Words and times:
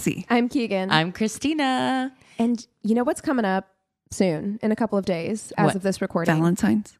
State. 0.00 0.16
I'm 0.16 0.24
Cassie. 0.24 0.26
I'm 0.30 0.48
Keegan. 0.48 0.90
I'm 0.90 1.12
Christina. 1.12 2.12
and 2.38 2.66
you 2.82 2.94
know 2.94 3.04
what's 3.04 3.20
coming 3.20 3.44
up 3.44 3.68
soon 4.10 4.58
in 4.62 4.72
a 4.72 4.76
couple 4.76 4.98
of 4.98 5.04
days 5.04 5.52
as 5.56 5.66
What? 5.66 5.74
of 5.76 5.82
this 5.82 6.00
recording? 6.00 6.34
Valentine's. 6.34 6.98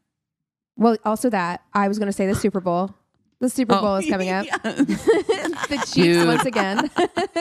well, 0.77 0.97
also 1.05 1.29
that 1.29 1.61
I 1.73 1.87
was 1.87 1.97
going 1.99 2.07
to 2.07 2.13
say 2.13 2.27
the 2.27 2.35
Super 2.35 2.59
Bowl. 2.61 2.93
The 3.39 3.49
Super 3.49 3.79
Bowl 3.79 3.95
is 3.95 4.07
coming 4.07 4.29
up. 4.29 4.45
the 4.63 5.77
Chiefs 5.77 5.93
Dude. 5.93 6.27
once 6.27 6.45
again. 6.45 6.89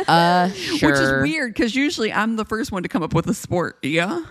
Uh, 0.09 0.49
sure. 0.51 0.91
Which 0.91 0.99
is 1.01 1.23
weird 1.23 1.53
because 1.55 1.77
usually 1.77 2.13
I'm 2.13 2.37
the 2.37 2.45
first 2.45 2.73
one 2.73 2.83
to 2.83 2.89
come 2.89 3.03
up 3.03 3.13
with 3.15 3.29
a 3.29 3.35
sport. 3.35 3.79
Yeah. 3.83 4.25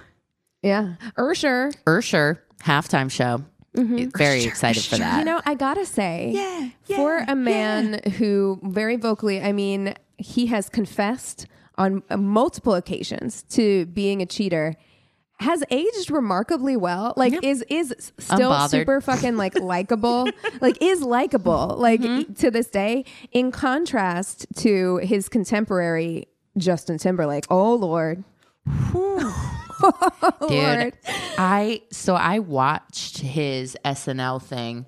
yeah, 0.64 0.96
Usher. 1.16 1.72
Usher 1.86 2.44
halftime 2.64 3.10
show. 3.12 3.44
Very 3.76 4.44
excited 4.46 4.84
for 4.84 4.98
that. 4.98 5.20
You 5.20 5.26
know, 5.26 5.42
I 5.46 5.54
gotta 5.54 5.86
say, 5.86 6.32
Yeah, 6.34 6.70
yeah, 6.88 6.96
for 6.98 7.18
a 7.28 7.36
man 7.36 8.02
who 8.18 8.60
very 8.64 8.96
vocally, 8.98 9.42
I 9.42 9.52
mean, 9.54 9.94
he 10.20 10.48
has 10.48 10.70
confessed 10.70 11.48
on 11.78 12.04
uh, 12.10 12.18
multiple 12.18 12.76
occasions 12.76 13.44
to 13.44 13.86
being 13.88 14.22
a 14.22 14.26
cheater. 14.26 14.76
Has 15.40 15.64
aged 15.72 16.12
remarkably 16.12 16.76
well. 16.76 17.14
Like 17.16 17.42
is 17.42 17.64
is 17.70 18.12
still 18.20 18.68
super 18.68 19.00
fucking 19.00 19.38
like 19.38 19.58
likable. 19.58 20.28
like 20.62 20.78
is 20.82 21.02
likable. 21.02 21.76
Like 21.78 22.02
e- 22.02 22.26
to 22.26 22.52
this 22.52 22.68
day. 22.68 23.06
In 23.32 23.50
contrast 23.52 24.46
to 24.58 24.98
his 24.98 25.30
contemporary 25.30 26.28
Justin 26.58 26.98
Timberlake. 26.98 27.46
Oh 27.50 27.74
Lord. 27.76 28.26
oh, 28.94 30.34
Dude, 30.42 30.52
Lord. 30.52 30.94
I 31.38 31.84
so 31.90 32.16
I 32.16 32.40
watched 32.40 33.20
his 33.20 33.78
SNL 33.86 34.42
thing. 34.42 34.86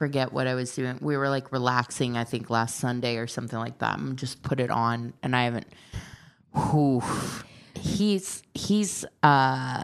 Forget 0.00 0.32
what 0.32 0.46
I 0.46 0.54
was 0.54 0.74
doing. 0.74 0.96
We 1.02 1.18
were 1.18 1.28
like 1.28 1.52
relaxing, 1.52 2.16
I 2.16 2.24
think 2.24 2.48
last 2.48 2.76
Sunday 2.76 3.18
or 3.18 3.26
something 3.26 3.58
like 3.58 3.80
that. 3.80 3.98
And 3.98 4.16
just 4.16 4.42
put 4.42 4.58
it 4.58 4.70
on, 4.70 5.12
and 5.22 5.36
I 5.36 5.44
haven't. 5.44 5.66
Whew, 6.54 7.02
he's 7.74 8.42
he's 8.54 9.04
uh 9.22 9.82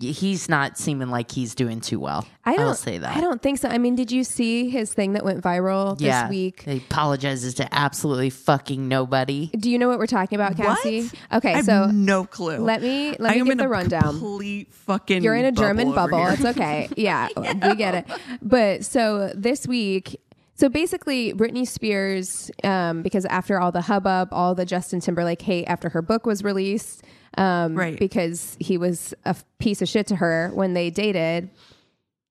he's 0.00 0.48
not 0.48 0.78
seeming 0.78 1.08
like 1.08 1.30
he's 1.30 1.54
doing 1.54 1.80
too 1.80 1.98
well. 1.98 2.26
I 2.44 2.56
don't 2.56 2.76
say 2.76 2.98
that. 2.98 3.16
I 3.16 3.20
don't 3.20 3.40
think 3.42 3.58
so. 3.58 3.68
I 3.68 3.78
mean, 3.78 3.94
did 3.96 4.12
you 4.12 4.24
see 4.24 4.68
his 4.70 4.92
thing 4.92 5.14
that 5.14 5.24
went 5.24 5.42
viral 5.42 5.96
yeah, 6.00 6.24
this 6.24 6.30
week? 6.30 6.62
he 6.62 6.78
apologizes 6.78 7.54
to 7.54 7.74
absolutely 7.74 8.30
fucking 8.30 8.88
nobody. 8.88 9.50
Do 9.58 9.70
you 9.70 9.78
know 9.78 9.88
what 9.88 9.98
we're 9.98 10.06
talking 10.06 10.36
about, 10.36 10.56
Cassie? 10.56 11.02
What? 11.02 11.38
Okay, 11.38 11.52
I 11.52 11.56
have 11.56 11.64
so 11.64 11.86
no 11.90 12.24
clue. 12.24 12.58
let 12.58 12.82
me 12.82 13.16
let 13.18 13.32
I 13.32 13.34
me 13.34 13.40
am 13.40 13.46
give 13.46 13.52
in 13.52 13.58
the 13.58 13.64
a 13.64 13.68
rundown. 13.68 14.02
Complete 14.18 14.72
fucking. 14.72 15.22
You're 15.22 15.34
in 15.34 15.44
a 15.46 15.52
German 15.52 15.88
over 15.88 15.94
bubble. 15.96 16.18
here. 16.18 16.30
It's 16.32 16.44
okay. 16.44 16.88
Yeah, 16.96 17.28
we 17.36 17.74
get 17.76 17.94
it. 17.94 18.06
But 18.42 18.84
so 18.84 19.30
this 19.34 19.66
week, 19.66 20.20
so 20.54 20.68
basically, 20.68 21.34
Britney 21.34 21.66
Spears, 21.66 22.50
um, 22.64 23.02
because 23.02 23.24
after 23.26 23.60
all 23.60 23.70
the 23.70 23.82
hubbub, 23.82 24.28
all 24.32 24.54
the 24.54 24.64
Justin 24.64 25.00
Timberlake 25.00 25.42
hate 25.42 25.66
after 25.66 25.90
her 25.90 26.00
book 26.00 26.24
was 26.26 26.42
released, 26.42 27.02
um, 27.36 27.74
Right. 27.74 27.98
because 27.98 28.56
he 28.60 28.78
was 28.78 29.14
a 29.24 29.30
f- 29.30 29.44
piece 29.58 29.82
of 29.82 29.88
shit 29.88 30.06
to 30.08 30.16
her 30.16 30.50
when 30.54 30.74
they 30.74 30.90
dated. 30.90 31.50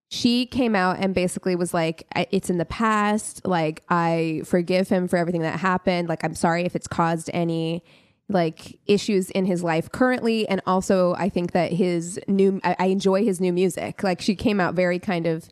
She 0.10 0.46
came 0.46 0.76
out 0.76 0.98
and 1.00 1.14
basically 1.16 1.56
was 1.56 1.74
like, 1.74 2.08
"It's 2.32 2.50
in 2.50 2.58
the 2.58 2.66
past. 2.66 3.46
Like, 3.46 3.84
I 3.90 4.42
forgive 4.46 4.88
him 4.88 5.08
for 5.08 5.18
everything 5.18 5.42
that 5.42 5.60
happened. 5.60 6.08
Like, 6.10 6.24
I'm 6.24 6.36
sorry 6.36 6.64
if 6.66 6.76
it's 6.76 6.88
caused 6.88 7.30
any." 7.34 7.84
like 8.28 8.80
issues 8.88 9.30
in 9.30 9.46
his 9.46 9.62
life 9.62 9.92
currently 9.92 10.48
and 10.48 10.60
also 10.66 11.14
i 11.14 11.30
think 11.30 11.52
that 11.52 11.72
his 11.72 12.20
new 12.28 12.60
i, 12.64 12.76
I 12.80 12.86
enjoy 12.88 13.24
his 13.24 13.40
new 13.40 13.54
music 13.54 14.02
like 14.02 14.20
she 14.20 14.34
came 14.36 14.60
out 14.60 14.74
very 14.74 14.98
kind 14.98 15.28
of 15.28 15.48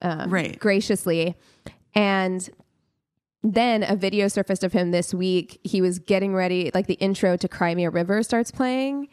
um, 0.00 0.30
Right. 0.32 0.56
graciously 0.56 1.34
and 1.92 2.48
then 3.46 3.82
a 3.82 3.94
video 3.94 4.26
surfaced 4.26 4.64
of 4.64 4.72
him 4.72 4.90
this 4.90 5.12
week 5.12 5.60
he 5.62 5.80
was 5.82 5.98
getting 5.98 6.34
ready 6.34 6.70
like 6.72 6.86
the 6.86 6.94
intro 6.94 7.36
to 7.36 7.46
Cry 7.46 7.74
Me 7.74 7.84
a 7.84 7.90
River 7.90 8.22
starts 8.22 8.50
playing 8.50 9.08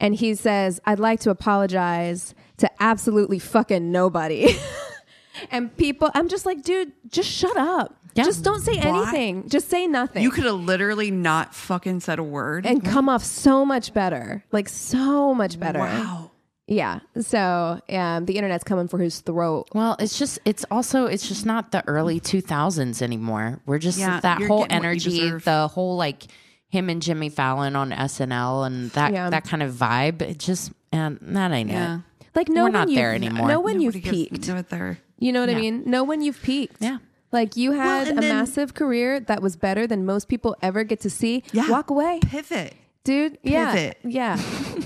and 0.00 0.14
he 0.16 0.34
says 0.34 0.80
i'd 0.86 0.98
like 0.98 1.20
to 1.20 1.30
apologize 1.30 2.34
to 2.58 2.68
absolutely 2.80 3.38
fucking 3.38 3.90
nobody 3.92 4.54
and 5.50 5.74
people 5.76 6.10
i'm 6.14 6.28
just 6.28 6.44
like 6.44 6.62
dude 6.62 6.92
just 7.10 7.30
shut 7.30 7.56
up 7.56 7.94
Yeah. 8.14 8.24
just 8.24 8.42
don't 8.42 8.60
say 8.60 8.76
Why? 8.78 8.84
anything 9.02 9.48
just 9.48 9.68
say 9.70 9.86
nothing 9.86 10.22
You 10.22 10.30
could 10.30 10.44
have 10.44 10.54
literally 10.60 11.10
not 11.10 11.54
fucking 11.54 12.00
said 12.00 12.18
a 12.18 12.22
word. 12.24 12.66
and 12.66 12.84
come 12.84 13.08
off 13.08 13.22
so 13.22 13.64
much 13.64 13.94
better 13.94 14.44
like 14.52 14.68
so 14.68 15.32
much 15.32 15.58
better 15.60 15.78
wow. 15.78 16.30
Yeah 16.68 16.98
so 17.20 17.80
um, 17.90 18.26
the 18.26 18.36
internet's 18.36 18.64
coming 18.64 18.88
for 18.88 18.98
his 18.98 19.20
throat 19.20 19.68
Well, 19.74 19.96
it's 20.00 20.18
just 20.18 20.38
it's 20.44 20.64
also 20.70 21.06
it's 21.06 21.28
just 21.28 21.46
not 21.46 21.70
the 21.72 21.86
early 21.86 22.18
2000s 22.20 23.02
anymore. 23.02 23.60
We're 23.66 23.78
just 23.78 23.98
Yeah, 23.98 24.20
that 24.20 24.42
whole 24.42 24.66
getting 24.66 24.82
what 24.84 25.06
you 25.06 25.22
energy, 25.24 25.44
the 25.44 25.68
whole 25.68 25.96
like 25.96 26.24
him 26.68 26.90
and 26.90 27.00
Jimmy 27.00 27.28
Fallon 27.28 27.76
on 27.76 27.90
SNL 27.92 28.66
and 28.66 28.90
that 28.90 29.12
Yeah. 29.12 29.30
that 29.30 29.44
kind 29.44 29.62
of 29.62 29.74
vibe. 29.74 30.22
It 30.22 30.38
just 30.38 30.72
and 30.92 31.18
that 31.22 31.52
ain't 31.52 31.70
Yeah. 31.70 31.98
it. 31.98 32.26
like 32.34 32.48
no, 32.48 32.62
We're 32.62 32.64
when 32.64 32.72
not 32.72 32.88
you've- 32.88 33.00
there 33.00 33.14
anymore. 33.14 33.48
know 33.48 33.60
when 33.60 33.80
you've 33.80 33.94
peaked 33.94 34.42
to 34.44 34.64
there. 34.68 34.98
you 35.18 35.32
know 35.32 35.40
what 35.40 35.50
i 35.50 35.54
mean 35.54 35.84
No 35.86 36.02
when 36.04 36.20
you've 36.20 36.42
peaked 36.42 36.76
Yeah. 36.82 36.98
like 37.32 37.56
you 37.56 37.72
had 37.72 38.08
and 38.08 38.18
a 38.18 38.20
then- 38.22 38.34
massive 38.36 38.74
career 38.74 39.20
that 39.20 39.40
was 39.40 39.56
better 39.56 39.86
than 39.86 40.04
most 40.04 40.28
people 40.28 40.56
ever 40.62 40.82
get 40.84 41.00
to 41.00 41.10
see 41.10 41.42
Yeah. 41.52 41.70
walk 41.70 41.90
away 41.90 42.18
Pivot. 42.26 42.74
Dude 43.06 43.38
yeah 43.44 43.72
Pivot. 43.72 43.98
yeah 44.04 44.36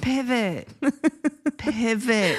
Pivot. 0.01 0.69
Pivot. 1.57 2.39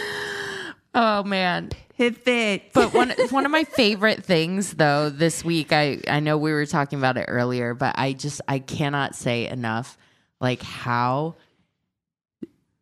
Oh 0.93 1.23
man. 1.23 1.69
Pivot. 1.97 2.63
But 2.73 2.93
one 2.93 3.11
one 3.29 3.45
of 3.45 3.51
my 3.51 3.63
favorite 3.63 4.23
things 4.23 4.73
though 4.73 5.09
this 5.09 5.43
week, 5.43 5.71
I 5.71 5.99
I 6.07 6.19
know 6.19 6.37
we 6.37 6.51
were 6.51 6.65
talking 6.65 6.99
about 6.99 7.17
it 7.17 7.25
earlier, 7.27 7.73
but 7.73 7.95
I 7.97 8.13
just 8.13 8.41
I 8.47 8.59
cannot 8.59 9.15
say 9.15 9.47
enough 9.47 9.97
like 10.39 10.61
how 10.61 11.35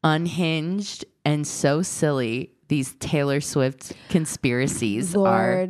unhinged 0.04 1.06
and 1.26 1.46
so 1.46 1.82
silly 1.82 2.52
these 2.68 2.94
Taylor 2.96 3.42
Swift 3.42 3.94
conspiracies 4.10 5.16
are. 5.16 5.68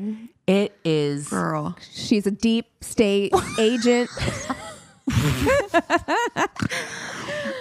It 0.48 0.76
is 0.84 1.30
Girl. 1.30 1.78
she's 1.94 2.26
a 2.26 2.32
deep 2.32 2.84
state 2.84 3.32
agent 3.60 4.10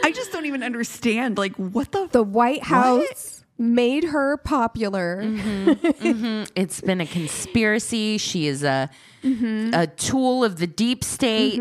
I 0.08 0.12
just 0.12 0.32
don't 0.32 0.46
even 0.46 0.62
understand. 0.62 1.36
Like, 1.36 1.54
what 1.56 1.92
the? 1.92 2.08
the 2.10 2.22
white 2.22 2.62
house 2.62 3.44
made 3.58 4.04
her 4.04 4.36
popular 4.38 5.20
mm-hmm. 5.22 5.70
Mm-hmm. 5.70 6.44
it's 6.54 6.80
been 6.80 7.00
a 7.00 7.06
conspiracy. 7.06 8.16
She 8.16 8.47
is 8.47 8.62
a 8.62 8.88
mm-hmm. 9.22 9.74
a 9.74 9.86
tool 9.86 10.44
of 10.44 10.56
the 10.56 10.66
deep 10.66 11.04
state. 11.04 11.60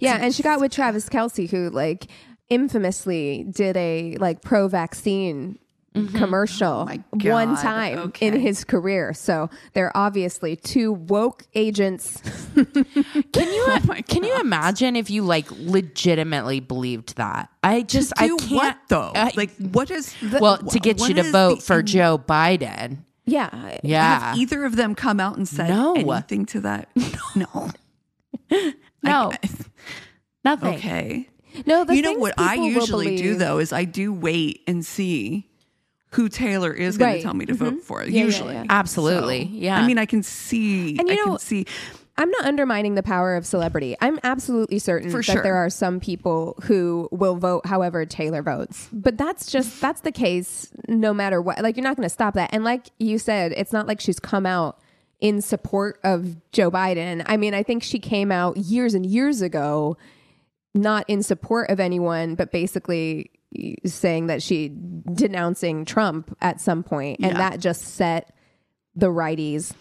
Yeah, 0.00 0.16
and 0.18 0.34
she 0.34 0.42
got 0.42 0.60
with 0.60 0.72
Travis 0.72 1.10
Kelce, 1.10 1.50
who 1.50 1.68
like 1.68 2.06
infamously 2.48 3.44
did 3.50 3.76
a 3.76 4.16
like 4.16 4.40
pro 4.40 4.66
vaccine 4.66 5.58
Mm-hmm. 5.94 6.18
commercial 6.18 6.66
oh 6.68 6.84
my 6.86 6.98
one 7.12 7.54
God, 7.54 7.62
time 7.62 7.98
okay. 7.98 8.26
in 8.26 8.40
his 8.40 8.64
career. 8.64 9.12
So 9.14 9.48
they're 9.74 9.96
obviously 9.96 10.56
two 10.56 10.92
woke 10.92 11.44
agents. 11.54 12.20
Can 12.54 12.74
you 13.52 13.64
Oh 13.68 13.80
can 14.08 14.24
you 14.24 14.40
imagine 14.40 14.96
if 14.96 15.08
you 15.08 15.22
like 15.22 15.46
legitimately 15.52 16.58
believed 16.60 17.16
that? 17.16 17.48
I 17.62 17.82
just 17.82 18.12
to 18.16 18.26
do 18.26 18.34
I 18.34 18.38
can't 18.38 18.50
what 18.52 18.78
though? 18.88 19.12
I- 19.14 19.32
like, 19.36 19.54
what 19.56 19.90
is? 19.92 20.12
well 20.40 20.58
to 20.58 20.78
get 20.80 20.98
you 21.00 21.14
to 21.14 21.30
vote 21.30 21.60
the 21.60 21.64
for 21.64 21.78
in- 21.80 21.86
Joe 21.86 22.18
Biden. 22.18 23.04
Yeah. 23.24 23.78
Yeah. 23.84 24.18
Have 24.30 24.36
either 24.38 24.64
of 24.64 24.74
them 24.74 24.94
come 24.96 25.20
out 25.20 25.36
and 25.36 25.46
said 25.46 25.68
No. 25.68 25.94
anything 25.94 26.44
to 26.46 26.60
that? 26.62 26.88
No. 27.36 27.70
No. 29.02 29.32
I- 29.32 29.38
Nothing. 30.44 30.74
okay. 30.74 31.28
No, 31.66 31.84
the 31.84 31.94
you 31.94 32.02
know 32.02 32.14
what 32.14 32.34
I 32.36 32.56
people 32.56 32.64
will 32.68 32.74
usually 32.80 33.16
do 33.16 33.36
though 33.36 33.58
is 33.58 33.72
I 33.72 33.84
do 33.84 34.12
wait 34.12 34.62
and 34.66 34.84
see 34.84 35.48
who 36.14 36.28
Taylor 36.28 36.72
is 36.72 36.96
going 36.98 37.10
Right. 37.12 37.16
to 37.18 37.22
tell 37.22 37.34
me 37.34 37.46
to 37.46 37.54
vote 37.54 37.74
mm-hmm. 37.74 37.78
for. 37.80 38.02
yeah, 38.04 38.24
usually, 38.24 38.54
yeah. 38.54 38.64
Absolutely. 38.68 39.44
So, 39.44 39.50
yeah. 39.52 39.78
I 39.78 39.86
mean, 39.86 39.98
I 39.98 40.06
can 40.06 40.22
see. 40.22 40.96
And 40.98 41.08
you 41.08 41.14
I 41.14 41.16
know- 41.16 41.24
can 41.32 41.38
see. 41.38 41.66
I'm 42.16 42.30
not 42.30 42.44
undermining 42.44 42.94
the 42.94 43.02
power 43.02 43.34
of 43.34 43.44
celebrity. 43.44 43.96
I'm 44.00 44.20
absolutely 44.22 44.78
certain 44.78 45.10
For 45.10 45.16
that 45.16 45.24
sure. 45.24 45.42
there 45.42 45.56
are 45.56 45.68
some 45.68 45.98
people 45.98 46.56
who 46.62 47.08
will 47.10 47.34
vote 47.34 47.66
however 47.66 48.06
Taylor 48.06 48.40
votes. 48.40 48.88
But 48.92 49.18
that's 49.18 49.50
just 49.50 49.80
that's 49.80 50.02
the 50.02 50.12
case 50.12 50.70
no 50.86 51.12
matter 51.12 51.42
what. 51.42 51.60
Like 51.60 51.76
you're 51.76 51.82
not 51.82 51.96
going 51.96 52.06
to 52.06 52.12
stop 52.12 52.34
that. 52.34 52.50
And 52.52 52.62
like 52.62 52.90
you 53.00 53.18
said, 53.18 53.52
it's 53.56 53.72
not 53.72 53.88
like 53.88 54.00
she's 54.00 54.20
come 54.20 54.46
out 54.46 54.78
in 55.18 55.40
support 55.42 55.98
of 56.04 56.36
Joe 56.52 56.70
Biden. 56.70 57.24
I 57.26 57.36
mean, 57.36 57.52
I 57.52 57.64
think 57.64 57.82
she 57.82 57.98
came 57.98 58.30
out 58.30 58.58
years 58.58 58.94
and 58.94 59.04
years 59.04 59.42
ago 59.42 59.96
not 60.72 61.04
in 61.08 61.20
support 61.22 61.68
of 61.70 61.80
anyone, 61.80 62.36
but 62.36 62.52
basically 62.52 63.30
saying 63.84 64.26
that 64.28 64.42
she 64.42 64.70
denouncing 65.12 65.84
Trump 65.84 66.36
at 66.40 66.60
some 66.60 66.82
point 66.82 67.20
and 67.20 67.32
Yeah. 67.32 67.50
that 67.50 67.60
just 67.60 67.82
set 67.82 68.34
the 68.96 69.06
righties 69.08 69.72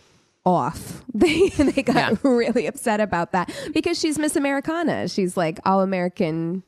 off. 0.46 1.04
They 1.14 1.50
they 1.50 1.84
got 1.84 1.96
Yeah. 1.96 2.16
really 2.24 2.66
upset 2.68 3.00
about 3.00 3.32
that 3.34 3.50
because 3.74 4.00
she's 4.00 4.18
Miss 4.20 4.36
Americana. 4.36 5.08
She's 5.08 5.38
like 5.38 5.60
all 5.66 5.82
American 5.82 6.64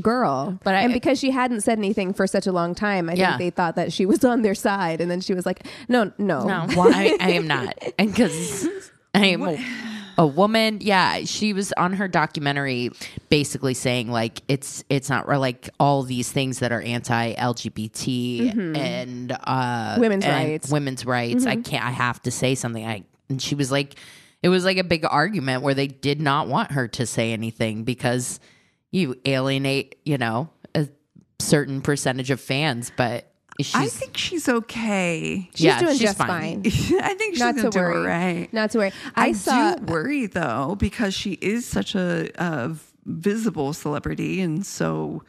girl. 0.00 0.58
But 0.64 0.74
I- 0.74 0.82
and 0.82 0.92
because 0.92 1.18
she 1.18 1.30
hadn't 1.30 1.60
said 1.62 1.76
anything 1.78 2.14
for 2.14 2.26
such 2.26 2.46
a 2.46 2.52
long 2.52 2.74
time, 2.74 3.10
I 3.10 3.14
Yeah. 3.14 3.36
think 3.36 3.38
they 3.38 3.50
thought 3.50 3.76
that 3.76 3.92
she 3.92 4.06
was 4.06 4.24
on 4.24 4.42
their 4.42 4.54
side. 4.54 5.00
And 5.00 5.10
then 5.10 5.20
she 5.20 5.34
was 5.34 5.44
like, 5.44 5.66
"No, 5.88 6.12
no, 6.18 6.44
No, 6.46 6.66
I, 6.78 7.16
I 7.20 7.30
am 7.32 7.46
not, 7.46 7.76
and 7.98 8.08
because 8.10 8.68
I 9.14 9.26
am 9.26 9.40
a 10.18 10.26
woman. 10.26 10.78
Yeah, 10.80 11.24
she 11.24 11.52
was 11.52 11.72
on 11.76 11.94
her 11.94 12.08
documentary, 12.08 12.90
basically 13.28 13.74
saying 13.74 14.10
like 14.10 14.42
it's 14.48 14.84
it's 14.88 15.08
not 15.08 15.28
like 15.28 15.70
all 15.78 16.02
these 16.02 16.30
things 16.30 16.58
that 16.60 16.72
are 16.72 16.80
anti 16.80 17.34
LGBT 17.34 18.76
and 18.76 19.32
uh, 19.32 19.96
Women's 19.98 20.24
and 20.24 20.48
rights. 20.50 20.70
Women's 20.70 21.06
rights. 21.06 21.46
I 21.46 21.56
can't. 21.56 21.84
I 21.84 21.90
have 21.90 22.20
to 22.22 22.30
say 22.30 22.54
something. 22.54 22.86
I 22.86 23.04
and 23.28 23.40
she 23.40 23.54
was 23.54 23.70
like, 23.70 23.94
it 24.42 24.48
was 24.48 24.64
like 24.64 24.76
a 24.76 24.84
big 24.84 25.04
argument 25.08 25.62
where 25.62 25.74
they 25.74 25.86
did 25.86 26.20
not 26.20 26.48
want 26.48 26.72
her 26.72 26.88
to 26.88 27.06
say 27.06 27.32
anything 27.32 27.84
because 27.84 28.40
you 28.90 29.16
alienate, 29.24 29.96
you 30.04 30.18
know, 30.18 30.50
a 30.74 30.88
certain 31.38 31.80
percentage 31.80 32.30
of 32.30 32.40
fans. 32.40 32.92
But 32.96 33.29
she's 33.62 33.74
I 33.74 33.86
think 33.86 34.16
she's 34.16 34.48
okay. 34.48 35.48
She's 35.54 35.64
Yeah, 35.64 35.78
doing 35.80 35.92
she's 35.92 36.00
just 36.00 36.18
fine. 36.18 36.62
fine. 36.62 36.62
I 37.02 37.14
think 37.14 37.34
she's 37.34 37.40
Not 37.40 37.56
to 37.56 37.78
worry. 37.78 38.06
right. 38.06 38.52
Not 38.52 38.70
to 38.72 38.78
worry. 38.78 38.92
I, 39.14 39.28
I, 39.28 39.32
saw. 39.32 39.74
do 39.74 39.84
worry 39.84 40.26
though 40.26 40.76
because 40.78 41.14
she 41.14 41.32
is 41.34 41.66
such 41.66 41.94
a, 41.94 42.30
a 42.36 42.74
visible 43.04 43.72
celebrity, 43.72 44.40
and 44.40 44.64
so 44.64 45.22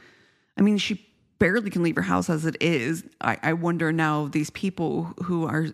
I 0.58 0.62
mean 0.62 0.78
she 0.78 1.08
barely 1.40 1.72
can 1.72 1.82
leave 1.82 1.96
her 1.96 2.04
house 2.04 2.30
as 2.30 2.46
it 2.46 2.56
is. 2.62 3.04
I, 3.20 3.38
I 3.42 3.54
wonder 3.54 3.92
now 3.92 4.28
these 4.28 4.52
people 4.52 5.14
who 5.24 5.48
are, 5.48 5.68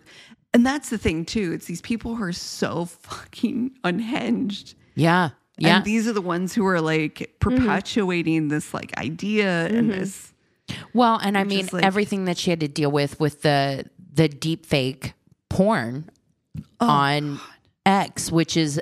and 0.54 0.64
that's 0.64 0.88
the 0.88 0.98
thing 0.98 1.24
too. 1.26 1.52
It's 1.52 1.66
these 1.66 1.82
people 1.82 2.14
who 2.14 2.24
are 2.24 2.32
so 2.32 2.84
fucking 3.02 3.72
unhinged. 3.84 4.74
yeah, 4.94 5.30
yeah. 5.58 5.76
And 5.76 5.84
these 5.84 6.06
are 6.06 6.12
the 6.12 6.22
ones 6.22 6.54
who 6.54 6.64
are 6.66 6.80
like 6.80 7.14
mm-hmm. 7.14 7.38
perpetuating 7.38 8.48
this 8.48 8.72
like 8.72 8.96
idea 8.98 9.66
and 9.66 9.90
mm-hmm. 9.90 10.00
this. 10.00 10.27
Well, 10.92 11.18
and 11.22 11.36
I 11.36 11.42
Which 11.42 11.48
mean 11.48 11.68
like- 11.72 11.84
everything 11.84 12.24
that 12.26 12.38
she 12.38 12.50
had 12.50 12.60
to 12.60 12.68
deal 12.68 12.90
with 12.90 13.18
with 13.20 13.42
the 13.42 13.84
the 14.12 14.28
deep 14.28 14.66
fake 14.66 15.14
porn 15.48 16.10
Oh, 16.80 16.88
on 16.88 17.40
X, 17.84 18.30
which 18.30 18.56
is 18.56 18.80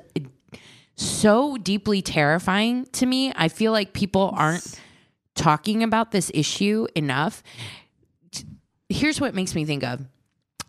so 0.97 1.56
deeply 1.56 2.03
terrifying 2.03 2.87
to 2.93 3.06
me. 3.06 3.33
I 3.35 3.49
feel 3.49 3.73
like 3.73 3.93
people 3.93 4.33
aren't 4.37 4.81
talking 5.35 5.83
about 5.83 6.12
this 6.12 6.31
issue 6.35 6.87
enough. 6.94 7.43
Here's 8.88 9.21
what 9.21 9.35
makes 9.35 9.55
me 9.55 9.65
think 9.65 9.83
of. 9.83 10.05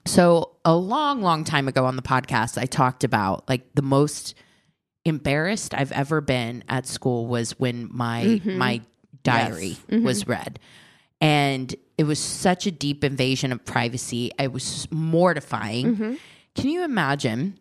So, 0.05 0.55
a 0.63 0.75
long, 0.75 1.21
long 1.21 1.43
time 1.43 1.67
ago 1.67 1.85
on 1.85 1.97
the 1.97 2.01
podcast, 2.01 2.57
I 2.57 2.65
talked 2.65 3.03
about 3.03 3.47
like 3.49 3.75
the 3.75 3.81
most 3.81 4.35
embarrassed 5.03 5.73
I've 5.73 5.91
ever 5.91 6.21
been 6.21 6.63
at 6.69 6.87
school 6.87 7.27
was 7.27 7.59
when 7.59 7.89
my 7.91 8.23
mm-hmm. 8.23 8.57
my 8.57 8.81
diary 9.23 9.77
mm-hmm. 9.89 10.05
was 10.05 10.27
read. 10.27 10.59
And 11.19 11.75
it 11.97 12.03
was 12.03 12.19
such 12.19 12.67
a 12.67 12.71
deep 12.71 13.03
invasion 13.03 13.51
of 13.51 13.65
privacy. 13.65 14.31
It 14.39 14.51
was 14.51 14.87
mortifying. 14.91 15.95
Mm-hmm. 15.95 16.13
Can 16.55 16.69
you 16.69 16.83
imagine? 16.83 17.59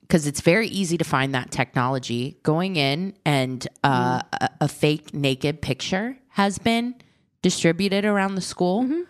Because 0.00 0.26
it's 0.26 0.40
very 0.40 0.68
easy 0.68 0.96
to 0.98 1.04
find 1.04 1.34
that 1.34 1.50
technology 1.50 2.38
going 2.42 2.76
in 2.76 3.14
and 3.24 3.66
uh, 3.82 4.20
mm-hmm. 4.20 4.44
a, 4.44 4.50
a 4.62 4.68
fake 4.68 5.12
naked 5.12 5.60
picture 5.60 6.16
has 6.30 6.58
been 6.58 6.94
distributed 7.42 8.04
around 8.04 8.34
the 8.34 8.40
school. 8.40 8.84
Mm-hmm. 8.84 9.00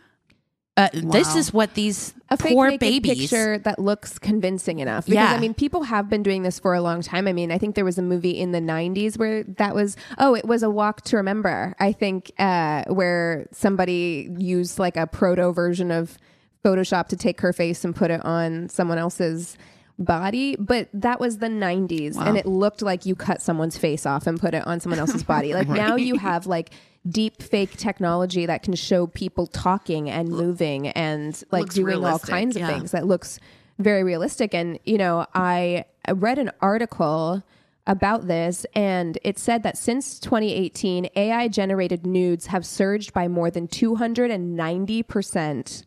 Uh, 0.77 0.89
This 0.93 1.35
is 1.37 1.55
what 1.55 1.73
these 1.75 2.13
a 2.29 2.37
fake 2.37 2.53
poor 2.53 2.77
babies. 2.77 3.19
picture 3.31 3.57
that 3.61 3.79
looks 3.79 4.19
convincing 4.19 4.81
enough. 4.81 5.07
Because 5.07 5.31
Yeah. 5.31 5.35
I 5.35 5.41
mean, 5.41 5.55
people 5.55 5.85
have 5.85 6.11
been 6.11 6.23
doing 6.23 6.43
this 6.43 6.59
for 6.59 6.75
a 6.75 6.83
long 6.83 7.01
time. 7.01 7.27
I 7.27 7.33
mean, 7.33 7.51
I 7.51 7.57
think 7.57 7.77
there 7.77 7.85
was 7.85 7.97
a 7.97 8.03
movie 8.03 8.39
in 8.39 8.53
the 8.53 8.61
'90s 8.61 9.17
where 9.17 9.43
that 9.45 9.75
was. 9.75 9.97
Oh, 10.19 10.35
it 10.35 10.45
was 10.45 10.63
a 10.63 10.69
Walk 10.69 11.01
to 11.03 11.17
Remember. 11.17 11.75
I 11.81 11.93
think 11.93 12.31
uh, 12.39 12.85
where 12.89 13.47
somebody 13.53 14.31
used 14.37 14.79
like 14.79 14.97
a 14.99 15.07
proto 15.07 15.51
version 15.53 15.91
of 15.91 16.19
Photoshop 16.65 17.07
to 17.09 17.17
take 17.17 17.41
her 17.41 17.53
face 17.55 17.85
and 17.85 17.95
put 17.97 18.11
it 18.11 18.23
on 18.25 18.69
someone 18.69 18.99
else's 18.99 19.57
body 19.99 20.57
but 20.59 20.91
that 20.93 21.19
was 21.19 21.39
the 21.39 21.47
90s 21.47 22.17
and 22.17 22.37
it 22.37 22.45
looked 22.45 22.83
like 22.83 23.07
you 23.07 23.15
cut 23.15 23.41
someone's 23.41 23.79
face 23.79 24.05
off 24.05 24.27
and 24.27 24.39
put 24.39 24.53
it 24.53 24.67
on 24.67 24.79
someone 24.81 24.99
else's 24.99 25.25
body. 25.25 25.55
Like 25.55 25.69
now 25.69 25.97
you 25.97 26.17
have 26.17 26.47
like 26.47 26.71
deep 27.09 27.43
fake 27.43 27.77
technology 27.77 28.47
that 28.47 28.63
can 28.63 28.75
show 28.75 29.07
people 29.07 29.47
talking 29.47 30.11
and 30.11 30.29
moving 30.29 30.89
and 30.89 31.43
like 31.51 31.63
Looks 31.63 31.77
doing 31.77 31.95
all 31.95 32.03
realistic, 32.03 32.31
kinds 32.31 32.57
of 32.57 32.63
yeah. 32.63 32.69
things 32.69 32.91
that 32.91 33.07
looks 33.07 33.39
very 33.79 34.05
realistic. 34.05 34.55
And 34.55 34.79
you 34.85 34.99
know 34.99 35.27
i 35.35 35.87
I 36.05 36.13
read 36.13 36.39
an 36.39 36.51
article 36.61 37.43
about 37.87 38.27
this 38.27 38.67
and 38.75 39.19
it 39.23 39.39
said 39.39 39.63
that 39.63 39.79
since 39.79 40.19
2018 40.19 41.09
ai 41.15 41.47
generated 41.47 42.05
nudes 42.05 42.47
have 42.47 42.67
surged 42.67 43.13
by 43.13 43.29
more 43.29 43.49
than 43.49 43.69
290% 43.69 45.85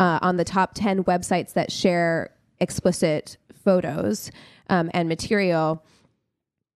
uh, 0.00 0.18
on 0.22 0.38
the 0.38 0.44
top 0.44 0.72
10 0.74 1.04
websites 1.04 1.52
that 1.52 1.70
share 1.70 2.30
explicit 2.60 3.36
photos 3.54 4.30
um, 4.68 4.90
and 4.94 5.08
material. 5.08 5.84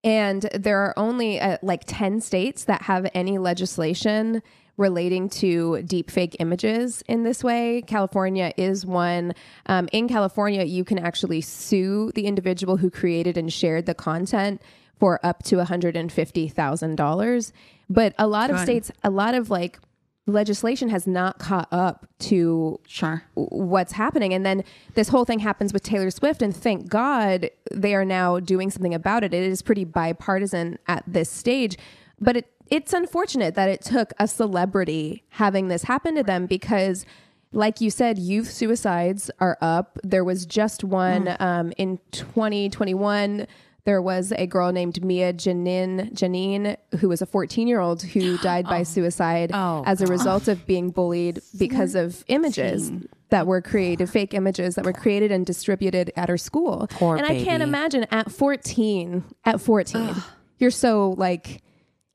And 0.02 0.42
there 0.52 0.80
are 0.80 0.94
only 0.98 1.40
uh, 1.40 1.58
like 1.62 1.84
10 1.86 2.20
states 2.20 2.64
that 2.64 2.82
have 2.82 3.10
any 3.14 3.38
legislation 3.38 4.42
relating 4.76 5.28
to 5.28 5.78
deepfake 5.84 6.34
images 6.40 7.02
in 7.06 7.22
this 7.22 7.44
way. 7.44 7.82
California 7.86 8.52
is 8.56 8.84
one. 8.84 9.32
Um, 9.66 9.88
in 9.92 10.08
California, 10.08 10.64
you 10.64 10.84
can 10.84 10.98
actually 10.98 11.40
sue 11.40 12.10
the 12.14 12.26
individual 12.26 12.76
who 12.76 12.90
created 12.90 13.36
and 13.36 13.52
shared 13.52 13.86
the 13.86 13.94
content 13.94 14.60
for 14.98 15.24
up 15.24 15.42
to 15.44 15.56
$150,000. 15.56 17.52
But 17.88 18.14
a 18.18 18.26
lot 18.26 18.50
of 18.50 18.58
states, 18.60 18.90
a 19.02 19.10
lot 19.10 19.34
of 19.34 19.50
like 19.50 19.78
legislation 20.26 20.88
has 20.88 21.06
not 21.06 21.38
caught 21.38 21.68
up 21.70 22.06
to 22.18 22.80
Sure. 22.86 23.22
what's 23.34 23.92
happening. 23.92 24.32
And 24.32 24.44
then 24.44 24.64
this 24.94 25.08
whole 25.08 25.24
thing 25.24 25.40
happens 25.40 25.72
with 25.72 25.82
Taylor 25.82 26.10
Swift, 26.10 26.40
and 26.40 26.56
thank 26.56 26.88
God 26.88 27.50
they 27.70 27.94
are 27.94 28.04
now 28.04 28.40
doing 28.40 28.70
something 28.70 28.94
about 28.94 29.22
it. 29.24 29.34
It 29.34 29.42
is 29.42 29.60
pretty 29.62 29.84
bipartisan 29.84 30.78
at 30.86 31.04
this 31.06 31.30
stage, 31.30 31.76
but 32.20 32.38
it, 32.38 32.50
it's 32.70 32.92
unfortunate 32.94 33.54
that 33.54 33.68
it 33.68 33.82
took 33.82 34.12
a 34.18 34.26
celebrity 34.26 35.24
having 35.30 35.68
this 35.68 35.84
happen 35.84 36.14
to 36.16 36.22
them 36.22 36.46
because. 36.46 37.04
Like 37.56 37.80
you 37.80 37.88
said, 37.88 38.18
youth 38.18 38.50
suicides 38.50 39.30
are 39.38 39.56
up. 39.60 40.00
There 40.02 40.24
was 40.24 40.44
just 40.44 40.82
one 40.82 41.36
um, 41.38 41.72
in 41.76 42.00
2021. 42.10 43.46
There 43.84 44.00
was 44.00 44.32
a 44.36 44.46
girl 44.46 44.72
named 44.72 45.04
Mia 45.04 45.34
Janine, 45.34 46.10
Janine, 46.14 46.76
who 47.00 47.08
was 47.08 47.20
a 47.20 47.26
14 47.26 47.68
year 47.68 47.80
old 47.80 48.02
who 48.02 48.38
died 48.42 48.64
by 48.64 48.82
suicide 48.82 49.50
Oh, 49.52 49.82
as 49.86 50.00
a 50.00 50.06
result 50.06 50.48
of 50.48 50.66
being 50.66 50.90
bullied 50.90 51.40
because 51.58 51.94
of 51.94 52.24
images 52.28 52.90
that 53.28 53.46
were 53.46 53.60
created, 53.60 54.08
fake 54.08 54.32
images 54.32 54.76
that 54.76 54.84
were 54.86 54.92
created 54.94 55.30
and 55.30 55.44
distributed 55.44 56.12
at 56.16 56.28
her 56.30 56.38
school. 56.38 56.86
Poor 56.92 57.16
and 57.16 57.26
I 57.26 57.42
can't 57.44 57.62
imagine 57.62 58.06
at 58.10 58.30
14, 58.32 59.22
at 59.44 59.60
14, 59.60 60.14
you're 60.58 60.70
so 60.70 61.14
like 61.18 61.60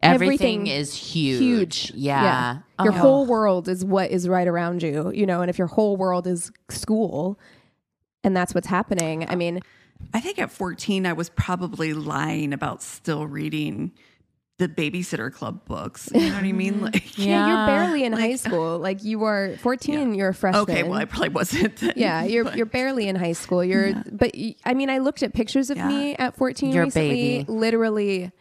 Everything, 0.02 0.62
everything 0.62 0.68
is 0.68 0.96
huge. 0.96 1.40
huge. 1.40 1.92
Yeah. 1.94 2.60
Your 2.82 2.94
Oh. 2.94 2.98
whole 2.98 3.26
world 3.26 3.68
is 3.68 3.84
what 3.84 4.10
is 4.12 4.30
right 4.30 4.48
around 4.48 4.82
you, 4.82 5.12
you 5.14 5.26
know, 5.26 5.42
and 5.42 5.50
if 5.50 5.58
your 5.58 5.68
whole 5.68 5.98
world 5.98 6.26
is 6.26 6.52
school 6.70 7.38
and 8.24 8.36
that's 8.36 8.56
what's 8.56 8.68
happening, 8.68 9.30
I 9.30 9.36
mean, 9.36 9.60
I 10.14 10.20
think 10.22 10.40
at 10.40 10.52
14, 10.52 11.06
I 11.06 11.14
was 11.14 11.30
probably 11.30 11.94
lying 11.94 12.54
about 12.54 12.82
still 12.82 13.28
reading 13.28 13.92
the 14.58 14.68
Babysitter 14.68 15.32
Club 15.32 15.64
books. 15.66 16.10
You 16.14 16.20
know 16.22 16.36
what 16.36 16.44
I 16.44 16.52
mean? 16.52 16.74
Mm-hmm. 16.76 16.84
Like, 16.86 17.18
yeah, 17.18 17.26
Yeah. 17.28 17.48
you're 17.48 17.68
barely 17.68 18.04
in 18.04 18.12
high 18.26 18.36
school. 18.36 18.78
Like 18.80 19.04
you 19.04 19.24
are 19.24 19.56
14, 19.62 20.16
you're 20.16 20.30
a 20.30 20.34
freshman. 20.34 20.64
okay, 20.64 20.84
well, 20.84 21.00
I 21.00 21.06
probably 21.06 21.30
wasn't. 21.30 21.78
Then, 21.78 21.94
Yeah, 21.96 22.24
you're 22.24 22.44
but- 22.44 22.58
you're 22.58 22.66
barely 22.66 23.08
in 23.08 23.16
high 23.16 23.32
school. 23.34 23.64
You're, 23.64 23.94
but 24.12 24.32
I 24.66 24.74
mean, 24.74 24.90
I 24.90 24.98
looked 24.98 25.24
at 25.24 25.34
pictures 25.34 25.70
of 25.70 25.78
me 25.78 26.16
at 26.16 26.36
14 26.36 26.74
You're 26.74 26.86
recently. 26.86 27.10
baby. 27.10 27.46
Literally, 27.52 28.32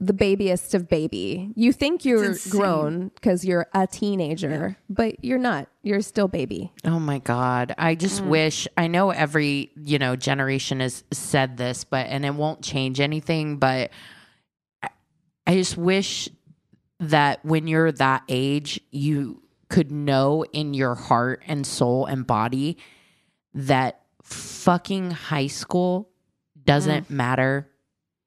the 0.00 0.12
babiest 0.12 0.74
of 0.74 0.88
baby. 0.88 1.50
You 1.56 1.72
think 1.72 2.04
you're 2.04 2.36
grown 2.50 3.08
because 3.08 3.44
you're 3.44 3.66
a 3.74 3.86
teenager, 3.86 4.76
but 4.88 5.24
you're 5.24 5.38
not. 5.38 5.66
You're 5.82 6.02
still 6.02 6.28
baby. 6.28 6.72
Oh 6.84 7.00
my 7.00 7.18
God. 7.18 7.74
I 7.76 7.96
just 7.96 8.22
Mm. 8.22 8.28
wish 8.28 8.68
I 8.76 8.86
know 8.86 9.10
every, 9.10 9.72
you 9.76 9.98
know, 9.98 10.14
generation 10.14 10.78
has 10.80 11.02
said 11.10 11.56
this, 11.56 11.82
but 11.84 12.06
and 12.06 12.24
it 12.24 12.34
won't 12.34 12.62
change 12.62 13.00
anything, 13.00 13.56
but 13.56 13.90
I- 14.82 14.88
I 15.48 15.54
just 15.54 15.76
wish 15.76 16.28
that 17.00 17.44
when 17.44 17.66
you're 17.66 17.90
that 17.92 18.22
age, 18.28 18.80
you 18.92 19.42
could 19.68 19.90
know 19.90 20.44
in 20.52 20.74
your 20.74 20.94
heart 20.94 21.42
and 21.46 21.66
soul 21.66 22.06
and 22.06 22.26
body 22.26 22.76
that 23.54 24.00
fucking 24.22 25.10
high 25.10 25.46
school 25.48 26.08
doesn't 26.64 27.10
matter 27.10 27.68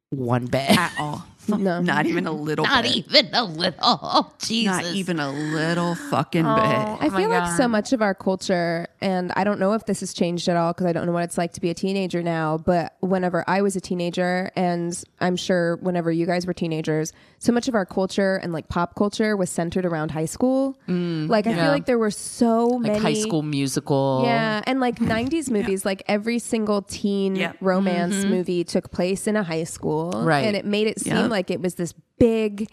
one 0.09 0.45
bit. 0.47 0.69
at 0.77 0.93
all. 0.99 1.25
No. 1.57 1.81
Not 1.81 2.05
even 2.05 2.27
a 2.27 2.31
little 2.31 2.65
Not 2.65 2.83
bit. 2.83 2.95
even 2.95 3.29
a 3.33 3.43
little. 3.43 3.79
Oh, 3.81 4.31
Jesus. 4.39 4.65
Not 4.83 4.85
even 4.95 5.19
a 5.19 5.31
little 5.31 5.95
fucking 5.95 6.45
Oh. 6.45 6.55
bit. 6.55 6.63
I 6.65 6.97
oh 7.07 7.09
my 7.09 7.19
feel 7.19 7.29
like 7.29 7.57
so 7.57 7.67
much 7.67 7.93
of 7.93 8.01
our 8.01 8.13
culture, 8.13 8.87
and 9.01 9.31
I 9.35 9.43
don't 9.43 9.59
know 9.59 9.73
if 9.73 9.85
this 9.85 9.99
has 10.01 10.13
changed 10.13 10.47
at 10.47 10.55
all 10.57 10.73
because 10.73 10.85
I 10.87 10.93
don't 10.93 11.05
know 11.05 11.11
what 11.11 11.23
it's 11.23 11.37
like 11.37 11.53
to 11.53 11.61
be 11.61 11.69
a 11.69 11.73
teenager 11.73 12.21
now. 12.23 12.57
But 12.57 12.95
whenever 12.99 13.43
I 13.47 13.61
was 13.61 13.75
a 13.75 13.81
teenager, 13.81 14.51
and 14.55 15.01
I'm 15.19 15.35
sure 15.35 15.77
whenever 15.77 16.11
you 16.11 16.25
guys 16.25 16.45
were 16.45 16.53
teenagers, 16.53 17.13
so 17.39 17.51
much 17.51 17.67
of 17.67 17.75
our 17.75 17.85
culture 17.85 18.35
and 18.35 18.53
like 18.53 18.67
pop 18.69 18.95
culture 18.95 19.35
was 19.35 19.49
centered 19.49 19.85
around 19.85 20.11
high 20.11 20.25
school. 20.25 20.77
Mm, 20.87 21.27
like 21.29 21.47
I 21.47 21.55
feel 21.55 21.67
like 21.71 21.85
there 21.85 21.97
were 21.99 22.11
so 22.11 22.65
like 22.65 22.93
many 22.93 22.99
high 22.99 23.13
school 23.13 23.41
musical. 23.41 24.21
Yeah, 24.25 24.61
and 24.65 24.79
like 24.79 24.95
'90s 24.99 25.49
movies, 25.49 25.85
like 25.85 26.03
every 26.07 26.39
single 26.39 26.81
teen 26.83 27.35
Yep. 27.35 27.57
romance 27.61 28.15
mm-hmm. 28.15 28.29
movie 28.29 28.63
took 28.63 28.91
place 28.91 29.27
in 29.27 29.35
a 29.35 29.43
high 29.43 29.63
school, 29.63 30.11
Right. 30.23 30.45
And 30.45 30.55
it 30.55 30.65
made 30.65 30.87
it 30.87 30.99
seem 30.99 31.15
Yep. 31.15 31.29
Like 31.41 31.49
it 31.49 31.59
was 31.59 31.73
this 31.75 31.93
big 32.19 32.69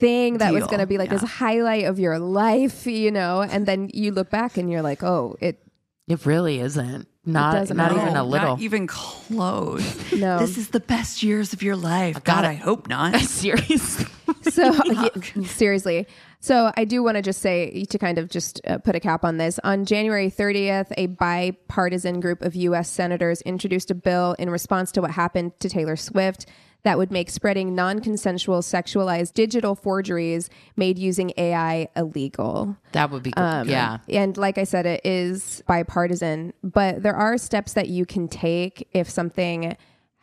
thing 0.00 0.38
that 0.38 0.52
was 0.52 0.64
going 0.64 0.80
to 0.80 0.86
be 0.86 0.98
like 0.98 1.10
this 1.10 1.22
highlight 1.22 1.84
of 1.84 2.00
your 2.00 2.18
life, 2.18 2.86
you 2.86 3.12
know. 3.12 3.42
And 3.42 3.64
then 3.64 3.90
you 3.94 4.10
look 4.10 4.28
back 4.28 4.56
and 4.56 4.68
you're 4.68 4.82
like, 4.82 5.04
oh, 5.04 5.36
it 5.40 5.62
It 6.08 6.26
really 6.26 6.58
isn't. 6.58 7.06
Not 7.24 7.52
doesn't 7.52 7.76
not 7.76 7.92
even 7.92 8.16
a 8.16 8.24
little. 8.24 8.56
Not 8.56 8.60
even 8.60 8.88
close. 8.88 10.12
No. 10.12 10.38
This 10.40 10.58
is 10.58 10.68
the 10.68 10.80
best 10.80 11.22
years 11.22 11.52
of 11.52 11.62
your 11.62 11.76
life. 11.76 12.14
got 12.24 12.24
God, 12.24 12.44
it. 12.44 12.48
I 12.48 12.54
hope 12.54 12.88
not. 12.88 13.18
Seriously. 13.20 14.06
so 14.50 14.72
yeah, 14.86 15.08
seriously 15.44 16.06
so 16.40 16.72
i 16.76 16.84
do 16.84 17.02
want 17.02 17.16
to 17.16 17.22
just 17.22 17.40
say 17.40 17.84
to 17.84 17.98
kind 17.98 18.18
of 18.18 18.28
just 18.28 18.60
uh, 18.66 18.78
put 18.78 18.96
a 18.96 19.00
cap 19.00 19.24
on 19.24 19.36
this 19.36 19.60
on 19.62 19.84
january 19.84 20.30
30th 20.30 20.92
a 20.96 21.06
bipartisan 21.06 22.18
group 22.18 22.42
of 22.42 22.54
u.s 22.56 22.88
senators 22.88 23.40
introduced 23.42 23.90
a 23.90 23.94
bill 23.94 24.34
in 24.38 24.50
response 24.50 24.90
to 24.90 25.00
what 25.00 25.12
happened 25.12 25.52
to 25.60 25.68
taylor 25.68 25.96
swift 25.96 26.46
that 26.84 26.98
would 26.98 27.10
make 27.12 27.30
spreading 27.30 27.74
non-consensual 27.74 28.60
sexualized 28.60 29.34
digital 29.34 29.74
forgeries 29.74 30.50
made 30.76 30.98
using 30.98 31.32
ai 31.36 31.88
illegal 31.96 32.76
That 32.92 33.10
would 33.10 33.22
be 33.22 33.30
good. 33.30 33.66
yeah. 33.66 33.98
and 34.08 34.36
like 34.36 34.58
I 34.58 34.64
said, 34.64 34.86
it 34.86 35.00
is 35.04 35.62
bipartisan, 35.66 36.52
but 36.62 37.02
there 37.02 37.14
are 37.14 37.38
steps 37.38 37.72
that 37.74 37.88
you 37.88 38.04
can 38.06 38.28
take 38.28 38.88
if 38.92 39.08
something 39.08 39.76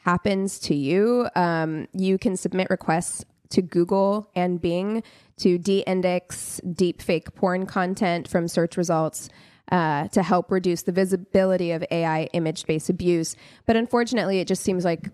happens 0.04 0.60
to 0.60 0.75
you. 0.75 1.28
Um, 1.36 1.88
you 1.94 2.18
can 2.18 2.36
submit 2.38 2.70
requests 2.70 3.25
to 3.50 3.62
Google 3.62 4.30
and 4.36 4.62
Bing 4.62 5.04
to 5.38 5.58
de 5.58 5.80
index 5.82 6.62
deepfake 6.66 7.34
porn 7.36 7.66
content 7.66 8.28
from 8.28 8.48
search 8.48 8.78
results. 8.78 9.30
Uh, 9.72 10.08
to 10.08 10.24
help 10.24 10.50
reduce 10.50 10.82
the 10.82 10.92
visibility 10.92 11.70
of 11.74 11.86
AI 11.92 12.24
image 12.34 12.66
based 12.66 12.89
abuse. 12.89 13.36
But 13.68 13.75
unfortunately, 13.75 14.39
it 14.39 14.48
just 14.48 14.63
seems 14.63 14.84
like 14.84 15.12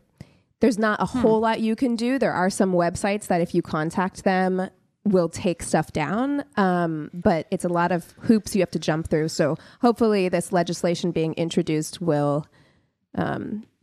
there's 0.61 0.79
not 0.79 1.01
a 1.01 1.05
whole 1.05 1.39
lot 1.39 1.59
you 1.59 1.75
can 1.75 1.95
do. 1.95 2.17
There 2.17 2.33
are 2.33 2.49
some 2.49 2.73
websites 2.73 3.27
that 3.27 3.41
if 3.41 3.53
you 3.53 3.61
contact 3.61 4.23
them 4.23 4.69
will 5.03 5.29
take 5.29 5.61
stuff 5.61 5.91
down. 5.93 6.43
Um, 6.57 7.11
but 7.13 7.45
it's 7.51 7.63
a 7.65 7.69
lot 7.69 7.91
of 7.91 8.11
hoops 8.21 8.55
you 8.55 8.61
have 8.61 8.71
to 8.71 8.79
jump 8.79 9.07
through. 9.09 9.27
So 9.29 9.55
hopefully 9.81 10.29
this 10.29 10.51
legislation 10.51 11.11
being 11.11 11.33
introduced 11.35 12.01
will 12.01 12.47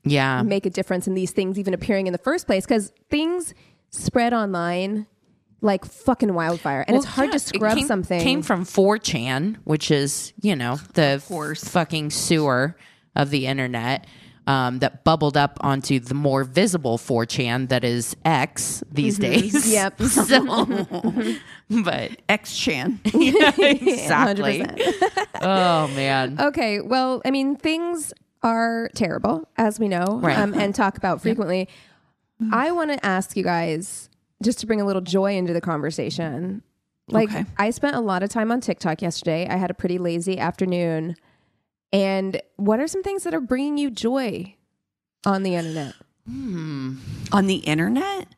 Yeah. 0.04 0.42
make 0.42 0.66
a 0.66 0.70
difference 0.70 1.06
in 1.06 1.14
these 1.14 1.30
things 1.30 1.58
even 1.58 1.74
appearing 1.74 2.06
in 2.08 2.12
the 2.12 2.18
first 2.18 2.46
place 2.46 2.64
because 2.66 2.92
things 3.08 3.54
spread 3.90 4.32
online 4.32 5.06
like 5.60 5.84
fucking 5.84 6.34
wildfire 6.34 6.84
and 6.88 6.96
it's 6.96 7.06
hard 7.06 7.28
yeah, 7.28 7.32
to 7.32 7.36
it 7.36 7.40
scrub 7.40 7.76
came, 7.78 7.86
something. 7.86 8.20
Came 8.20 8.42
from 8.42 8.64
4chan, 8.64 9.58
which 9.62 9.92
is, 9.92 10.32
you 10.40 10.56
know, 10.56 10.80
the 10.94 11.22
course. 11.28 11.62
fucking 11.62 12.10
sewer 12.10 12.76
of 13.14 13.30
the 13.30 13.46
internet. 13.46 14.06
Um, 14.44 14.80
that 14.80 15.04
bubbled 15.04 15.36
up 15.36 15.56
onto 15.60 16.00
the 16.00 16.14
more 16.14 16.42
visible 16.42 16.98
4chan 16.98 17.68
that 17.68 17.84
is 17.84 18.16
X 18.24 18.82
these 18.90 19.16
days. 19.16 19.54
Mm-hmm. 19.54 19.70
Yep. 19.70 20.00
So, 21.70 21.80
but 21.84 22.10
X 22.28 22.56
Chan. 22.56 22.98
yeah, 23.14 23.52
exactly. 23.56 24.66
Oh 25.40 25.86
man. 25.94 26.38
Okay, 26.40 26.80
well, 26.80 27.22
I 27.24 27.30
mean, 27.30 27.54
things 27.56 28.12
are 28.42 28.90
terrible, 28.96 29.48
as 29.56 29.78
we 29.78 29.86
know, 29.86 30.18
Right. 30.20 30.36
um, 30.36 30.54
and 30.54 30.74
talk 30.74 30.96
about 30.96 31.22
frequently. 31.22 31.68
I 32.50 32.72
want 32.72 32.90
to 32.90 33.06
ask 33.06 33.36
you 33.36 33.44
guys 33.44 34.08
just 34.42 34.58
to 34.58 34.66
bring 34.66 34.80
a 34.80 34.84
little 34.84 35.02
joy 35.02 35.36
into 35.36 35.52
the 35.52 35.60
conversation. 35.60 36.62
Like, 37.08 37.28
Okay. 37.30 37.44
I 37.56 37.70
spent 37.70 37.94
a 37.94 38.00
lot 38.00 38.24
of 38.24 38.30
time 38.30 38.50
on 38.50 38.60
TikTok 38.60 39.00
yesterday. 39.02 39.46
I 39.48 39.56
had 39.56 39.70
a 39.70 39.74
pretty 39.74 39.98
lazy 39.98 40.38
afternoon. 40.40 41.14
And 41.92 42.40
what 42.56 42.80
are 42.80 42.86
some 42.88 43.02
things 43.02 43.24
that 43.24 43.34
are 43.34 43.40
bringing 43.40 43.76
you 43.78 43.90
joy 43.90 44.54
on 45.26 45.42
the 45.42 45.54
internet? 45.54 45.94
On 46.26 47.46
the 47.46 47.56
internet? 47.56 48.28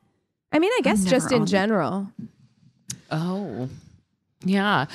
I 0.53 0.59
mean, 0.59 0.73
I 0.77 0.81
guess 0.83 1.05
just 1.05 1.33
in 1.33 1.47
general. 1.47 2.11
Oh. 3.11 3.69
Yeah. 4.45 4.87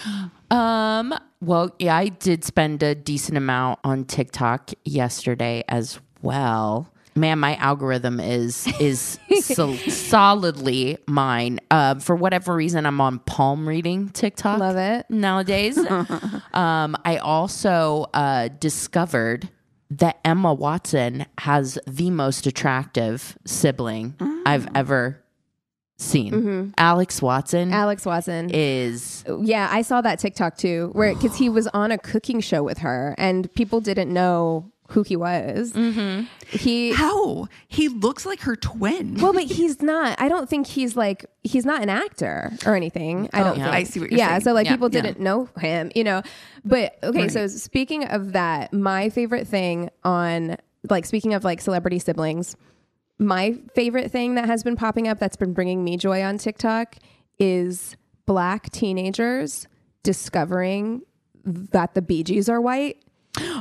Um 0.52 1.14
well, 1.42 1.74
yeah, 1.80 1.96
I 1.96 2.10
did 2.10 2.44
spend 2.44 2.84
a 2.84 2.94
decent 2.96 3.38
amount 3.38 3.80
on 3.86 4.04
TikTok 4.04 4.72
yesterday 4.84 5.64
as 5.70 6.00
well. 6.22 6.92
Man, 7.20 7.40
my 7.40 7.56
algorithm 7.56 8.22
is 8.22 8.66
is 8.80 9.20
so 9.44 9.76
solidly 9.90 10.98
mine. 11.06 11.60
Uh, 11.70 11.96
for 11.96 12.16
whatever 12.16 12.56
reason, 12.56 12.86
I'm 12.86 13.02
on 13.02 13.20
palm 13.20 13.68
reading 13.68 14.08
TikTok. 14.10 14.60
Love 14.60 14.78
it. 14.78 15.06
nowadays. 15.10 15.78
um, 16.54 16.96
I 17.04 17.20
also 17.22 18.06
uh, 18.14 18.48
discovered 18.60 19.50
that 19.92 20.20
Emma 20.24 20.54
Watson 20.54 21.26
has 21.40 21.78
the 21.86 22.10
most 22.10 22.48
attractive 22.48 23.38
sibling 23.46 24.16
I've 24.46 24.68
ever 24.74 25.22
seen. 25.98 26.74
Alex 26.78 27.22
Watson 27.22 27.74
Alex 27.74 28.06
Watson. 28.06 28.50
is 28.54 29.26
yeah, 29.42 29.68
I 29.70 29.82
saw 29.82 30.00
that 30.02 30.20
TikTok 30.20 30.56
too, 30.58 30.92
where 30.94 31.14
because 31.14 31.36
he 31.36 31.50
was 31.50 31.68
on 31.68 31.92
a 31.92 31.98
cooking 31.98 32.40
show 32.40 32.64
with 32.64 32.78
her, 32.78 33.14
and 33.18 33.54
people 33.56 33.82
didn't 33.82 34.14
know 34.14 34.72
who 34.90 35.04
he 35.04 35.16
was. 35.16 35.74
Mm-hmm. 35.74 36.26
He 36.48 36.94
How? 36.94 37.48
He 37.68 37.88
looks 37.88 38.26
like 38.26 38.42
her 38.42 38.56
twin. 38.56 39.16
well, 39.16 39.34
but 39.34 39.44
he's 39.44 39.82
not. 39.82 40.20
I 40.20 40.30
don't 40.30 40.50
think 40.50 40.68
he's 40.68 40.96
like 40.96 41.26
he's 41.44 41.66
not 41.66 41.82
an 41.82 41.90
actor 41.90 42.52
or 42.66 42.76
anything. 42.76 43.30
I 43.34 43.44
don't. 43.44 43.58
yeah. 43.58 43.66
think. 43.66 43.76
I 43.76 43.84
see 43.84 44.00
what 44.00 44.12
you're 44.12 44.18
yeah, 44.18 44.30
saying. 44.30 44.42
so 44.42 44.54
like 44.54 44.66
Yeah, 44.66 44.74
people 44.74 44.90
yeah. 44.92 45.02
didn't 45.02 45.20
know 45.20 45.50
him, 45.60 45.92
you 45.96 46.04
know. 46.04 46.22
But 46.66 46.98
okay, 47.04 47.28
so 47.30 47.48
speaking 47.48 48.06
of 48.06 48.34
that, 48.34 48.74
my 48.74 49.10
favorite 49.10 49.48
thing 49.48 49.90
on 50.04 50.58
like 50.90 51.06
speaking 51.06 51.34
of 51.34 51.44
like 51.44 51.62
celebrity 51.62 52.00
siblings, 52.00 52.56
my 53.18 53.58
favorite 53.76 54.12
thing 54.12 54.36
that 54.36 54.46
has 54.46 54.64
been 54.64 54.76
popping 54.76 55.08
up 55.08 55.20
that's 55.20 55.36
been 55.36 55.54
bringing 55.54 55.84
me 55.84 55.98
joy 55.98 56.24
on 56.24 56.38
TikTok 56.38 56.96
is 57.38 57.96
black 58.26 58.70
teenagers 58.72 59.68
discovering 60.04 61.02
that 61.46 61.94
the 61.94 62.02
Bee 62.02 62.24
Gees 62.24 62.50
are 62.50 62.62
white. 62.62 62.98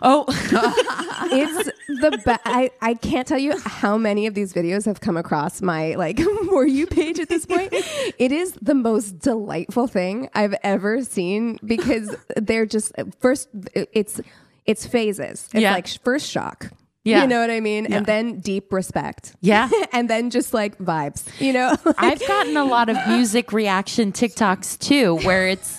Oh 0.02 0.24
It's 1.30 1.70
the 1.88 2.10
be- 2.24 2.32
I, 2.44 2.70
I 2.80 2.94
can't 2.94 3.26
tell 3.26 3.38
you 3.38 3.58
how 3.64 3.98
many 3.98 4.26
of 4.26 4.34
these 4.34 4.52
videos 4.52 4.86
have 4.86 5.00
come 5.00 5.16
across 5.16 5.60
my 5.60 5.94
like 5.96 6.18
for 6.48 6.66
you 6.66 6.86
page 6.86 7.18
at 7.18 7.28
this 7.28 7.44
point. 7.46 7.68
It 7.72 8.32
is 8.32 8.52
the 8.62 8.74
most 8.74 9.18
delightful 9.18 9.86
thing 9.88 10.28
I've 10.34 10.54
ever 10.62 11.02
seen 11.04 11.58
because 11.64 12.14
they're 12.36 12.66
just 12.66 12.92
first 13.20 13.48
it's 13.74 14.20
it's 14.66 14.86
phases. 14.86 15.48
It's 15.52 15.62
Yeah. 15.62 15.72
like 15.74 15.88
first 16.02 16.30
shock. 16.30 16.70
Yeah. 17.04 17.22
You 17.22 17.28
know 17.28 17.40
what 17.40 17.50
I 17.50 17.60
mean? 17.60 17.90
And 17.92 18.04
then 18.04 18.40
deep 18.40 18.70
respect. 18.72 19.34
yeah. 19.40 19.70
and 19.92 20.10
then 20.10 20.28
just 20.30 20.52
like 20.52 20.76
vibes, 20.78 21.24
you 21.40 21.54
know? 21.54 21.74
I've 21.96 22.20
gotten 22.26 22.56
a 22.56 22.64
lot 22.64 22.90
of 22.90 22.96
music 23.08 23.52
reaction 23.52 24.12
TikToks 24.12 24.78
too, 24.78 25.16
where 25.26 25.48
it's 25.48 25.78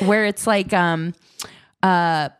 where 0.00 0.24
it's 0.24 0.46
like 0.46 0.72
um 0.72 1.12
uh 1.82 2.30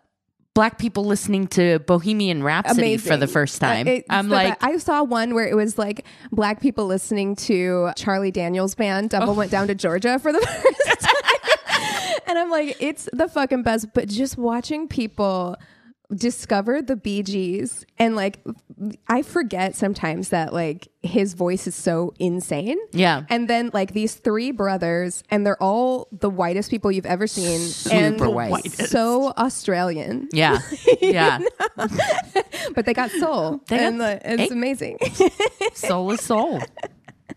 black 0.60 0.76
people 0.76 1.06
listening 1.06 1.46
to 1.46 1.78
Bohemian 1.78 2.42
Rhapsody 2.42 2.98
for 2.98 3.16
the 3.16 3.26
first 3.26 3.62
time. 3.62 3.88
Uh, 3.88 4.00
I'm 4.10 4.28
like 4.28 4.62
I 4.62 4.76
saw 4.76 5.02
one 5.02 5.34
where 5.34 5.48
it 5.48 5.54
was 5.56 5.78
like 5.78 6.04
black 6.32 6.60
people 6.60 6.84
listening 6.84 7.34
to 7.36 7.92
Charlie 7.96 8.30
Daniels 8.30 8.74
band. 8.74 9.08
Devil 9.08 9.34
went 9.34 9.50
down 9.50 9.68
to 9.68 9.74
Georgia 9.74 10.18
for 10.18 10.34
the 10.34 10.40
first 10.86 11.00
time, 11.00 12.20
and 12.26 12.38
I'm 12.38 12.50
like, 12.50 12.76
it's 12.78 13.08
the 13.10 13.26
fucking 13.26 13.62
best. 13.62 13.94
But 13.94 14.08
just 14.08 14.36
watching 14.36 14.86
people 14.86 15.56
discover 16.14 16.82
the 16.82 16.96
Bee 16.96 17.22
Gees 17.22 17.84
and 17.98 18.16
like, 18.16 18.40
I 19.08 19.22
forget 19.22 19.76
sometimes 19.76 20.30
that 20.30 20.52
like 20.52 20.88
his 21.02 21.34
voice 21.34 21.66
is 21.66 21.74
so 21.74 22.12
insane. 22.18 22.78
Yeah. 22.92 23.22
and 23.28 23.48
then 23.48 23.70
like 23.72 23.92
these 23.92 24.14
three 24.14 24.50
brothers, 24.50 25.22
and 25.30 25.46
they're 25.46 25.62
all 25.62 26.08
the 26.12 26.30
whitest 26.30 26.70
people 26.70 26.90
you've 26.90 27.06
ever 27.06 27.26
seen, 27.26 27.60
and 27.92 28.18
Super 28.18 28.30
white. 28.30 28.70
So 28.72 29.32
Australian. 29.38 30.28
Yeah. 30.32 30.58
Yeah. 31.00 31.38
but 32.74 32.84
they 32.86 32.94
got 32.94 33.10
soul, 33.12 33.60
They 33.68 33.76
got- 33.78 33.84
and 33.86 34.02
uh, 34.02 34.18
it's 34.24 34.42
Hey. 34.42 34.48
amazing. 34.48 34.98
soul 35.74 36.10
is 36.12 36.20
soul. 36.22 36.60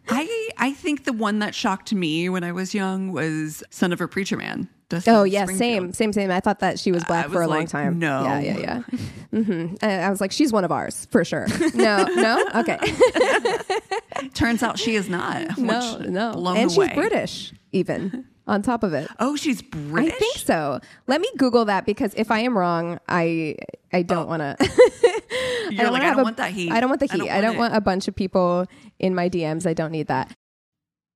I 0.10 0.50
I 0.58 0.74
think 0.74 1.06
the 1.06 1.14
one 1.14 1.40
that 1.40 1.56
shocked 1.56 1.94
me 1.94 2.28
when 2.30 2.44
I 2.44 2.52
was 2.52 2.74
young 2.74 3.12
was 3.12 3.64
Son 3.70 3.94
of 3.94 4.02
a 4.02 4.08
Preacher 4.08 4.36
Man. 4.38 4.68
Oh 5.08 5.24
yeah, 5.24 5.46
same, 5.46 5.94
same, 5.94 6.14
same. 6.14 6.32
I 6.32 6.40
thought 6.40 6.60
that 6.60 6.80
she 6.80 6.92
was 6.92 7.04
black 7.06 7.26
I 7.28 7.30
for 7.30 7.42
a 7.42 7.48
long 7.48 7.60
like, 7.60 7.70
time. 7.70 8.00
no. 8.00 8.24
yeah, 8.24 8.40
yeah, 8.40 8.58
yeah. 8.58 8.84
Mm-hmm. 9.34 9.76
I, 9.82 10.00
I 10.04 10.10
was 10.10 10.22
like, 10.22 10.32
she's 10.32 10.52
one 10.52 10.64
of 10.64 10.72
ours 10.72 11.08
for 11.12 11.24
sure. 11.26 11.48
No, 11.74 12.04
no, 12.06 12.46
okay. 12.56 12.78
Turns 14.34 14.64
out 14.64 14.80
she 14.80 14.96
is 14.96 15.10
not. 15.10 15.58
No, 15.64 15.98
no. 15.98 16.32
and 16.56 16.72
away. 16.76 16.88
she's 16.88 16.96
British, 16.96 17.54
even 17.72 18.26
on 18.48 18.62
top 18.62 18.84
of 18.84 18.94
it. 18.94 19.08
Oh, 19.20 19.36
she's 19.36 19.62
British. 19.62 20.14
I 20.14 20.18
think 20.18 20.38
so. 20.38 20.80
Let 21.08 21.22
me 21.22 21.30
Google 21.38 21.66
that 21.66 21.86
because 21.86 22.14
if 22.16 22.30
I 22.32 22.40
am 22.40 22.58
wrong, 22.58 23.00
I 23.08 23.56
I 23.92 24.02
don't 24.02 24.28
want 24.28 24.42
to. 24.42 24.56
You're 25.72 25.90
like, 25.90 25.92
wanna 25.92 26.06
I 26.06 26.10
don't 26.10 26.20
a- 26.20 26.24
want 26.24 26.38
that 26.38 26.52
heat. 26.52 26.72
I 26.72 26.80
don't 26.80 26.90
want 26.90 27.00
the 27.00 27.08
heat. 27.08 27.30
I 27.30 27.42
don't, 27.42 27.56
it. 27.56 27.58
want 27.58 27.76
a 27.76 27.82
bunch 27.82 28.08
of 28.08 28.16
people 28.16 28.68
in 29.00 29.16
my 29.16 29.30
DMs. 29.30 29.66
I 29.66 29.74
don't 29.74 29.92
need 29.92 30.08
that. 30.08 30.36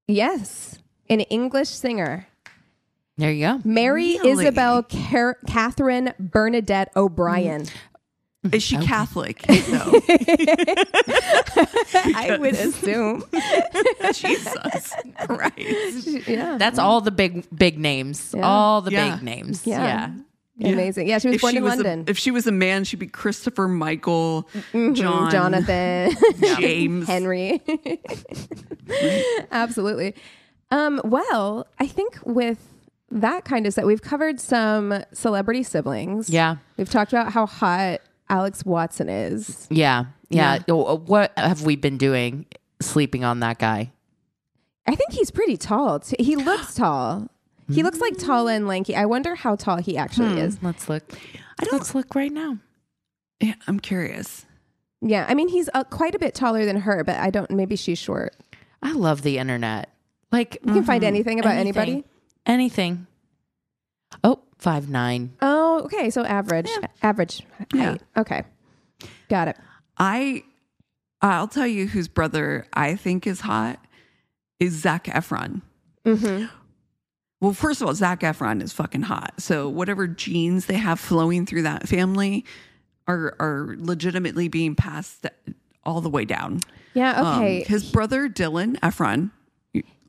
Yes, 0.08 0.80
an 1.10 1.20
English 1.22 1.70
singer, 1.70 2.28
There 3.18 3.32
you 3.32 3.48
go. 3.48 3.62
Mary 3.64 4.18
Really? 4.24 4.46
Isabel 4.46 4.84
Car- 4.84 5.38
Catherine 5.48 6.14
Bernadette 6.20 6.92
O'Brien. 6.96 7.66
Is 8.52 8.64
she 8.64 8.78
Catholic? 8.78 9.44
No. 9.50 10.00
I 12.16 12.38
would 12.40 12.54
assume. 12.54 13.24
Jesus 14.14 14.94
Christ. 15.20 16.08
yeah. 16.28 16.58
That's 16.58 16.80
all 16.80 17.02
the 17.02 17.12
big 17.12 17.46
big 17.56 17.78
names. 17.80 18.34
Yeah. 18.36 18.48
All 18.48 18.82
the 18.82 18.92
Yeah. 18.92 19.16
big 19.16 19.24
names. 19.24 19.66
Yeah. 19.66 20.12
Yeah. 20.60 20.72
Amazing. 20.74 21.08
Yeah, 21.08 21.20
she 21.20 21.28
was 21.28 21.36
If 21.36 21.42
born 21.42 21.52
she 21.54 21.58
in 21.58 21.64
was 21.64 21.76
London. 21.76 22.06
A, 22.08 22.10
if 22.12 22.18
she 22.18 22.32
was 22.32 22.48
a 22.48 22.52
man, 22.52 22.84
she'd 22.84 22.98
be 23.00 23.06
Christopher 23.08 23.68
Michael, 23.68 24.48
Mhm, 24.74 24.96
John, 24.96 25.30
Jonathan, 25.32 26.16
James. 26.60 27.06
Henry. 27.08 27.62
Absolutely. 29.52 30.16
Um, 30.72 31.00
well, 31.04 31.68
I 31.80 31.88
think 31.88 32.18
with 32.26 32.58
that 33.12 33.46
kind 33.46 33.66
of 33.66 33.74
stuff, 33.74 33.86
we've 33.86 34.02
covered 34.02 34.40
some 34.40 35.04
celebrity 35.14 35.64
siblings. 35.64 36.30
Yeah. 36.30 36.58
We've 36.78 36.90
talked 36.90 37.14
about 37.14 37.32
how 37.32 37.46
hot 37.46 38.02
Alex 38.30 38.66
Watson 38.66 39.10
is. 39.10 39.68
Yeah. 39.70 40.06
Yeah. 40.30 40.60
Oh, 40.68 40.98
What 40.98 41.32
have 41.38 41.64
we 41.64 41.76
been 41.76 41.98
doing 41.98 42.46
sleeping 42.82 43.24
on 43.24 43.40
that 43.40 43.60
guy? 43.60 43.92
I 44.86 44.96
think 44.96 45.12
he's 45.12 45.32
pretty 45.32 45.58
tall. 45.58 46.00
too. 46.00 46.16
He 46.20 46.36
looks 46.38 46.74
tall. 46.76 47.30
He 47.70 47.84
looks 47.84 48.00
like 48.00 48.18
tall 48.18 48.48
and 48.48 48.66
lanky. 48.66 48.96
I 48.96 49.06
wonder 49.06 49.36
how 49.36 49.58
tall 49.58 49.78
he 49.78 49.98
actually 49.98 50.32
hmm. 50.32 50.38
is. 50.38 50.64
Let's 50.64 50.88
look. 50.88 51.04
I 51.60 51.66
don't. 51.66 51.74
Let's 51.74 51.94
look 51.94 52.16
right 52.16 52.32
now. 52.32 52.60
Yeah, 53.42 53.56
I'm 53.68 53.80
curious. 53.80 54.46
Yeah, 55.02 55.26
I 55.28 55.34
mean 55.34 55.50
he's 55.50 55.70
uh, 55.74 55.84
quite 55.84 56.16
a 56.16 56.20
bit 56.20 56.34
taller 56.34 56.66
than 56.66 56.78
her, 56.78 57.04
but 57.04 57.18
I 57.18 57.30
don't. 57.30 57.52
Maybe 57.52 57.76
she's 57.76 58.00
short. 58.00 58.36
I 58.82 58.94
love 58.94 59.22
the 59.22 59.38
internet. 59.38 59.90
Like 60.32 60.60
You 60.66 60.74
can 60.74 60.84
find 60.86 61.02
mm-hmm. 61.02 61.08
anything 61.08 61.40
about 61.40 61.56
anything. 61.56 61.82
anybody. 61.82 62.08
Anything. 62.48 63.06
Oh, 64.24 64.40
five 64.58 64.90
nine. 64.90 65.34
Oh, 65.42 65.82
okay. 65.86 66.10
So 66.10 66.24
average, 66.24 66.70
average 67.04 67.44
Yeah. 67.74 67.92
height. 67.92 68.02
Okay, 68.18 68.44
got 69.30 69.50
it. 69.50 69.58
I, 69.98 70.44
I'll 71.22 71.48
tell 71.48 71.68
you 71.68 71.88
whose 71.88 72.08
brother 72.08 72.66
I 72.74 72.96
think 72.96 73.28
is 73.28 73.42
hot 73.42 73.80
is 74.60 74.74
Zac 74.74 75.06
Efron. 75.06 75.62
Mm-hmm. 76.06 76.46
Well, 77.42 77.54
first 77.54 77.82
of 77.82 77.88
all, 77.88 77.94
Zac 77.94 78.22
Efron 78.22 78.64
is 78.64 78.72
fucking 78.74 79.04
hot. 79.04 79.34
So 79.40 79.70
whatever 79.70 80.08
genes 80.08 80.66
they 80.66 80.76
have 80.78 81.00
flowing 81.00 81.46
through 81.46 81.64
that 81.64 81.88
family 81.88 82.46
are 83.08 83.36
are 83.40 83.76
legitimately 83.78 84.48
being 84.48 84.74
passed 84.76 85.26
all 85.84 86.02
the 86.02 86.10
way 86.10 86.26
down. 86.26 86.62
Yeah. 86.94 87.12
Um, 87.20 87.40
Okay. 87.42 87.64
his 87.64 87.92
brother 87.92 88.28
Dylan 88.30 88.80
Efron. 88.80 89.32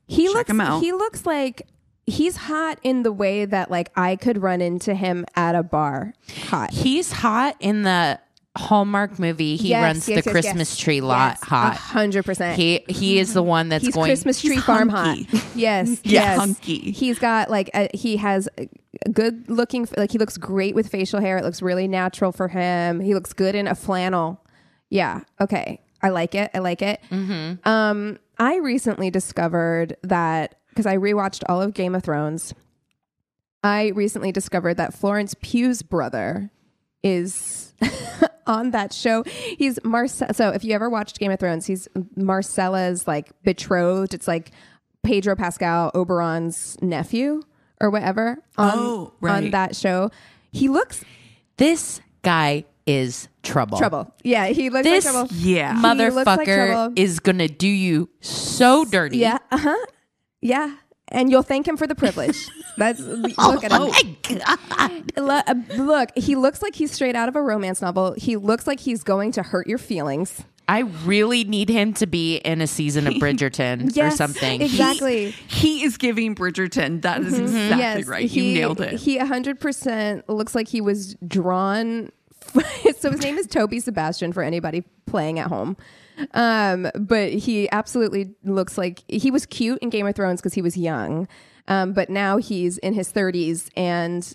he 0.07 0.25
check 0.27 0.33
looks. 0.33 0.49
him 0.49 0.61
out. 0.61 0.81
He 0.81 0.91
looks 0.91 1.25
like 1.25 1.67
he's 2.09 2.35
hot 2.35 2.79
in 2.83 3.03
the 3.03 3.11
way 3.11 3.45
that 3.45 3.69
like 3.71 3.91
I 3.95 4.15
could 4.15 4.41
run 4.41 4.61
into 4.61 4.93
him 4.93 5.25
at 5.35 5.55
a 5.55 5.63
bar. 5.63 6.13
Hot. 6.47 6.71
He's 6.71 7.11
hot 7.11 7.55
in 7.59 7.83
the 7.83 8.19
Hallmark 8.57 9.19
movie. 9.19 9.55
He 9.55 9.69
Yes, 9.69 9.83
runs 9.83 10.09
yes, 10.09 10.23
the 10.25 10.29
yes, 10.29 10.33
Christmas 10.33 10.75
tree 10.77 11.01
lot 11.01 11.37
hot. 11.41 11.75
hundred 11.77 12.25
percent. 12.25 12.57
He 12.57 12.83
he 12.89 13.19
is 13.19 13.33
the 13.33 13.43
one 13.43 13.69
that's 13.69 13.83
going 13.83 13.85
He's 13.85 13.95
going 13.95 14.07
Christmas 14.09 14.41
tree 14.41 14.57
farm 14.57 14.89
hunky. 14.89 15.23
hot. 15.25 15.45
Yes. 15.55 16.01
Yes. 16.03 16.37
hunky. 16.37 16.91
He's 16.91 17.19
got 17.19 17.49
like 17.49 17.69
a, 17.73 17.89
he 17.93 18.17
has 18.17 18.49
a 18.57 19.09
good 19.11 19.49
looking 19.49 19.87
like 19.97 20.11
he 20.11 20.17
looks 20.17 20.37
great 20.37 20.75
with 20.75 20.89
facial 20.89 21.21
hair. 21.21 21.37
It 21.37 21.43
looks 21.43 21.61
really 21.61 21.87
natural 21.87 22.31
for 22.31 22.47
him. 22.49 22.99
He 22.99 23.13
looks 23.13 23.33
good 23.33 23.55
in 23.55 23.67
a 23.67 23.75
flannel. 23.75 24.43
Yeah. 24.89 25.21
Okay. 25.39 25.81
I 26.01 26.09
like 26.09 26.33
it. 26.33 26.49
I 26.53 26.59
like 26.59 26.81
it. 26.81 27.01
Hmm. 27.09 27.53
Um, 27.65 28.19
I 28.39 28.55
recently 28.57 29.09
discovered 29.11 29.97
that 30.03 30.55
because 30.79 30.85
I 30.89 30.95
rewatched 30.95 31.43
all 31.49 31.61
of 31.61 31.73
Game 31.73 31.93
of 31.93 32.03
Thrones. 32.03 32.53
I 33.65 33.87
recently 33.89 34.31
discovered 34.31 34.75
that 34.75 34.93
Florence 34.93 35.33
Pugh's 35.41 35.81
brother 35.81 36.51
is 37.03 37.73
on 38.47 38.71
that 38.71 38.93
show. 38.93 39.23
He's 39.23 39.77
Marcel. 39.83 40.33
So 40.33 40.51
if 40.51 40.63
you 40.63 40.73
ever 40.73 40.89
watched 40.89 41.19
Game 41.19 41.31
of 41.31 41.39
Thrones, 41.41 41.65
he's 41.65 41.89
Myrcella's 42.17 43.09
like 43.09 43.29
betrothed. 43.43 44.13
It's 44.13 44.25
like 44.25 44.51
Pedro 45.03 45.35
Pascal 45.35 45.91
Oberyn's 45.91 46.77
nephew 46.81 47.41
or 47.81 47.89
whatever 47.89 48.37
on, 48.57 48.71
Oh, 48.73 49.13
on 49.23 49.49
that 49.51 49.75
show. 49.75 50.11
He 50.53 50.69
looks 50.69 51.03
This 51.57 51.99
guy 52.21 52.63
is 52.87 53.27
trouble. 53.43 53.77
trouble. 53.77 54.13
Yeah, 54.23 54.47
he 54.47 54.69
looks 54.69 54.85
This 54.85 55.03
like 55.03 55.13
trouble. 55.13 55.29
Yeah. 55.35 55.75
He 55.75 56.09
looks 56.09 56.25
like 56.25 56.39
Motherfucker 56.39 56.67
trouble. 56.69 56.93
is 56.95 57.19
gonna 57.19 57.49
do 57.49 57.67
you 57.67 58.09
so 58.21 58.85
dirty. 58.85 59.17
Yeah, 59.17 59.39
uh 59.51 59.57
huh. 59.57 59.85
Yeah, 60.41 60.75
and 61.09 61.29
you'll 61.31 61.43
thank 61.43 61.67
him 61.67 61.75
for 61.77 61.87
the 61.87 61.95
privilege. 61.95 62.47
That's 62.77 62.99
look 62.99 63.63
at 63.63 63.71
him. 63.71 63.81
Oh 63.81 63.89
my 63.89 64.37
god. 64.37 65.11
Uh, 65.17 65.53
Look, 65.75 66.09
he 66.15 66.35
looks 66.35 66.61
like 66.61 66.75
he's 66.75 66.91
straight 66.91 67.15
out 67.15 67.27
of 67.27 67.35
a 67.35 67.41
romance 67.41 67.81
novel. 67.81 68.13
He 68.17 68.37
looks 68.37 68.65
like 68.67 68.79
he's 68.79 69.03
going 69.03 69.31
to 69.33 69.43
hurt 69.43 69.67
your 69.67 69.77
feelings. 69.77 70.43
I 70.69 70.81
really 71.03 71.43
need 71.45 71.67
him 71.67 71.93
to 71.95 72.05
be 72.05 72.37
in 72.37 72.61
a 72.61 72.67
season 72.67 73.07
of 73.07 73.13
Bridgerton 73.15 73.97
or 73.97 74.11
something. 74.11 74.61
exactly. 74.61 75.31
He 75.31 75.83
is 75.83 75.97
giving 75.97 76.35
Bridgerton. 76.35 77.01
That 77.01 77.21
is 77.21 77.39
exactly 77.39 77.59
Mm-hmm. 77.69 77.79
yes, 77.79 78.05
right. 78.05 78.29
He, 78.29 78.51
you 78.53 78.59
nailed 78.59 78.79
it. 78.79 78.99
He 78.99 79.17
100% 79.17 80.23
looks 80.27 80.53
like 80.55 80.67
he 80.67 80.79
was 80.79 81.15
drawn. 81.27 82.11
so 82.99 83.11
his 83.11 83.21
name 83.21 83.37
is 83.37 83.47
Toby 83.47 83.79
Sebastian 83.79 84.31
for 84.31 84.43
anybody 84.43 84.83
playing 85.07 85.39
at 85.39 85.47
home. 85.47 85.75
Um, 86.33 86.89
but 86.95 87.31
he 87.31 87.69
absolutely 87.71 88.33
looks 88.43 88.77
like 88.77 89.03
he 89.07 89.31
was 89.31 89.45
cute 89.45 89.79
in 89.81 89.89
Game 89.89 90.07
of 90.07 90.15
Thrones 90.15 90.41
because 90.41 90.53
he 90.53 90.61
was 90.61 90.77
young. 90.77 91.27
Um, 91.67 91.93
but 91.93 92.09
now 92.09 92.37
he's 92.37 92.77
in 92.79 92.93
his 92.93 93.11
30s 93.11 93.69
and 93.77 94.33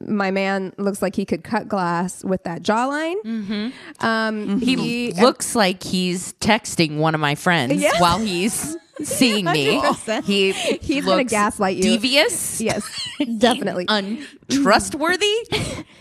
my 0.00 0.30
man 0.30 0.72
looks 0.76 1.00
like 1.02 1.16
he 1.16 1.24
could 1.24 1.42
cut 1.42 1.68
glass 1.68 2.22
with 2.22 2.44
that 2.44 2.62
jawline. 2.62 3.14
Mm-hmm. 3.24 4.06
Um, 4.06 4.60
he 4.60 5.12
looks 5.14 5.54
like 5.54 5.82
he's 5.82 6.34
texting 6.34 6.98
one 6.98 7.14
of 7.14 7.20
my 7.20 7.34
friends 7.34 7.74
Yeah. 7.82 7.98
while 8.00 8.18
he's 8.18 8.76
seeing 9.02 9.44
me. 9.44 9.78
100%. 9.80 10.24
He 10.24 10.52
He's 10.52 11.04
gonna 11.04 11.16
looks 11.18 11.30
gaslight 11.30 11.76
you. 11.76 11.82
Devious. 11.82 12.60
yes, 12.60 12.84
definitely. 13.38 13.86
Untrustworthy. 13.88 15.32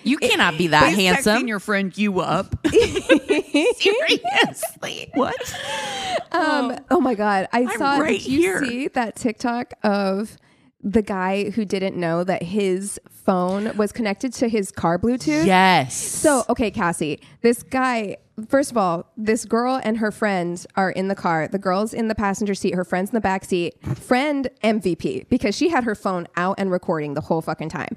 You 0.04 0.18
cannot 0.18 0.58
be 0.58 0.68
that 0.68 0.90
He's 0.90 0.98
handsome. 0.98 1.44
texting 1.44 1.48
your 1.48 1.60
friend 1.60 1.98
you 1.98 2.20
up. 2.22 2.56
Seriously. 3.78 5.10
what? 5.14 5.36
Um, 6.32 6.78
oh 6.92 7.00
my 7.00 7.16
god, 7.16 7.48
I 7.52 7.62
I'm 7.62 7.78
saw. 7.78 7.98
right 7.98 8.20
did 8.20 8.28
you 8.28 8.40
here. 8.40 8.66
see 8.66 8.88
that 8.90 9.16
TikTok 9.16 9.74
of 9.84 10.38
the 10.82 11.02
guy 11.02 11.50
who 11.52 11.66
didn't 11.66 11.96
know 11.98 12.24
that 12.24 12.44
his 12.44 13.00
phone 13.10 13.76
was 13.76 13.92
connected 13.92 14.32
to 14.34 14.48
his 14.48 14.72
car 14.72 15.00
Bluetooth? 15.00 15.46
Yes. 15.46 15.96
So, 15.96 16.44
okay, 16.50 16.70
Cassie, 16.72 17.20
this 17.42 17.64
guy, 17.64 18.18
first 18.48 18.72
of 18.72 18.78
all, 18.78 19.12
this 19.16 19.46
girl 19.46 19.80
and 19.84 19.98
her 19.98 20.12
friend 20.12 20.66
are 20.76 20.92
in 20.92 21.08
the 21.08 21.16
car. 21.16 21.48
The 21.48 21.60
girl's 21.60 21.94
in 21.94 22.08
the 22.08 22.16
passenger 22.16 22.54
seat, 22.54 22.76
her 22.76 22.84
friend's 22.84 23.12
in 23.12 23.16
the 23.16 23.22
back 23.22 23.46
seat. 23.46 23.76
Friend 23.98 24.50
MVP 24.64 25.30
because 25.30 25.56
she 25.56 25.70
had 25.70 25.84
her 25.84 25.96
phone 25.96 26.28
out 26.36 26.56
and 26.58 26.72
recording 26.72 27.14
the 27.14 27.22
whole 27.22 27.42
fucking 27.42 27.70
time. 27.70 27.96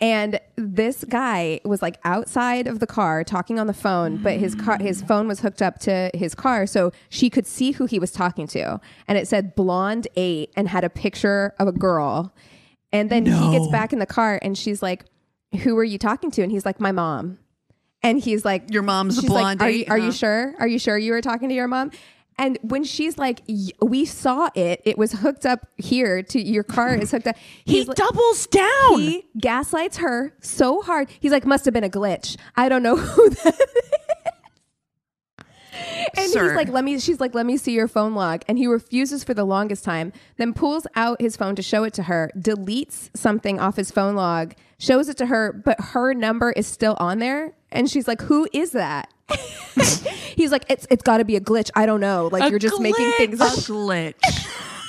And 0.00 0.40
this 0.56 1.04
guy 1.04 1.60
was 1.64 1.82
like 1.82 1.98
outside 2.04 2.66
of 2.66 2.80
the 2.80 2.86
car 2.86 3.24
talking 3.24 3.58
on 3.58 3.66
the 3.66 3.74
phone, 3.74 4.18
but 4.18 4.36
his 4.36 4.54
car 4.54 4.78
his 4.78 5.02
phone 5.02 5.28
was 5.28 5.40
hooked 5.40 5.62
up 5.62 5.78
to 5.80 6.10
his 6.14 6.34
car 6.34 6.66
so 6.66 6.92
she 7.08 7.30
could 7.30 7.46
see 7.46 7.72
who 7.72 7.86
he 7.86 7.98
was 7.98 8.12
talking 8.12 8.46
to. 8.48 8.80
And 9.06 9.16
it 9.16 9.26
said 9.26 9.54
blonde 9.54 10.08
8 10.16 10.52
and 10.56 10.68
had 10.68 10.84
a 10.84 10.90
picture 10.90 11.54
of 11.58 11.68
a 11.68 11.72
girl. 11.72 12.34
And 12.92 13.10
then 13.10 13.26
he 13.26 13.50
gets 13.52 13.68
back 13.68 13.92
in 13.92 13.98
the 13.98 14.06
car 14.06 14.38
and 14.40 14.56
she's 14.56 14.82
like, 14.82 15.04
"Who 15.62 15.76
are 15.76 15.84
you 15.84 15.98
talking 15.98 16.30
to?" 16.32 16.42
And 16.42 16.50
he's 16.50 16.64
like, 16.64 16.80
"My 16.80 16.92
mom." 16.92 17.38
And 18.08 18.18
he's 18.18 18.44
like, 18.44 18.70
Your 18.70 18.82
mom's 18.82 19.18
a 19.18 19.20
she's 19.20 19.30
like, 19.30 19.58
blonde 19.58 19.62
are, 19.62 19.70
you, 19.70 19.84
are 19.88 19.98
you 19.98 20.04
uh-huh. 20.04 20.12
sure? 20.12 20.54
Are 20.58 20.66
you 20.66 20.78
sure 20.78 20.96
you 20.96 21.12
were 21.12 21.20
talking 21.20 21.50
to 21.50 21.54
your 21.54 21.68
mom? 21.68 21.90
And 22.40 22.56
when 22.62 22.84
she's 22.84 23.18
like, 23.18 23.42
"We 23.82 24.04
saw 24.04 24.48
it. 24.54 24.80
It 24.84 24.96
was 24.96 25.10
hooked 25.10 25.44
up 25.44 25.66
here 25.76 26.22
to 26.22 26.40
your 26.40 26.62
car. 26.62 26.94
Is 26.94 27.10
hooked 27.10 27.26
up." 27.26 27.34
he 27.64 27.82
like, 27.82 27.96
doubles 27.96 28.46
down. 28.46 29.00
he 29.00 29.26
gaslights 29.40 29.96
her 29.96 30.32
so 30.40 30.80
hard. 30.80 31.10
He's 31.18 31.32
like, 31.32 31.44
"Must 31.44 31.64
have 31.64 31.74
been 31.74 31.82
a 31.82 31.90
glitch. 31.90 32.36
I 32.54 32.68
don't 32.68 32.84
know 32.84 32.94
who 32.96 33.30
that." 33.30 33.60
is." 33.60 34.07
And 36.16 36.30
Sir. 36.30 36.48
he's 36.48 36.56
like, 36.56 36.68
"Let 36.68 36.84
me." 36.84 36.98
She's 36.98 37.20
like, 37.20 37.34
"Let 37.34 37.46
me 37.46 37.56
see 37.56 37.72
your 37.72 37.88
phone 37.88 38.14
log." 38.14 38.42
And 38.48 38.56
he 38.58 38.66
refuses 38.66 39.24
for 39.24 39.34
the 39.34 39.44
longest 39.44 39.84
time. 39.84 40.12
Then 40.36 40.52
pulls 40.54 40.86
out 40.96 41.20
his 41.20 41.36
phone 41.36 41.54
to 41.56 41.62
show 41.62 41.84
it 41.84 41.92
to 41.94 42.04
her. 42.04 42.30
Deletes 42.36 43.10
something 43.14 43.60
off 43.60 43.76
his 43.76 43.90
phone 43.90 44.14
log. 44.16 44.54
Shows 44.78 45.08
it 45.08 45.16
to 45.18 45.26
her, 45.26 45.52
but 45.52 45.78
her 45.80 46.14
number 46.14 46.52
is 46.52 46.66
still 46.66 46.96
on 46.98 47.18
there. 47.18 47.52
And 47.70 47.90
she's 47.90 48.08
like, 48.08 48.22
"Who 48.22 48.48
is 48.52 48.70
that?" 48.72 49.12
He's 50.34 50.52
like, 50.52 50.64
it's 50.68 50.86
it's 50.90 51.02
got 51.02 51.18
to 51.18 51.24
be 51.24 51.36
a 51.36 51.40
glitch. 51.40 51.70
I 51.74 51.84
don't 51.86 52.00
know. 52.00 52.28
Like 52.32 52.44
A 52.44 52.50
you're 52.50 52.58
just 52.58 52.80
making 52.80 53.04
glitch. 53.06 53.16
things 53.16 53.40
A 53.40 53.44
glitch. 53.44 54.14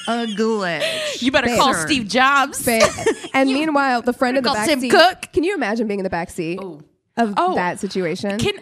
A 0.08 0.25
glitch. 0.28 1.21
You 1.21 1.32
better 1.32 1.47
Babe. 1.47 1.60
call. 1.60 1.73
Steve 1.73 2.08
Jobs. 2.08 2.63
Babe. 2.65 2.84
And 3.34 3.49
meanwhile, 3.52 4.02
the 4.02 4.12
friend 4.13 4.38
in 4.38 4.43
the 4.43 4.49
back 4.52 4.67
Tim 4.67 4.80
seat. 4.80 4.89
Cook. 4.91 5.32
Can 5.34 5.43
you 5.43 5.54
imagine 5.54 5.88
being 5.88 5.99
in 5.99 6.04
the 6.04 6.10
back 6.10 6.30
seat 6.30 6.60
Oh. 6.62 6.82
of 7.17 7.34
Oh. 7.38 7.56
that 7.56 7.80
situation? 7.80 8.39
Can 8.39 8.54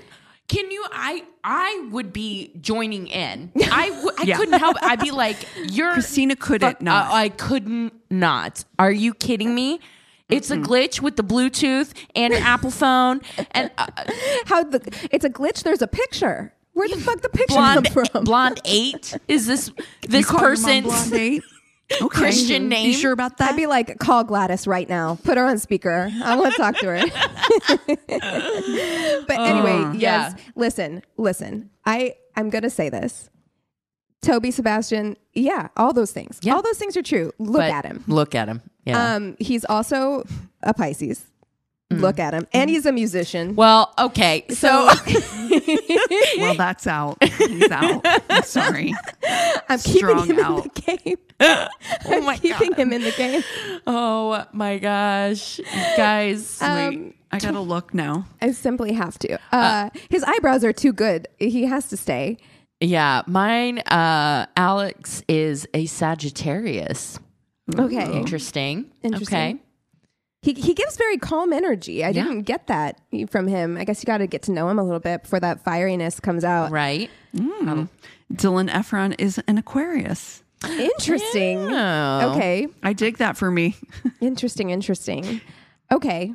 can 0.47 0.71
you? 0.71 0.86
I 0.91 1.23
I 1.43 1.88
would 1.91 2.13
be 2.13 2.51
joining 2.62 3.07
in. 3.07 3.51
I 3.71 3.89
w- 3.89 4.12
I 4.17 4.23
Yeah. 4.23 4.38
couldn't 4.38 4.60
help. 4.60 4.77
I'd 4.81 4.99
be 4.99 5.12
like, 5.25 5.38
you're 5.69 5.93
Christina 5.93 6.36
couldn't 6.36 6.81
not. 6.81 7.12
uh, 7.12 7.15
I 7.15 7.29
couldn't 7.29 7.93
not. 8.10 8.63
Are 8.79 8.91
you 8.91 9.13
kidding 9.13 9.53
me? 9.55 9.79
It's 10.29 10.51
a 10.51 10.57
glitch 10.57 11.01
with 11.01 11.15
the 11.15 11.23
Bluetooth 11.23 11.93
and 12.13 12.33
your 12.33 12.43
Apple 12.43 12.69
phone 12.71 13.21
and 13.51 13.71
uh, 13.77 13.88
How 14.45 14.63
the 14.63 14.81
it's 15.12 15.23
a 15.23 15.29
glitch? 15.29 15.63
There's 15.63 15.81
a 15.81 15.88
picture. 15.88 16.53
Where 16.73 16.88
the 16.89 16.97
fuck 16.97 17.21
the 17.21 17.29
picture 17.29 17.55
blonde 17.55 17.86
come 17.93 18.05
from? 18.05 18.23
blonde 18.25 18.60
eight. 18.65 19.17
Is 19.29 19.47
this 19.47 19.71
this 20.07 20.29
person's 20.29 20.86
Blonde 20.86 21.41
Okay. 21.89 22.08
Christian 22.08 22.63
You 22.63 22.69
name? 22.69 22.93
sure 22.93 23.13
about 23.13 23.38
that? 23.38 23.52
I'd 23.52 23.56
be 23.56 23.65
like, 23.65 23.97
call 24.00 24.23
Gladys 24.23 24.67
right 24.67 24.89
now. 24.89 25.17
Put 25.23 25.38
her 25.38 25.45
on 25.45 25.58
speaker. 25.58 26.12
I 26.23 26.36
want 26.36 26.54
to 26.54 26.58
talk 26.58 26.78
to 26.80 26.86
her. 26.88 27.00
but 29.28 29.39
anyway, 29.39 29.97
yes. 29.97 30.00
yeah. 30.00 30.34
Listen, 30.56 31.02
listen. 31.17 31.69
I 31.86 32.15
I'm 32.36 32.50
gonna 32.50 32.69
say 32.69 32.89
this. 32.89 33.30
Toby 34.21 34.52
Sebastian, 34.52 35.15
yeah, 35.34 35.69
all 35.78 35.93
those 35.93 36.12
things. 36.12 36.39
Yeah. 36.41 36.56
All 36.56 36.62
those 36.62 36.78
things 36.78 36.97
are 36.97 37.04
true. 37.04 37.32
Look 37.39 37.62
but 37.62 37.71
at 37.71 37.86
him. 37.86 38.04
Look 38.08 38.36
at 38.36 38.50
him. 38.50 38.62
Yeah. 38.86 39.15
Um, 39.15 39.38
he's 39.39 39.63
also 39.65 40.23
a 40.63 40.73
Pisces. 40.73 41.26
Look 41.89 42.19
at 42.19 42.34
him, 42.34 42.45
and 42.52 42.69
he's 42.69 42.86
a 42.86 42.91
musician. 42.91 43.56
well, 43.56 43.93
okay. 43.97 44.45
So, 44.50 44.89
well, 46.38 46.54
that's 46.56 46.86
out. 46.86 47.17
He's 47.23 47.71
out. 47.71 48.06
I'm 48.30 48.43
sorry. 48.43 48.93
I'm 49.69 49.80
keeping 49.80 50.19
him 50.26 50.39
out. 50.39 50.65
in 50.65 50.71
the 50.73 50.97
game. 51.06 51.17
oh 51.39 52.21
my 52.21 52.38
keeping 52.38 52.71
god. 52.71 52.80
him 52.80 52.93
in 52.93 53.04
the 53.04 53.12
game. 53.12 53.41
Oh 53.88 54.45
my 54.52 54.80
gosh, 54.80 55.62
guys. 55.95 56.62
Um, 56.62 57.13
I 57.32 57.39
gotta 57.39 57.62
look 57.62 57.93
now. 57.93 58.26
I 58.41 58.52
simply 58.52 58.91
have 58.91 59.17
to. 59.19 59.39
Uh, 59.54 59.89
his 60.10 60.23
eyebrows 60.23 60.65
are 60.65 60.73
too 60.73 60.91
good. 60.91 61.30
He 61.39 61.63
has 61.65 61.88
to 61.89 61.97
stay. 61.97 62.38
Yeah, 62.82 63.21
mine. 63.28 63.80
Uh, 63.80 64.45
Alex 64.58 65.23
is 65.30 65.67
a 65.73 65.86
Sagittarius. 65.86 67.17
Okay. 67.78 68.12
Interesting. 68.12 68.91
Interesting. 69.04 69.38
Okay. 69.38 69.62
He 70.47 70.53
he 70.53 70.73
gives 70.73 70.95
very 70.95 71.17
calm 71.17 71.51
energy. 71.51 72.05
I 72.05 72.10
Yeah. 72.12 72.23
didn't 72.23 72.43
get 72.43 72.67
that 72.67 73.01
from 73.29 73.47
him. 73.47 73.75
I 73.75 73.83
guess 73.83 74.01
you 74.01 74.05
got 74.05 74.19
to 74.19 74.27
get 74.27 74.43
to 74.43 74.53
know 74.53 74.69
him 74.69 74.79
a 74.79 74.83
little 74.83 75.01
bit 75.01 75.23
before 75.23 75.41
that 75.41 75.62
fieriness 75.65 76.21
comes 76.21 76.45
out. 76.45 76.71
Right. 76.71 77.10
Dylan 77.36 78.69
Efron 78.69 79.13
is 79.19 79.41
an 79.47 79.57
Aquarius. 79.57 80.43
Interesting. 80.65 81.57
Oh. 81.60 82.31
Okay. 82.33 82.67
I 82.81 82.93
dig 82.93 83.17
that 83.17 83.36
for 83.36 83.51
me. 83.51 83.75
Interesting. 84.21 84.69
Interesting. 84.69 85.41
Okay. 85.91 86.33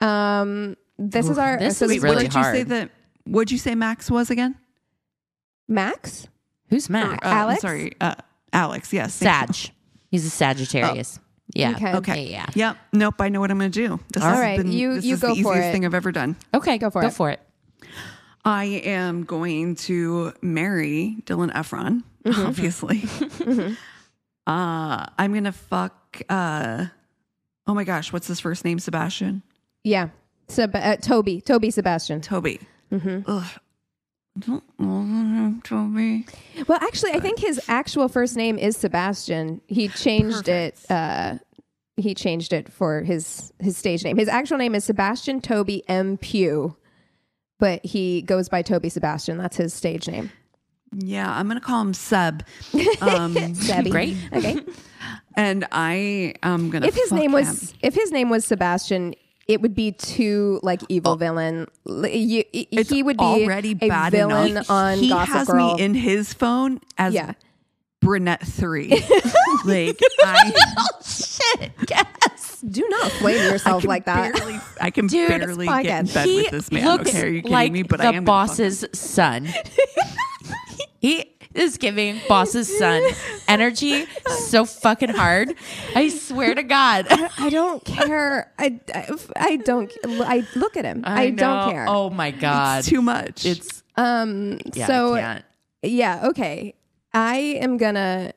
Um. 0.00 0.76
This 0.98 1.28
is 1.28 1.38
our. 1.38 1.56
this 1.58 1.78
so 1.78 1.84
is 1.84 2.02
really 2.02 2.16
what 2.16 2.22
did 2.22 2.34
you 2.34 2.42
say 2.42 2.56
hard. 2.58 2.68
that? 2.70 2.90
What'd 3.24 3.52
you 3.52 3.58
say 3.58 3.76
Max 3.76 4.10
was 4.10 4.30
again? 4.30 4.56
Max. 5.68 6.26
Who's 6.70 6.90
Max? 6.90 7.24
Uh, 7.24 7.30
Alex? 7.30 7.60
Sorry, 7.62 7.92
uh, 8.00 8.14
Alex. 8.52 8.92
Yes. 8.92 9.16
thank 9.18 9.54
Sag. 9.54 9.72
He's 10.10 10.26
a 10.26 10.30
Sagittarius. 10.30 11.20
Yeah. 11.54 11.70
Okay. 11.76 11.90
you. 11.90 11.96
Okay. 11.98 12.26
Yeah. 12.30 12.46
Yep. 12.54 12.76
Nope. 12.92 13.14
I 13.20 13.28
know 13.28 13.40
what 13.40 13.50
I'm 13.50 13.58
going 13.58 13.70
to 13.70 13.86
do. 13.88 14.00
This 14.12 14.22
All 14.22 14.30
has 14.30 14.38
right, 14.40 14.56
Been, 14.58 14.72
you- 14.72 14.94
this 14.94 15.04
you 15.04 15.14
is 15.14 15.20
go 15.20 15.34
the 15.34 15.42
for 15.42 15.52
easiest 15.52 15.68
it. 15.68 15.72
thing 15.72 15.84
I've 15.86 15.94
ever 15.94 16.10
done. 16.12 16.36
Okay. 16.52 16.78
Go 16.78 16.90
for 16.90 17.00
Go 17.00 17.06
it. 17.06 17.10
Go 17.10 17.14
for 17.14 17.30
it. 17.30 17.40
I 18.44 18.64
am 18.84 19.24
going 19.24 19.76
to 19.76 20.32
marry 20.42 21.16
Dylan 21.24 21.50
Efron, 21.52 22.02
Mm-hmm. 22.24 22.46
obviously. 22.46 23.04
uh, 24.46 25.06
I'm 25.18 25.32
going 25.32 25.44
to 25.44 25.52
fuck, 25.52 26.20
uh, 26.28 26.86
oh 27.66 27.74
my 27.74 27.84
gosh, 27.84 28.12
what's 28.12 28.26
his 28.26 28.40
first 28.40 28.64
name? 28.64 28.78
Sebastian? 28.78 29.42
Yeah. 29.82 30.08
Seb- 30.48 30.74
uh, 30.76 30.96
Toby. 30.96 31.40
Toby 31.40 31.70
Sebastian. 31.70 32.20
Toby. 32.20 32.60
Mm-hmm. 32.92 33.30
Ugh. 33.30 33.46
Don't 34.38 34.64
love 34.78 35.62
Toby. 35.62 36.26
Well, 36.66 36.78
actually, 36.80 37.12
I 37.12 37.20
think 37.20 37.38
his 37.38 37.60
actual 37.68 38.08
first 38.08 38.36
name 38.36 38.58
is 38.58 38.76
Sebastian. 38.76 39.60
He 39.68 39.88
changed 39.88 40.48
it. 40.48 40.78
Uh, 40.90 41.38
he 41.96 42.14
changed 42.14 42.52
it 42.52 42.72
for 42.72 43.02
his 43.02 43.52
his 43.60 43.76
stage 43.76 44.02
name. 44.02 44.16
His 44.16 44.28
actual 44.28 44.58
name 44.58 44.74
is 44.74 44.84
Sebastian 44.84 45.40
Toby 45.40 45.88
M. 45.88 46.16
Pugh, 46.16 46.76
but 47.60 47.84
he 47.86 48.22
goes 48.22 48.48
by 48.48 48.62
Toby 48.62 48.88
Sebastian. 48.88 49.38
That's 49.38 49.56
his 49.56 49.72
stage 49.72 50.08
name. 50.08 50.32
Yeah, 50.96 51.32
I'm 51.32 51.46
going 51.46 51.60
to 51.60 51.64
call 51.64 51.80
him 51.80 51.94
Seb. 51.94 52.44
Um, 53.00 53.34
Sebby. 53.34 53.90
Great. 53.90 54.16
Okay. 54.32 54.60
and 55.36 55.66
I 55.72 56.34
am 56.42 56.70
going 56.70 56.82
to 56.82 56.88
if 56.88 56.94
his 56.94 57.12
name 57.12 57.32
was 57.32 57.74
if 57.82 57.94
his 57.94 58.10
name 58.10 58.30
was 58.30 58.44
Sebastian, 58.44 59.14
it 59.46 59.60
would 59.60 59.74
be 59.74 59.92
too 59.92 60.60
like 60.62 60.82
evil 60.88 61.12
oh. 61.12 61.16
villain. 61.16 61.66
L- 61.88 62.06
You, 62.06 62.44
he 62.52 63.02
would 63.02 63.18
be 63.18 63.24
already 63.24 63.76
a 63.80 63.88
bad 63.88 64.12
villain 64.12 64.52
enough. 64.52 64.70
on 64.70 64.98
he 64.98 65.08
Gossip 65.08 65.34
has 65.34 65.48
Girl. 65.48 65.76
me 65.76 65.82
in 65.82 65.94
his 65.94 66.32
phone 66.32 66.80
as 66.98 67.14
yeah. 67.14 67.32
brunette 68.00 68.46
three. 68.46 68.90
like 69.64 69.98
I, 70.20 70.52
oh, 70.78 70.88
Shit. 71.04 71.72
Yes. 71.88 72.60
Do 72.66 72.86
not 72.88 73.12
flame 73.12 73.36
yourself 73.52 73.84
like 73.84 74.06
that. 74.06 74.34
Barely, 74.34 74.58
I 74.80 74.90
can 74.90 75.06
Dude, 75.06 75.28
barely 75.28 75.66
it's 75.66 75.82
get 75.82 76.00
in 76.00 76.06
bed 76.06 76.26
he 76.26 76.36
with 76.36 76.50
this 76.50 76.72
man. 76.72 76.84
looks 76.84 77.10
Okay, 77.10 77.22
are 77.22 77.26
you 77.28 77.42
kidding 77.42 77.52
like 77.52 77.72
me? 77.72 77.82
But 77.82 77.98
the 77.98 78.04
I 78.04 78.08
am 78.08 78.14
gonna 78.14 78.24
boss's 78.24 78.86
son. 78.94 79.48
he 81.00 81.33
is 81.54 81.78
giving 81.78 82.20
boss's 82.28 82.76
son 82.78 83.02
energy 83.48 84.06
so 84.48 84.64
fucking 84.64 85.10
hard. 85.10 85.54
I 85.94 86.08
swear 86.08 86.54
to 86.54 86.62
God. 86.62 87.06
I 87.38 87.48
don't 87.50 87.84
care. 87.84 88.52
I, 88.58 88.80
I, 88.94 89.08
I 89.36 89.56
don't. 89.56 89.92
I 90.04 90.46
look 90.56 90.76
at 90.76 90.84
him. 90.84 91.02
I, 91.04 91.30
know. 91.30 91.36
don't 91.36 91.70
care. 91.70 91.86
Oh 91.88 92.10
my 92.10 92.30
God. 92.30 92.80
It's 92.80 92.88
too 92.88 93.02
much. 93.02 93.46
It's 93.46 93.82
Um. 93.96 94.58
yeah, 94.74 94.86
so 94.86 95.40
yeah. 95.82 96.26
Okay. 96.28 96.74
I 97.12 97.36
am 97.36 97.76
gonna. 97.76 98.32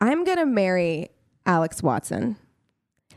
I'm 0.00 0.24
gonna 0.24 0.46
marry 0.46 1.10
Alex 1.46 1.82
Watson. 1.82 2.36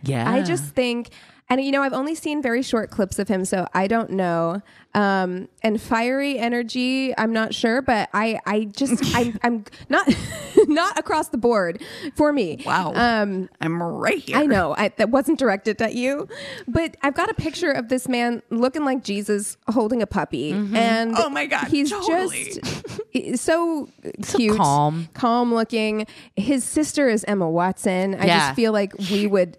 Yeah. 0.04 0.30
I 0.32 0.42
just 0.42 0.66
think, 0.76 1.10
and 1.52 1.64
you 1.66 1.72
know, 1.72 1.84
I've 1.84 1.94
only 1.94 2.16
seen 2.16 2.42
very 2.42 2.62
short 2.64 2.90
clips 2.90 3.20
of 3.20 3.28
him, 3.28 3.46
so 3.46 3.68
I 3.74 3.88
don't 3.88 4.10
know. 4.12 4.62
Um, 4.94 5.48
and 5.64 5.80
fiery 5.82 6.38
energy, 6.38 7.18
I'm 7.18 7.32
not 7.32 7.54
sure, 7.54 7.82
but 7.82 8.10
I, 8.14 8.40
I 8.46 8.66
just, 8.66 9.02
I'm, 9.16 9.40
I'm 9.42 9.64
not, 9.88 10.06
not 10.68 11.00
across 11.00 11.30
the 11.30 11.38
board 11.38 11.82
for 12.16 12.34
me. 12.34 12.62
wow. 12.66 12.92
Um, 12.94 13.48
I'm 13.62 13.82
right 13.82 14.18
here. 14.18 14.36
I 14.38 14.46
know 14.48 14.76
I, 14.78 14.90
that 14.98 15.10
wasn't 15.10 15.40
directed 15.40 15.82
at 15.82 15.94
you, 15.96 16.28
but 16.68 16.98
I've 17.04 17.14
got 17.14 17.30
a 17.30 17.34
picture 17.34 17.72
of 17.72 17.88
this 17.88 18.10
man 18.10 18.42
looking 18.50 18.84
like 18.84 19.02
Jesus 19.04 19.56
holding 19.70 20.02
a 20.02 20.08
puppy, 20.08 20.52
and 20.52 21.14
Oh 21.18 21.30
my 21.30 21.46
God, 21.46 21.68
he's 21.70 21.90
totally. 21.90 22.52
just 22.54 23.38
so 23.42 23.88
cute, 24.36 24.58
calm. 24.58 25.08
calm 25.14 25.54
looking. 25.54 26.06
His 26.36 26.64
sister 26.66 27.08
is 27.08 27.24
Emma 27.30 27.50
Watson. 27.50 28.16
I 28.16 28.26
Yeah. 28.26 28.40
just 28.40 28.56
feel 28.58 28.74
like 28.74 28.94
we 29.10 29.26
would 29.28 29.58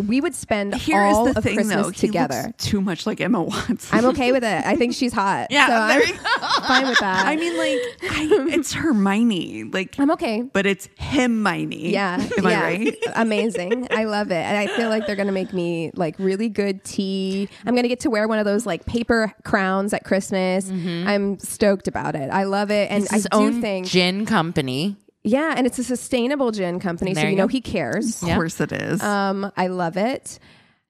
we 0.00 0.20
would 0.20 0.34
spend 0.34 0.74
Here 0.74 1.00
all 1.00 1.26
is 1.28 1.32
the 1.34 1.38
of 1.38 1.44
thing, 1.44 1.54
Christmas 1.54 1.76
though. 1.76 1.90
He 1.90 2.06
together. 2.06 2.42
looks 2.46 2.64
too 2.64 2.80
much 2.80 3.06
like 3.06 3.20
Emma 3.20 3.42
Watson. 3.42 3.78
I'm 3.92 4.04
okay 4.06 4.32
with 4.32 4.44
it. 4.44 4.66
I 4.66 4.76
think 4.76 4.94
she's 4.94 5.12
hot. 5.12 5.48
Yeah, 5.60 5.66
so 5.66 5.98
there 5.98 6.16
I'm 6.16 6.62
fine 6.62 6.88
with 6.88 6.98
that. 7.00 7.26
I 7.26 7.36
mean, 7.36 7.56
like, 7.56 7.78
I, 8.02 8.54
it's 8.54 8.72
Hermione. 8.72 9.64
Like, 9.64 9.98
I'm 9.98 10.10
okay. 10.12 10.42
but 10.42 10.64
it's 10.64 10.88
Hermione. 10.98 11.90
Yeah. 11.90 12.24
Am 12.38 12.44
yeah. 12.44 12.60
I 12.60 12.62
right? 12.62 12.96
Amazing. 13.16 13.88
I 13.90 14.04
love 14.04 14.30
it. 14.30 14.34
And 14.34 14.56
I 14.56 14.68
feel 14.76 14.88
like 14.88 15.06
they're 15.06 15.16
going 15.16 15.26
to 15.26 15.32
make 15.32 15.52
me 15.52 15.90
like 15.94 16.18
really 16.18 16.48
good 16.48 16.84
tea. 16.84 17.48
I'm 17.66 17.74
going 17.74 17.82
to 17.82 17.88
get 17.88 18.00
to 18.00 18.10
wear 18.10 18.28
one 18.28 18.38
of 18.38 18.44
those 18.44 18.64
like 18.64 18.86
paper 18.86 19.34
crowns 19.44 19.92
at 19.92 20.04
Christmas. 20.04 20.70
Mm-hmm. 20.70 21.08
I'm 21.08 21.38
stoked 21.40 21.88
about 21.88 22.14
it. 22.14 22.30
I 22.30 22.44
love 22.44 22.70
it. 22.70 22.90
And 22.90 23.06
I 23.10 23.18
do 23.18 23.26
own 23.32 23.60
think, 23.60 23.86
gin 23.86 24.26
company. 24.26 24.96
Yeah, 25.24 25.54
and 25.56 25.66
it's 25.66 25.78
a 25.78 25.84
sustainable 25.84 26.50
gin 26.50 26.80
company. 26.80 27.14
so 27.14 27.20
you 27.22 27.28
you 27.30 27.36
know 27.36 27.44
go. 27.44 27.48
he 27.48 27.60
cares. 27.60 28.22
Of 28.22 28.30
course 28.30 28.60
it 28.60 28.72
is. 28.72 29.02
Um, 29.02 29.50
I 29.56 29.66
love 29.68 29.96
it. 29.96 30.38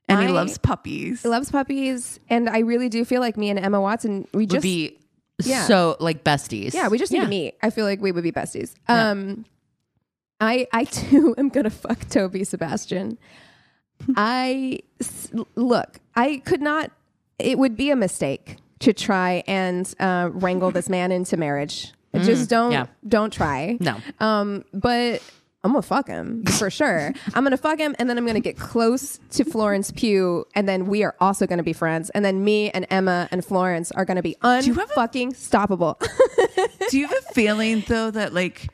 and 0.08 0.20
he 0.22 0.28
loves 0.28 0.58
puppies. 0.58 1.22
He 1.22 1.28
loves 1.28 1.50
puppies. 1.50 2.18
And 2.28 2.48
I 2.48 2.60
really 2.60 2.88
do 2.88 3.04
feel 3.04 3.20
like 3.20 3.36
me 3.36 3.50
and 3.50 3.58
Emma 3.58 3.80
Watson, 3.80 4.26
we 4.34 4.42
Would 4.42 4.50
just, 4.50 4.62
be 4.62 4.98
yeah. 5.42 5.64
so 5.66 5.96
like 6.00 6.24
besties. 6.24 6.74
yeah, 6.74 6.88
we 6.88 6.98
just 6.98 7.12
need 7.12 7.18
Yeah. 7.18 7.24
to 7.24 7.30
meet. 7.30 7.54
I 7.62 7.70
feel 7.70 7.84
like 7.84 8.00
we 8.00 8.12
would 8.12 8.24
be 8.24 8.32
besties. 8.32 8.72
Um, 8.88 9.44
I 10.40 10.66
I 10.72 10.84
too 10.84 11.34
am 11.38 11.48
gonna 11.48 11.70
fuck 11.70 12.08
Toby 12.08 12.44
Sebastian. 12.44 13.18
I 14.16 14.80
look. 15.54 15.98
I 16.14 16.42
could 16.44 16.60
not. 16.62 16.90
It 17.38 17.58
would 17.58 17.76
be 17.76 17.90
a 17.90 17.96
mistake 17.96 18.56
to 18.80 18.92
try 18.92 19.42
and 19.46 19.92
uh, 20.00 20.30
wrangle 20.32 20.70
this 20.70 20.88
man 20.88 21.12
into 21.12 21.36
marriage. 21.36 21.92
Just 22.14 22.50
don't 22.50 22.72
yeah. 22.72 22.86
don't 23.06 23.32
try. 23.32 23.76
No. 23.80 23.96
Um, 24.18 24.64
but 24.72 25.22
I'm 25.62 25.72
gonna 25.72 25.82
fuck 25.82 26.08
him 26.08 26.44
for 26.46 26.70
sure. 26.70 27.12
I'm 27.34 27.44
gonna 27.44 27.56
fuck 27.56 27.78
him, 27.78 27.94
and 27.98 28.08
then 28.08 28.16
I'm 28.16 28.26
gonna 28.26 28.40
get 28.40 28.58
close 28.58 29.20
to 29.32 29.44
Florence 29.44 29.90
Pugh, 29.92 30.46
and 30.54 30.68
then 30.68 30.86
we 30.86 31.04
are 31.04 31.14
also 31.20 31.46
gonna 31.46 31.62
be 31.62 31.72
friends. 31.72 32.10
And 32.10 32.24
then 32.24 32.42
me 32.42 32.70
and 32.70 32.86
Emma 32.90 33.28
and 33.30 33.44
Florence 33.44 33.92
are 33.92 34.04
gonna 34.04 34.22
be 34.22 34.36
unfucking 34.42 35.34
stoppable. 35.34 36.00
Do 36.90 36.98
you 36.98 37.06
have 37.06 37.18
a 37.18 37.32
feeling 37.32 37.84
though 37.86 38.10
that 38.10 38.32
like 38.32 38.68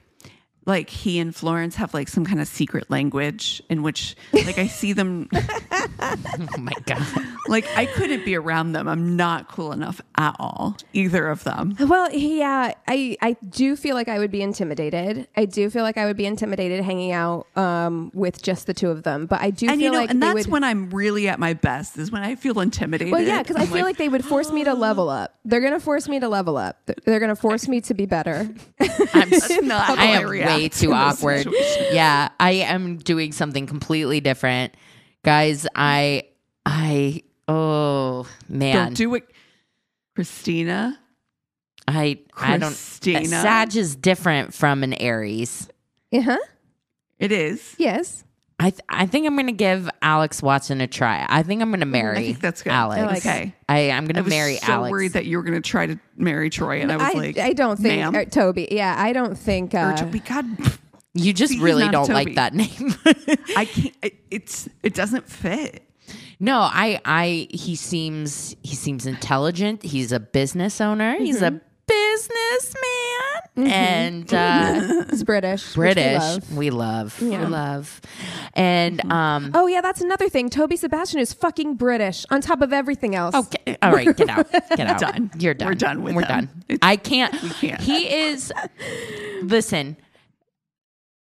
like 0.64 0.88
he 0.88 1.18
and 1.18 1.34
Florence 1.34 1.76
have 1.76 1.92
like 1.92 2.08
some 2.08 2.24
kind 2.24 2.40
of 2.40 2.48
secret 2.48 2.90
language 2.90 3.62
in 3.68 3.82
which 3.82 4.16
like 4.32 4.58
I 4.58 4.66
see 4.66 4.92
them 4.92 5.28
Oh 5.32 6.58
my 6.58 6.72
god. 6.84 7.06
Like 7.48 7.66
I 7.76 7.86
couldn't 7.86 8.24
be 8.24 8.34
around 8.36 8.72
them. 8.72 8.88
I'm 8.88 9.16
not 9.16 9.48
cool 9.48 9.72
enough 9.72 10.00
at 10.18 10.34
all. 10.38 10.76
Either 10.92 11.28
of 11.28 11.44
them. 11.44 11.76
well, 11.80 12.10
yeah, 12.12 12.72
I 12.88 13.16
I 13.20 13.36
do 13.48 13.76
feel 13.76 13.94
like 13.94 14.08
I 14.08 14.18
would 14.18 14.30
be 14.30 14.42
intimidated. 14.42 15.28
I 15.36 15.44
do 15.44 15.70
feel 15.70 15.82
like 15.82 15.96
I 15.96 16.06
would 16.06 16.16
be 16.16 16.26
intimidated 16.26 16.84
hanging 16.84 17.12
out 17.12 17.46
um, 17.56 18.10
with 18.14 18.42
just 18.42 18.66
the 18.66 18.74
two 18.74 18.90
of 18.90 19.02
them. 19.02 19.26
But 19.26 19.40
I 19.40 19.50
do 19.50 19.68
And 19.68 19.78
feel 19.80 19.84
you 19.86 19.90
know, 19.92 19.98
like 19.98 20.10
and 20.10 20.22
that's 20.22 20.34
would. 20.34 20.46
when 20.48 20.64
I'm 20.64 20.90
really 20.90 21.28
at 21.28 21.38
my 21.38 21.54
best 21.54 21.96
is 21.98 22.10
when 22.10 22.22
I 22.22 22.34
feel 22.34 22.60
intimidated. 22.60 23.12
well, 23.12 23.22
yeah, 23.22 23.42
because 23.42 23.56
I 23.56 23.66
feel 23.66 23.84
like, 23.84 23.96
they 23.96 24.08
would 24.08 24.24
force 24.24 24.50
me 24.50 24.64
to 24.64 24.74
level 24.74 25.08
up. 25.08 25.38
They're 25.44 25.60
gonna 25.60 25.80
force 25.80 26.08
me 26.08 26.20
to 26.20 26.28
level 26.28 26.56
up. 26.56 26.78
They're- 26.86 26.96
They're 27.04 27.20
gonna 27.20 27.36
force 27.36 27.68
me 27.68 27.80
to 27.82 27.94
be 27.94 28.06
better. 28.06 28.48
I'm 28.80 29.30
That's 29.30 29.62
not 29.62 29.90
I 29.98 30.04
am 30.06 30.26
react 30.28 30.50
way 30.52 30.68
too 30.68 30.88
this 30.88 30.94
awkward. 30.94 31.48
Yeah, 31.92 32.28
I 32.40 32.52
am 32.52 32.96
doing 32.98 33.32
something 33.32 33.66
completely 33.66 34.20
different. 34.20 34.74
Guys, 35.24 35.66
I 35.74 36.24
I 36.64 37.22
oh 37.48 38.26
man. 38.48 38.74
Don't 38.76 38.94
do 38.94 39.14
it, 39.14 39.24
Christina. 40.14 40.98
I 41.88 42.18
I 42.36 42.58
don't 42.58 42.68
Christina. 42.70 43.26
Sag 43.28 43.76
is 43.76 43.94
different 43.96 44.54
from 44.54 44.82
an 44.82 44.94
Aries. 44.94 45.68
Uh 46.12 46.20
huh. 46.22 46.38
It 47.18 47.32
is. 47.32 47.74
Yes. 47.78 48.24
I 48.58 48.70
th- 48.70 48.80
I 48.88 49.04
think 49.06 49.26
I'm 49.26 49.36
gonna 49.36 49.52
give 49.52 49.88
Alex 50.00 50.42
Watson 50.42 50.80
a 50.80 50.86
try. 50.86 51.26
I 51.28 51.42
think 51.42 51.60
I'm 51.60 51.70
gonna 51.70 51.84
marry 51.84 52.16
I 52.18 52.22
think 52.22 52.40
that's 52.40 52.62
good. 52.62 52.72
Alex. 52.72 53.02
I 53.02 53.06
like 53.06 53.18
okay. 53.18 53.54
I 53.68 53.78
am 53.80 54.06
gonna 54.06 54.22
was 54.22 54.30
marry 54.30 54.56
so 54.56 54.72
Alex. 54.72 54.90
worried 54.90 55.12
that 55.12 55.26
you 55.26 55.36
were 55.36 55.42
going 55.42 55.60
to 55.60 55.68
try 55.68 55.86
to 55.86 55.98
marry 56.16 56.48
Troy, 56.48 56.80
and 56.80 56.90
I 56.90 56.96
was 56.96 57.06
I, 57.06 57.12
like, 57.12 57.38
I 57.38 57.52
don't 57.52 57.76
think 57.78 58.00
ma'am. 58.00 58.14
uh, 58.14 58.24
Toby. 58.24 58.68
Yeah, 58.70 58.94
I 58.96 59.12
don't 59.12 59.36
think. 59.36 59.74
or 59.74 59.78
Uh, 59.78 59.96
Toby, 59.96 60.20
God, 60.20 60.46
you 61.12 61.34
just 61.34 61.58
really 61.58 61.86
don't 61.88 62.06
Toby. 62.06 62.14
like 62.14 62.34
that 62.36 62.54
name. 62.54 62.94
I 63.56 63.66
can't. 63.66 63.94
It, 64.02 64.14
it's 64.30 64.68
it 64.82 64.94
doesn't 64.94 65.28
fit. 65.28 65.82
No, 66.38 66.58
I 66.60 67.00
I 67.04 67.48
he 67.50 67.76
seems 67.76 68.54
he 68.62 68.74
seems 68.74 69.06
intelligent. 69.06 69.82
He's 69.82 70.12
a 70.12 70.20
business 70.20 70.80
owner. 70.80 71.16
He's 71.18 71.40
a 71.42 71.60
businessman 71.88 73.68
and 73.72 74.34
uh 74.34 75.04
It's 75.08 75.22
British. 75.22 75.68
which 75.68 75.76
we 75.76 75.82
British. 75.94 76.18
love. 76.20 76.56
We 76.56 76.70
love. 76.70 77.22
We 77.22 77.38
love. 77.38 78.00
And 78.52 79.00
um 79.10 79.52
Oh 79.54 79.66
yeah, 79.66 79.80
that's 79.80 80.00
another 80.02 80.28
thing. 80.28 80.50
Toby 80.50 80.76
Sebastian 80.76 81.20
is 81.20 81.32
fucking 81.32 81.76
British 81.76 82.26
on 82.30 82.40
top 82.42 82.60
of 82.60 82.72
everything 82.72 83.14
else. 83.14 83.34
Okay. 83.34 83.78
All 83.82 83.92
right, 83.92 84.14
get 84.16 84.28
out. 84.28 84.50
Get 84.52 84.80
out. 84.80 85.00
done. 85.00 85.30
You're 85.38 85.54
done. 85.54 85.68
We're 85.68 85.74
done 85.74 86.02
with 86.02 86.14
We're 86.16 86.22
him. 86.22 86.28
done. 86.28 86.64
It's- 86.68 86.78
I 86.82 86.96
can't. 86.96 87.32
can't. 87.60 87.80
He 87.80 88.12
is 88.12 88.52
Listen. 89.42 89.96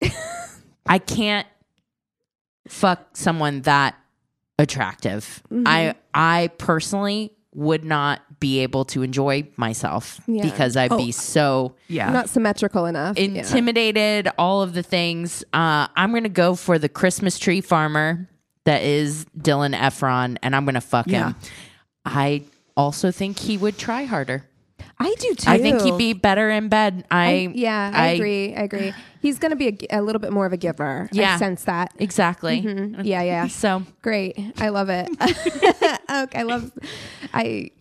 I 0.86 1.00
can't 1.00 1.48
fuck 2.68 3.18
someone 3.18 3.62
that 3.62 3.96
attractive. 4.60 5.42
Mm-hmm. 5.52 5.64
I 5.68 5.96
I 6.14 6.50
personally 6.58 7.34
would 7.56 7.84
not 7.84 8.22
be 8.40 8.60
able 8.60 8.86
to 8.86 9.02
enjoy 9.02 9.46
myself 9.58 10.22
Yeah. 10.28 10.44
because 10.44 10.78
I'd 10.78 10.92
Oh. 10.92 10.98
be 10.98 11.12
so 11.12 11.76
Yeah. 11.88 12.10
Not 12.12 12.30
symmetrical 12.30 12.86
enough. 12.86 13.18
Yeah. 13.18 13.26
intimidated, 13.26 14.30
all 14.38 14.62
of 14.62 14.74
the 14.74 14.84
things. 14.84 15.44
Uh, 15.52 15.88
I'm 15.96 16.12
going 16.12 16.24
to 16.24 16.30
go 16.30 16.54
for 16.56 16.78
the 16.78 16.88
Christmas 16.88 17.40
tree 17.40 17.60
farmer 17.62 18.30
that 18.66 18.84
is 18.84 19.26
Dylan 19.38 19.76
Efron, 19.76 20.38
and 20.44 20.56
I'm 20.56 20.64
going 20.66 20.76
to 20.76 20.82
fuck 20.82 21.08
Yeah. 21.08 21.30
him. 21.30 21.36
I 22.06 22.44
also 22.78 23.12
think 23.12 23.40
he 23.40 23.58
would 23.58 23.78
try 23.78 24.04
harder. 24.04 24.44
I 25.00 25.14
do 25.20 25.36
too. 25.36 25.50
I 25.50 25.58
think 25.58 25.82
he'd 25.82 25.98
be 25.98 26.14
better 26.14 26.50
in 26.50 26.70
bed. 26.70 27.06
I, 27.10 27.26
I, 27.26 27.52
yeah, 27.54 27.92
I, 27.94 28.08
agree. 28.10 28.56
I 28.56 28.62
agree. 28.62 28.94
He's 29.22 29.40
going 29.40 29.52
to 29.52 29.56
be 29.56 29.88
a 29.90 30.02
little 30.02 30.20
bit 30.20 30.32
more 30.32 30.46
of 30.46 30.54
a 30.54 30.58
giver. 30.58 31.10
Yeah. 31.12 31.36
I 31.36 31.38
sense 31.38 31.64
that. 31.66 31.94
Exactly. 32.00 32.62
Mhm. 32.62 33.06
Yeah, 33.06 33.22
yeah. 33.22 33.48
So 33.60 33.84
Great. 34.02 34.38
I 34.58 34.70
love 34.70 34.90
it. 34.90 35.10
okay, 35.22 36.40
I 36.40 36.44
love 36.44 36.72
I 37.34 37.72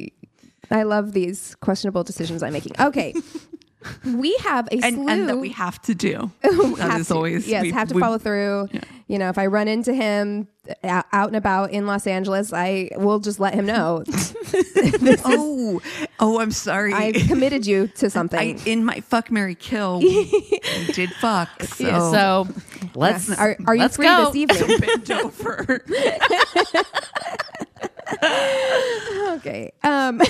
I 0.71 0.83
love 0.83 1.13
these 1.13 1.55
questionable 1.57 2.05
decisions 2.05 2.43
I'm 2.43 2.53
making. 2.53 2.73
Okay. 2.81 3.15
We 4.05 4.37
have 4.39 4.67
a 4.69 4.75
and, 4.85 4.95
slew 4.97 5.09
and 5.09 5.29
that 5.29 5.39
we 5.39 5.51
have 5.51 5.81
to 5.83 5.95
do. 5.95 6.33
We 6.43 6.75
That 6.75 6.91
have 6.91 7.01
is 7.01 7.09
to. 7.09 7.15
always 7.15 7.47
yes 7.49 7.63
we- 7.63 7.71
have 7.71 7.89
to 7.89 7.95
we- 7.95 8.01
follow 8.01 8.19
through 8.19 8.69
you 9.07 9.19
know 9.19 9.29
if 9.31 9.39
i 9.39 9.47
run 9.47 9.69
into 9.69 9.95
him 9.95 10.49
out, 10.85 11.07
out 11.13 11.29
and 11.29 11.37
about 11.37 11.71
in 11.71 11.87
los 11.87 12.07
angeles 12.07 12.53
i 12.53 12.91
will 12.97 13.21
just 13.21 13.41
let 13.41 13.55
him 13.55 13.65
know 13.67 14.03
Oh, 15.25 15.81
oh, 16.21 16.41
I'm 16.41 16.51
sorry. 16.51 16.93
i've 16.93 17.15
committed 17.27 17.67
you 17.67 17.87
to 17.89 18.07
I, 18.07 18.09
something 18.09 18.61
in 18.67 18.85
my 18.85 19.01
fuck 19.01 19.31
Mary 19.31 19.55
kill 19.55 20.01
we 20.01 20.47
did 20.93 21.11
fuck. 21.13 21.49
So, 21.63 22.13
so 22.13 22.49
let's 22.95 23.31
are, 23.39 23.57
are 23.67 23.75
you 23.77 23.83
let's 23.83 23.97
free 23.97 24.07
go. 24.07 24.27
this 24.27 24.37
evening 24.37 24.79
bend 24.81 25.11
over. 25.13 25.85
okay 29.37 29.73
um 29.83 30.21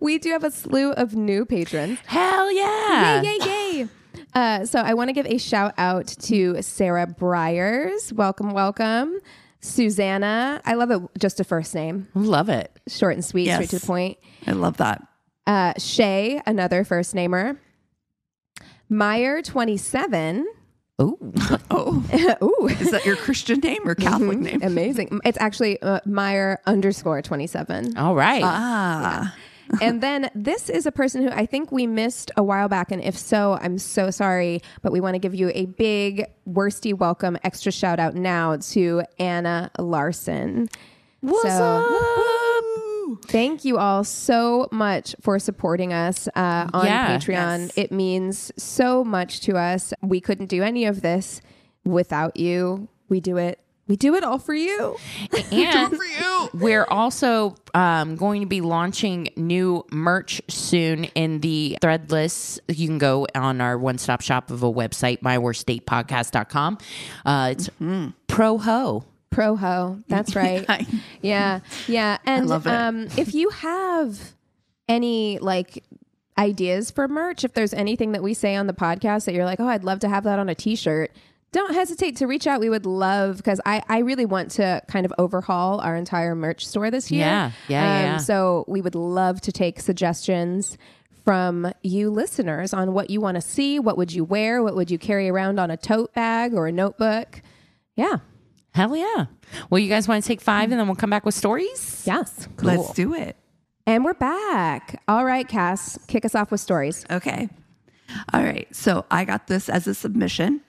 we 0.00 0.18
do 0.18 0.30
have 0.30 0.44
a 0.44 0.50
slew 0.50 0.92
of 0.92 1.14
new 1.14 1.44
patrons 1.44 1.98
Hell 2.06 2.52
yeah. 2.52 3.22
yay 3.22 3.38
yay 3.38 3.46
yay 3.80 3.88
uh, 4.34 4.64
so 4.64 4.80
i 4.80 4.94
want 4.94 5.08
to 5.08 5.12
give 5.12 5.26
a 5.26 5.38
shout 5.38 5.74
out 5.78 6.06
to 6.06 6.60
sarah 6.62 7.06
briers 7.06 8.12
welcome 8.12 8.50
welcome 8.50 9.18
susanna 9.60 10.60
i 10.64 10.74
love 10.74 10.90
it 10.90 11.00
just 11.18 11.40
a 11.40 11.44
first 11.44 11.74
name 11.74 12.08
Love 12.14 12.48
it. 12.48 12.70
short 12.88 13.14
and 13.14 13.24
sweet 13.24 13.50
straight 13.52 13.70
to 13.70 13.78
the 13.78 13.86
point 13.86 14.18
I 14.46 14.52
love 14.52 14.76
that. 14.76 15.02
uh, 15.46 15.72
Shay, 15.78 16.40
another 16.46 16.84
first 16.84 17.14
namer. 17.16 17.58
Meyer, 18.88 19.42
27. 19.42 20.46
Ooh. 21.02 21.18
Oh, 21.70 22.04
Ooh, 22.62 22.68
is 22.68 22.92
that 22.92 23.04
your 23.04 23.16
Christian 23.16 23.58
name 23.58 23.86
or 23.88 23.94
Catholic 23.96 24.38
name? 24.38 24.62
amazing. 24.62 25.20
It's 25.24 25.36
actually 25.40 25.82
uh, 25.82 25.98
Meyer 26.06 26.60
underscore 26.66 27.20
27. 27.22 27.96
All 27.98 28.14
right. 28.14 28.42
Ah, 28.44 29.34
and 29.82 30.02
then 30.02 30.30
this 30.34 30.68
is 30.70 30.86
a 30.86 30.92
person 30.92 31.22
who 31.22 31.30
I 31.30 31.46
think 31.46 31.72
we 31.72 31.86
missed 31.86 32.30
a 32.36 32.42
while 32.42 32.68
back. 32.68 32.90
And 32.92 33.02
if 33.02 33.16
so, 33.16 33.58
I'm 33.60 33.78
so 33.78 34.10
sorry. 34.10 34.60
But 34.82 34.92
we 34.92 35.00
want 35.00 35.14
to 35.14 35.18
give 35.18 35.34
you 35.34 35.50
a 35.54 35.66
big 35.66 36.24
worsty 36.48 36.92
welcome, 36.94 37.36
extra 37.44 37.72
shout 37.72 37.98
out 37.98 38.14
now 38.14 38.56
to 38.56 39.02
Anna 39.18 39.70
Larson. 39.78 40.68
What's 41.20 41.42
So- 41.42 41.84
up? 41.88 42.02
Thank 43.28 43.64
you 43.64 43.78
all 43.78 44.02
so 44.04 44.68
much 44.72 45.14
for 45.20 45.38
supporting 45.38 45.92
us 45.92 46.28
uh, 46.34 46.68
on 46.72 46.86
Yeah. 46.86 47.16
Patreon. 47.16 47.58
Yes. 47.66 47.72
It 47.78 47.92
means 47.92 48.52
so 48.56 49.04
much 49.04 49.40
to 49.42 49.56
us. 49.56 49.94
We 50.02 50.20
couldn't 50.20 50.46
do 50.46 50.62
any 50.62 50.84
of 50.86 51.02
this 51.02 51.40
without 51.84 52.36
you. 52.36 52.88
We 53.08 53.20
do 53.20 53.36
it. 53.36 53.60
We 53.88 53.96
do 53.96 54.16
it 54.16 54.24
all 54.24 54.38
for 54.38 54.54
you. 54.54 54.96
And 55.52 55.96
for 55.96 56.04
you. 56.04 56.50
We're 56.54 56.84
also 56.84 57.54
um, 57.72 58.16
going 58.16 58.40
to 58.40 58.46
be 58.46 58.60
launching 58.60 59.28
new 59.36 59.84
merch 59.92 60.42
soon 60.48 61.04
in 61.04 61.40
the 61.40 61.78
threadless. 61.80 62.58
You 62.68 62.88
can 62.88 62.98
go 62.98 63.26
on 63.34 63.60
our 63.60 63.78
one 63.78 63.98
stop 63.98 64.20
shop 64.20 64.50
of 64.50 64.62
a 64.62 64.72
website, 64.72 65.20
myworstdatepodcast.com. 65.20 66.78
Uh, 67.24 67.48
it's 67.52 67.70
pro 68.26 68.58
ho. 68.58 69.04
Pro 69.30 69.56
ho. 69.56 69.98
That's 70.08 70.34
right. 70.36 70.66
Yeah. 71.22 71.60
Yeah. 71.86 72.18
And 72.24 72.50
um 72.50 73.08
if 73.16 73.34
you 73.34 73.50
have 73.50 74.18
any 74.88 75.38
like 75.38 75.84
ideas 76.38 76.90
for 76.90 77.08
merch, 77.08 77.44
if 77.44 77.52
there's 77.54 77.74
anything 77.74 78.12
that 78.12 78.22
we 78.22 78.34
say 78.34 78.56
on 78.56 78.66
the 78.66 78.72
podcast 78.72 79.24
that 79.24 79.34
you're 79.34 79.44
like, 79.44 79.60
oh, 79.60 79.68
I'd 79.68 79.84
love 79.84 80.00
to 80.00 80.08
have 80.08 80.24
that 80.24 80.38
on 80.38 80.48
a 80.48 80.54
t-shirt, 80.54 81.12
don't 81.56 81.72
hesitate 81.72 82.16
to 82.16 82.26
reach 82.26 82.46
out. 82.46 82.60
We 82.60 82.68
would 82.68 82.84
love 82.84 83.38
because 83.38 83.60
I, 83.64 83.82
I 83.88 83.98
really 84.00 84.26
want 84.26 84.50
to 84.52 84.82
kind 84.88 85.06
of 85.06 85.12
overhaul 85.16 85.80
our 85.80 85.96
entire 85.96 86.34
merch 86.34 86.66
store 86.66 86.90
this 86.90 87.10
year. 87.10 87.24
Um, 87.24 87.30
Yeah. 87.30 87.50
Yeah, 87.68 87.82
yeah, 87.82 88.00
yeah. 88.02 88.16
So 88.18 88.64
we 88.68 88.82
would 88.82 88.94
love 88.94 89.40
to 89.40 89.52
take 89.52 89.80
suggestions 89.80 90.76
from 91.24 91.72
you 91.82 92.10
listeners 92.10 92.74
on 92.74 92.92
what 92.92 93.08
you 93.08 93.20
want 93.20 93.36
to 93.36 93.40
see, 93.40 93.78
what 93.78 93.96
would 93.96 94.12
you 94.12 94.22
wear, 94.22 94.62
what 94.62 94.76
would 94.76 94.90
you 94.90 94.98
carry 94.98 95.28
around 95.30 95.58
on 95.58 95.70
a 95.70 95.76
tote 95.76 96.12
bag 96.12 96.52
or 96.52 96.66
a 96.66 96.72
notebook. 96.72 97.40
Yeah. 97.96 98.18
Hell 98.74 98.94
yeah. 98.94 99.26
Well, 99.70 99.78
you 99.78 99.88
guys 99.88 100.06
want 100.06 100.22
to 100.22 100.28
take 100.28 100.42
five 100.42 100.70
and 100.70 100.78
then 100.78 100.86
we'll 100.86 100.94
come 100.94 101.10
back 101.10 101.24
with 101.24 101.34
stories? 101.34 102.04
Yes. 102.06 102.48
Let's 102.60 102.92
do 102.92 103.14
it. 103.14 103.34
And 103.86 104.04
we're 104.04 104.14
back. 104.14 105.02
All 105.08 105.24
right, 105.24 105.48
Cass, 105.48 105.98
kick 106.06 106.26
us 106.26 106.34
off 106.34 106.50
with 106.50 106.60
stories. 106.60 107.06
Okay. 107.10 107.48
All 108.32 108.42
right. 108.42 108.68
So 108.74 109.04
I 109.10 109.24
got 109.24 109.46
this 109.46 109.68
as 109.68 109.86
a 109.86 109.94
submission. 109.94 110.60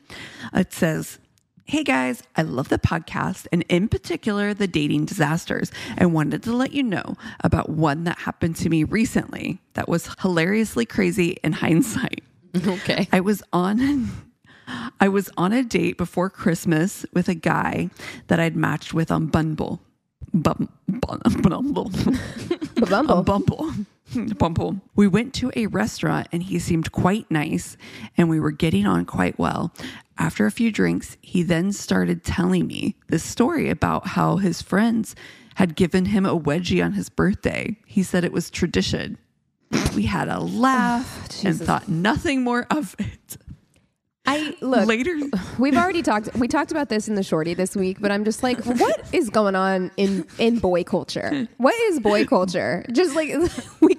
It 0.54 0.74
says, 0.74 1.20
Hey 1.66 1.84
guys, 1.84 2.24
I 2.38 2.44
love 2.44 2.70
the 2.70 2.80
podcast 2.80 3.46
and 3.52 3.64
in 3.68 3.90
particular 3.90 4.54
the 4.54 4.68
dating 4.68 5.04
disasters 5.04 5.70
and 5.98 6.14
wanted 6.14 6.42
to 6.44 6.54
let 6.54 6.72
you 6.72 6.82
know 6.82 7.18
about 7.42 7.70
one 7.70 8.06
that 8.06 8.20
happened 8.20 8.56
to 8.58 8.70
me 8.70 8.86
recently 8.86 9.60
that 9.74 9.90
was 9.90 10.10
hilariously 10.22 10.86
crazy 10.86 11.38
in 11.44 11.54
hindsight. 11.54 12.24
Okay. 12.66 13.08
I 13.12 13.20
was 13.20 13.44
on 13.54 14.10
I 15.00 15.10
was 15.10 15.30
on 15.38 15.54
a 15.54 15.64
date 15.64 15.98
before 15.98 16.30
Christmas 16.30 17.06
with 17.14 17.30
a 17.30 17.36
guy 17.36 17.90
that 18.28 18.40
I'd 18.40 18.56
matched 18.56 18.94
with 18.94 19.12
on 19.12 19.28
Bumble. 19.28 19.80
Bum, 20.34 20.70
bum, 20.88 21.22
Bumble. 21.42 21.92
Bumble. 22.76 23.14
On 23.14 23.24
Bumble. 23.24 23.72
Hmm. 24.14 24.28
Bumble. 24.28 24.78
We 24.96 25.08
went 25.08 25.34
to 25.36 25.52
a 25.56 25.68
restaurant 25.68 26.28
and 26.32 26.42
he 26.44 26.60
seemed 26.60 26.92
quite 26.92 27.30
nice 27.30 27.76
and 28.18 28.30
we 28.30 28.40
were 28.40 28.52
getting 28.52 28.86
on 28.86 29.06
quite 29.06 29.38
well. 29.38 29.74
After 30.18 30.46
a 30.46 30.52
few 30.52 30.72
drinks, 30.72 31.18
he 31.22 31.44
then 31.44 31.74
started 31.74 32.24
telling 32.24 32.68
me 32.68 32.96
this 33.08 33.24
story 33.24 33.70
about 33.70 34.08
how 34.08 34.38
his 34.38 34.62
friends 34.62 35.14
had 35.56 35.76
given 35.76 36.06
him 36.06 36.26
a 36.26 36.40
wedgie 36.40 36.84
on 36.84 36.94
his 36.94 37.10
birthday. 37.10 37.78
He 37.86 38.02
said 38.02 38.24
it 38.24 38.32
was 38.32 38.50
tradition. 38.50 39.18
We 39.96 40.04
had 40.06 40.30
a 40.30 40.40
laugh 40.40 41.44
and 41.44 41.60
thought 41.60 41.90
nothing 41.90 42.44
more 42.44 42.66
of 42.72 42.96
it. 43.00 43.38
I 44.30 44.54
look. 44.60 44.86
Later, 44.88 45.18
We've 45.58 45.78
already 45.78 46.02
talked. 46.02 46.36
We 46.36 46.50
talked 46.50 46.72
about 46.72 46.90
this 46.90 47.08
in 47.08 47.16
the 47.16 47.24
shorty 47.24 47.54
this 47.54 47.78
week, 47.78 47.98
but 48.02 48.12
I'm 48.12 48.26
just 48.26 48.44
like, 48.44 48.60
what 48.66 49.02
is 49.14 49.30
going 49.30 49.56
on 49.56 49.90
in 49.96 50.26
in 50.38 50.60
boy 50.60 50.84
culture? 50.84 51.48
What 51.56 51.74
is 51.84 52.02
boy 52.02 52.26
culture? 52.26 52.86
Just 52.92 53.16
like 53.16 53.30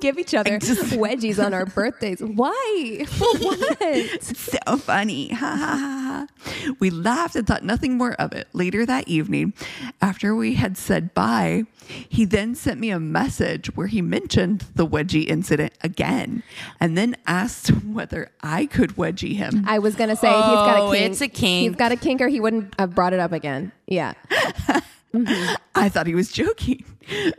give 0.00 0.18
each 0.18 0.34
other 0.34 0.58
wedgies 0.58 1.44
on 1.44 1.54
our 1.54 1.66
birthdays. 1.78 2.20
Why? 2.22 3.04
For 3.08 3.38
what? 3.38 4.22
so 4.22 4.76
funny. 4.78 5.28
Ha, 5.30 5.36
ha, 5.36 5.56
ha, 5.56 6.26
ha. 6.28 6.74
we 6.80 6.90
laughed 6.90 7.36
and 7.36 7.46
thought 7.46 7.64
nothing 7.64 7.96
more 7.96 8.12
of 8.14 8.32
it. 8.32 8.48
Later 8.52 8.84
that 8.86 9.08
evening, 9.08 9.52
after 10.00 10.34
we 10.34 10.54
had 10.54 10.76
said 10.76 11.14
bye, 11.14 11.64
he 12.08 12.24
then 12.24 12.54
sent 12.54 12.78
me 12.80 12.90
a 12.90 13.00
message 13.00 13.74
where 13.76 13.86
he 13.86 14.02
mentioned 14.02 14.66
the 14.74 14.86
wedgie 14.86 15.26
incident 15.26 15.72
again 15.82 16.42
and 16.80 16.98
then 16.98 17.16
asked 17.26 17.68
whether 17.84 18.30
I 18.42 18.66
could 18.66 18.96
wedgie 18.96 19.36
him. 19.36 19.64
I 19.66 19.78
was 19.78 19.94
gonna 19.94 20.16
say 20.16 20.28
he's 20.28 20.36
got 20.36 20.78
a 20.78 20.82
Oh, 20.82 20.92
kink. 20.92 21.10
it's 21.12 21.20
a 21.20 21.28
kink. 21.28 21.68
He's 21.70 21.76
got 21.78 21.92
a 21.92 21.96
kink, 21.96 22.20
or 22.20 22.28
he 22.28 22.40
wouldn't 22.40 22.74
have 22.78 22.94
brought 22.94 23.12
it 23.12 23.20
up 23.20 23.32
again. 23.32 23.72
Yeah. 23.86 24.12
Mm-hmm. 25.14 25.54
I 25.74 25.88
thought 25.88 26.06
he 26.06 26.14
was 26.14 26.30
joking, 26.30 26.84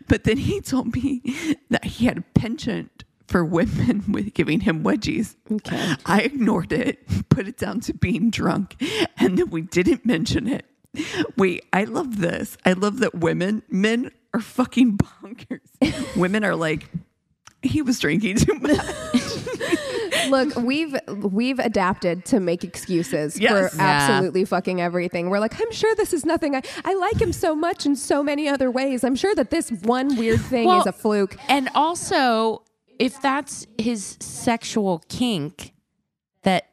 but 0.08 0.24
then 0.24 0.38
he 0.38 0.62
told 0.62 0.96
me 0.96 1.22
that 1.70 1.86
he 1.86 2.06
had 2.06 2.18
a 2.18 2.24
penchant 2.34 3.04
for 3.30 3.46
women 3.46 4.04
with 4.12 4.34
giving 4.34 4.62
him 4.62 4.84
wedgies. 4.84 5.36
Okay. 5.52 5.96
I 6.06 6.22
ignored 6.22 6.74
it, 6.74 7.00
put 7.30 7.48
it 7.48 7.58
down 7.58 7.80
to 7.82 7.94
being 7.94 8.30
drunk, 8.30 8.76
and 9.18 9.38
then 9.38 9.50
we 9.50 9.62
didn't 9.62 10.06
mention 10.06 10.48
it. 10.48 10.66
Wait, 11.38 11.64
I 11.72 11.84
love 11.84 12.20
this. 12.20 12.58
I 12.66 12.74
love 12.74 13.00
that 13.00 13.14
women, 13.14 13.62
men 13.70 14.12
are 14.34 14.42
fucking 14.42 14.98
bonkers. 14.98 16.16
women 16.18 16.44
are 16.44 16.56
like, 16.56 16.90
he 17.62 17.82
was 17.82 18.00
drinking 18.00 18.38
too 18.38 18.56
much. 18.56 18.80
Look, 20.28 20.56
we've 20.58 20.96
we've 21.08 21.60
adapted 21.60 22.26
to 22.26 22.40
make 22.40 22.64
excuses 22.64 23.40
Yes. 23.40 23.52
for 23.72 23.78
Yeah. 23.78 23.84
absolutely 23.84 24.46
fucking 24.46 24.82
everything. 24.82 25.30
We're 25.30 25.40
like, 25.40 25.60
I'm 25.62 25.72
sure 25.72 25.94
this 25.96 26.14
is 26.14 26.26
nothing. 26.26 26.56
I, 26.56 26.62
I 26.86 26.94
like 26.96 27.22
him 27.22 27.32
so 27.32 27.56
much 27.56 27.86
in 27.86 27.96
so 27.96 28.22
many 28.24 28.48
other 28.48 28.70
ways. 28.72 29.04
I'm 29.04 29.16
sure 29.16 29.34
that 29.36 29.50
this 29.50 29.70
one 29.72 30.16
weird 30.18 30.42
thing 30.42 30.66
Well, 30.68 30.82
is 30.82 30.88
a 30.88 30.92
fluke. 30.92 31.36
And 31.48 31.70
also, 31.76 32.64
if 33.00 33.22
that's 33.22 33.66
his 33.78 34.18
sexual 34.20 35.04
kink 35.08 35.74
that 36.44 36.66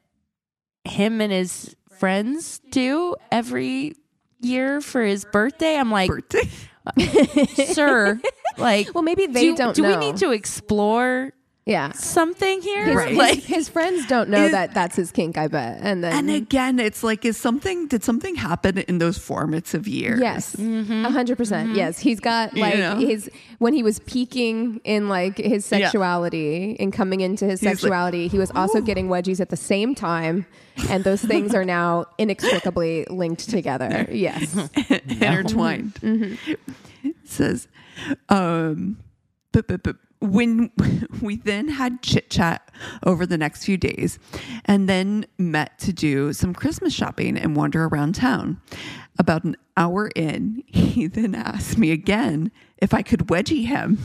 him 0.85 1.21
and 1.21 1.33
his 1.33 1.75
friends 1.99 2.61
do 2.71 3.17
every 3.31 3.95
year 4.41 4.81
for 4.81 5.03
his 5.03 5.25
birthday, 5.25 5.77
I'm 5.79 5.91
like, 5.91 6.09
Birthday. 6.11 6.49
sir, 7.73 8.21
like, 8.59 8.95
Well, 8.95 9.03
maybe 9.03 9.27
they 9.27 9.41
do, 9.41 9.57
don't 9.57 9.75
do 9.75 9.83
know. 9.83 9.91
we 9.91 9.97
need 9.97 10.17
to 10.19 10.31
explore 10.31 11.33
Yeah. 11.67 11.91
something 11.93 12.63
here? 12.63 12.85
His, 12.87 12.95
Right. 12.95 13.15
Like, 13.17 13.43
his 13.43 13.69
friends 13.69 14.07
don't 14.07 14.29
know 14.31 14.45
Is- 14.45 14.53
that 14.53 14.73
that's 14.73 14.95
his 14.95 15.11
kink, 15.11 15.37
I 15.37 15.49
bet. 15.49 15.81
And 15.83 16.03
then 16.05 16.13
And 16.13 16.31
again, 16.31 16.79
it's 16.79 17.03
like, 17.03 17.25
is 17.25 17.37
something, 17.37 17.89
did 17.89 18.05
something 18.05 18.37
happen 18.37 18.79
in 18.79 18.99
those 18.99 19.19
formative 19.19 19.89
years? 19.89 20.21
Yes, 20.21 20.55
mm-hmm. 20.55 20.93
a 20.93 21.03
100 21.03 21.37
percent. 21.37 21.71
Mm-hmm. 21.71 21.77
Yes, 21.79 21.99
he's 21.99 22.21
got 22.21 22.55
You 22.55 22.63
like 22.63 22.79
know? 22.79 22.97
his 22.97 23.29
when 23.59 23.75
he 23.75 23.83
was 23.83 23.99
peaking 23.99 24.81
in 24.85 25.09
like 25.09 25.39
his 25.39 25.71
Yeah. 25.73 25.81
sexuality 25.81 26.77
and 26.79 26.93
coming 26.93 27.21
into 27.21 27.45
his 27.47 27.59
He's 27.61 27.67
like, 27.67 27.79
sexuality, 27.79 28.29
he 28.29 28.39
was 28.39 28.53
also 28.55 28.81
getting 28.81 29.09
wedgies 29.09 29.41
at 29.41 29.49
the 29.51 29.57
same 29.57 29.95
time, 29.97 30.47
and 30.89 31.03
those 31.03 31.21
things 31.23 31.53
are 31.53 31.65
now 31.65 32.07
inextricably 32.19 33.07
linked 33.11 33.51
together. 33.51 34.07
Yes, 34.13 34.55
intertwined. 35.09 35.99
It 37.03 37.15
says, 37.25 37.67
um, 38.29 38.99
but, 39.53 39.67
but, 39.67 39.83
but 39.83 39.97
when 40.21 40.71
we 41.23 41.37
then 41.37 41.69
had 41.69 42.03
chit 42.03 42.31
chat 42.31 42.71
over 43.05 43.27
the 43.27 43.39
next 43.39 43.65
few 43.65 43.77
days 43.77 44.19
and 44.65 44.89
then 44.89 45.27
met 45.39 45.79
to 45.81 45.93
do 45.93 46.33
some 46.33 46.55
Christmas 46.55 46.93
shopping 46.95 47.37
and 47.37 47.57
wander 47.57 47.85
around 47.87 48.15
town. 48.15 48.61
About 49.19 49.45
an 49.45 49.57
hour 49.77 50.09
in, 50.15 50.63
he 50.67 51.07
then 51.07 51.35
asked 51.35 51.79
me 51.79 51.91
again 51.91 52.51
if 52.79 52.93
I 52.93 53.03
could 53.03 53.29
wedgie 53.29 53.65
him. 53.65 53.99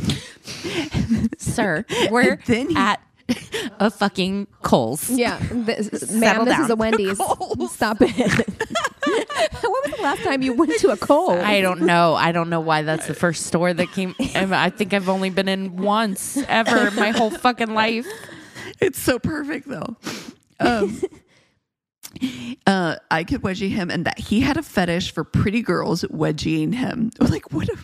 sir, 1.37 1.85
we're 2.11 2.37
then 2.45 2.69
he- 2.69 2.75
at 2.75 3.01
a 3.79 3.89
fucking 3.89 4.47
Kohl's. 4.61 5.09
yeah, 5.09 5.39
this, 5.51 6.11
ma'am, 6.11 6.19
Settle 6.21 6.45
this 6.45 6.59
is 6.59 6.69
a 6.69 6.75
Wendy's. 6.75 7.17
Stop 7.71 7.97
it. 8.01 8.15
when 8.15 9.71
was 9.71 9.93
the 9.95 10.01
last 10.01 10.23
time 10.23 10.41
you 10.41 10.53
went 10.53 10.77
to 10.79 10.89
a 10.89 10.97
Kohl's? 10.97 11.39
I 11.39 11.61
don't 11.61 11.81
know. 11.81 12.15
I 12.15 12.31
don't 12.31 12.49
know 12.49 12.59
why 12.59 12.81
that's 12.83 13.07
the 13.07 13.13
first 13.13 13.45
store 13.45 13.73
that 13.73 13.91
came. 13.91 14.15
I 14.19 14.69
think 14.69 14.93
I've 14.93 15.09
only 15.09 15.29
been 15.29 15.47
in 15.47 15.77
once 15.77 16.37
ever 16.47 16.91
my 16.91 17.11
whole 17.11 17.31
fucking 17.31 17.73
life. 17.73 18.07
It's 18.79 18.99
so 18.99 19.19
perfect 19.19 19.67
though. 19.67 19.97
Um, 20.59 21.01
uh, 22.67 22.95
I 23.09 23.23
could 23.23 23.41
wedgie 23.41 23.69
him, 23.69 23.89
and 23.89 24.05
that 24.05 24.19
he 24.19 24.41
had 24.41 24.57
a 24.57 24.63
fetish 24.63 25.13
for 25.13 25.23
pretty 25.23 25.61
girls 25.61 26.03
wedgieing 26.03 26.73
him. 26.73 27.11
Like 27.19 27.51
what 27.51 27.69
a 27.69 27.77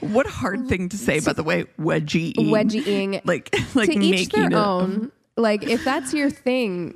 what 0.00 0.26
a 0.26 0.30
hard 0.30 0.60
mm-hmm. 0.60 0.68
thing 0.68 0.88
to 0.90 0.98
say, 0.98 1.20
by 1.20 1.32
the 1.32 1.42
way. 1.42 1.64
Wedgie 1.78 2.34
Wedgieing. 2.34 3.20
like 3.24 3.54
like 3.74 3.90
to 3.90 3.98
each 3.98 4.32
making 4.32 4.50
their 4.50 4.60
it- 4.60 4.64
own. 4.64 5.12
Like 5.36 5.64
if 5.64 5.84
that's 5.84 6.14
your 6.14 6.30
thing, 6.30 6.94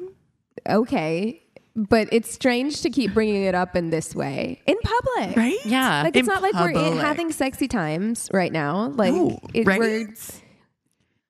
okay. 0.68 1.42
But 1.74 2.08
it's 2.10 2.32
strange 2.32 2.82
to 2.82 2.90
keep 2.90 3.14
bringing 3.14 3.44
it 3.44 3.54
up 3.54 3.76
in 3.76 3.90
this 3.90 4.12
way 4.14 4.60
in 4.66 4.76
public, 4.82 5.36
right? 5.36 5.58
Yeah. 5.64 6.02
Like 6.02 6.16
it's 6.16 6.26
In 6.28 6.34
not 6.34 6.42
like 6.42 6.54
we're 6.54 6.70
in, 6.70 6.96
having 6.98 7.30
sexy 7.30 7.68
times 7.68 8.28
right 8.32 8.50
now. 8.50 8.88
Like 8.88 9.14
No, 9.14 9.38
it, 9.54 9.64
right? 9.64 9.78
we're 9.78 10.12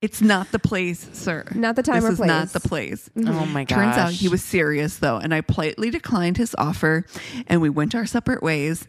It's 0.01 0.23
not 0.23 0.51
the 0.51 0.59
place, 0.59 1.07
sir. 1.13 1.45
Not 1.55 1.77
the 1.77 1.83
time 1.83 2.01
this 2.03 2.11
or 2.11 2.13
is 2.13 2.21
not 2.21 2.49
place. 2.49 2.53
the 2.53 2.61
place. 2.61 3.11
Mm-hmm. 3.15 3.29
Oh 3.29 3.47
my 3.47 3.65
gosh. 3.65 3.77
Turns 3.77 3.97
out 3.99 4.13
he 4.13 4.29
was 4.29 4.43
serious 4.43 4.97
though, 4.97 5.19
and 5.19 5.35
I 5.35 5.43
politely 5.43 5.91
declined 5.91 6.39
his 6.39 6.55
offer, 6.57 7.05
and 7.47 7.61
we 7.61 7.69
went 7.69 7.95
our 7.95 8.07
separate 8.07 8.43
ways. 8.43 8.87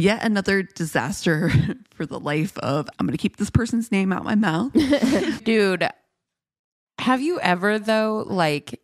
Yet 0.00 0.22
another 0.24 0.62
disaster 0.62 1.50
for 1.94 2.06
the 2.06 2.18
life 2.18 2.56
of 2.58 2.88
I'm 2.98 3.06
going 3.06 3.16
to 3.16 3.20
keep 3.20 3.36
this 3.36 3.50
person's 3.50 3.92
name 3.92 4.12
out 4.12 4.24
my 4.24 4.34
mouth. 4.34 4.72
Dude, 5.44 5.88
have 6.98 7.20
you 7.20 7.38
ever 7.40 7.78
though 7.78 8.24
like 8.26 8.80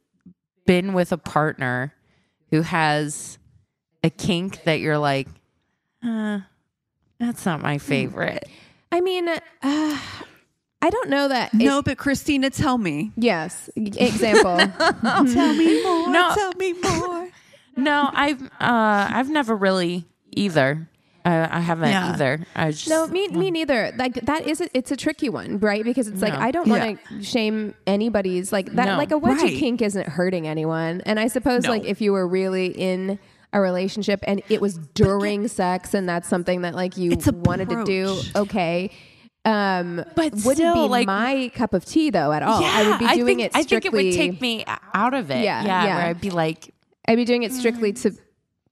been 0.67 0.93
with 0.93 1.13
a 1.13 1.19
partner 1.19 1.93
who 2.51 2.63
has 2.63 3.39
a 4.05 4.11
kink 4.11 4.65
that 4.65 4.81
you're 4.81 4.99
like, 4.99 5.29
uh, 6.05 6.41
that's 7.19 7.45
not 7.47 7.61
my 7.63 7.79
favorite. 7.79 8.49
I 8.93 9.01
mean, 9.01 9.29
uh, 9.29 9.39
I 9.63 10.91
don't 10.91 11.09
know 11.11 11.29
that. 11.29 11.53
it- 11.55 11.57
no, 11.59 11.83
but 11.83 11.99
Christina, 11.99 12.51
tell 12.51 12.79
me. 12.79 13.11
yes. 13.17 13.69
Example. 13.75 14.59
Tell 15.03 15.55
me 15.55 15.83
more. 15.83 16.09
No. 16.11 16.33
Tell 16.35 16.53
me 16.55 16.73
more. 16.75 17.29
No, 17.77 18.09
I've 18.13 18.43
uh 18.43 18.49
I've 18.61 19.29
never 19.31 19.55
really 19.57 20.05
either. 20.33 20.89
I, 21.27 21.59
I 21.59 21.61
haven't 21.61 21.91
Yeah. 21.91 22.13
either. 22.13 22.41
I 22.55 22.71
just 22.71 22.89
No, 22.89 23.07
me, 23.09 23.27
me 23.29 23.51
neither. 23.51 23.93
Like 23.97 24.15
that 24.27 24.47
is 24.47 24.61
a, 24.61 24.69
it's 24.77 24.91
a 24.93 24.97
tricky 24.97 25.29
one, 25.29 25.59
right? 25.59 25.83
Because 25.85 26.07
it's 26.09 26.23
like 26.23 26.33
I 26.35 26.51
don't 26.53 26.69
want 26.69 26.99
to 27.09 27.23
shame 27.23 27.75
anybody's 27.87 28.53
like 28.53 28.67
that. 28.75 28.87
No. 28.87 28.97
Like 28.97 29.11
a 29.11 29.19
wedgie 29.19 29.43
Right. 29.43 29.57
kink 29.59 29.83
isn't 29.83 30.07
hurting 30.09 30.47
anyone, 30.47 31.03
and 31.05 31.19
I 31.19 31.27
suppose 31.27 31.65
No. 31.65 31.71
like 31.71 31.85
if 31.85 32.01
you 32.01 32.13
were 32.13 32.27
really 32.29 32.67
in 32.69 33.19
a 33.53 33.61
relationship 33.61 34.21
and 34.27 34.41
it 34.49 34.61
was 34.61 34.79
during 34.95 35.49
sex 35.49 35.95
and 35.95 36.09
that's 36.09 36.29
something 36.29 36.63
that 36.63 36.75
like 36.75 36.97
you 36.97 37.13
It's 37.13 37.27
wanted 37.33 37.71
to 37.71 37.85
do, 37.85 38.19
okay. 38.37 38.91
Um, 39.45 40.05
But 40.17 40.33
wouldn't 40.33 40.57
still, 40.57 40.75
be 40.75 40.81
like- 40.89 41.07
my 41.07 41.51
cup 41.55 41.73
of 41.73 41.85
tea 41.85 42.11
though 42.11 42.33
at 42.33 42.43
all. 42.43 42.61
Yeah, 42.61 42.71
I 42.73 42.89
would 42.89 42.99
be 42.99 43.07
doing 43.15 43.39
think, 43.39 43.41
it 43.41 43.53
I 43.55 43.63
think 43.63 43.85
it 43.85 43.93
would 43.93 44.13
take 44.13 44.41
me 44.41 44.65
out 44.95 45.15
of 45.15 45.31
it. 45.31 45.45
Yeah, 45.45 45.65
Yeah, 45.65 45.85
yeah. 45.85 45.97
Where 45.97 46.07
I'd 46.07 46.21
be 46.21 46.31
like, 46.31 46.75
I'd 47.09 47.17
be 47.17 47.25
doing 47.25 47.45
it 47.45 47.53
strictly 47.53 47.93
to 47.95 48.11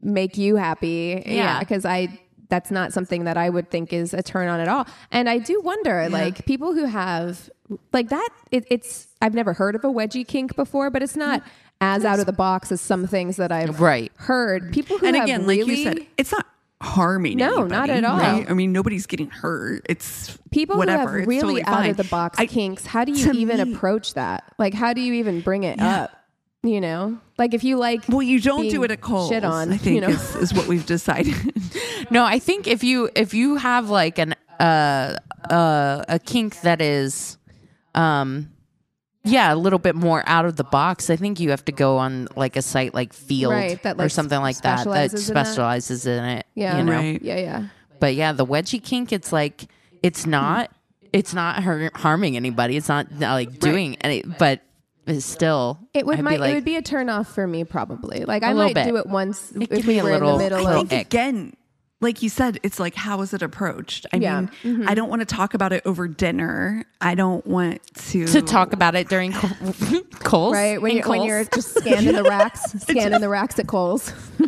make 0.02 0.36
you 0.36 0.56
happy. 0.56 1.22
Yeah, 1.24 1.32
Yeah. 1.32 1.58
because 1.60 1.84
I 1.84 2.18
that's 2.48 2.70
not 2.70 2.92
something 2.92 3.24
that 3.24 3.36
I 3.36 3.48
would 3.50 3.70
think 3.70 3.92
is 3.92 4.12
a 4.14 4.22
turn 4.22 4.48
on 4.48 4.60
at 4.60 4.68
all. 4.68 4.86
And 5.10 5.28
I 5.28 5.38
do 5.38 5.60
wonder, 5.62 6.08
like 6.08 6.44
people 6.46 6.74
who 6.74 6.84
have 6.84 7.50
like 7.92 8.08
that. 8.10 8.28
It, 8.50 8.66
it's 8.70 9.08
I've 9.22 9.34
never 9.34 9.52
heard 9.54 9.74
of 9.74 9.84
a 9.84 9.88
wedgie 9.88 10.26
kink 10.26 10.54
before, 10.56 10.90
but 10.90 11.02
it's 11.02 11.16
not 11.16 11.42
as 11.80 12.04
out 12.04 12.18
of 12.20 12.26
the 12.26 12.32
box 12.32 12.70
as 12.70 12.80
some 12.80 13.06
things 13.06 13.36
that 13.36 13.50
I've 13.50 13.80
Right. 13.80 14.12
heard. 14.16 14.72
People 14.72 14.98
who 14.98 15.06
And 15.06 15.16
have 15.16 15.24
again, 15.24 15.46
really 15.46 15.62
like 15.64 15.68
you 15.78 15.84
said, 15.84 15.98
it's 16.18 16.32
not 16.32 16.46
harming. 16.82 17.38
No, 17.38 17.60
anybody, 17.62 17.70
not 17.70 17.90
at 17.90 18.04
all. 18.04 18.18
right? 18.18 18.50
I 18.50 18.52
mean, 18.54 18.72
nobody's 18.72 19.06
getting 19.06 19.30
hurt. 19.30 19.86
It's 19.88 20.36
people 20.50 20.76
whatever. 20.76 21.02
who 21.04 21.08
have 21.08 21.18
It's 21.20 21.28
really 21.28 21.40
totally 21.40 21.62
out 21.64 21.74
fine. 21.74 21.90
of 21.90 21.96
the 21.96 22.04
box 22.04 22.38
I- 22.38 22.46
kinks. 22.46 22.84
How 22.86 23.04
do 23.04 23.12
you 23.12 23.32
even 23.32 23.56
me- 23.70 23.74
approach 23.74 24.14
that? 24.14 24.44
Like, 24.58 24.74
how 24.74 24.92
do 24.92 25.00
you 25.00 25.14
even 25.14 25.40
bring 25.40 25.62
it 25.64 25.78
Yeah. 25.78 26.02
up? 26.02 26.23
You 26.64 26.80
know, 26.80 27.18
like 27.36 27.52
if 27.52 27.62
you 27.62 27.76
like, 27.76 28.02
Well, 28.08 28.22
you 28.22 28.40
don't 28.40 28.68
do 28.70 28.82
it 28.84 28.90
at 28.90 29.02
Kohl's. 29.02 29.28
shit 29.28 29.44
on, 29.44 29.70
I 29.70 29.76
think 29.76 29.96
you 29.96 30.00
know? 30.00 30.08
is, 30.08 30.34
is 30.36 30.54
what 30.54 30.66
we've 30.66 30.86
decided. 30.86 31.34
No, 32.10 32.22
I 32.22 32.38
think 32.38 32.66
if 32.66 32.84
you 32.84 33.08
if 33.16 33.32
you 33.32 33.56
have 33.56 33.88
like 33.88 34.18
an 34.18 34.34
uh 34.60 35.16
uh 35.50 36.04
a 36.06 36.18
kink 36.18 36.60
that 36.60 36.82
is 36.82 37.38
um 37.94 38.50
yeah, 39.24 39.54
a 39.54 39.56
little 39.56 39.78
bit 39.78 39.94
more 39.94 40.22
out 40.26 40.44
of 40.44 40.56
the 40.56 40.64
box. 40.64 41.08
I 41.08 41.16
think 41.16 41.40
you 41.40 41.48
have 41.50 41.64
to 41.64 41.72
go 41.72 41.96
on 41.96 42.28
like 42.36 42.56
a 42.56 42.62
site 42.62 42.92
like 42.92 43.14
Feeld 43.14 43.52
Right, 43.52 43.82
that, 43.82 43.98
or 43.98 44.10
something 44.10 44.38
like 44.38 44.58
that 44.58 44.84
that 44.84 45.18
specializes 45.18 46.06
in 46.06 46.18
that. 46.18 46.30
in 46.30 46.38
it. 46.38 46.46
yeah, 46.54 46.78
you 46.78 46.84
know? 46.84 46.92
Right. 46.92 47.22
yeah, 47.22 47.38
yeah. 47.38 47.66
But 48.00 48.14
yeah, 48.14 48.32
the 48.32 48.44
wedgie 48.44 48.82
kink, 48.82 49.12
it's 49.12 49.32
like 49.32 49.64
it's 50.02 50.26
not 50.26 50.70
it's 51.12 51.32
not 51.32 51.62
har- 51.62 51.90
harming 51.94 52.36
anybody. 52.36 52.76
It's 52.76 52.88
not, 52.88 53.10
not, 53.12 53.32
like 53.32 53.58
doing 53.60 53.96
any, 54.02 54.22
but 54.38 54.60
it's 55.06 55.26
still 55.26 55.78
It 55.92 56.06
would 56.06 56.20
might 56.20 56.32
be 56.32 56.38
like, 56.38 56.50
it 56.52 56.54
would 56.54 56.64
be 56.64 56.76
a 56.76 56.82
turn 56.82 57.08
off 57.08 57.28
for 57.34 57.46
me 57.46 57.64
probably. 57.64 58.24
Like 58.24 58.42
I 58.42 58.52
might 58.52 58.74
bit. 58.74 58.86
do 58.86 58.96
it 58.96 59.06
once 59.06 59.52
It 59.52 59.62
if 59.64 59.68
give 59.70 59.86
we 59.86 59.94
me 59.94 59.98
a 60.00 60.04
were 60.04 60.12
in 60.14 60.24
the 60.24 60.36
middle 60.38 60.62
little 60.62 60.82
of 60.82 60.92
ick. 60.92 61.06
Again, 61.06 61.54
like 62.04 62.22
you 62.22 62.28
said, 62.28 62.60
it's 62.62 62.78
like 62.78 62.94
how 62.94 63.20
is 63.22 63.34
it 63.34 63.42
approached? 63.42 64.06
I 64.12 64.18
Yeah. 64.18 64.40
mean, 64.40 64.50
mm-hmm. 64.62 64.88
I 64.88 64.94
don't 64.94 65.08
want 65.08 65.20
to 65.20 65.26
talk 65.26 65.54
about 65.54 65.72
it 65.72 65.82
over 65.84 66.06
dinner. 66.06 66.84
I 67.00 67.14
don't 67.16 67.44
want 67.46 67.80
to 68.10 68.26
to 68.28 68.40
talk 68.42 68.72
about 68.72 68.94
it 68.94 69.08
during 69.08 69.32
Col- 69.32 69.50
Kohl's, 70.20 70.52
right 70.54 70.80
when 70.80 70.96
you're 70.96 71.08
when 71.08 71.22
you're 71.24 71.44
just 71.44 71.74
scanning 71.76 72.14
the 72.14 72.22
racks, 72.22 72.62
scanning 72.82 73.20
the 73.20 73.28
racks 73.28 73.58
at 73.58 73.66
Kohl's. 73.66 74.12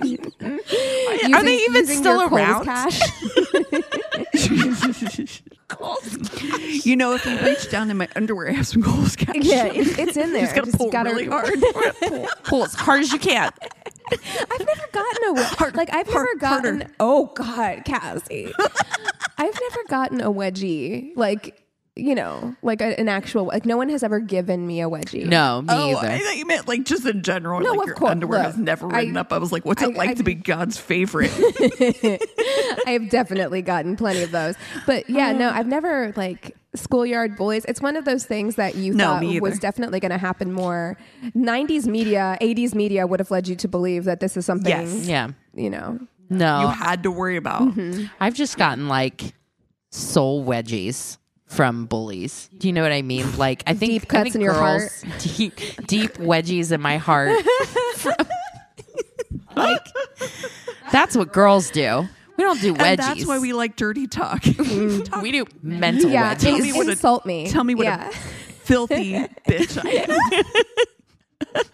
Are 0.00 0.08
Using- 0.08 1.44
they 1.44 1.56
even 1.68 1.86
still 1.86 2.22
around? 2.22 2.64
Cash. 2.64 3.00
You 6.84 6.96
know, 6.96 7.14
if 7.14 7.24
you 7.26 7.38
reach 7.40 7.70
down 7.70 7.90
in 7.90 7.96
my 7.96 8.08
underwear, 8.16 8.48
I 8.48 8.52
have 8.52 8.66
some 8.66 8.82
Kohl's 8.82 9.14
cash. 9.16 9.36
yeah, 9.40 9.66
it's, 9.66 9.98
it's 9.98 10.16
in 10.16 10.32
there. 10.32 10.42
Just 10.42 10.54
gotta 10.56 10.76
pull 10.76 10.90
gotta- 10.90 11.10
really 11.10 11.26
hard. 11.26 11.52
Pull 12.44 12.64
as 12.64 12.74
hard 12.74 13.02
as 13.02 13.12
you 13.12 13.18
can. 13.18 13.50
I've 14.50 14.66
never 14.66 14.86
gotten 14.92 15.24
a 15.28 15.32
we- 15.34 15.70
like 15.76 15.92
I've 15.92 16.06
never 16.06 16.18
hard- 16.18 16.40
gotten. 16.40 16.80
harder. 16.80 16.94
Oh 17.00 17.26
God, 17.34 17.82
Cassi, 17.84 18.52
I've 19.38 19.58
never 19.60 19.80
gotten 19.88 20.20
a 20.20 20.30
wedgie 20.32 21.12
like 21.16 21.62
you 22.00 22.14
know 22.14 22.54
like 22.62 22.80
a, 22.80 22.98
an 22.98 23.08
actual 23.08 23.44
like 23.46 23.64
no 23.66 23.76
one 23.76 23.88
has 23.90 24.02
ever 24.02 24.18
given 24.20 24.66
me 24.66 24.80
a 24.80 24.88
wedgie. 24.88 25.24
No, 25.26 25.62
me 25.62 25.68
Oh, 25.70 25.96
either. 25.96 26.08
I 26.08 26.18
thought 26.18 26.36
you 26.36 26.46
meant 26.46 26.66
like 26.68 26.84
just 26.84 27.06
in 27.06 27.22
general. 27.22 27.60
No, 27.60 27.70
like 27.72 27.80
of 27.80 27.86
your 27.86 27.94
course. 27.94 28.10
underwear 28.10 28.38
Look, 28.40 28.46
has 28.52 28.56
never 28.58 28.88
ridden 28.88 29.16
I- 29.16 29.20
up. 29.20 29.32
I 29.32 29.38
was 29.38 29.52
like, 29.52 29.64
what's 29.64 29.82
it 29.82 29.94
like 29.94 30.10
I- 30.10 30.14
to 30.14 30.22
be 30.22 30.34
God's 30.34 30.76
favorite? 30.78 31.30
I 32.86 32.90
have 33.00 33.08
definitely 33.10 33.62
gotten 33.62 33.96
plenty 33.96 34.22
of 34.22 34.30
those. 34.30 34.54
But 34.86 35.08
yeah, 35.08 35.32
no, 35.32 35.50
I've 35.50 35.66
never 35.66 36.12
like 36.16 36.56
schoolyard 36.74 37.36
bullies. 37.36 37.64
It's 37.66 37.80
one 37.80 37.96
of 37.96 38.04
those 38.04 38.24
things 38.24 38.54
that 38.56 38.74
you 38.76 38.94
No, 38.94 39.18
thought 39.18 39.40
was 39.40 39.58
definitely 39.58 40.00
going 40.00 40.12
to 40.12 40.18
happen 40.18 40.52
more. 40.52 40.96
90s 41.36 41.86
media, 41.86 42.38
80s 42.40 42.74
media 42.74 43.06
would 43.06 43.20
have 43.20 43.30
led 43.30 43.48
you 43.48 43.56
to 43.56 43.68
believe 43.68 44.04
that 44.04 44.20
this 44.20 44.36
is 44.36 44.46
something, 44.46 44.70
Yes. 44.70 45.06
yeah. 45.06 45.28
you 45.54 45.68
know. 45.70 45.98
No, 46.28 46.60
you 46.60 46.68
had 46.68 47.02
to 47.02 47.10
worry 47.10 47.36
about. 47.36 47.62
Mm-hmm. 47.62 48.04
I've 48.20 48.34
just 48.34 48.56
gotten 48.56 48.86
like 48.86 49.34
soul 49.90 50.44
wedgies 50.44 51.18
from 51.50 51.86
bullies. 51.86 52.48
Do 52.58 52.68
you 52.68 52.72
know 52.72 52.82
what 52.82 52.92
I 52.92 53.02
mean? 53.02 53.36
Like 53.36 53.64
I 53.66 53.74
think 53.74 53.90
Deep 53.92 54.02
I 54.02 54.06
cuts 54.06 54.22
think 54.22 54.34
in 54.36 54.40
your 54.40 54.54
girls, 54.54 55.04
Deep, 55.18 55.56
deep 55.86 56.14
wedgies 56.14 56.70
in 56.72 56.80
my 56.80 56.96
heart. 56.96 57.38
From- 57.96 58.14
like 59.56 59.84
that's 60.92 61.16
what 61.16 61.32
girls 61.32 61.70
do. 61.70 62.08
We 62.36 62.44
don't 62.44 62.60
do 62.60 62.72
wedgies. 62.74 62.86
And 62.86 62.98
that's 62.98 63.26
why 63.26 63.38
we 63.40 63.52
like 63.52 63.76
dirty 63.76 64.06
mm. 64.08 65.04
talk. 65.04 65.22
we 65.22 65.32
do 65.32 65.44
mental 65.62 66.08
Yeah, 66.10 66.34
wedgies. 66.34 66.54
ins- 66.54 66.62
me 66.62 66.72
what 66.72 66.86
a- 66.86 66.92
insult 66.92 67.26
me. 67.26 67.50
Tell 67.50 67.64
me 67.64 67.74
what 67.74 67.84
yeah. 67.84 68.08
a 68.08 68.12
filthy 68.12 69.12
bitch 69.46 69.84
I 69.84 70.14
am. 71.54 71.64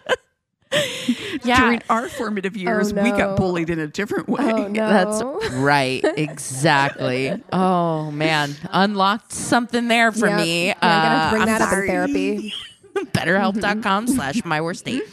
yeah, 1.43 1.61
During 1.61 1.81
our 1.89 2.09
formative 2.09 2.57
years, 2.57 2.93
we 2.93 3.11
no. 3.11 3.17
got 3.17 3.37
bullied 3.37 3.69
in 3.69 3.79
a 3.79 3.87
different 3.87 4.27
way. 4.27 4.39
Oh 4.43 4.67
no. 4.67 4.89
That's 4.89 5.53
right. 5.53 6.03
Exactly. 6.17 7.41
oh 7.53 8.11
man, 8.11 8.53
unlocked 8.71 9.31
something 9.31 9.87
there 9.87 10.11
for 10.11 10.27
Yep. 10.27 10.37
me. 10.39 10.67
Yeah, 10.67 10.73
I'm 10.81 11.01
gonna 11.03 11.15
Uh, 11.15 11.29
bring 11.29 11.41
I'm 11.43 11.47
that 11.47 11.61
up 11.61 11.73
in 11.73 11.87
therapy. 11.87 12.53
betterhelp.com 12.95 14.07
slash 14.07 14.43
my 14.43 14.59
worst 14.61 14.85
date. 14.85 15.03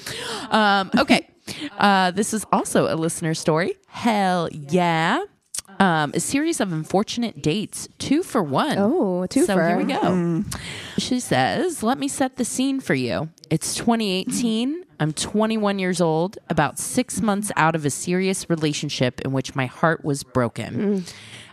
Um, 0.50 0.90
okay. 0.98 1.28
Uh, 1.78 2.10
this 2.12 2.32
is 2.32 2.46
also 2.50 2.92
a 2.92 2.96
listener 2.96 3.34
story. 3.34 3.74
Hell 3.88 4.48
yeah. 4.50 5.22
Um, 5.78 6.12
a 6.14 6.20
series 6.20 6.60
of 6.60 6.72
unfortunate 6.72 7.42
dates, 7.42 7.88
two 7.98 8.22
for 8.22 8.42
one. 8.42 8.76
Oh, 8.78 9.26
two 9.26 9.44
so 9.44 9.54
for. 9.56 9.66
here 9.66 9.76
we 9.76 9.84
go. 9.84 10.44
She 10.98 11.20
says, 11.20 11.82
Let 11.82 11.98
me 11.98 12.08
set 12.08 12.36
the 12.36 12.44
scene 12.44 12.80
for 12.80 12.94
you. 12.94 13.30
It's 13.50 13.74
2018. 13.74 14.84
I'm 15.00 15.12
21 15.12 15.78
years 15.78 16.00
old, 16.00 16.38
about 16.48 16.78
six 16.78 17.20
months 17.20 17.50
out 17.56 17.74
of 17.74 17.84
a 17.84 17.90
serious 17.90 18.48
relationship 18.48 19.20
in 19.22 19.32
which 19.32 19.54
my 19.54 19.66
heart 19.66 20.04
was 20.04 20.22
broken. 20.22 21.04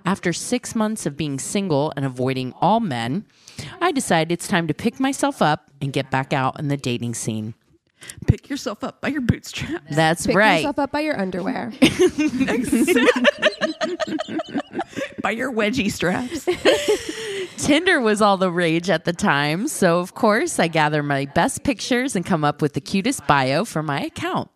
After 0.05 0.31
six 0.33 0.75
months 0.75 1.05
of 1.05 1.17
being 1.17 1.39
single 1.39 1.91
and 1.95 2.05
avoiding 2.05 2.53
all 2.61 2.79
men, 2.79 3.25
I 3.81 3.91
decided 3.91 4.31
it's 4.31 4.47
time 4.47 4.67
to 4.67 4.73
pick 4.73 4.99
myself 4.99 5.41
up 5.41 5.71
and 5.81 5.91
get 5.91 6.09
back 6.11 6.33
out 6.33 6.59
in 6.59 6.67
the 6.67 6.77
dating 6.77 7.15
scene. 7.15 7.55
Pick 8.27 8.49
yourself 8.49 8.83
up 8.83 8.99
by 9.01 9.09
your 9.09 9.21
bootstraps. 9.21 9.95
That's 9.95 10.25
Pick 10.25 10.35
right. 10.35 10.57
yourself 10.57 10.79
up 10.79 10.91
by 10.91 11.01
your 11.01 11.19
underwear. 11.19 11.71
by 15.21 15.31
your 15.31 15.51
wedgie 15.51 15.91
straps. 15.91 16.47
Tinder 17.57 18.01
was 18.01 18.21
all 18.21 18.37
the 18.37 18.51
rage 18.51 18.89
at 18.89 19.05
the 19.05 19.13
time, 19.13 19.67
so 19.67 19.99
of 19.99 20.15
course 20.15 20.59
I 20.59 20.67
gather 20.67 21.03
my 21.03 21.25
best 21.25 21.63
pictures 21.63 22.15
and 22.15 22.25
come 22.25 22.43
up 22.43 22.61
with 22.61 22.73
the 22.73 22.81
cutest 22.81 23.25
bio 23.27 23.65
for 23.65 23.83
my 23.83 24.01
account. 24.01 24.49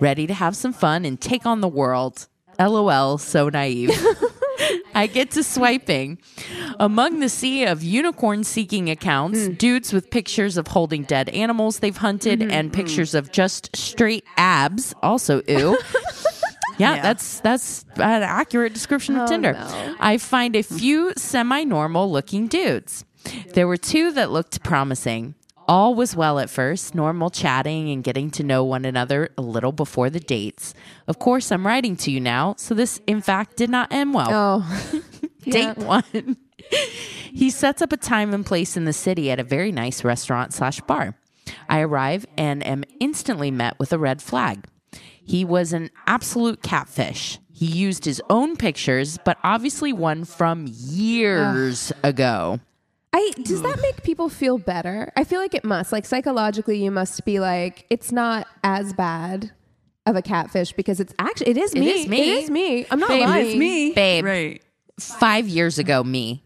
Ready 0.00 0.26
to 0.26 0.34
have 0.34 0.56
some 0.56 0.72
fun 0.72 1.04
and 1.04 1.20
take 1.20 1.44
on 1.44 1.60
the 1.60 1.68
world. 1.68 2.28
LOL, 2.58 3.18
so 3.18 3.48
naive. 3.48 3.90
I 4.94 5.06
get 5.06 5.32
to 5.32 5.42
swiping. 5.42 6.18
Among 6.80 7.20
the 7.20 7.28
sea 7.28 7.64
of 7.64 7.82
unicorn 7.82 8.44
seeking 8.44 8.88
accounts, 8.88 9.46
hmm. 9.46 9.52
dudes 9.52 9.92
with 9.92 10.10
pictures 10.10 10.56
of 10.56 10.68
holding 10.68 11.02
dead 11.02 11.28
animals 11.30 11.80
they've 11.80 11.96
hunted 11.96 12.40
mm-hmm. 12.40 12.50
and 12.50 12.72
mm-hmm. 12.72 12.80
pictures 12.80 13.14
of 13.14 13.30
just 13.32 13.76
straight 13.76 14.24
abs, 14.38 14.94
also 15.02 15.42
ew. 15.46 15.78
Yeah, 16.78 16.96
Yeah. 16.96 17.02
that's 17.02 17.40
that's 17.40 17.84
an 17.96 18.22
accurate 18.22 18.74
description 18.74 19.16
of 19.16 19.22
Oh, 19.22 19.26
Tinder. 19.26 19.52
no. 19.54 19.96
I 20.00 20.18
find 20.18 20.54
a 20.56 20.62
few 20.62 21.12
semi-normal 21.16 22.10
looking 22.10 22.46
dudes. 22.48 23.04
There 23.54 23.66
were 23.66 23.76
two 23.76 24.12
that 24.12 24.30
looked 24.30 24.62
promising. 24.62 25.34
All 25.68 25.96
was 25.96 26.14
well 26.14 26.38
at 26.38 26.48
first, 26.48 26.94
normal 26.94 27.28
chatting 27.28 27.90
and 27.90 28.04
getting 28.04 28.30
to 28.32 28.44
know 28.44 28.62
one 28.62 28.84
another 28.84 29.30
a 29.36 29.42
little 29.42 29.72
before 29.72 30.10
the 30.10 30.20
dates. 30.20 30.74
Of 31.08 31.18
course, 31.18 31.50
I'm 31.50 31.66
writing 31.66 31.96
to 31.96 32.10
you 32.12 32.20
now, 32.20 32.54
so 32.56 32.72
this 32.72 33.00
in 33.08 33.20
fact 33.20 33.56
did 33.56 33.68
not 33.70 33.92
end 33.92 34.14
well. 34.14 34.28
Oh, 34.32 35.00
Date 35.42 35.76
one. 35.78 36.36
he 37.32 37.50
sets 37.50 37.82
up 37.82 37.92
a 37.92 37.96
time 37.96 38.32
and 38.32 38.46
place 38.46 38.76
in 38.76 38.84
the 38.84 38.92
city 38.92 39.30
at 39.30 39.40
a 39.40 39.44
very 39.44 39.72
nice 39.72 40.04
restaurant 40.04 40.52
slash 40.52 40.80
bar. 40.82 41.16
I 41.68 41.80
arrive 41.80 42.26
and 42.36 42.64
am 42.66 42.84
instantly 43.00 43.50
met 43.50 43.76
with 43.78 43.92
a 43.92 43.98
red 43.98 44.22
flag. 44.22 44.66
He 45.26 45.44
was 45.44 45.72
an 45.72 45.90
absolute 46.06 46.62
catfish. 46.62 47.38
He 47.52 47.66
used 47.66 48.04
his 48.04 48.22
own 48.30 48.56
pictures, 48.56 49.18
but 49.24 49.38
obviously 49.42 49.92
one 49.92 50.24
from 50.24 50.66
years 50.68 51.92
ago. 52.02 52.60
I 53.12 53.32
does 53.42 53.62
that 53.62 53.80
make 53.80 54.02
people 54.02 54.28
feel 54.28 54.58
better? 54.58 55.10
I 55.16 55.24
feel 55.24 55.40
like 55.40 55.54
it 55.54 55.64
must. 55.64 55.90
Like 55.90 56.04
psychologically, 56.04 56.82
you 56.84 56.90
must 56.90 57.24
be 57.24 57.40
like, 57.40 57.86
it's 57.90 58.12
not 58.12 58.46
as 58.62 58.92
bad 58.92 59.50
of 60.04 60.14
a 60.16 60.22
catfish 60.22 60.72
because 60.74 61.00
it's 61.00 61.14
actually 61.18 61.50
it 61.50 61.56
is 61.56 61.74
me. 61.74 61.88
is 61.90 62.08
me. 62.08 62.20
It 62.20 62.42
is 62.44 62.50
me. 62.50 62.86
I'm 62.90 63.00
not 63.00 63.08
Babe, 63.08 63.24
lying. 63.24 63.46
It's 63.46 63.56
me. 63.56 63.92
Babe. 63.92 64.24
Right. 64.24 64.62
Five 65.00 65.48
years 65.48 65.78
ago, 65.78 66.04
me 66.04 66.44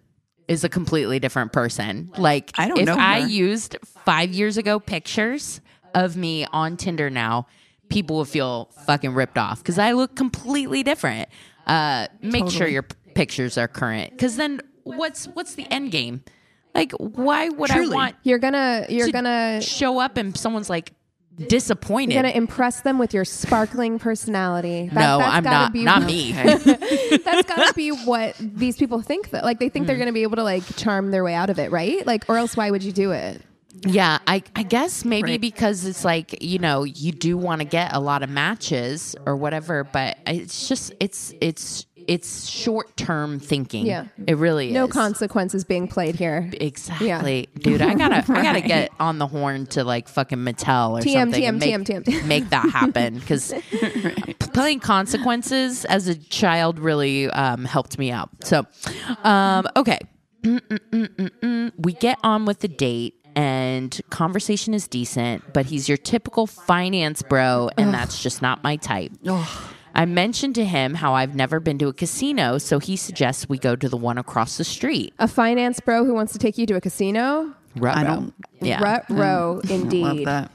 is 0.49 0.65
a 0.65 0.69
completely 0.69 1.19
different 1.21 1.53
person. 1.53 2.11
Like, 2.17 2.51
I 2.57 2.69
don't 2.69 2.79
if 2.79 2.87
know 2.87 2.97
I 2.97 3.21
her. 3.21 3.27
used 3.29 3.77
five 4.05 4.33
years 4.33 4.57
ago 4.57 4.81
pictures 4.81 5.61
of 5.95 6.17
me 6.17 6.47
on 6.53 6.77
Tinder 6.77 7.11
now, 7.11 7.47
people 7.91 8.17
would 8.19 8.29
feel 8.29 8.71
fucking 8.87 9.13
ripped 9.13 9.37
off 9.37 9.59
because 9.59 9.79
I 9.79 9.93
look 9.93 10.17
completely 10.17 10.83
different. 10.83 11.29
Uh, 11.67 12.07
make 12.23 12.49
sure 12.51 12.67
your 12.67 12.83
p- 12.85 12.97
pictures 13.15 13.59
are 13.59 13.69
current 13.69 14.13
because 14.13 14.37
then 14.37 14.61
what's 14.85 15.27
what's 15.29 15.55
the 15.57 15.71
end 15.71 15.91
game? 15.91 16.23
Like, 16.75 16.93
why 16.93 17.49
would 17.49 17.69
Truly. 17.71 17.93
I 17.93 17.95
want 17.97 18.17
You're 18.23 18.39
gonna 18.39 18.87
you're 18.89 19.07
to 19.07 19.13
gonna 19.13 19.61
show 19.61 19.99
up 19.99 20.17
and 20.17 20.37
someone's 20.37 20.71
like 20.71 20.93
disappointed? 21.49 22.15
you're 22.15 22.23
gonna 22.23 22.35
impress 22.35 22.81
them 22.83 22.99
with 22.99 23.13
your 23.13 23.25
sparkling 23.25 23.99
personality. 23.99 24.89
That- 24.93 24.95
no, 24.95 25.19
that's 25.19 25.33
I'm 25.35 25.43
gotta 25.43 25.57
not. 25.65 25.73
Be, 25.73 25.85
Not 25.85 26.03
me. 26.05 26.33
that's 27.25 27.49
gotta 27.49 27.73
be 27.75 27.91
what 28.05 28.37
these 28.39 28.77
people 28.77 29.03
think. 29.03 29.31
That 29.31 29.45
like 29.45 29.59
they 29.59 29.69
think 29.69 29.87
they're 29.87 29.97
Hmm. 29.97 30.03
gonna 30.03 30.13
be 30.13 30.23
able 30.23 30.37
to 30.37 30.45
like 30.45 30.65
charm 30.77 31.11
their 31.11 31.25
way 31.25 31.35
out 31.35 31.51
of 31.51 31.59
it, 31.59 31.71
right? 31.71 32.07
Like, 32.07 32.25
or 32.29 32.37
else 32.37 32.57
why 32.57 32.71
would 32.71 32.83
you 32.85 32.93
do 32.93 33.11
it? 33.13 33.43
Yeah, 33.87 34.19
I, 34.27 34.43
I 34.57 34.63
guess 34.63 35.05
maybe 35.05 35.33
Right. 35.33 35.41
because 35.41 35.85
it's 35.87 36.05
like, 36.05 36.43
you 36.43 36.59
know, 36.59 36.85
you 36.85 37.13
do 37.13 37.37
want 37.39 37.61
to 37.61 37.65
get 37.65 37.95
a 37.95 38.01
lot 38.01 38.23
of 38.23 38.29
matches 38.31 39.17
or 39.27 39.37
whatever, 39.37 39.85
but 39.85 40.19
it's 40.27 40.69
just 40.69 40.93
it's 41.01 41.33
it's 41.41 41.87
it's 42.09 42.47
short 42.49 42.97
term 42.97 43.39
thinking. 43.39 43.87
Yeah. 43.87 44.07
It 44.27 44.37
really 44.39 44.73
No 44.73 44.87
is. 44.87 44.93
consequences 44.93 45.65
being 45.65 45.87
played 45.87 46.17
here. 46.17 46.51
Exactly, 46.61 47.49
dude. 47.59 47.81
I 47.83 47.95
gotta, 47.95 48.25
I 48.33 48.43
gotta 48.43 48.61
get 48.77 48.91
on 48.99 49.19
the 49.19 49.27
horn 49.27 49.67
to 49.67 49.85
like 49.85 50.09
fucking 50.09 50.39
Mattel 50.39 50.99
or 50.99 51.03
TM, 51.03 51.13
something. 51.13 51.43
TM, 51.43 51.59
make, 51.59 51.87
TM, 51.87 52.05
TM. 52.05 52.25
make 52.27 52.49
that 52.51 52.69
happen 52.71 53.19
because 53.19 53.53
playing 54.53 54.81
consequences 54.81 55.85
as 55.85 56.09
a 56.09 56.15
child 56.17 56.79
really 56.81 57.31
um, 57.31 57.65
helped 57.65 57.99
me 57.99 58.11
out. 58.11 58.31
So, 58.45 58.67
um, 59.23 59.67
okay, 59.77 59.99
Mm-mm-mm-mm-mm. 60.43 61.73
we 61.79 61.93
get 61.93 62.19
on 62.23 62.45
with 62.47 62.61
the 62.61 62.69
date. 62.69 63.15
And 63.37 64.01
conversation 64.11 64.75
is 64.75 64.87
decent, 64.89 65.53
but 65.53 65.67
he's 65.67 65.89
your 65.89 65.99
typical 65.99 66.47
finance 66.47 67.23
bro, 67.23 67.71
and 67.77 67.93
that's 67.95 68.23
just 68.23 68.43
not 68.43 68.63
my 68.63 68.77
type. 68.77 69.13
I 69.95 70.05
mentioned 70.05 70.55
to 70.55 70.65
him 70.65 70.95
how 70.95 71.15
I've 71.15 71.35
never 71.35 71.59
been 71.61 71.79
to 71.79 71.89
a 71.89 71.93
casino, 71.93 72.59
so 72.59 72.79
he 72.79 72.97
suggests 72.97 73.49
we 73.49 73.59
go 73.59 73.75
to 73.77 73.89
the 73.89 73.97
one 73.97 74.19
across 74.19 74.57
the 74.57 74.65
street. 74.65 75.15
A 75.19 75.27
finance 75.29 75.81
bro 75.81 76.05
who 76.05 76.15
wants 76.15 76.33
to 76.33 76.39
take 76.39 76.57
you 76.59 76.67
to 76.67 76.77
a 76.77 76.81
casino? 76.81 77.55
Ruh-roh. 77.77 78.01
I 78.01 78.05
don't- 78.05 78.35
Yeah. 78.61 78.83
Ruh-roh, 78.83 79.55
Love 79.65 79.71
indeed. 79.71 80.27
that. 80.27 80.51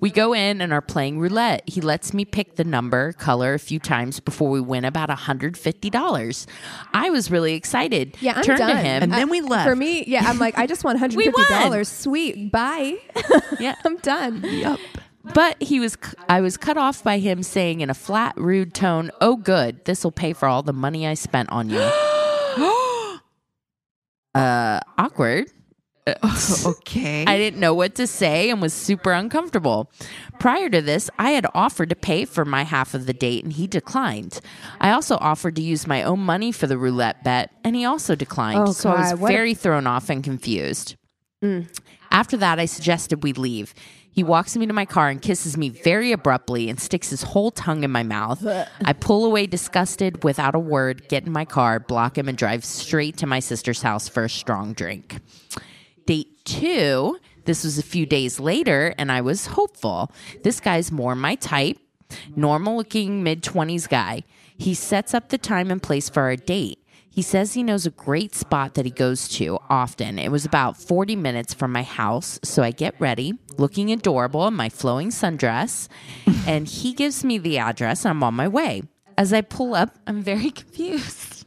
We 0.00 0.10
go 0.10 0.32
in 0.34 0.60
and 0.60 0.72
are 0.72 0.80
playing 0.80 1.18
roulette. 1.18 1.62
He 1.66 1.80
lets 1.80 2.14
me 2.14 2.24
pick 2.24 2.56
the 2.56 2.64
number, 2.64 3.12
color 3.14 3.54
a 3.54 3.58
few 3.58 3.78
times 3.78 4.20
before 4.20 4.48
we 4.50 4.60
win 4.60 4.84
about 4.84 5.08
$150. 5.08 6.46
I 6.92 7.10
was 7.10 7.30
really 7.30 7.54
excited. 7.54 8.16
Yeah, 8.20 8.34
I'm 8.36 8.44
Turned 8.44 8.58
done. 8.58 8.70
to 8.70 8.76
him. 8.76 9.02
And 9.02 9.12
then 9.12 9.28
we 9.28 9.40
left. 9.40 9.68
For 9.68 9.74
me, 9.74 10.04
yeah, 10.06 10.24
I'm 10.26 10.38
like, 10.38 10.56
I 10.58 10.66
just 10.66 10.84
want 10.84 11.00
We 11.16 11.28
won. 11.28 11.34
$150. 11.44 11.86
Sweet. 11.86 12.52
Bye. 12.52 12.96
yeah. 13.60 13.74
I'm 13.84 13.96
done. 13.98 14.42
Yep. 14.44 14.78
But 15.34 15.62
he 15.62 15.80
was 15.80 15.96
I 16.28 16.40
was 16.40 16.56
cut 16.56 16.78
off 16.78 17.02
by 17.04 17.18
him 17.18 17.42
saying 17.42 17.80
in 17.80 17.90
a 17.90 17.94
flat, 17.94 18.34
rude 18.38 18.72
tone, 18.72 19.10
"Oh 19.20 19.36
good, 19.36 19.84
this 19.84 20.02
will 20.02 20.12
pay 20.12 20.32
for 20.32 20.48
all 20.48 20.62
the 20.62 20.72
money 20.72 21.06
I 21.06 21.14
spent 21.14 21.50
on 21.50 21.68
you." 21.68 21.80
uh 24.34 24.80
awkward. 24.96 25.50
Okay. 26.66 27.24
I 27.26 27.36
didn't 27.36 27.60
know 27.60 27.74
what 27.74 27.94
to 27.96 28.06
say 28.06 28.50
and 28.50 28.60
was 28.60 28.72
super 28.72 29.12
uncomfortable. 29.12 29.90
Prior 30.38 30.68
to 30.70 30.80
this, 30.80 31.10
I 31.18 31.30
had 31.32 31.46
offered 31.54 31.90
to 31.90 31.96
pay 31.96 32.24
for 32.24 32.44
my 32.44 32.62
half 32.64 32.94
of 32.94 33.06
the 33.06 33.12
date 33.12 33.44
and 33.44 33.52
he 33.52 33.66
declined. 33.66 34.40
I 34.80 34.90
also 34.90 35.16
offered 35.20 35.56
to 35.56 35.62
use 35.62 35.86
my 35.86 36.02
own 36.02 36.20
money 36.20 36.52
for 36.52 36.66
the 36.66 36.78
roulette 36.78 37.22
bet 37.24 37.50
and 37.64 37.74
he 37.76 37.84
also 37.84 38.14
declined. 38.14 38.60
Oh, 38.68 38.72
so 38.72 38.90
I 38.90 39.00
was 39.00 39.10
God, 39.12 39.20
what 39.20 39.30
a- 39.30 39.34
very 39.34 39.54
thrown 39.54 39.86
off 39.86 40.10
and 40.10 40.22
confused. 40.24 40.96
Mm. 41.42 41.68
After 42.10 42.36
that, 42.38 42.58
I 42.58 42.64
suggested 42.66 43.22
we 43.22 43.32
leave. 43.32 43.74
He 44.10 44.24
walks 44.24 44.56
me 44.56 44.66
to 44.66 44.72
my 44.72 44.84
car 44.86 45.10
and 45.10 45.22
kisses 45.22 45.56
me 45.56 45.68
very 45.68 46.10
abruptly 46.10 46.68
and 46.68 46.80
sticks 46.80 47.10
his 47.10 47.22
whole 47.22 47.52
tongue 47.52 47.84
in 47.84 47.92
my 47.92 48.02
mouth. 48.02 48.44
I 48.84 48.92
pull 48.92 49.24
away 49.24 49.46
disgusted 49.46 50.24
without 50.24 50.56
a 50.56 50.58
word, 50.58 51.08
get 51.08 51.24
in 51.24 51.32
my 51.32 51.44
car, 51.44 51.78
block 51.78 52.18
him, 52.18 52.28
and 52.28 52.36
drive 52.36 52.64
straight 52.64 53.16
to 53.18 53.26
my 53.26 53.38
sister's 53.38 53.82
house 53.82 54.08
for 54.08 54.24
a 54.24 54.28
strong 54.30 54.72
drink. 54.72 55.20
Date 56.08 56.42
two, 56.46 57.18
this 57.44 57.64
was 57.64 57.76
a 57.76 57.82
few 57.82 58.06
days 58.06 58.40
later, 58.40 58.94
and 58.96 59.12
I 59.12 59.20
was 59.20 59.44
hopeful. 59.44 60.10
This 60.42 60.58
guy's 60.58 60.90
more 60.90 61.14
my 61.14 61.34
type, 61.34 61.76
normal 62.34 62.78
looking 62.78 63.22
mid 63.22 63.42
20s 63.42 63.86
guy. 63.86 64.22
He 64.56 64.72
sets 64.72 65.12
up 65.12 65.28
the 65.28 65.36
time 65.36 65.70
and 65.70 65.82
place 65.82 66.08
for 66.08 66.22
our 66.22 66.34
date. 66.34 66.82
He 67.10 67.20
says 67.20 67.52
he 67.52 67.62
knows 67.62 67.84
a 67.84 67.90
great 67.90 68.34
spot 68.34 68.72
that 68.72 68.86
he 68.86 68.90
goes 68.90 69.28
to 69.36 69.58
often. 69.68 70.18
It 70.18 70.30
was 70.30 70.46
about 70.46 70.78
40 70.78 71.14
minutes 71.14 71.52
from 71.52 71.72
my 71.72 71.82
house, 71.82 72.40
so 72.42 72.62
I 72.62 72.70
get 72.70 72.98
ready, 72.98 73.34
looking 73.58 73.92
adorable 73.92 74.48
in 74.48 74.54
my 74.54 74.70
flowing 74.70 75.10
sundress, 75.10 75.88
and 76.46 76.66
he 76.66 76.94
gives 76.94 77.22
me 77.22 77.36
the 77.36 77.58
address. 77.58 78.06
And 78.06 78.12
I'm 78.12 78.22
on 78.22 78.32
my 78.32 78.48
way. 78.48 78.80
As 79.18 79.34
I 79.34 79.42
pull 79.42 79.74
up, 79.74 79.98
I'm 80.06 80.22
very 80.22 80.50
confused. 80.62 81.44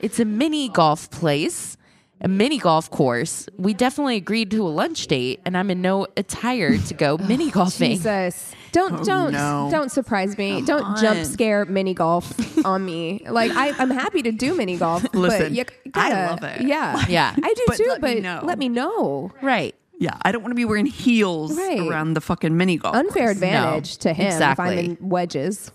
It's 0.00 0.18
a 0.18 0.24
mini 0.24 0.70
golf 0.70 1.10
place, 1.10 1.76
a 2.20 2.28
mini 2.28 2.58
golf 2.58 2.90
course. 2.90 3.48
We 3.56 3.74
definitely 3.74 4.16
agreed 4.16 4.50
to 4.52 4.66
a 4.66 4.68
lunch 4.68 5.06
date, 5.06 5.40
and 5.44 5.56
I'm 5.56 5.70
in 5.70 5.80
no 5.80 6.06
attire 6.16 6.76
to 6.78 6.94
go 6.94 7.16
mini 7.18 7.50
golfing. 7.50 7.92
Jesus. 7.92 8.52
Don't 8.72 9.00
oh, 9.00 9.04
don't 9.04 9.32
no. 9.32 9.68
don't 9.70 9.90
surprise 9.90 10.38
me. 10.38 10.62
don't 10.62 10.96
jump 10.98 11.24
scare 11.24 11.64
mini 11.64 11.92
golf 11.94 12.64
on 12.64 12.84
me. 12.84 13.20
Like 13.28 13.50
I, 13.52 13.70
I'm 13.78 13.90
happy 13.90 14.22
to 14.22 14.30
do 14.32 14.54
mini 14.54 14.76
golf. 14.76 15.02
but 15.02 15.14
Listen, 15.14 15.54
you 15.54 15.64
I 15.94 16.10
gotta- 16.10 16.30
love 16.30 16.44
it. 16.44 16.62
Yeah. 16.66 17.04
Yeah. 17.08 17.34
I 17.36 17.54
do 17.54 17.64
But 17.66 17.76
too, 17.76 17.86
let 17.88 18.00
but 18.00 18.16
me 18.16 18.22
let 18.46 18.58
me 18.58 18.68
know. 18.68 19.32
Right. 19.42 19.74
yeah, 19.98 20.16
I 20.22 20.30
don't 20.30 20.42
want 20.42 20.52
to 20.52 20.56
be 20.56 20.64
wearing 20.64 20.86
heels 20.86 21.56
Right. 21.56 21.80
around 21.80 22.14
the 22.14 22.20
fucking 22.20 22.56
mini 22.56 22.76
golf. 22.76 22.94
Unfair 22.94 23.24
course. 23.26 23.36
advantage 23.36 23.96
to 23.98 24.12
him 24.12 24.26
if 24.26 24.32
I'm 24.34 24.52
exactly. 24.68 24.84
in 24.84 24.98
wedges. 25.00 25.72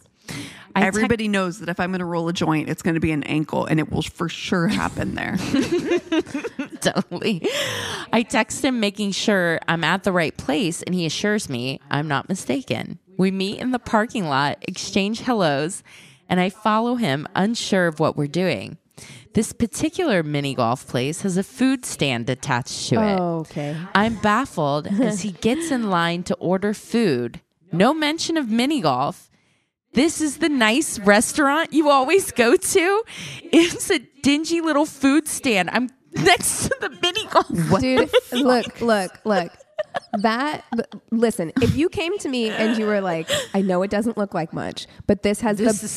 I 0.76 0.84
Everybody 0.84 1.30
knows 1.30 1.60
that 1.60 1.70
if 1.70 1.80
I'm 1.80 1.92
going 1.92 2.00
to 2.00 2.06
roll 2.06 2.28
a 2.28 2.34
joint, 2.34 2.70
it's 2.70 2.82
going 2.82 2.96
to 2.96 3.00
be 3.00 3.12
an 3.12 3.24
ankle, 3.24 3.66
and 3.66 3.80
it 3.80 3.90
will 3.90 4.02
for 4.02 4.28
sure 4.28 4.68
happen 4.68 5.16
there. 5.16 5.38
totally. 6.82 7.48
I 8.12 8.26
text 8.28 8.64
him 8.64 8.82
making 8.82 9.12
sure 9.12 9.60
I'm 9.70 9.86
at 9.86 10.04
the 10.04 10.12
right 10.12 10.36
place, 10.36 10.84
and 10.84 10.94
he 10.94 11.06
assures 11.06 11.50
me 11.50 11.80
I'm 11.90 12.10
not 12.10 12.28
mistaken. 12.28 13.00
We 13.18 13.32
meet 13.32 13.60
in 13.60 13.72
the 13.72 13.80
parking 13.80 14.26
lot, 14.28 14.58
exchange 14.68 15.22
hellos, 15.22 15.82
and 16.28 16.42
I 16.42 16.50
follow 16.50 16.96
him, 16.96 17.26
unsure 17.36 17.88
of 17.88 18.02
what 18.02 18.18
we're 18.18 18.28
doing. 18.28 18.78
This 19.34 19.54
particular 19.54 20.24
mini 20.24 20.56
golf 20.56 20.88
place 20.88 21.22
has 21.22 21.38
a 21.38 21.44
food 21.44 21.86
stand 21.86 22.30
attached 22.30 22.90
to 22.90 22.96
it. 22.96 23.20
Oh, 23.20 23.40
okay. 23.40 23.78
I'm 23.94 24.16
baffled 24.16 24.88
as 24.88 25.22
he 25.22 25.32
gets 25.32 25.72
in 25.72 25.90
line 25.90 26.24
to 26.24 26.36
order 26.36 26.74
food. 26.74 27.42
No 27.72 27.94
mention 27.94 28.38
of 28.38 28.50
mini 28.50 28.82
golf. 28.82 29.30
This 29.96 30.22
is 30.22 30.38
the 30.38 30.50
nice 30.50 31.00
restaurant 31.00 31.74
you 31.74 31.90
always 31.90 32.32
go 32.32 32.56
to. 32.56 33.04
It's 33.44 33.90
a 33.90 34.00
dingy 34.22 34.62
little 34.62 34.86
food 34.86 35.28
stand. 35.28 35.70
I'm 35.72 35.90
next 36.14 36.64
to 36.64 36.76
the 36.82 36.90
mini 37.02 37.26
golf. 37.28 37.82
Dude, 37.82 38.12
look, 38.34 38.82
look, 38.82 39.20
look. 39.26 39.52
That 40.20 40.64
listen, 41.12 41.52
if 41.62 41.76
you 41.76 41.88
came 41.90 42.18
to 42.20 42.30
me 42.30 42.50
and 42.50 42.78
you 42.78 42.86
were 42.86 43.00
like, 43.02 43.30
I 43.54 43.62
know 43.62 43.82
it 43.84 43.90
doesn't 43.92 44.18
look 44.18 44.34
like 44.34 44.52
much, 44.54 44.88
but 45.08 45.24
this 45.24 45.40
has 45.42 45.58
This 45.58 45.80
the 45.82 45.86
best 45.88 45.94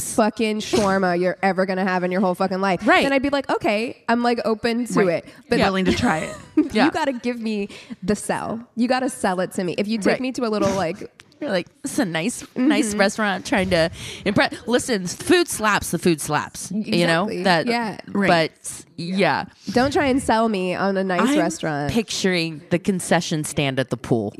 slaps. 0.00 0.14
fucking 0.14 0.58
shawarma 0.60 1.18
you're 1.20 1.36
ever 1.42 1.66
gonna 1.66 1.84
have 1.84 2.02
in 2.04 2.10
your 2.12 2.20
whole 2.20 2.34
fucking 2.34 2.60
life, 2.60 2.86
Right. 2.86 3.02
Then 3.02 3.12
I'd 3.12 3.22
be 3.22 3.30
like, 3.30 3.48
okay, 3.50 4.04
I'm 4.08 4.22
like 4.22 4.40
open 4.44 4.86
to 4.86 5.00
Right. 5.04 5.24
it, 5.24 5.34
but 5.48 5.58
willing 5.58 5.84
to 5.86 5.92
try 5.94 6.18
it. 6.18 6.36
Yeah. 6.72 6.84
you 6.84 6.90
got 6.92 7.06
to 7.06 7.12
give 7.14 7.40
me 7.40 7.68
the 8.02 8.14
sell. 8.14 8.64
You 8.76 8.86
got 8.86 9.00
to 9.00 9.08
sell 9.10 9.40
it 9.40 9.50
to 9.52 9.64
me. 9.64 9.74
If 9.78 9.88
you 9.88 9.98
take 9.98 10.06
Right. 10.06 10.20
me 10.20 10.30
to 10.32 10.46
a 10.46 10.50
little 10.50 10.72
like, 10.74 11.24
You're 11.40 11.50
like, 11.50 11.68
this 11.82 11.94
is 11.94 11.98
a 11.98 12.04
nice, 12.04 12.44
nice 12.54 12.90
mm-hmm. 12.90 13.00
restaurant 13.00 13.46
trying 13.46 13.70
to 13.70 13.90
impress. 14.24 14.54
Listen, 14.66 15.06
food 15.06 15.48
slaps. 15.48 15.90
The 15.90 15.98
food 15.98 16.20
slaps. 16.20 16.70
You 16.70 17.06
know 17.06 17.28
that. 17.44 17.66
Yeah. 17.66 17.98
Right. 18.08 18.52
But 18.52 18.84
yeah, 19.00 19.44
don't 19.72 19.92
try 19.92 20.06
and 20.06 20.22
sell 20.22 20.48
me 20.48 20.74
on 20.74 20.96
a 20.96 21.04
nice 21.04 21.20
I'm 21.20 21.38
restaurant. 21.38 21.92
picturing 21.92 22.62
the 22.70 22.78
concession 22.78 23.44
stand 23.44 23.78
at 23.78 23.90
the 23.90 23.96
pool. 23.96 24.32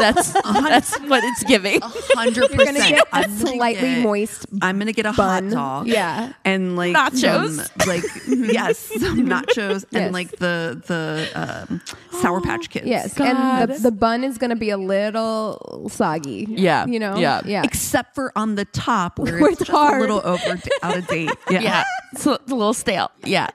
that's 0.00 0.32
that's 0.32 0.96
what 1.00 1.24
it's 1.24 1.42
giving. 1.44 1.80
Hundred 1.82 2.36
You're 2.50 2.64
gonna 2.64 2.72
percent. 2.80 2.96
get 3.12 3.26
a 3.26 3.30
slightly 3.30 4.02
moist 4.02 4.46
I'm 4.62 4.78
gonna 4.78 4.92
get 4.92 5.06
a 5.06 5.12
bun. 5.12 5.50
hot 5.50 5.52
dog. 5.52 5.86
Yeah. 5.88 6.32
and 6.44 6.76
like 6.76 6.94
Nachos. 6.94 7.50
some, 7.66 7.88
like 7.88 8.02
yes, 8.52 8.78
some 8.78 9.26
nachos, 9.26 9.84
Yes. 9.90 10.02
and 10.02 10.12
like 10.12 10.30
the 10.38 10.80
the 10.86 11.66
um, 11.70 11.80
Sour 12.20 12.40
Patch 12.40 12.70
Kids. 12.70 12.86
Yes, 12.86 13.14
God. 13.14 13.28
and 13.28 13.70
the, 13.70 13.78
the 13.78 13.90
bun 13.92 14.24
is 14.24 14.38
going 14.38 14.50
to 14.50 14.56
be 14.56 14.70
a 14.70 14.78
little 14.78 15.88
soggy. 15.90 16.46
Yeah. 16.48 16.86
you 16.86 16.98
know. 16.98 17.16
Yeah. 17.16 17.42
yeah. 17.44 17.62
except 17.64 18.14
for 18.14 18.32
on 18.36 18.54
the 18.54 18.64
top 18.66 19.18
where, 19.18 19.38
Where 19.40 19.50
it's, 19.50 19.60
it's 19.60 19.68
just 19.68 19.70
hard. 19.70 19.98
a 19.98 20.00
little 20.14 20.20
over 20.24 20.58
out 20.82 20.96
of 20.96 21.06
date. 21.08 21.30
Yeah. 21.50 21.60
Yeah, 21.60 21.84
it's 22.12 22.26
it's 22.26 22.50
a 22.50 22.54
little 22.54 22.74
stale. 22.74 23.10
Yeah. 23.24 23.48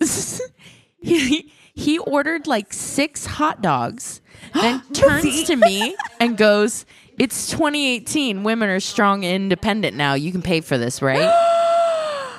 he, 1.00 1.52
he 1.74 1.98
ordered 1.98 2.46
like 2.46 2.72
six 2.72 3.26
hot 3.26 3.62
dogs, 3.62 4.20
then 4.54 4.82
turns 4.92 5.44
to 5.44 5.56
me 5.56 5.96
and 6.20 6.36
goes, 6.36 6.84
It's 7.18 7.50
2018. 7.50 8.42
Women 8.44 8.68
are 8.68 8.80
strong 8.80 9.24
and 9.24 9.34
independent 9.34 9.96
now. 9.96 10.14
You 10.14 10.32
can 10.32 10.42
pay 10.42 10.60
for 10.60 10.78
this, 10.78 11.02
right? 11.02 11.20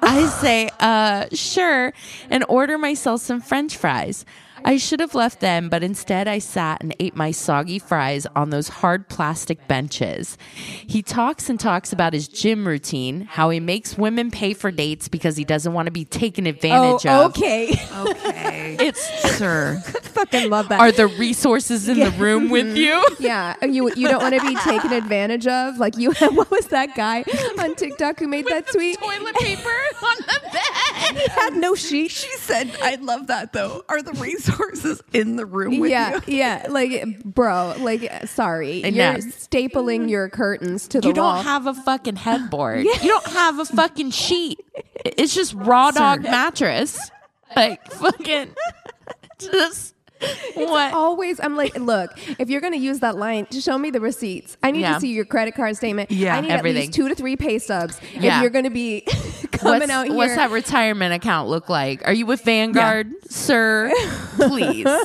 I 0.00 0.26
say, 0.26 0.70
uh, 0.78 1.26
sure, 1.32 1.92
and 2.30 2.44
order 2.48 2.78
myself 2.78 3.20
some 3.20 3.40
french 3.40 3.76
fries. 3.76 4.24
I 4.64 4.76
should 4.76 5.00
have 5.00 5.14
left 5.14 5.40
them, 5.40 5.68
but 5.68 5.82
instead 5.82 6.28
I 6.28 6.38
sat 6.38 6.82
and 6.82 6.94
ate 7.00 7.16
my 7.16 7.30
soggy 7.30 7.78
fries 7.78 8.26
on 8.36 8.50
those 8.50 8.68
hard 8.68 9.08
plastic 9.08 9.66
benches. 9.68 10.36
He 10.54 11.02
talks 11.02 11.48
and 11.48 11.58
talks 11.58 11.92
about 11.92 12.12
his 12.12 12.28
gym 12.28 12.66
routine, 12.66 13.22
how 13.22 13.50
he 13.50 13.60
makes 13.60 13.96
women 13.96 14.30
pay 14.30 14.52
for 14.54 14.70
dates 14.70 15.08
because 15.08 15.36
he 15.36 15.44
doesn't 15.44 15.72
want 15.72 15.86
to 15.86 15.92
be 15.92 16.04
taken 16.04 16.46
Oh, 16.46 16.50
advantage 16.50 17.06
of. 17.06 17.30
okay. 17.30 17.74
Okay, 17.96 18.76
It's 18.80 19.36
sir. 19.36 19.80
Fucking 19.84 20.50
love 20.50 20.68
that. 20.68 20.80
are 20.80 20.92
the 20.92 21.06
resources 21.06 21.88
in 21.88 21.98
the 22.00 22.10
room 22.12 22.48
with 22.50 22.76
you? 22.76 23.04
yeah, 23.18 23.54
you 23.64 23.90
you 23.94 24.08
don't 24.08 24.22
want 24.22 24.34
to 24.34 24.40
be 24.46 24.54
taken 24.56 24.92
advantage 24.92 25.46
of. 25.46 25.78
Like 25.78 25.96
you, 25.96 26.12
what 26.12 26.50
was 26.50 26.66
that 26.68 26.94
guy 26.96 27.24
on 27.60 27.74
TikTok 27.76 28.18
who 28.20 28.26
made 28.28 28.46
that 28.46 28.66
tweet? 28.68 28.98
Toilet 28.98 29.34
paper 29.36 29.68
on 30.02 30.16
the 30.18 30.40
bed. 30.52 31.16
he 31.16 31.26
had 31.28 31.54
no 31.54 31.74
sheet. 31.74 32.10
She 32.10 32.30
said, 32.38 32.70
I 32.82 32.96
love 32.96 33.28
that 33.28 33.52
though. 33.52 33.84
Are 33.88 34.02
the 34.02 34.12
racehorses 34.48 35.02
in 35.12 35.36
the 35.36 35.46
room 35.46 35.78
with 35.78 35.90
yeah, 35.90 36.20
you? 36.26 36.36
yeah, 36.36 36.66
like 36.68 37.22
bro, 37.24 37.74
like 37.78 38.10
sorry, 38.26 38.84
I 38.84 38.88
you're 38.88 39.12
know. 39.12 39.18
stapling 39.18 40.08
your 40.08 40.28
curtains 40.28 40.88
to 40.88 41.00
the 41.00 41.08
You 41.08 41.14
don't 41.14 41.44
have 41.44 41.66
a 41.66 41.74
fucking 41.74 42.16
headboard. 42.16 42.86
You 42.98 43.08
don't 43.08 43.26
have 43.28 43.58
a 43.58 43.64
fucking 43.64 44.10
sheet. 44.10 44.60
It's 45.04 45.34
just 45.34 45.54
raw 45.54 45.90
dog 45.90 46.22
mattress. 46.22 47.10
Like 47.54 47.84
fucking 47.92 48.50
just 49.38 49.94
what? 50.54 50.92
Always, 50.94 51.40
I'm 51.40 51.56
like, 51.56 51.76
look, 51.78 52.10
if 52.38 52.48
you're 52.50 52.60
gonna 52.60 52.76
use 52.76 53.00
that 53.00 53.16
line, 53.16 53.46
show 53.50 53.78
me 53.78 53.90
the 53.90 54.00
receipts. 54.00 54.56
I 54.62 54.70
need 54.70 54.80
Yeah. 54.80 54.94
to 54.94 55.00
see 55.00 55.12
your 55.12 55.24
credit 55.24 55.54
card 55.54 55.76
statement. 55.76 56.10
Yeah, 56.10 56.36
I 56.36 56.40
need 56.40 56.50
at 56.50 56.58
everything. 56.58 56.82
least 56.82 56.94
two 56.94 57.08
to 57.08 57.14
three 57.14 57.36
pay 57.36 57.58
stubs. 57.58 58.00
Yeah. 58.12 58.36
If 58.36 58.42
you're 58.42 58.50
gonna 58.50 58.70
be 58.70 59.00
coming 59.52 59.80
What's, 59.80 59.90
out 59.92 60.06
here, 60.06 60.16
what's 60.16 60.36
that 60.36 60.50
retirement 60.50 61.14
account 61.14 61.48
look 61.48 61.68
like? 61.68 62.06
Are 62.06 62.12
you 62.12 62.26
with 62.26 62.42
Vanguard, 62.42 63.12
sir? 63.30 63.92
Please. 64.36 64.86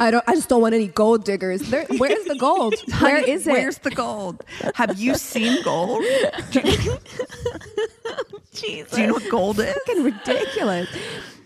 I 0.00 0.10
don't. 0.10 0.24
I 0.26 0.34
just 0.34 0.48
don't 0.48 0.60
want 0.62 0.74
any 0.74 0.88
gold 0.88 1.24
diggers. 1.24 1.60
There, 1.62 1.86
where's 1.98 2.24
the 2.24 2.36
gold? 2.36 2.74
Where 3.00 3.16
is 3.18 3.46
it? 3.46 3.52
Where's 3.52 3.78
the 3.78 3.90
gold? 3.90 4.44
Have 4.74 4.98
you 4.98 5.14
seen 5.14 5.62
gold? 5.62 6.02
Jesus. 8.52 8.92
do 8.92 9.00
you 9.00 9.06
know 9.08 9.14
what 9.14 9.28
gold 9.28 9.58
is? 9.60 9.74
fucking 9.86 10.04
ridiculous. 10.04 10.88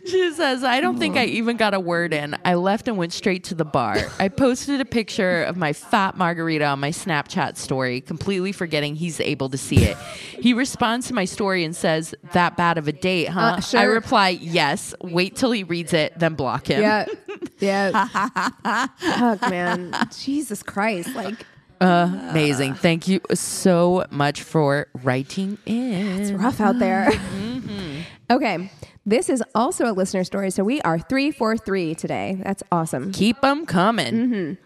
She 0.09 0.33
says, 0.33 0.65
I 0.65 0.81
don't 0.81 0.99
think 0.99 1.17
I 1.17 1.25
even 1.27 1.57
got 1.57 1.75
a 1.75 1.81
word 1.81 2.13
in. 2.15 2.37
I 2.45 2.55
left 2.55 2.89
and 2.89 2.97
went 2.97 3.13
straight 3.13 3.45
to 3.45 3.55
the 3.55 3.65
bar. 3.65 3.97
I 4.19 4.29
posted 4.29 4.81
a 4.81 4.85
picture 4.85 5.43
of 5.45 5.57
my 5.57 5.73
fat 5.73 6.17
margarita 6.17 6.65
on 6.65 6.81
my 6.81 6.91
Snapchat 6.91 7.57
story, 7.57 8.01
completely 8.01 8.53
forgetting 8.53 8.95
he's 8.97 9.21
able 9.21 9.49
to 9.51 9.59
see 9.59 9.85
it. 9.85 9.97
He 10.41 10.55
responds 10.55 11.09
to 11.09 11.15
my 11.15 11.25
story 11.25 11.65
and 11.65 11.75
says, 11.77 12.15
That 12.33 12.57
bad 12.57 12.79
of 12.79 12.89
a 12.89 12.93
date, 12.93 13.29
huh? 13.29 13.41
Uh, 13.41 13.61
sure. 13.61 13.81
I 13.81 13.85
reply, 13.85 14.29
Yes. 14.31 14.95
Wait 15.03 15.37
till 15.37 15.51
he 15.51 15.65
reads 15.65 15.93
it, 15.93 16.19
then 16.19 16.35
block 16.35 16.69
him. 16.69 16.81
Yeah, 16.81 17.07
yeah. 17.59 18.07
Fuck, 18.99 19.41
man. 19.51 19.95
Jesus 20.17 20.63
Christ. 20.63 21.15
Like, 21.15 21.45
Amazing. 21.81 22.75
Thank 22.75 23.09
you 23.09 23.21
so 23.35 24.05
much 24.11 24.43
for 24.43 24.89
writing 25.03 25.59
in. 25.67 26.21
It's 26.21 26.33
rough 26.33 26.61
out 26.61 26.79
there. 26.79 27.11
Mm-hmm. 27.11 28.01
Okay. 28.31 28.71
This 29.09 29.31
is 29.31 29.43
also 29.55 29.91
a 29.91 29.95
listener 29.95 30.23
story. 30.23 30.51
So 30.51 30.63
we 30.63 30.83
are 30.83 30.99
three 30.99 31.31
for 31.31 31.57
three 31.57 31.95
today. 31.95 32.39
That's 32.45 32.63
awesome. 32.71 33.11
Keep 33.11 33.41
them 33.41 33.65
coming. 33.65 34.59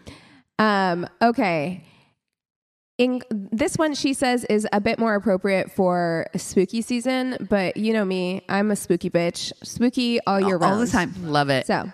Um, 0.59 1.07
okay. 1.21 1.85
In 2.97 3.21
this 3.29 3.77
one, 3.77 3.93
she 3.93 4.13
says 4.13 4.43
is 4.49 4.67
a 4.73 4.81
bit 4.81 4.99
more 4.99 5.15
appropriate 5.15 5.71
for 5.71 6.27
spooky 6.35 6.81
season, 6.81 7.37
but 7.49 7.77
you 7.77 7.93
know 7.93 8.03
me, 8.03 8.41
I'm 8.49 8.69
a 8.69 8.75
spooky 8.75 9.09
bitch. 9.09 9.53
Spooky 9.63 10.19
all 10.27 10.41
year 10.41 10.57
round. 10.57 10.73
All 10.73 10.79
the 10.79 10.87
time. 10.87 11.13
Love 11.23 11.49
it. 11.49 11.65
So, 11.65 11.93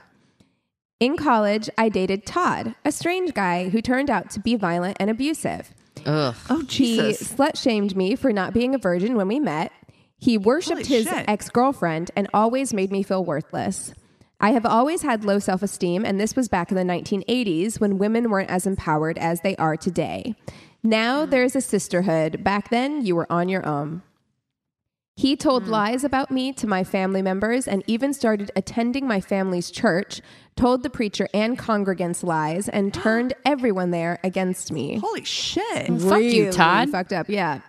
in 0.99 1.17
college, 1.17 1.69
I 1.77 1.87
dated 1.87 2.25
Todd, 2.25 2.73
a 2.83 2.91
strange 2.91 3.33
guy 3.35 3.69
who 3.69 3.79
turned 3.79 4.09
out 4.09 4.31
to 4.31 4.39
be 4.39 4.55
violent 4.55 4.97
and 4.99 5.11
abusive. 5.11 5.73
Ugh. 6.05 6.35
Oh, 6.49 6.63
Jesus. 6.63 7.19
He 7.19 7.35
slut 7.35 7.61
shamed 7.61 7.95
me 7.95 8.15
for 8.15 8.33
not 8.33 8.53
being 8.53 8.73
a 8.73 8.79
virgin 8.79 9.15
when 9.15 9.27
we 9.27 9.39
met. 9.39 9.71
He 10.20 10.38
worshipped 10.38 10.88
Holy 10.88 11.03
his 11.03 11.07
ex 11.09 11.49
girlfriend 11.49 12.11
and 12.15 12.28
always 12.34 12.74
made 12.74 12.91
me 12.91 13.03
feel 13.03 13.24
worthless. 13.24 13.93
I 14.41 14.51
have 14.51 14.65
always 14.65 15.01
had 15.01 15.26
low 15.26 15.39
self 15.39 15.63
esteem, 15.63 16.05
and 16.05 16.20
this 16.20 16.36
was 16.36 16.47
back 16.47 16.72
in 16.72 16.78
the 16.78 16.84
1980s 16.84 17.80
when 17.80 17.97
women 17.97 18.30
weren't 18.30 18.49
as 18.49 18.65
empowered 18.65 19.17
as 19.17 19.41
they 19.41 19.55
are 19.57 19.76
today. 19.76 20.36
Now 20.84 21.26
hmm. 21.26 21.32
there's 21.32 21.55
a 21.55 21.61
sisterhood. 21.61 22.43
Back 22.43 22.70
then, 22.70 23.05
you 23.05 23.15
were 23.15 23.32
on 23.32 23.49
your 23.49 23.65
own. 23.65 24.01
He 25.15 25.36
told 25.36 25.63
hmm. 25.63 25.72
lies 25.72 26.03
about 26.05 26.32
me 26.32 26.53
to 26.53 26.67
my 26.67 26.84
family 26.84 27.22
members 27.22 27.67
and 27.67 27.84
even 27.88 28.13
started 28.13 28.51
attending 28.55 29.07
my 29.07 29.20
family's 29.20 29.72
church, 29.72 30.22
told 30.55 30.84
the 30.84 30.89
preacher 30.89 31.28
and 31.34 31.57
congregants 31.57 32.24
lies, 32.24 32.70
and 32.70 32.93
turned 33.03 33.34
everyone 33.45 33.91
there 33.91 34.20
against 34.24 34.72
me. 34.72 34.99
Holy 34.99 35.26
shit. 35.26 35.88
Fuck 36.01 36.22
you, 36.22 36.51
Todd. 36.51 36.89
Fucked 36.91 37.13
up, 37.13 37.30
yeah. 37.30 37.59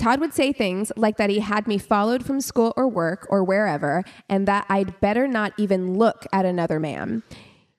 Todd 0.00 0.18
would 0.20 0.32
say 0.32 0.52
things 0.52 0.90
like 0.96 1.18
that 1.18 1.28
he 1.28 1.40
had 1.40 1.68
me 1.68 1.76
followed 1.76 2.24
from 2.24 2.40
school 2.40 2.72
or 2.74 2.88
work 2.88 3.26
or 3.28 3.44
wherever, 3.44 4.02
and 4.30 4.48
that 4.48 4.64
I'd 4.70 4.98
better 5.00 5.28
not 5.28 5.52
even 5.58 5.98
look 5.98 6.26
at 6.32 6.46
another 6.46 6.80
man. 6.80 7.22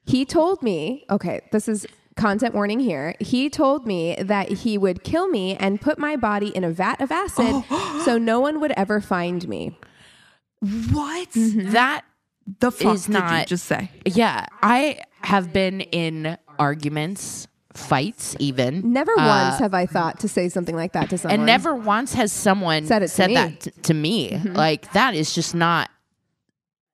He 0.06 0.24
told 0.24 0.62
me, 0.62 1.04
okay, 1.10 1.42
this 1.52 1.68
is 1.68 1.88
content 2.16 2.54
warning 2.54 2.80
here. 2.80 3.16
He 3.20 3.50
told 3.50 3.88
me 3.88 4.16
that 4.20 4.50
he 4.50 4.78
would 4.78 5.04
kill 5.04 5.30
me 5.30 5.56
and 5.56 5.82
put 5.82 5.98
my 5.98 6.16
body 6.16 6.50
in 6.50 6.64
a 6.64 6.70
vat 6.70 7.02
of 7.02 7.12
acid 7.12 7.64
so 8.06 8.20
no 8.20 8.40
one 8.40 8.60
would 8.62 8.74
ever 8.78 9.02
find 9.02 9.48
me. 9.48 9.76
What 10.60 11.32
mm-hmm. 11.32 11.72
That 11.72 12.06
the 12.60 12.72
fuck 12.72 12.96
Is 12.96 13.06
did 13.06 13.16
you 13.16 13.20
not- 13.20 13.48
just 13.48 13.66
say? 13.66 13.90
Yeah, 14.06 14.46
I 14.62 15.00
have 15.22 15.52
been 15.52 15.82
in 15.82 16.38
arguments, 16.60 17.48
fights, 17.74 18.36
even. 18.40 18.94
Never 18.94 19.16
once 19.16 19.60
have 19.60 19.74
I 19.74 19.86
thought 19.86 20.20
to 20.22 20.28
say 20.28 20.50
something 20.50 20.76
like 20.76 20.94
that 20.94 21.10
to 21.12 21.18
someone. 21.18 21.40
Uh, 21.40 21.42
and 21.42 21.46
never 21.46 21.76
once 21.76 22.14
has 22.14 22.32
someone 22.32 22.86
Said 22.86 23.10
said, 23.10 23.28
to. 23.28 23.34
Mm-hmm. 23.34 23.50
that 23.54 23.60
t- 23.60 23.72
to 23.84 23.94
me. 23.94 24.38
Like 24.38 24.92
that 24.94 25.16
is 25.16 25.34
just 25.34 25.56
not 25.56 25.90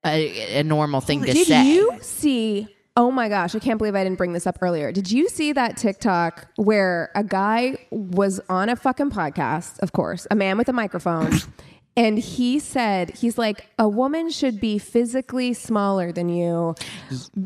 a, 0.06 0.60
a 0.60 0.64
normal 0.64 1.02
thing 1.02 1.22
to 1.22 1.34
Did 1.34 1.48
say. 1.48 1.64
Did 1.64 1.76
you 1.76 1.98
see? 2.02 2.68
Oh 2.96 3.12
my 3.12 3.30
gosh, 3.30 3.54
I 3.54 3.60
can't 3.60 3.78
believe 3.78 3.94
I 3.94 4.04
didn't 4.04 4.18
bring 4.18 4.34
this 4.34 4.48
up 4.48 4.58
earlier. 4.60 4.92
Did 4.92 5.12
you 5.12 5.30
see 5.30 5.54
that 5.54 5.78
TikTok 5.78 6.48
where 6.56 7.12
a 7.14 7.24
guy 7.24 7.78
was 7.92 8.40
on 8.50 8.70
a 8.70 8.76
fucking 8.76 9.12
podcast, 9.12 9.78
of 9.80 9.92
course, 9.92 10.26
a 10.32 10.36
man 10.36 10.58
with 10.58 10.68
a 10.68 10.74
microphone, 10.74 11.32
and 11.98 12.20
he 12.20 12.60
said, 12.60 13.10
he's 13.18 13.38
like, 13.40 13.66
a 13.80 13.90
woman 13.90 14.30
should 14.30 14.60
be 14.62 14.78
physically 14.78 15.52
smaller 15.54 16.12
than 16.12 16.30
you. 16.30 16.76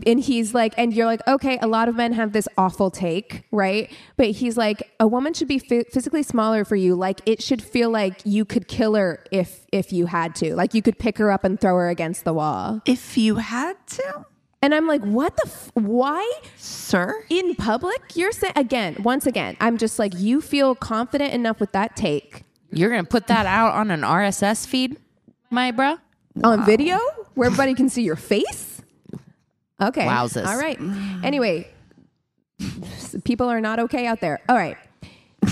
And 0.05 0.19
he's 0.19 0.53
like, 0.53 0.73
and 0.77 0.93
you're 0.93 1.05
like, 1.05 1.25
okay, 1.25 1.57
a 1.61 1.67
lot 1.67 1.87
of 1.87 1.95
men 1.95 2.11
have 2.11 2.33
this 2.33 2.49
awful 2.57 2.91
take, 2.91 3.45
right? 3.51 3.89
But 4.17 4.31
he's 4.31 4.57
like, 4.57 4.91
a 4.99 5.07
woman 5.07 5.33
should 5.33 5.47
be 5.47 5.57
phy- 5.57 5.85
physically 5.89 6.21
smaller 6.21 6.65
for 6.65 6.75
you. 6.75 6.95
Like 6.95 7.21
it 7.25 7.41
should 7.41 7.63
feel 7.63 7.89
like 7.89 8.21
you 8.25 8.43
could 8.43 8.67
kill 8.67 8.95
her 8.95 9.23
if 9.31 9.65
if 9.71 9.93
you 9.93 10.07
had 10.07 10.35
to. 10.35 10.53
Like 10.53 10.73
you 10.73 10.81
could 10.81 10.99
pick 10.99 11.17
her 11.17 11.31
up 11.31 11.45
and 11.45 11.59
throw 11.59 11.75
her 11.77 11.87
against 11.89 12.25
the 12.25 12.33
wall. 12.33 12.81
If 12.85 13.17
you 13.17 13.35
had 13.37 13.75
to, 13.87 14.25
And 14.61 14.75
I'm 14.75 14.85
like, 14.85 15.01
what 15.03 15.37
the? 15.37 15.47
F- 15.47 15.71
why 15.75 16.29
sir? 16.57 17.23
in 17.29 17.55
public? 17.55 18.15
You're 18.15 18.33
saying 18.33 18.53
again, 18.57 18.97
once 19.01 19.25
again, 19.25 19.55
I'm 19.61 19.77
just 19.77 19.97
like, 19.97 20.13
you 20.17 20.41
feel 20.41 20.75
confident 20.75 21.33
enough 21.33 21.59
with 21.61 21.71
that 21.71 21.95
take 21.95 22.43
You're 22.71 22.89
gonna 22.89 23.03
put 23.03 23.27
that 23.27 23.45
out 23.45 23.73
on 23.73 23.91
an 23.91 24.01
RSS 24.01 24.65
feed, 24.65 24.97
my 25.49 25.71
bruh? 25.71 25.99
on 26.43 26.65
video 26.65 26.97
where 27.33 27.47
everybody 27.47 27.73
can 27.73 27.89
see 27.89 28.03
your 28.03 28.15
face. 28.15 28.81
Okay. 29.81 30.05
Wowzers. 30.05 30.45
All 30.45 30.57
right. 30.57 30.79
Anyway, 31.23 31.67
people 33.23 33.49
are 33.49 33.61
not 33.61 33.79
okay 33.79 34.05
out 34.05 34.21
there. 34.21 34.39
All 34.47 34.55
right. 34.55 34.77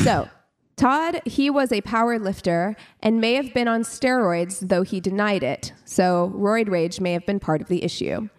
So, 0.03 0.29
Todd, 0.75 1.21
he 1.25 1.49
was 1.49 1.71
a 1.71 1.81
power 1.81 2.19
lifter 2.19 2.75
and 3.01 3.19
may 3.19 3.33
have 3.33 3.53
been 3.53 3.67
on 3.67 3.81
steroids, 3.81 4.69
though 4.69 4.83
he 4.83 4.99
denied 4.99 5.43
it. 5.43 5.73
So, 5.83 6.31
roid 6.35 6.69
rage 6.69 6.99
may 7.01 7.13
have 7.13 7.25
been 7.25 7.39
part 7.39 7.61
of 7.61 7.67
the 7.67 7.83
issue. 7.83 8.29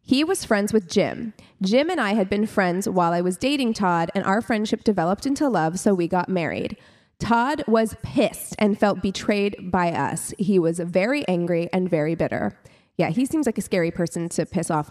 He 0.00 0.22
was 0.22 0.44
friends 0.44 0.72
with 0.72 0.88
Jim. 0.88 1.32
Jim 1.62 1.90
and 1.90 2.00
I 2.00 2.14
had 2.14 2.28
been 2.28 2.46
friends 2.46 2.88
while 2.88 3.12
I 3.12 3.22
was 3.22 3.36
dating 3.38 3.72
Todd, 3.72 4.10
and 4.14 4.22
our 4.24 4.40
friendship 4.42 4.84
developed 4.84 5.26
into 5.26 5.48
love, 5.48 5.80
so 5.80 5.94
we 5.94 6.06
got 6.06 6.28
married. 6.28 6.76
Todd 7.24 7.64
was 7.66 7.96
pissed 8.02 8.54
and 8.58 8.78
felt 8.78 9.00
betrayed 9.00 9.70
by 9.70 9.90
us. 9.92 10.34
He 10.38 10.58
was 10.58 10.78
very 10.78 11.26
angry 11.26 11.70
and 11.72 11.88
very 11.88 12.14
bitter. 12.14 12.54
Yeah, 12.98 13.08
he 13.08 13.24
seems 13.24 13.46
like 13.46 13.56
a 13.56 13.62
scary 13.62 13.90
person 13.90 14.28
to 14.28 14.44
piss 14.44 14.70
off. 14.70 14.90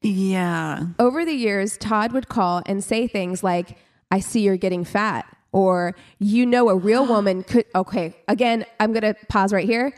Yeah. 0.00 0.86
Over 0.98 1.26
the 1.26 1.34
years, 1.34 1.76
Todd 1.76 2.12
would 2.12 2.28
call 2.28 2.62
and 2.64 2.82
say 2.82 3.06
things 3.06 3.44
like, 3.44 3.76
I 4.10 4.18
see 4.20 4.40
you're 4.40 4.56
getting 4.56 4.82
fat, 4.82 5.26
or 5.52 5.94
you 6.18 6.46
know, 6.46 6.70
a 6.70 6.74
real 6.74 7.06
woman 7.14 7.42
could. 7.42 7.66
Okay, 7.74 8.16
again, 8.28 8.64
I'm 8.80 8.94
going 8.94 9.02
to 9.02 9.14
pause 9.28 9.52
right 9.52 9.66
here. 9.66 9.92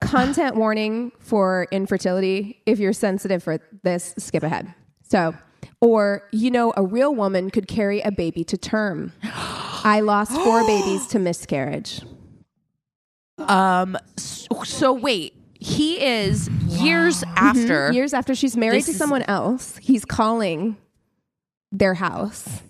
Content 0.00 0.56
warning 0.56 1.12
for 1.18 1.68
infertility. 1.70 2.62
If 2.64 2.78
you're 2.78 2.94
sensitive 2.94 3.42
for 3.42 3.58
this, 3.82 4.14
skip 4.16 4.42
ahead. 4.42 4.72
So, 5.02 5.34
or, 5.82 6.26
you 6.32 6.50
know, 6.50 6.72
a 6.78 6.82
real 6.82 7.14
woman 7.14 7.50
could 7.50 7.68
carry 7.68 8.00
a 8.00 8.10
baby 8.10 8.42
to 8.44 8.56
term. 8.56 9.12
I 9.84 10.00
lost 10.00 10.32
four 10.32 10.62
babies 10.66 11.06
to 11.08 11.18
miscarriage. 11.18 12.00
Um. 13.38 13.96
So, 14.16 14.62
so 14.64 14.92
wait, 14.92 15.34
he 15.58 16.02
is 16.04 16.48
years 16.68 17.24
after. 17.36 17.86
Mm-hmm. 17.88 17.94
Years 17.94 18.14
after 18.14 18.34
she's 18.34 18.56
married 18.56 18.78
This 18.78 18.86
to 18.86 18.90
is- 18.92 18.98
someone 18.98 19.22
else, 19.22 19.76
he's 19.78 20.04
calling 20.04 20.76
their 21.72 21.94
house 21.94 22.60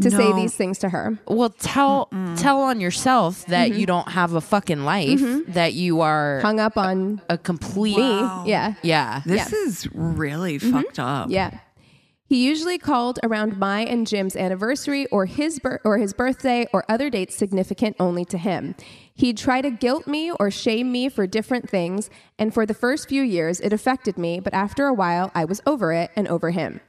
to 0.00 0.10
say 0.12 0.30
No. 0.30 0.36
these 0.36 0.54
things 0.54 0.78
to 0.78 0.88
her. 0.90 1.18
Well, 1.26 1.50
tell 1.50 2.08
tell 2.36 2.62
on 2.62 2.80
yourself 2.80 3.44
that 3.46 3.74
you 3.74 3.84
don't 3.84 4.08
have 4.10 4.32
a 4.34 4.40
fucking 4.40 4.84
life. 4.84 5.20
That 5.48 5.74
you 5.74 6.00
are 6.02 6.38
Hung 6.40 6.60
up 6.60 6.76
on 6.76 7.20
a 7.28 7.36
complete. 7.36 7.96
me. 7.96 8.02
Wow. 8.02 8.44
Yeah. 8.46 8.74
Yeah. 8.82 9.22
This 9.26 9.52
is 9.52 9.88
really 9.92 10.58
fucked 10.58 11.00
up. 11.00 11.30
Yeah. 11.30 11.58
He 12.28 12.46
usually 12.46 12.76
called 12.76 13.18
around 13.22 13.56
my 13.56 13.86
and 13.86 14.06
Jim's 14.06 14.36
anniversary 14.36 15.06
or 15.06 15.24
his 15.24 15.58
or 15.82 15.96
his 15.96 16.12
birthday 16.12 16.66
or 16.74 16.84
other 16.86 17.08
dates 17.08 17.34
significant 17.34 17.96
only 17.98 18.26
to 18.26 18.36
him. 18.36 18.74
He'd 19.14 19.38
try 19.38 19.62
to 19.62 19.70
guilt 19.70 20.06
me 20.06 20.30
or 20.32 20.50
shame 20.50 20.92
me 20.92 21.08
for 21.08 21.26
different 21.26 21.70
things, 21.70 22.10
and 22.38 22.52
for 22.52 22.66
the 22.66 22.74
first 22.74 23.08
few 23.08 23.22
years, 23.22 23.60
it 23.60 23.72
affected 23.72 24.18
me, 24.18 24.40
but 24.40 24.52
after 24.52 24.86
a 24.86 24.92
while, 24.92 25.30
I 25.34 25.46
was 25.46 25.62
over 25.66 25.90
it 25.94 26.10
and 26.14 26.28
over 26.28 26.50
him. 26.50 26.82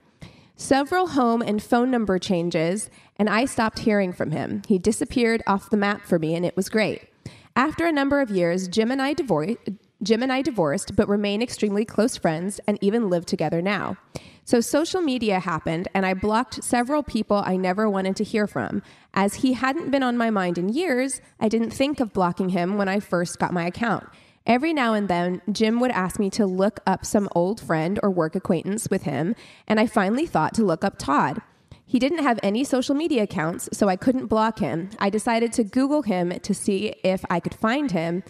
Several 0.58 1.08
home 1.08 1.42
and 1.42 1.64
phone 1.64 1.90
number 1.90 2.20
changes, 2.20 2.90
and 3.16 3.30
I 3.30 3.46
stopped 3.46 3.80
hearing 3.80 4.12
from 4.12 4.32
him. 4.32 4.62
He 4.68 4.78
disappeared 4.78 5.42
off 5.48 5.70
the 5.70 5.78
map 5.78 6.02
for 6.02 6.20
me, 6.20 6.36
and 6.36 6.46
it 6.46 6.58
was 6.58 6.68
great. 6.68 7.08
After 7.56 7.86
a 7.86 7.94
number 7.94 8.20
of 8.20 8.30
years, 8.30 8.68
Jim 8.68 8.92
and 8.92 9.02
I 9.02 9.14
divorced. 9.14 9.58
Jim 10.02 10.24
and 10.24 10.32
I 10.32 10.42
divorced, 10.42 10.96
but 10.96 11.10
remain 11.10 11.42
extremely 11.42 11.84
close 11.84 12.16
friends 12.16 12.60
and 12.68 12.78
even 12.82 13.10
live 13.10 13.26
together 13.26 13.62
now. 13.62 13.98
So 14.46 14.62
social 14.62 15.02
media 15.02 15.40
happened, 15.40 15.88
and 15.94 16.06
I 16.06 16.14
blocked 16.14 16.64
several 16.64 17.04
people 17.04 17.44
I 17.46 17.56
never 17.56 17.90
wanted 17.90 18.16
to 18.16 18.24
hear 18.24 18.48
from. 18.48 18.82
As 19.14 19.36
he 19.36 19.54
hadn't 19.54 19.92
been 19.92 20.02
on 20.02 20.18
my 20.18 20.30
mind 20.30 20.58
in 20.58 20.70
years, 20.70 21.22
I 21.40 21.50
didn't 21.50 21.72
think 21.72 22.00
of 22.00 22.14
blocking 22.14 22.50
him 22.50 22.78
when 22.78 22.88
I 22.88 23.00
first 23.00 23.38
got 23.38 23.54
my 23.54 23.68
account. 23.68 24.08
Every 24.48 24.74
now 24.74 24.94
and 24.94 25.08
then, 25.08 25.42
Jim 25.52 25.80
would 25.80 25.92
ask 25.92 26.20
me 26.20 26.30
to 26.32 26.48
look 26.48 26.80
up 26.88 27.06
some 27.06 27.30
old 27.36 27.62
friend 27.62 28.00
or 28.02 28.10
work 28.10 28.36
acquaintance 28.36 28.88
with 28.90 29.04
him, 29.04 29.36
and 29.68 29.80
I 29.80 29.86
finally 29.86 30.26
thought 30.26 30.56
to 30.56 30.64
look 30.64 30.84
up 30.84 30.98
Todd. 30.98 31.42
He 31.86 32.00
didn't 32.00 32.24
have 32.24 32.40
any 32.42 32.64
social 32.64 32.96
media 32.96 33.24
accounts, 33.24 33.70
so 33.74 33.90
I 33.90 33.96
couldn't 33.96 34.28
block 34.28 34.60
him. 34.60 34.90
I 34.98 35.10
decided 35.10 35.52
to 35.54 35.64
Google 35.64 36.04
him 36.04 36.40
to 36.40 36.54
see 36.54 36.96
if 37.04 37.26
I 37.30 37.40
could 37.40 37.54
find 37.54 37.92
him. 37.92 38.24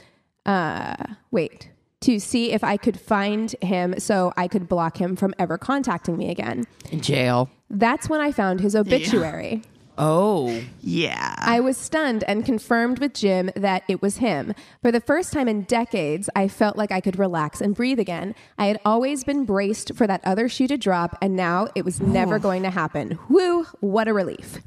Uh, 0.46 0.96
wait, 1.32 1.70
to 2.02 2.20
see 2.20 2.52
if 2.52 2.64
I 2.64 2.78
could 2.78 3.00
find 3.00 3.52
him 3.62 4.00
so 4.00 4.34
I 4.38 4.48
could 4.48 4.68
block 4.68 4.98
him 4.98 5.16
from 5.16 5.34
ever 5.38 5.58
contacting 5.58 6.18
me 6.18 6.30
again. 6.30 6.66
In 6.92 7.02
jail. 7.02 7.50
That's 7.70 8.10
when 8.10 8.22
I 8.22 8.32
found 8.32 8.62
his 8.62 8.76
obituary. 8.76 9.64
Oh. 10.02 10.64
Yeah. 10.80 11.36
I 11.40 11.60
was 11.60 11.76
stunned 11.76 12.24
and 12.24 12.46
confirmed 12.46 13.00
with 13.00 13.14
Jim 13.14 13.52
that 13.58 13.84
it 13.90 14.02
was 14.02 14.18
him. 14.18 14.54
For 14.82 14.94
the 14.94 15.02
first 15.02 15.34
time 15.34 15.50
in 15.50 15.64
decades, 15.64 16.30
I 16.38 16.48
felt 16.48 16.78
like 16.78 16.90
I 16.90 17.02
could 17.02 17.20
relax 17.20 17.60
and 17.60 17.76
breathe 17.76 18.00
again. 18.00 18.34
I 18.58 18.68
had 18.68 18.80
always 18.86 19.26
been 19.26 19.44
braced 19.44 19.94
for 19.96 20.08
that 20.08 20.22
other 20.24 20.48
shoe 20.48 20.68
to 20.68 20.78
drop, 20.78 21.18
and 21.22 21.36
now 21.36 21.68
it 21.76 21.84
was 21.84 22.00
never 22.00 22.40
going 22.40 22.64
to 22.64 22.70
happen. 22.70 23.20
Woo, 23.28 23.66
what 23.82 24.08
a 24.08 24.14
relief. 24.14 24.62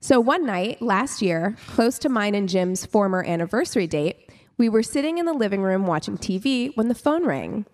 So 0.00 0.18
one 0.18 0.46
night 0.46 0.80
last 0.80 1.20
year, 1.20 1.54
close 1.68 1.98
to 2.00 2.08
mine 2.08 2.34
and 2.34 2.48
Jim's 2.48 2.86
former 2.86 3.22
anniversary 3.22 3.86
date, 3.86 4.31
we 4.62 4.68
were 4.68 4.84
sitting 4.84 5.18
in 5.18 5.26
the 5.26 5.32
living 5.32 5.60
room 5.60 5.86
watching 5.86 6.16
TV 6.16 6.70
when 6.76 6.86
the 6.86 6.94
phone 6.94 7.26
rang. 7.26 7.66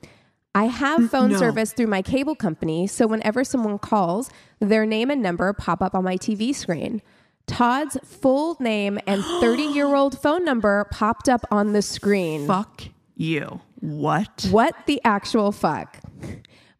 I 0.54 0.68
have 0.68 1.00
mm, 1.00 1.10
phone 1.10 1.32
no. 1.32 1.38
service 1.38 1.74
through 1.74 1.88
my 1.88 2.00
cable 2.00 2.34
company, 2.34 2.86
so 2.86 3.06
whenever 3.06 3.44
someone 3.44 3.78
calls, 3.78 4.30
their 4.58 4.86
name 4.86 5.10
and 5.10 5.20
number 5.20 5.52
pop 5.52 5.82
up 5.82 5.94
on 5.94 6.02
my 6.02 6.16
TV 6.16 6.54
screen. 6.54 7.02
Todd's 7.46 7.98
full 8.04 8.56
name 8.58 8.98
and 9.06 9.22
30 9.42 9.64
year 9.64 9.94
old 9.94 10.18
phone 10.18 10.46
number 10.46 10.86
popped 10.90 11.28
up 11.28 11.44
on 11.50 11.74
the 11.74 11.82
screen. 11.82 12.46
Fuck 12.46 12.84
you. 13.16 13.60
What? 13.80 14.48
What 14.50 14.74
the 14.86 14.98
actual 15.04 15.52
fuck? 15.52 15.98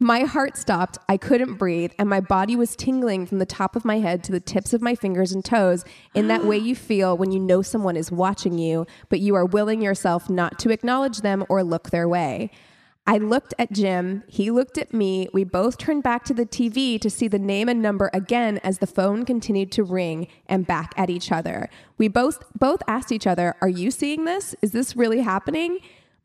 My 0.00 0.20
heart 0.20 0.56
stopped, 0.56 0.96
I 1.08 1.16
couldn't 1.16 1.54
breathe, 1.54 1.90
and 1.98 2.08
my 2.08 2.20
body 2.20 2.54
was 2.54 2.76
tingling 2.76 3.26
from 3.26 3.40
the 3.40 3.46
top 3.46 3.74
of 3.74 3.84
my 3.84 3.98
head 3.98 4.22
to 4.24 4.32
the 4.32 4.38
tips 4.38 4.72
of 4.72 4.80
my 4.80 4.94
fingers 4.94 5.32
and 5.32 5.44
toes 5.44 5.84
in 6.14 6.28
that 6.28 6.44
way 6.44 6.56
you 6.56 6.76
feel 6.76 7.16
when 7.16 7.32
you 7.32 7.40
know 7.40 7.62
someone 7.62 7.96
is 7.96 8.12
watching 8.12 8.58
you, 8.58 8.86
but 9.08 9.18
you 9.18 9.34
are 9.34 9.44
willing 9.44 9.82
yourself 9.82 10.30
not 10.30 10.56
to 10.60 10.70
acknowledge 10.70 11.22
them 11.22 11.44
or 11.48 11.64
look 11.64 11.90
their 11.90 12.08
way. 12.08 12.52
I 13.08 13.18
looked 13.18 13.54
at 13.58 13.72
Jim, 13.72 14.22
he 14.28 14.52
looked 14.52 14.78
at 14.78 14.94
me. 14.94 15.28
We 15.32 15.42
both 15.42 15.78
turned 15.78 16.04
back 16.04 16.24
to 16.26 16.34
the 16.34 16.46
TV 16.46 17.00
to 17.00 17.10
see 17.10 17.26
the 17.26 17.38
name 17.40 17.68
and 17.68 17.82
number 17.82 18.08
again 18.12 18.58
as 18.58 18.78
the 18.78 18.86
phone 18.86 19.24
continued 19.24 19.72
to 19.72 19.82
ring 19.82 20.28
and 20.46 20.64
back 20.64 20.94
at 20.96 21.10
each 21.10 21.32
other. 21.32 21.70
We 21.96 22.06
both 22.06 22.44
both 22.56 22.82
asked 22.86 23.10
each 23.10 23.26
other, 23.26 23.56
"Are 23.60 23.68
you 23.68 23.90
seeing 23.90 24.26
this? 24.26 24.54
Is 24.62 24.70
this 24.70 24.94
really 24.94 25.22
happening?" 25.22 25.78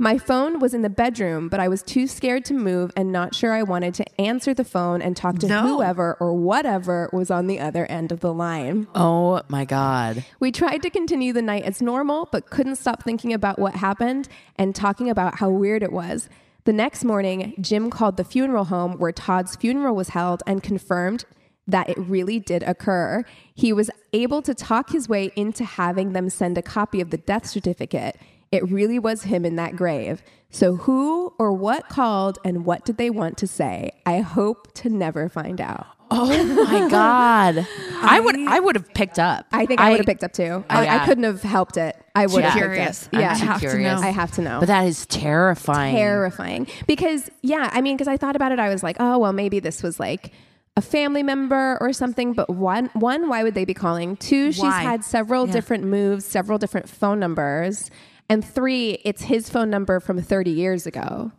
My 0.03 0.17
phone 0.17 0.59
was 0.59 0.73
in 0.73 0.81
the 0.81 0.89
bedroom, 0.89 1.47
but 1.47 1.61
I 1.61 1.69
was 1.69 1.81
too 1.81 2.07
scared 2.07 2.43
to 2.45 2.53
move 2.53 2.91
and 2.97 3.13
not 3.13 3.33
sure 3.33 3.53
I 3.53 3.63
wanted 3.63 3.93
to 3.93 4.21
answer 4.21 4.53
the 4.53 4.65
phone 4.65 5.01
and 5.01 5.15
talk 5.15 5.39
to 5.39 5.47
No. 5.47 5.61
whoever 5.61 6.17
or 6.19 6.33
whatever 6.33 7.09
was 7.13 7.31
on 7.31 7.47
the 7.47 7.61
other 7.61 7.85
end 7.85 8.11
of 8.11 8.19
the 8.19 8.33
line. 8.33 8.85
Oh 8.93 9.41
my 9.47 9.63
God. 9.63 10.25
We 10.41 10.51
tried 10.51 10.81
to 10.81 10.89
continue 10.89 11.31
the 11.31 11.41
night 11.41 11.63
as 11.63 11.81
normal, 11.81 12.27
but 12.33 12.49
couldn't 12.49 12.75
stop 12.75 13.03
thinking 13.03 13.31
about 13.31 13.59
what 13.59 13.75
happened 13.75 14.27
and 14.57 14.75
talking 14.75 15.09
about 15.09 15.35
how 15.35 15.49
weird 15.49 15.83
it 15.83 15.93
was. 15.93 16.27
The 16.65 16.73
next 16.73 17.05
morning, 17.05 17.53
Jim 17.61 17.89
called 17.89 18.17
the 18.17 18.25
funeral 18.25 18.65
home 18.65 18.97
where 18.97 19.13
Todd's 19.13 19.55
funeral 19.55 19.95
was 19.95 20.09
held 20.09 20.43
and 20.45 20.61
confirmed 20.61 21.23
that 21.65 21.89
it 21.89 21.97
really 21.97 22.39
did 22.39 22.61
occur. 22.63 23.23
He 23.53 23.71
was 23.71 23.89
able 24.11 24.41
to 24.41 24.53
talk 24.53 24.89
his 24.89 25.07
way 25.07 25.31
into 25.37 25.63
having 25.63 26.11
them 26.11 26.29
send 26.29 26.57
a 26.57 26.61
copy 26.61 26.99
of 26.99 27.09
the 27.09 27.17
death 27.17 27.47
certificate. 27.47 28.17
It 28.53 28.69
really 28.69 28.99
was 28.99 29.23
him 29.23 29.45
in 29.45 29.55
that 29.57 29.75
grave. 29.75 30.21
So, 30.51 30.75
who 30.75 31.33
or 31.39 31.51
what 31.51 31.89
called 31.89 32.37
and 32.45 32.63
what 32.65 32.85
did 32.85 32.97
they 32.97 33.09
want 33.09 33.37
to 33.39 33.47
say? 33.47 33.91
I 34.05 34.19
hope 34.19 34.71
to 34.75 34.89
never 34.89 35.27
find 35.27 35.59
out. 35.59 35.87
Oh 36.11 36.27
my 36.69 36.87
God. 36.91 37.65
I 38.03 38.19
would 38.19 38.37
I 38.37 38.59
would 38.59 38.75
have 38.75 38.93
picked 38.93 39.17
up. 39.17 39.47
I 39.51 39.65
think 39.65 39.79
I, 39.81 39.89
would 39.89 39.97
have 39.97 40.05
picked 40.05 40.23
up 40.23 40.31
too. 40.33 40.43
Oh, 40.43 40.65
I, 40.69 40.83
yeah. 40.83 41.01
I 41.01 41.05
couldn't 41.05 41.23
have 41.23 41.41
helped 41.41 41.77
it. 41.77 41.95
I 42.13 42.27
would 42.27 42.43
have 42.43 42.53
picked 42.53 42.65
Curious. 42.65 43.07
up. 43.07 43.13
Yeah, 43.13 43.31
I'm 43.31 43.39
too 43.39 43.45
have 43.47 43.61
to 43.61 43.67
curious. 43.69 43.99
know. 44.01 44.07
I 44.07 44.11
have 44.11 44.31
to 44.33 44.41
know. 44.43 44.59
But 44.59 44.67
that 44.67 44.83
is 44.85 45.07
terrifying. 45.07 45.95
terrifying 45.95 46.67
because 46.85 47.31
yeah 47.41 47.71
i 47.73 47.81
mean 47.81 47.95
because 47.97 48.07
i 48.07 48.15
thought 48.17 48.35
about 48.35 48.51
it 48.51 48.59
i 48.59 48.69
was 48.69 48.83
like 48.83 48.97
oh 48.99 49.17
well 49.17 49.33
maybe 49.33 49.59
this 49.59 49.81
was 49.81 49.99
like 49.99 50.31
a 50.77 50.81
family 50.81 51.23
member 51.23 51.77
or 51.81 51.91
something 51.93 52.33
but 52.33 52.47
one 52.49 52.89
one 52.93 53.27
why 53.29 53.41
would 53.41 53.55
they 53.55 53.65
be 53.65 53.73
calling 53.73 54.15
two 54.17 54.51
she's 54.51 54.61
Why? 54.61 54.81
had 54.83 55.03
several 55.03 55.47
Yeah. 55.47 55.53
different 55.53 55.85
moves 55.85 56.25
several 56.25 56.59
different 56.59 56.87
phone 56.89 57.19
numbers 57.19 57.89
and 58.29 58.43
three 58.45 58.99
it's 59.03 59.23
his 59.23 59.49
phone 59.49 59.69
number 59.69 59.99
from 59.99 60.21
30 60.21 60.51
years 60.51 60.85
ago 60.87 61.31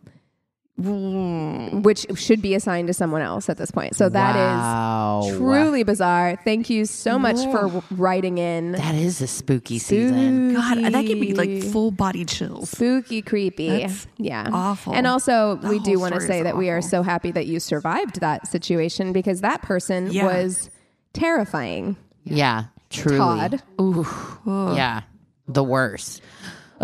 mm. 0.79 1.83
which 1.83 2.05
should 2.15 2.41
be 2.41 2.53
assigned 2.53 2.87
to 2.87 2.93
someone 2.93 3.21
else 3.21 3.49
at 3.49 3.57
this 3.57 3.71
point 3.71 3.95
so 3.95 4.09
that 4.09 4.35
is 4.35 4.41
Wow. 4.59 5.21
truly 5.37 5.83
bizarre 5.83 6.37
thank 6.43 6.69
you 6.69 6.85
so 6.85 7.17
much 7.17 7.37
for 7.51 7.83
writing 7.91 8.37
in 8.37 8.73
That 8.73 8.95
is 8.95 9.21
a 9.21 9.27
spooky 9.27 9.79
season. 9.79 10.53
God, 10.53 10.77
that 10.79 11.05
gave 11.05 11.17
me 11.17 11.33
like 11.33 11.63
full 11.63 11.91
body 11.91 12.25
chills. 12.25 12.69
spooky 12.71 13.21
creepy 13.21 13.69
That's 13.83 14.07
yeah 14.17 14.49
awful. 14.51 14.93
and 14.93 15.07
also 15.07 15.55
The 15.55 15.67
we 15.69 15.79
do 15.79 15.91
whole 15.93 16.01
want 16.01 16.13
to 16.15 16.21
story 16.21 16.33
say 16.33 16.37
is 16.39 16.43
that 16.45 16.57
we 16.57 16.69
are 16.69 16.77
awful. 16.79 16.89
so 16.89 17.03
happy 17.03 17.31
that 17.31 17.47
you 17.47 17.59
survived 17.59 18.19
that 18.21 18.47
situation 18.47 19.13
because 19.13 19.41
that 19.41 19.61
person 19.61 20.11
Yeah. 20.11 20.25
was 20.25 20.69
terrifying 21.13 21.95
Yeah. 22.23 22.65
Truly. 22.89 23.17
todd 23.17 23.63
Ooh. 23.81 24.05
Yeah. 24.75 25.01
The 25.47 25.63
worst. 25.63 26.21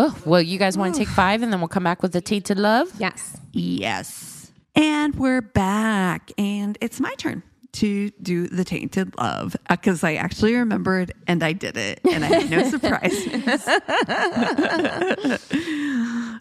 Oh, 0.04 0.18
well, 0.26 0.42
you 0.42 0.58
guys 0.58 0.80
want 0.80 0.96
to 0.96 1.00
take 1.00 1.08
five 1.10 1.44
and 1.44 1.54
then 1.54 1.60
we'll 1.60 1.68
come 1.68 1.84
back 1.84 2.02
with 2.02 2.12
the 2.12 2.22
tainted 2.22 2.58
love? 2.58 2.92
yes 2.98 3.38
Yes. 3.54 4.52
And 4.74 5.14
we're 5.16 5.42
back. 5.42 6.32
And 6.40 6.76
it's 6.82 7.00
my 7.00 7.14
turn 7.20 7.44
to 7.74 8.10
do 8.22 8.48
the 8.48 8.64
tainted 8.66 9.16
love 9.20 9.56
because 9.70 10.04
I 10.04 10.16
actually 10.16 10.56
remembered 10.56 11.12
and 11.28 11.44
I 11.44 11.54
did 11.54 11.78
it 11.78 12.00
and 12.12 12.26
I 12.26 12.28
had 12.28 12.50
no 12.50 12.64
surprises. 12.70 13.68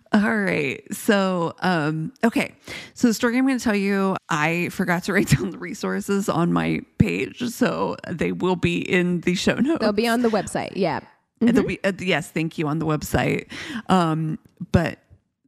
All 0.13 0.37
right. 0.39 0.83
So, 0.95 1.55
um, 1.61 2.13
okay. 2.25 2.55
So 2.95 3.09
the 3.09 3.15
story 3.15 3.37
I'm 3.37 3.47
going 3.47 3.59
to 3.59 3.63
tell 3.63 3.77
you, 3.77 4.17
I 4.31 4.71
forgot 4.71 5.05
to 5.05 5.13
write 5.17 5.29
down 5.29 5.51
the 5.51 5.59
resources 5.59 6.31
on 6.31 6.51
my 6.53 6.81
page. 6.97 7.43
So 7.51 7.97
they 8.09 8.33
will 8.33 8.57
be 8.57 8.79
in 8.79 9.21
the 9.21 9.35
show 9.35 9.57
notes. 9.57 9.81
they'll 9.81 9.93
be 9.93 10.09
on 10.09 10.23
the 10.23 10.31
website 10.31 10.73
yeah 10.77 11.01
And 11.41 11.51
There'll 11.51 11.69
be 11.69 11.83
uh, 11.83 11.93
yes, 11.99 12.31
thank 12.31 12.59
you 12.59 12.69
on 12.69 12.79
the 12.79 12.87
website. 12.87 13.51
Um, 13.89 14.39
but 14.73 14.99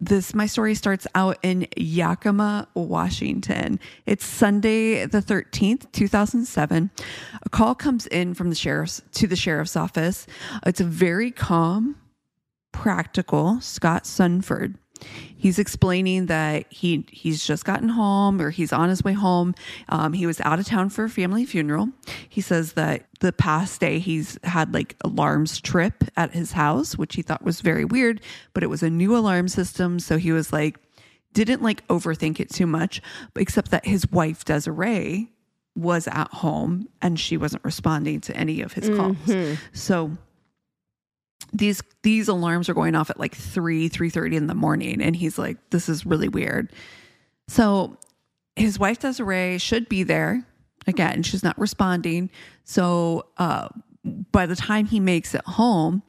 this 0.00 0.34
my 0.34 0.46
story 0.46 0.74
starts 0.74 1.06
out 1.14 1.38
in 1.42 1.68
Yakima, 1.76 2.66
Washington. 2.74 3.78
It's 4.04 4.24
Sunday 4.24 5.06
the 5.06 5.22
thirteenth, 5.22 5.92
two 5.92 6.08
thousand 6.08 6.46
seven. 6.46 6.90
A 7.42 7.48
call 7.48 7.74
comes 7.74 8.06
in 8.06 8.34
from 8.34 8.48
the 8.48 8.56
sheriff's 8.56 9.02
to 9.12 9.26
the 9.26 9.36
sheriff's 9.36 9.76
office. 9.76 10.26
It's 10.66 10.80
a 10.80 10.84
very 10.84 11.30
calm, 11.30 11.96
practical 12.72 13.60
Scott 13.60 14.04
Sunford. 14.04 14.76
He's 15.36 15.58
explaining 15.58 16.26
that 16.26 16.66
he 16.70 17.04
he's 17.10 17.44
just 17.44 17.64
gotten 17.64 17.88
home 17.88 18.40
or 18.40 18.50
he's 18.50 18.72
on 18.72 18.88
his 18.88 19.02
way 19.02 19.12
home. 19.12 19.54
Um, 19.88 20.12
he 20.12 20.26
was 20.26 20.40
out 20.42 20.58
of 20.60 20.66
town 20.66 20.88
for 20.88 21.04
a 21.04 21.10
family 21.10 21.44
funeral. 21.44 21.88
He 22.28 22.40
says 22.40 22.74
that 22.74 23.06
the 23.20 23.32
past 23.32 23.80
day 23.80 23.98
he's 23.98 24.38
had 24.44 24.72
like 24.72 24.96
alarms 25.02 25.60
trip 25.60 26.04
at 26.16 26.32
his 26.32 26.52
house, 26.52 26.96
which 26.96 27.16
he 27.16 27.22
thought 27.22 27.42
was 27.42 27.60
very 27.60 27.84
weird, 27.84 28.20
but 28.54 28.62
it 28.62 28.68
was 28.68 28.82
a 28.82 28.90
new 28.90 29.16
alarm 29.16 29.48
system. 29.48 29.98
So 29.98 30.16
he 30.18 30.32
was 30.32 30.52
like, 30.52 30.78
didn't 31.32 31.62
like 31.62 31.86
overthink 31.88 32.38
it 32.40 32.50
too 32.50 32.66
much, 32.66 33.00
except 33.36 33.70
that 33.70 33.86
his 33.86 34.10
wife 34.10 34.44
Desiree 34.44 35.30
was 35.74 36.06
at 36.06 36.28
home 36.30 36.86
and 37.00 37.18
she 37.18 37.36
wasn't 37.36 37.64
responding 37.64 38.20
to 38.20 38.36
any 38.36 38.60
of 38.60 38.74
his 38.74 38.90
calls. 38.90 39.16
So 39.72 40.10
these 41.52 41.82
these 42.02 42.28
alarms 42.28 42.68
are 42.68 42.74
going 42.74 42.94
off 42.94 43.10
at 43.10 43.18
like 43.18 43.34
3 43.34 43.88
3.30 43.88 44.34
in 44.34 44.46
the 44.46 44.54
morning. 44.54 45.00
And 45.00 45.16
he's 45.16 45.38
like 45.38 45.58
this 45.70 45.88
is 45.88 46.06
really 46.06 46.28
weird. 46.28 46.72
So 47.48 47.96
his 48.56 48.78
wife 48.78 48.98
desiree 48.98 49.58
should 49.58 49.88
be 49.88 50.02
there. 50.02 50.46
Again 50.86 51.22
she's 51.22 51.42
not 51.42 51.58
responding. 51.58 52.30
So 52.64 53.26
uh 53.38 53.68
by 54.32 54.46
the 54.46 54.56
time 54.56 54.86
he 54.86 55.00
makes 55.00 55.34
it 55.34 55.44
home 55.46 56.02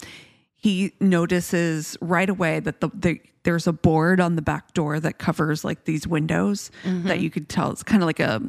he 0.56 0.94
notices 1.02 1.98
right 2.00 2.30
away 2.30 2.60
that 2.62 2.80
the, 2.80 2.90
the 2.94 3.20
there's 3.44 3.68
a 3.68 3.74
board 3.74 4.22
on 4.22 4.38
the 4.38 4.42
back 4.42 4.74
door 4.74 5.00
that 5.00 5.20
covers 5.20 5.66
like 5.66 5.84
these 5.84 6.08
windows 6.08 6.72
that 7.04 7.20
you 7.20 7.30
could 7.30 7.50
tell. 7.50 7.72
It's 7.72 7.84
kind 7.84 8.02
of 8.02 8.08
like 8.08 8.22
a 8.22 8.42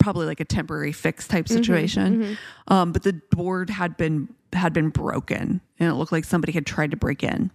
probably 0.00 0.26
like 0.26 0.40
a 0.40 0.44
temporary 0.44 0.90
fix 0.92 1.28
type 1.28 1.46
situation. 1.48 2.36
Um, 2.68 2.90
but 2.92 3.04
the 3.04 3.12
board 3.30 3.70
had 3.70 3.96
been 3.96 4.28
had 4.52 4.72
been 4.72 4.88
broken 4.88 5.60
and 5.78 5.88
it 5.88 5.94
looked 5.94 6.10
like 6.10 6.24
somebody 6.24 6.52
had 6.52 6.66
tried 6.66 6.90
to 6.90 6.96
break 6.96 7.22
in. 7.22 7.52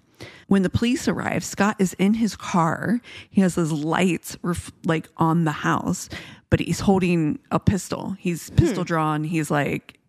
When 0.48 0.62
the 0.62 0.70
police 0.70 1.10
arrive, 1.10 1.43
Scott 1.43 1.76
is 1.80 1.93
in 1.96 2.14
his 2.14 2.38
car. 2.38 3.02
He 3.30 3.41
has 3.41 3.56
his 3.56 3.72
lights 3.74 4.38
ref- 4.43 4.72
like 4.86 5.10
on 5.18 5.43
the 5.43 5.52
house, 5.52 6.08
but 6.50 6.62
he's 6.62 6.80
holding 6.80 7.39
a 7.52 7.60
pistol. 7.60 8.16
He's 8.18 8.50
pistol 8.52 8.86
drawn. 8.86 9.26
He's 9.26 9.52
like, 9.52 10.00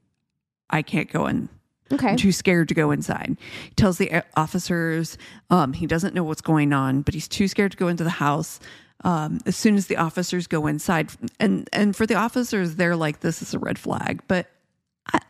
I 0.71 0.83
can't 0.83 1.11
go 1.11 1.27
in. 1.27 1.49
Okay. 1.93 2.11
I'm 2.11 2.17
too 2.17 2.33
scared 2.33 2.69
to 2.69 2.75
go 2.75 2.91
inside. 2.91 3.37
He 3.65 3.75
tells 3.75 3.99
the 3.99 4.11
uh, 4.13 4.23
officers 4.37 5.19
um, 5.51 5.73
he 5.73 5.87
doesn't 5.87 6.15
know 6.15 6.25
what's 6.25 6.41
going 6.41 6.73
on, 6.73 7.03
but 7.03 7.15
he's 7.15 7.29
too 7.29 7.49
scared 7.49 7.73
to 7.73 7.77
go 7.77 7.89
into 7.89 8.05
the 8.05 8.11
house. 8.11 8.61
Um, 9.05 9.39
as 9.47 9.57
soon 9.57 9.77
as 9.77 9.87
the 9.89 9.97
officers 9.97 10.47
go 10.47 10.67
inside, 10.67 11.11
and 11.39 11.69
and 11.73 11.95
for 11.95 12.07
the 12.07 12.15
officers, 12.15 12.77
they're 12.77 12.97
like, 12.97 13.21
"This 13.21 13.43
is 13.43 13.53
a 13.55 13.59
red 13.59 13.79
flag." 13.79 14.23
But 14.27 14.47
I, 15.13 15.21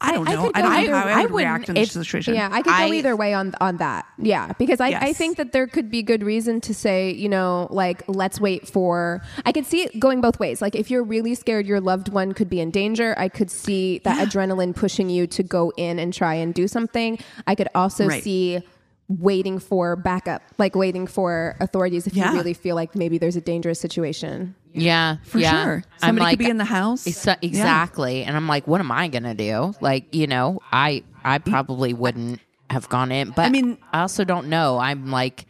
I 0.00 0.12
don't 0.12 0.28
I 0.28 0.34
know. 0.34 0.42
could 0.46 0.56
I, 0.56 0.60
don't 0.62 0.84
go 0.86 0.90
know 0.92 0.98
how 0.98 1.06
I, 1.06 1.20
I 1.20 1.22
would 1.22 1.32
react 1.32 1.68
in 1.70 1.74
this 1.76 1.92
situation. 1.92 2.34
Yeah, 2.34 2.48
I 2.52 2.58
could 2.60 2.70
go 2.70 2.72
I- 2.72 2.88
either 2.90 3.16
way 3.16 3.32
on 3.32 3.54
on 3.60 3.78
that. 3.78 4.04
Yeah, 4.18 4.52
because 4.58 4.80
I, 4.80 4.88
I 4.88 5.12
think 5.14 5.36
that 5.38 5.52
there 5.52 5.66
could 5.66 5.90
be 5.90 6.02
good 6.02 6.22
reason 6.22 6.60
to 6.62 6.74
say, 6.74 7.12
you 7.12 7.28
know, 7.30 7.68
like 7.70 8.02
let's 8.08 8.38
wait 8.40 8.68
for. 8.68 9.22
I 9.46 9.52
could 9.52 9.64
see 9.66 9.82
it 9.82 9.98
going 9.98 10.20
both 10.20 10.38
ways. 10.38 10.60
Like 10.60 10.74
if 10.74 10.90
you're 10.90 11.04
really 11.04 11.34
scared 11.34 11.64
your 11.66 11.80
loved 11.80 12.08
one 12.10 12.32
could 12.34 12.50
be 12.50 12.60
in 12.60 12.70
danger, 12.70 13.14
I 13.16 13.28
could 13.28 13.50
see 13.50 13.98
that 14.00 14.28
adrenaline 14.28 14.74
pushing 14.76 15.08
you 15.08 15.26
to 15.28 15.42
go 15.42 15.72
in 15.78 15.98
and 15.98 16.12
try 16.12 16.34
and 16.34 16.52
do 16.52 16.68
something. 16.68 17.18
I 17.46 17.54
could 17.54 17.68
also 17.74 18.06
Right. 18.06 18.22
see 18.22 18.60
waiting 19.08 19.58
for 19.58 19.94
backup, 19.96 20.42
like 20.58 20.74
waiting 20.74 21.06
for 21.06 21.56
authorities 21.60 22.06
if 22.06 22.14
Yeah. 22.14 22.30
you 22.32 22.36
really 22.38 22.54
feel 22.54 22.74
like 22.74 22.94
maybe 22.96 23.18
there's 23.18 23.36
a 23.36 23.40
dangerous 23.40 23.80
situation. 23.80 24.54
Yeah, 24.72 25.16
For 25.24 25.38
yeah. 25.38 25.64
sure. 25.64 25.82
I'm 26.02 26.08
Somebody 26.08 26.24
like, 26.24 26.38
could 26.38 26.44
be 26.44 26.50
in 26.50 26.58
the 26.58 26.64
house. 26.64 27.06
Ex- 27.06 27.24
Yeah. 27.24 27.36
exactly, 27.40 28.24
and 28.24 28.36
I'm 28.36 28.46
like, 28.48 28.66
what 28.66 28.80
am 28.80 28.90
I 28.92 29.08
gonna 29.08 29.34
do? 29.34 29.74
Like, 29.80 30.14
you 30.14 30.26
know, 30.26 30.60
I 30.72 31.02
I 31.24 31.38
probably 31.38 31.94
wouldn't 31.94 32.40
have 32.70 32.88
gone 32.88 33.10
in, 33.12 33.30
but 33.30 33.46
I 33.46 33.48
mean- 33.48 33.66
mean, 33.66 33.78
I 33.92 34.00
also 34.02 34.24
don't 34.24 34.48
know. 34.48 34.78
I'm 34.78 35.10
like, 35.10 35.42
if 35.42 35.46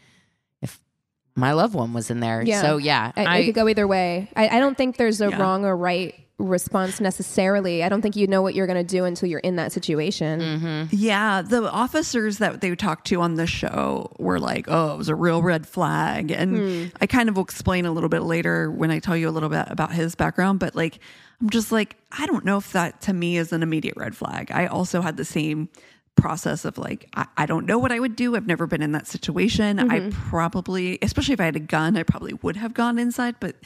my 1.36 1.52
loved 1.52 1.74
one 1.74 1.92
was 1.92 2.10
in 2.10 2.20
there, 2.20 2.42
Yeah. 2.42 2.62
so 2.62 2.76
yeah, 2.78 3.12
I, 3.16 3.24
I, 3.24 3.36
it 3.38 3.46
could 3.46 3.54
go 3.54 3.68
either 3.68 3.86
way. 3.86 4.28
I, 4.34 4.48
I 4.48 4.58
don't 4.58 4.76
think 4.76 4.96
there's 4.96 5.20
a 5.20 5.28
Yeah. 5.30 5.38
wrong 5.40 5.64
or 5.64 5.76
right 5.76 6.14
response 6.38 7.00
necessarily. 7.00 7.82
I 7.82 7.88
don't 7.88 8.02
think 8.02 8.14
you 8.14 8.26
know 8.26 8.42
what 8.42 8.54
you're 8.54 8.66
going 8.66 8.76
to 8.84 8.96
do 8.96 9.04
until 9.04 9.26
you're 9.28 9.40
in 9.40 9.56
that 9.56 9.72
situation. 9.72 10.40
Mm-hmm. 10.40 10.84
Yeah, 10.94 11.40
the 11.40 11.70
officers 11.70 12.38
that 12.38 12.60
they 12.60 12.74
talked 12.74 13.06
to 13.06 13.22
on 13.22 13.36
the 13.36 13.46
show 13.46 14.12
were 14.18 14.38
like, 14.38 14.66
"Oh, 14.68 14.92
it 14.92 14.98
was 14.98 15.08
a 15.08 15.14
real 15.14 15.42
red 15.42 15.66
flag," 15.66 16.30
and 16.30 16.92
I 17.00 17.06
kind 17.06 17.28
of 17.30 17.36
will 17.36 17.44
explain 17.44 17.86
a 17.86 17.90
little 17.92 18.10
bit 18.10 18.22
later 18.22 18.70
when 18.70 18.90
I 18.90 18.98
tell 18.98 19.16
you 19.16 19.28
a 19.28 19.32
little 19.32 19.48
bit 19.48 19.66
about 19.70 19.92
his 19.92 20.14
background. 20.14 20.58
But 20.58 20.74
like, 20.74 20.98
I'm 21.40 21.48
just 21.48 21.72
like, 21.72 21.96
I 22.12 22.26
don't 22.26 22.44
know 22.44 22.58
if 22.58 22.72
that 22.72 23.00
to 23.02 23.14
me 23.14 23.38
is 23.38 23.52
an 23.52 23.62
immediate 23.62 23.96
red 23.96 24.14
flag. 24.14 24.50
I 24.52 24.66
also 24.66 25.00
had 25.00 25.16
the 25.16 25.24
same 25.24 25.70
process 26.16 26.64
of 26.64 26.78
like, 26.78 27.08
I, 27.14 27.26
I 27.36 27.46
don't 27.46 27.66
know 27.66 27.78
what 27.78 27.92
I 27.92 28.00
would 28.00 28.16
do. 28.16 28.34
I've 28.36 28.46
never 28.46 28.66
been 28.66 28.82
in 28.82 28.92
that 28.92 29.06
situation. 29.06 29.78
I 29.92 30.00
probably, 30.10 30.98
especially 31.02 31.34
if 31.34 31.40
I 31.40 31.44
had 31.44 31.56
a 31.56 31.60
gun, 31.60 31.96
I 31.96 32.02
probably 32.02 32.32
would 32.42 32.56
have 32.56 32.74
gone 32.74 32.98
inside, 32.98 33.36
but 33.38 33.56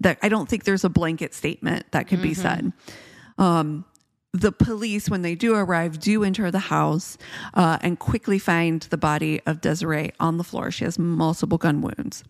that 0.00 0.18
I 0.22 0.28
don't 0.28 0.48
think 0.48 0.64
there's 0.64 0.84
a 0.84 0.88
blanket 0.88 1.34
statement 1.34 1.84
that 1.92 2.08
could 2.08 2.22
be 2.22 2.34
said. 2.34 2.72
Um, 3.38 3.84
the 4.32 4.52
police, 4.52 5.10
when 5.10 5.22
they 5.22 5.34
do 5.34 5.56
arrive, 5.56 5.98
do 5.98 6.22
enter 6.22 6.52
the 6.52 6.60
house 6.60 7.18
uh, 7.54 7.78
and 7.82 7.98
quickly 7.98 8.38
find 8.38 8.80
the 8.82 8.96
body 8.96 9.40
of 9.44 9.60
Desiree 9.60 10.12
on 10.20 10.36
the 10.38 10.44
floor. 10.44 10.70
She 10.70 10.84
has 10.84 11.00
multiple 11.00 11.58
gun 11.58 11.82
wounds. 11.82 12.22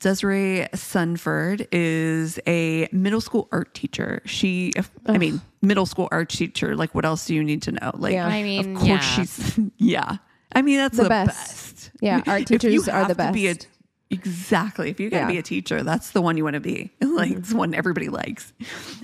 Desiree 0.00 0.66
Sunford 0.74 1.68
is 1.70 2.40
a 2.46 2.88
middle 2.90 3.20
school 3.20 3.46
art 3.52 3.72
teacher. 3.72 4.20
She, 4.24 4.72
if, 4.74 4.90
I 5.06 5.16
mean, 5.18 5.40
middle 5.62 5.86
school 5.86 6.08
art 6.10 6.28
teacher. 6.28 6.76
Like, 6.76 6.94
what 6.94 7.04
else 7.04 7.26
do 7.26 7.34
you 7.34 7.42
need 7.44 7.62
to 7.62 7.72
know? 7.72 7.90
Like, 7.94 8.12
Yeah. 8.12 8.26
I 8.26 8.42
mean, 8.42 8.76
of 8.76 8.82
course, 8.82 8.88
yeah. 8.88 8.98
she's 9.00 9.58
yeah. 9.78 10.16
I 10.52 10.62
mean, 10.62 10.78
that's 10.78 10.96
The 10.96 11.04
the, 11.04 11.08
best. 11.08 11.28
best. 11.28 11.90
Yeah, 12.00 12.22
art 12.26 12.42
If 12.42 12.50
you 12.50 12.58
teachers 12.58 12.88
are 12.88 13.06
the 13.12 13.20
have 13.22 13.28
to 13.28 13.32
be 13.32 13.48
a- 13.48 13.54
best. 13.54 13.68
Exactly. 14.10 14.90
If 14.90 14.98
you 15.00 15.10
got 15.10 15.16
to 15.18 15.22
Yeah. 15.24 15.28
be 15.32 15.38
a 15.38 15.42
teacher, 15.42 15.82
that's 15.82 16.10
the 16.12 16.20
one 16.22 16.36
you 16.36 16.44
want 16.44 16.54
to 16.54 16.60
be. 16.60 16.90
Like, 17.18 17.32
it's 17.32 17.52
one 17.52 17.74
everybody 17.74 18.08
likes. 18.08 18.52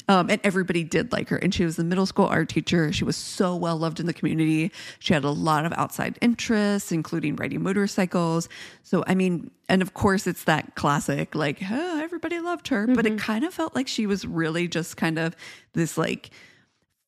Um, 0.09 0.31
and 0.31 0.41
everybody 0.45 0.85
did 0.85 1.11
like 1.11 1.29
her. 1.31 1.37
And 1.37 1.53
she 1.53 1.65
was 1.65 1.81
a 1.81 1.85
middle 1.85 2.07
school 2.07 2.27
art 2.27 2.49
teacher. 2.49 2.93
She 2.93 3.03
was 3.03 3.17
so 3.17 3.57
well 3.57 3.77
loved 3.77 3.99
in 3.99 4.07
the 4.07 4.13
community. 4.13 4.71
She 5.01 5.15
had 5.15 5.25
a 5.25 5.31
lot 5.31 5.67
of 5.67 5.73
outside 5.73 6.17
interests, 6.21 6.93
including 6.93 7.35
riding 7.35 7.61
motorcycles. 7.61 8.49
So, 8.85 9.03
I 9.09 9.17
mean, 9.17 9.51
and 9.69 9.83
of 9.83 9.95
course, 9.95 10.29
it's 10.29 10.45
that 10.45 10.77
classic, 10.77 11.35
like, 11.35 11.59
oh, 11.69 12.01
everybody 12.01 12.39
loved 12.39 12.69
her. 12.69 12.87
But 12.87 13.05
it 13.05 13.19
kind 13.19 13.45
of 13.45 13.53
felt 13.53 13.75
like 13.75 13.89
she 13.89 14.07
was 14.07 14.25
really 14.25 14.69
just 14.69 14.97
kind 14.97 15.19
of 15.19 15.35
this, 15.73 15.99
like, 15.99 16.31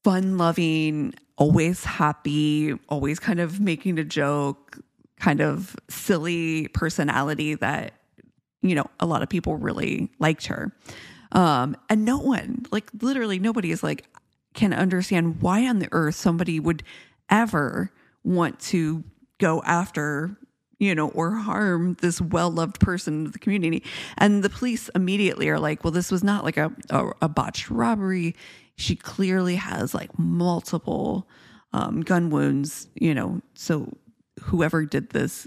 fun 0.02 0.36
loving, 0.38 1.14
always 1.38 1.84
happy, 1.84 2.72
always 2.88 3.20
kind 3.20 3.38
of 3.38 3.60
making 3.60 4.00
a 4.00 4.04
joke, 4.04 4.78
kind 5.26 5.40
of 5.40 5.74
silly 5.88 6.68
personality 6.68 7.56
that, 7.56 7.94
you 8.62 8.76
know, 8.76 8.86
a 9.00 9.06
lot 9.06 9.22
of 9.24 9.28
people 9.28 9.56
really 9.56 10.08
liked 10.20 10.46
her. 10.46 10.70
Um, 11.32 11.76
and 11.90 12.04
no 12.04 12.16
one, 12.16 12.64
like 12.70 12.88
literally 13.00 13.40
nobody 13.40 13.72
is 13.72 13.82
like, 13.82 14.06
can 14.54 14.72
understand 14.72 15.42
why 15.42 15.66
on 15.66 15.80
the 15.80 15.88
earth 15.90 16.14
somebody 16.14 16.60
would 16.60 16.84
ever 17.28 17.90
want 18.22 18.60
to 18.60 19.02
go 19.38 19.62
after 19.66 20.38
you 20.78 20.94
know, 20.94 21.08
or 21.08 21.30
harm 21.30 21.96
this 22.02 22.20
well 22.20 22.50
loved 22.50 22.78
person 22.80 23.24
in 23.24 23.30
the 23.32 23.38
community. 23.38 23.82
And 24.18 24.42
the 24.42 24.50
police 24.50 24.90
immediately 24.94 25.48
are 25.48 25.58
like, 25.58 25.82
well, 25.82 25.90
this 25.90 26.10
was 26.10 26.22
not 26.22 26.44
like 26.44 26.58
a, 26.58 26.70
a, 26.90 27.12
a 27.22 27.28
botched 27.30 27.70
robbery. 27.70 28.36
She 28.76 28.94
clearly 28.94 29.56
has 29.56 29.94
like 29.94 30.18
multiple 30.18 31.26
um, 31.72 32.02
gun 32.02 32.28
wounds, 32.28 32.88
you 32.94 33.14
know, 33.14 33.40
so 33.54 33.90
whoever 34.46 34.84
did 34.84 35.10
this 35.10 35.46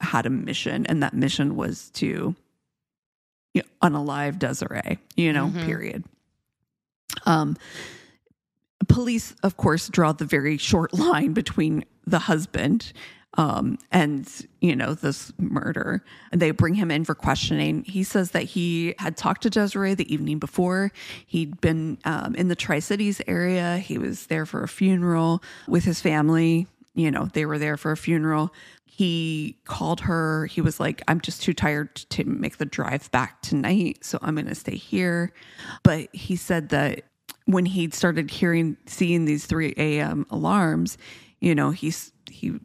had 0.00 0.26
a 0.26 0.30
mission, 0.30 0.86
and 0.86 1.02
that 1.02 1.14
mission 1.14 1.56
was 1.56 1.90
to 1.90 2.34
you 3.54 3.62
know, 3.62 3.88
unalive 3.88 4.38
Desiree, 4.38 4.98
you 5.16 5.32
know, 5.32 5.50
period. 5.64 6.04
Um, 7.26 7.56
police, 8.88 9.34
of 9.42 9.56
course, 9.56 9.88
draw 9.88 10.12
the 10.12 10.24
very 10.24 10.56
short 10.56 10.94
line 10.98 11.32
between 11.32 11.84
the 12.06 12.20
husband 12.20 12.92
um, 13.34 13.78
and 13.92 14.28
you 14.60 14.74
know 14.74 14.94
this 14.94 15.32
murder. 15.38 16.04
And 16.32 16.42
they 16.42 16.50
bring 16.50 16.74
him 16.74 16.90
in 16.90 17.04
for 17.04 17.14
questioning. 17.14 17.84
He 17.84 18.02
says 18.02 18.32
that 18.32 18.42
he 18.42 18.94
had 18.98 19.16
talked 19.16 19.42
to 19.42 19.50
Desiree 19.50 19.94
the 19.94 20.12
evening 20.12 20.38
before. 20.38 20.92
He'd 21.26 21.60
been 21.60 21.98
um, 22.04 22.34
in 22.34 22.48
the 22.48 22.56
Tri 22.56 22.80
Cities 22.80 23.20
area. 23.26 23.78
He 23.78 23.98
was 23.98 24.26
there 24.26 24.46
for 24.46 24.62
a 24.62 24.68
funeral 24.68 25.42
with 25.68 25.84
his 25.84 26.00
family. 26.00 26.66
You 26.94 27.10
know, 27.10 27.28
they 27.32 27.46
were 27.46 27.58
there 27.58 27.76
for 27.76 27.92
a 27.92 27.96
funeral. 27.96 28.52
He 28.84 29.58
called 29.64 30.00
her. 30.00 30.46
He 30.46 30.60
was 30.60 30.80
like, 30.80 31.02
"I'm 31.08 31.20
just 31.20 31.42
too 31.42 31.54
tired 31.54 31.94
to 31.94 32.24
make 32.24 32.58
the 32.58 32.66
drive 32.66 33.10
back 33.12 33.42
tonight, 33.42 34.04
so 34.04 34.18
I'm 34.22 34.34
going 34.34 34.46
to 34.46 34.54
stay 34.54 34.76
here." 34.76 35.32
But 35.84 36.08
he 36.12 36.36
said 36.36 36.70
that 36.70 37.04
when 37.46 37.64
he 37.66 37.90
started 37.90 38.30
hearing, 38.30 38.76
seeing 38.86 39.24
these 39.24 39.46
3 39.46 39.74
a.m. 39.76 40.26
alarms, 40.30 40.98
you 41.40 41.54
know, 41.54 41.70
he's 41.70 42.12
he 42.28 42.58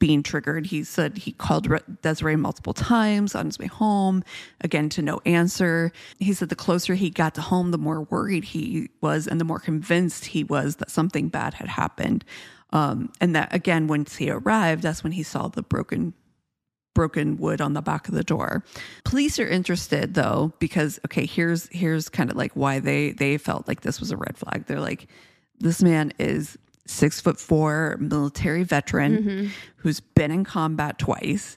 being 0.00 0.22
triggered. 0.22 0.66
He 0.66 0.84
said 0.84 1.16
he 1.16 1.32
called 1.32 1.66
Desiree 2.02 2.36
multiple 2.36 2.74
times 2.74 3.34
on 3.34 3.46
his 3.46 3.58
way 3.58 3.68
home, 3.68 4.22
again 4.60 4.90
to 4.90 5.02
no 5.02 5.20
answer. 5.24 5.92
He 6.18 6.34
said 6.34 6.50
the 6.50 6.56
closer 6.56 6.94
he 6.94 7.08
got 7.08 7.34
to 7.36 7.40
home, 7.40 7.70
the 7.70 7.78
more 7.78 8.02
worried 8.02 8.44
he 8.44 8.90
was, 9.00 9.26
and 9.26 9.40
the 9.40 9.46
more 9.46 9.58
convinced 9.58 10.26
he 10.26 10.44
was 10.44 10.76
that 10.76 10.90
something 10.90 11.28
bad 11.28 11.54
had 11.54 11.68
happened. 11.68 12.22
Um, 12.74 13.10
and 13.20 13.34
that 13.36 13.54
again, 13.54 13.86
once 13.86 14.16
he 14.16 14.28
arrived, 14.28 14.82
that's 14.82 15.02
when 15.02 15.12
he 15.12 15.22
saw 15.22 15.48
the 15.48 15.62
broken 15.62 16.12
broken 16.94 17.36
wood 17.38 17.60
on 17.60 17.72
the 17.74 17.82
back 17.82 18.08
of 18.08 18.14
the 18.14 18.22
door. 18.24 18.64
Police 19.04 19.38
are 19.38 19.46
interested 19.46 20.14
though 20.14 20.52
because 20.58 21.00
okay, 21.06 21.24
here's 21.24 21.68
here's 21.68 22.08
kind 22.08 22.30
of 22.30 22.36
like 22.36 22.52
why 22.54 22.80
they 22.80 23.12
they 23.12 23.38
felt 23.38 23.66
like 23.66 23.80
this 23.80 24.00
was 24.00 24.10
a 24.10 24.16
red 24.16 24.36
flag. 24.36 24.66
They're 24.66 24.80
like, 24.80 25.06
this 25.60 25.82
man 25.82 26.12
is 26.18 26.58
six 26.86 27.20
foot 27.20 27.38
four, 27.38 27.96
military 28.00 28.64
veteran 28.64 29.50
who's 29.76 30.00
been 30.00 30.30
in 30.30 30.44
combat 30.44 30.98
twice. 30.98 31.56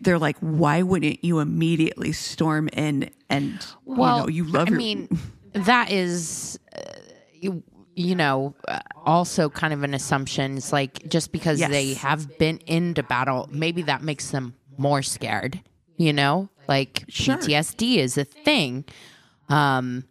They're 0.00 0.18
like, 0.18 0.36
why 0.40 0.82
wouldn't 0.82 1.22
you 1.22 1.38
immediately 1.40 2.12
storm 2.12 2.68
in 2.72 3.10
and 3.30 3.64
Well, 3.84 4.16
you 4.16 4.22
know 4.22 4.28
you 4.28 4.44
love 4.52 4.68
I 4.68 4.70
your 4.70 4.78
mean, 4.78 5.18
that 5.52 5.92
is, 5.92 6.58
uh, 6.76 6.80
you, 7.32 7.62
you 7.96 8.14
know, 8.14 8.54
uh, 8.68 8.78
also 9.04 9.48
kind 9.48 9.72
of 9.72 9.82
an 9.82 9.94
assumption. 9.94 10.56
It's 10.58 10.72
like 10.72 11.08
just 11.08 11.32
because 11.32 11.58
Yes. 11.58 11.70
they 11.70 11.94
have 11.94 12.38
been 12.38 12.58
into 12.66 13.02
battle, 13.02 13.48
maybe 13.50 13.82
that 13.82 14.02
makes 14.02 14.30
them 14.30 14.54
more 14.76 15.02
scared. 15.02 15.60
You 15.96 16.12
know, 16.12 16.50
like 16.68 17.04
Sure. 17.08 17.36
PTSD 17.38 17.96
is 17.96 18.18
a 18.18 18.24
thing. 18.24 18.84
Um, 19.48 20.04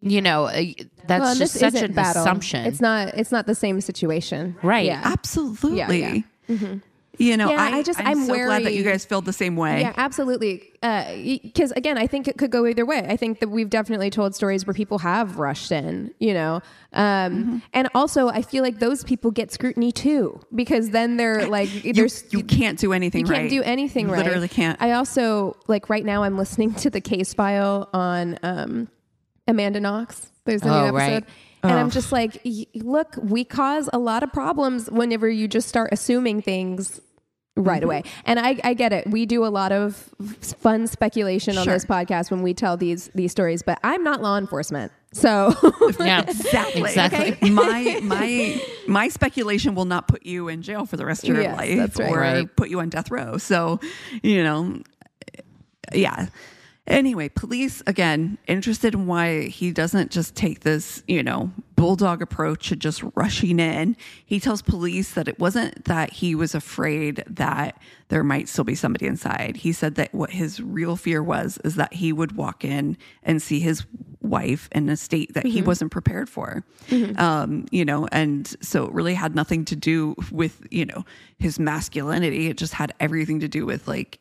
you 0.00 0.22
know, 0.22 0.44
uh, 0.46 0.62
that's 1.06 1.20
Well, 1.22 1.34
just 1.34 1.54
such 1.54 1.74
isn't 1.74 1.90
an 1.90 1.92
battle. 1.94 2.22
assumption. 2.22 2.64
It's 2.64 2.80
not. 2.80 3.08
It's 3.08 3.30
not 3.30 3.46
the 3.46 3.54
same 3.54 3.80
situation, 3.82 4.56
Right. 4.62 4.86
Yeah. 4.86 5.02
Absolutely. 5.04 6.00
Yeah, 6.00 6.20
yeah. 6.48 6.74
You 7.20 7.36
know, 7.36 7.50
Yeah, 7.50 7.62
I, 7.62 7.76
I 7.78 7.82
just- 7.82 7.98
I'm, 8.00 8.06
I'm 8.06 8.24
so 8.26 8.34
glad 8.34 8.64
that 8.64 8.72
you 8.74 8.82
guys 8.82 9.04
feel 9.04 9.20
the 9.20 9.32
same 9.32 9.54
way. 9.56 9.82
Yeah, 9.82 9.92
absolutely. 9.96 10.72
Because 10.80 11.70
again, 11.72 11.98
I 11.98 12.06
think 12.06 12.26
it 12.28 12.38
could 12.38 12.50
go 12.50 12.66
either 12.66 12.86
way. 12.86 13.04
I 13.08 13.16
think 13.16 13.40
that 13.40 13.48
we've 13.50 13.68
definitely 13.68 14.08
told 14.10 14.34
stories 14.34 14.66
where 14.66 14.72
people 14.74 14.98
have 15.00 15.36
rushed 15.38 15.70
in, 15.70 16.12
you 16.18 16.32
know, 16.34 16.62
um, 16.94 17.00
Mm-hmm. 17.30 17.56
and 17.74 17.88
also 17.94 18.28
I 18.28 18.40
feel 18.42 18.62
like 18.64 18.78
those 18.78 19.04
people 19.04 19.30
get 19.30 19.52
scrutiny 19.52 19.92
too 19.92 20.40
because 20.54 20.90
then 20.90 21.18
they're 21.18 21.46
like, 21.58 21.84
You, 21.84 21.92
there's 21.92 22.24
you 22.32 22.42
can't 22.42 22.78
do 22.78 22.92
anything 22.92 23.26
you 23.26 23.30
right. 23.32 23.38
can't 23.40 23.50
do 23.50 23.62
anything 23.62 24.08
You 24.08 24.14
right. 24.14 24.24
Literally 24.24 24.48
can't. 24.48 24.80
I 24.80 24.92
also 24.92 25.56
like 25.68 25.90
right 25.90 26.04
now 26.04 26.22
I'm 26.22 26.38
listening 26.38 26.74
to 26.76 26.88
the 26.90 27.00
case 27.02 27.34
file 27.34 27.88
on 27.92 28.38
um, 28.42 28.88
Amanda 29.46 29.80
Knox. 29.80 30.32
There's 30.46 30.62
the 30.62 30.68
new 30.68 30.74
Oh, 30.74 30.96
episode. 30.96 30.96
right. 30.96 31.24
And 31.62 31.72
I'm 31.72 31.90
just 31.90 32.10
like, 32.10 32.40
y- 32.44 32.64
look, 32.76 33.16
we 33.22 33.44
cause 33.44 33.90
a 33.92 33.98
lot 33.98 34.22
of 34.22 34.32
problems 34.32 34.90
whenever 34.90 35.28
you 35.28 35.46
just 35.46 35.68
start 35.68 35.90
assuming 35.92 36.40
things 36.40 36.98
right 37.60 37.82
away. 37.82 38.00
Mm-hmm. 38.02 38.20
And 38.26 38.40
I, 38.40 38.58
I 38.64 38.74
get 38.74 38.92
it. 38.92 39.06
We 39.08 39.26
do 39.26 39.44
a 39.44 39.48
lot 39.48 39.72
of 39.72 39.94
fun 40.60 40.86
speculation 40.86 41.56
on 41.58 41.64
Sure. 41.64 41.74
this 41.74 41.84
podcast 41.84 42.30
when 42.30 42.42
we 42.42 42.54
tell 42.54 42.76
these 42.76 43.10
these 43.14 43.30
stories, 43.32 43.62
but 43.62 43.78
I'm 43.84 44.02
not 44.02 44.22
law 44.22 44.36
enforcement. 44.38 44.92
So 45.12 45.52
yeah, 46.00 46.22
Exactly. 46.22 46.82
exactly. 46.82 47.50
my 47.50 48.00
my 48.02 48.60
my 48.86 49.08
speculation 49.08 49.74
will 49.74 49.84
not 49.84 50.06
put 50.08 50.24
you 50.24 50.48
in 50.48 50.62
jail 50.62 50.86
for 50.86 50.96
the 50.96 51.04
rest 51.06 51.24
of 51.24 51.28
your 51.34 51.42
Yes, 51.42 51.56
life 51.56 51.76
that's 51.78 51.98
right. 51.98 52.10
or 52.12 52.18
Right. 52.20 52.56
put 52.56 52.68
you 52.70 52.80
on 52.80 52.88
death 52.90 53.10
row. 53.10 53.36
So, 53.38 53.80
you 54.22 54.42
know, 54.44 54.82
yeah. 55.92 56.26
Anyway, 56.86 57.28
police 57.28 57.82
again 57.86 58.36
interested 58.48 58.94
in 58.94 59.06
why 59.06 59.42
he 59.44 59.70
doesn't 59.70 60.10
just 60.10 60.34
take 60.34 60.60
this, 60.60 61.02
you 61.06 61.22
know, 61.22 61.52
bulldog 61.80 62.20
approach 62.20 62.68
to 62.68 62.76
just 62.76 63.02
rushing 63.14 63.58
in. 63.58 63.96
He 64.24 64.38
tells 64.38 64.62
police 64.62 65.14
that 65.14 65.28
it 65.28 65.38
wasn't 65.38 65.86
that 65.86 66.12
he 66.12 66.34
was 66.34 66.54
afraid 66.54 67.24
that 67.26 67.80
there 68.08 68.22
might 68.22 68.48
still 68.48 68.64
be 68.64 68.74
somebody 68.74 69.06
inside. 69.06 69.56
He 69.56 69.72
said 69.72 69.94
that 69.94 70.14
what 70.14 70.30
his 70.30 70.60
real 70.60 70.96
fear 70.96 71.22
was 71.22 71.58
is 71.64 71.76
that 71.76 71.94
he 71.94 72.12
would 72.12 72.32
walk 72.36 72.64
in 72.64 72.98
and 73.22 73.40
see 73.40 73.60
his 73.60 73.84
wife 74.20 74.68
in 74.72 74.88
a 74.88 74.96
state 74.96 75.32
that 75.34 75.46
he 75.46 75.62
wasn't 75.62 75.90
prepared 75.90 76.28
for. 76.28 76.62
Um, 77.18 77.66
you 77.70 77.84
know, 77.84 78.06
and 78.12 78.46
so 78.60 78.84
it 78.84 78.92
really 78.92 79.14
had 79.14 79.34
nothing 79.34 79.64
to 79.66 79.76
do 79.76 80.14
with, 80.30 80.66
you 80.70 80.84
know, 80.84 81.04
his 81.38 81.58
masculinity. 81.58 82.48
It 82.48 82.58
just 82.58 82.74
had 82.74 82.92
everything 83.00 83.40
to 83.40 83.48
do 83.48 83.64
with 83.64 83.88
like 83.88 84.20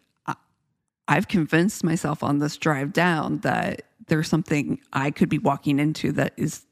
I've 1.09 1.27
convinced 1.27 1.83
myself 1.83 2.23
on 2.23 2.37
this 2.37 2.55
drive 2.55 2.93
down 2.93 3.39
that 3.39 3.81
there's 4.07 4.27
something 4.29 4.79
I 4.93 5.09
could 5.09 5.27
be 5.27 5.39
walking 5.39 5.79
into 5.79 6.11
that 6.13 6.33
is, 6.37 6.65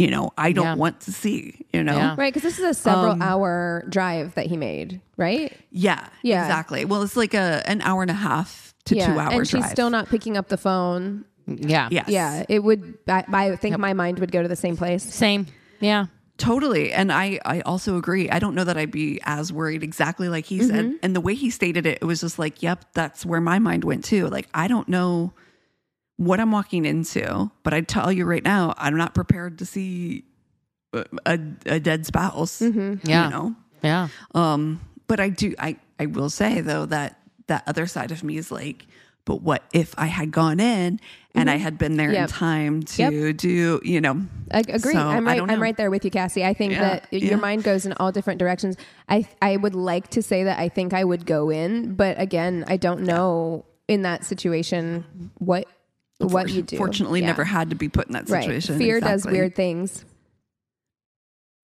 you 0.00 0.10
know, 0.10 0.30
I 0.38 0.52
don't 0.52 0.64
Yeah. 0.64 0.74
want 0.76 1.00
to 1.02 1.12
see, 1.12 1.66
you 1.74 1.84
know? 1.84 1.94
Yeah. 1.96 2.14
right, 2.16 2.32
because 2.32 2.42
this 2.42 2.58
is 2.58 2.64
a 2.64 2.72
several 2.72 3.12
Um, 3.12 3.22
hour 3.22 3.84
drive 3.90 4.34
that 4.34 4.46
he 4.46 4.56
made, 4.56 5.00
right? 5.18 5.52
Yeah, 5.70 6.06
Yeah. 6.22 6.42
exactly. 6.42 6.86
Well, 6.86 7.02
it's 7.02 7.16
like 7.16 7.34
a 7.34 7.62
an 7.66 7.82
hour 7.82 8.00
and 8.00 8.10
a 8.10 8.14
half 8.14 8.72
to 8.86 8.96
yeah, 8.96 9.12
two 9.12 9.18
hours. 9.20 9.34
and 9.34 9.46
she's 9.46 9.60
drive. 9.60 9.70
still 9.72 9.90
not 9.90 10.08
picking 10.08 10.38
up 10.38 10.48
the 10.48 10.56
phone. 10.56 11.26
Yeah. 11.46 11.88
Yes. 11.90 12.08
Yeah, 12.08 12.44
it 12.48 12.60
would. 12.64 12.94
I, 13.08 13.24
I 13.32 13.56
think 13.56 13.76
my 13.78 13.92
mind 13.92 14.20
would 14.20 14.32
go 14.32 14.40
to 14.42 14.48
the 14.48 14.56
same 14.56 14.76
place. 14.76 15.02
Same. 15.02 15.46
Yeah. 15.80 16.06
Totally. 16.38 16.92
And 16.94 17.12
I, 17.12 17.38
I 17.44 17.60
also 17.60 17.98
agree. 17.98 18.30
I 18.30 18.38
don't 18.38 18.54
know 18.54 18.64
that 18.64 18.78
I'd 18.78 18.90
be 18.90 19.20
as 19.24 19.52
worried 19.52 19.82
exactly 19.82 20.30
like 20.30 20.46
he 20.46 20.62
said. 20.62 20.94
And 21.02 21.14
the 21.14 21.20
way 21.20 21.34
he 21.34 21.50
stated 21.50 21.84
it, 21.84 21.98
it 22.00 22.04
was 22.06 22.22
just 22.22 22.38
like, 22.38 22.62
yep, 22.62 22.86
that's 22.94 23.26
where 23.26 23.42
my 23.42 23.58
mind 23.58 23.84
went 23.84 24.04
too. 24.04 24.26
Like, 24.28 24.48
I 24.54 24.66
don't 24.66 24.88
know 24.88 25.34
what 26.20 26.38
I'm 26.38 26.52
walking 26.52 26.84
into, 26.84 27.50
but 27.62 27.72
I 27.72 27.80
tell 27.80 28.12
you 28.12 28.26
right 28.26 28.44
now, 28.44 28.74
I'm 28.76 28.94
not 28.94 29.14
prepared 29.14 29.58
to 29.60 29.64
see 29.64 30.24
a, 30.92 31.06
a, 31.24 31.38
a 31.64 31.80
dead 31.80 32.04
spouse. 32.04 32.60
Yeah. 32.60 32.68
You 33.24 33.30
know? 33.30 33.54
Yeah. 33.82 34.08
Um, 34.34 34.82
but 35.06 35.18
I 35.18 35.30
do, 35.30 35.54
I, 35.58 35.78
I 35.98 36.04
will 36.04 36.28
say 36.28 36.60
though 36.60 36.84
that 36.84 37.18
that 37.46 37.64
other 37.66 37.86
side 37.86 38.12
of 38.12 38.22
me 38.22 38.36
is 38.36 38.52
like, 38.52 38.86
but 39.24 39.40
what 39.40 39.62
if 39.72 39.94
I 39.96 40.06
had 40.06 40.30
gone 40.30 40.60
in 40.60 41.00
and 41.34 41.48
I 41.48 41.56
had 41.56 41.78
been 41.78 41.96
there 41.96 42.12
in 42.12 42.26
time 42.28 42.82
to 42.82 43.32
do, 43.32 43.80
you 43.82 44.02
know, 44.02 44.26
I 44.50 44.60
agree. 44.60 44.92
So, 44.92 44.98
I'm 44.98 45.26
right. 45.26 45.38
don't 45.38 45.50
I'm 45.50 45.62
right 45.62 45.76
there 45.76 45.90
with 45.90 46.04
you, 46.04 46.10
Cassi. 46.10 46.44
I 46.44 46.52
think 46.52 46.74
Yeah, 46.74 46.80
that 46.80 47.08
yeah. 47.10 47.30
your 47.30 47.38
mind 47.38 47.64
goes 47.64 47.86
in 47.86 47.94
all 47.94 48.12
different 48.12 48.38
directions. 48.38 48.76
I 49.08 49.26
I 49.40 49.56
would 49.56 49.74
like 49.74 50.08
to 50.08 50.22
say 50.22 50.44
that 50.44 50.58
I 50.58 50.68
think 50.68 50.92
I 50.92 51.02
would 51.04 51.24
go 51.24 51.48
in, 51.48 51.94
but 51.94 52.20
again, 52.20 52.66
I 52.68 52.76
don't 52.76 53.04
know 53.04 53.64
in 53.88 54.02
that 54.02 54.24
situation 54.26 55.30
what 55.38 55.66
what 56.20 56.50
you 56.50 56.62
do. 56.62 56.76
Fortunately, 56.76 57.20
Yeah. 57.20 57.26
never 57.26 57.44
had 57.44 57.70
to 57.70 57.76
be 57.76 57.88
put 57.88 58.06
in 58.06 58.12
that 58.12 58.28
right. 58.28 58.42
situation. 58.42 58.78
Fear 58.78 59.00
does 59.00 59.24
weird 59.24 59.54
things. 59.54 60.04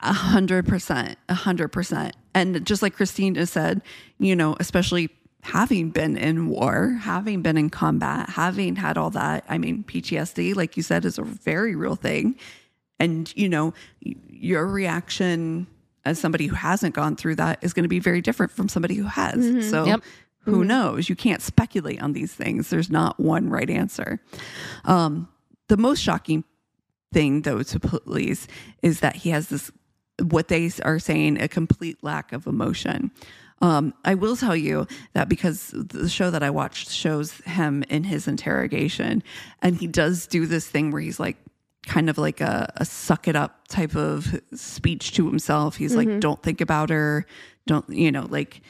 A 0.01 0.13
hundred 0.13 0.67
percent, 0.67 1.19
a 1.29 1.35
hundred 1.35 1.69
percent. 1.69 2.15
And 2.35 2.67
just 2.67 2.83
like 2.83 2.95
Christina 2.95 3.47
said, 3.47 3.81
you 4.19 4.37
know, 4.37 4.55
especially 4.61 5.09
having 5.43 5.91
been 5.91 6.17
in 6.17 6.49
war, 6.49 6.99
having 7.01 7.41
been 7.41 7.57
in 7.57 7.71
combat, 7.71 8.29
having 8.31 8.77
had 8.77 8.99
all 8.99 9.11
that. 9.11 9.45
I 9.49 9.57
mean, 9.59 9.85
PTSD, 9.85 10.55
like 10.55 10.77
you 10.77 10.83
said, 10.83 11.05
is 11.05 11.19
a 11.19 11.23
very 11.23 11.75
real 11.75 11.97
thing. 11.97 12.37
And 12.99 13.33
you 13.37 13.49
know, 13.49 13.73
your 14.01 14.67
reaction 14.67 15.67
as 16.05 16.19
somebody 16.19 16.47
who 16.47 16.55
hasn't 16.55 16.95
gone 16.95 17.17
through 17.17 17.37
that 17.37 17.59
is 17.63 17.73
going 17.73 17.85
to 17.85 17.89
be 17.89 17.99
very 17.99 18.21
different 18.21 18.53
from 18.53 18.69
somebody 18.69 18.95
who 18.95 19.05
has. 19.05 19.37
Mm-hmm. 19.37 19.63
So. 19.63 19.85
Yep. 19.87 20.03
Who 20.47 20.65
knows? 20.65 21.09
You 21.09 21.17
can't 21.17 21.43
speculate 21.43 22.03
on 22.03 22.13
these 22.13 22.33
things. 22.33 22.71
There's 22.71 22.91
not 22.91 23.21
one 23.21 23.51
right 23.51 23.69
answer. 23.69 24.21
Um, 24.85 25.29
the 25.69 25.77
most 25.77 26.01
shocking 26.01 26.45
thing, 27.13 27.43
though, 27.43 27.63
to 27.63 27.81
police 27.81 28.47
is 28.83 29.01
that 29.01 29.17
he 29.17 29.31
has 29.31 29.49
this, 29.49 29.71
what 30.23 30.49
they 30.49 30.71
are 30.85 30.99
saying, 30.99 31.41
a 31.41 31.49
complete 31.49 32.03
lack 32.03 32.33
of 32.33 32.47
emotion. 32.47 33.11
Um, 33.63 33.95
I 34.05 34.15
will 34.15 34.37
tell 34.37 34.55
you 34.55 34.87
that 35.15 35.29
because 35.29 35.71
the 35.75 36.09
show 36.09 36.31
that 36.31 36.43
I 36.43 36.51
watched 36.51 36.91
shows 36.91 37.33
him 37.41 37.83
in 37.89 38.05
his 38.05 38.29
interrogation, 38.29 39.23
and 39.63 39.77
he 39.77 39.87
does 39.87 40.27
do 40.27 40.47
this 40.47 40.69
thing 40.69 40.91
where 40.91 41.01
he's 41.01 41.19
like, 41.19 41.37
kind 41.87 42.11
of 42.11 42.19
like 42.19 42.41
a, 42.41 42.71
a 42.77 42.85
suck 42.85 43.29
it 43.29 43.37
up 43.37 43.69
type 43.69 43.95
of 43.95 44.41
speech 44.55 45.13
to 45.15 45.27
himself. 45.27 45.77
He's 45.77 45.95
like, 45.95 46.21
don't 46.21 46.43
think 46.43 46.61
about 46.61 46.91
her. 46.91 47.25
Don't, 47.67 47.89
you 47.89 48.13
know, 48.13 48.27
like, 48.29 48.61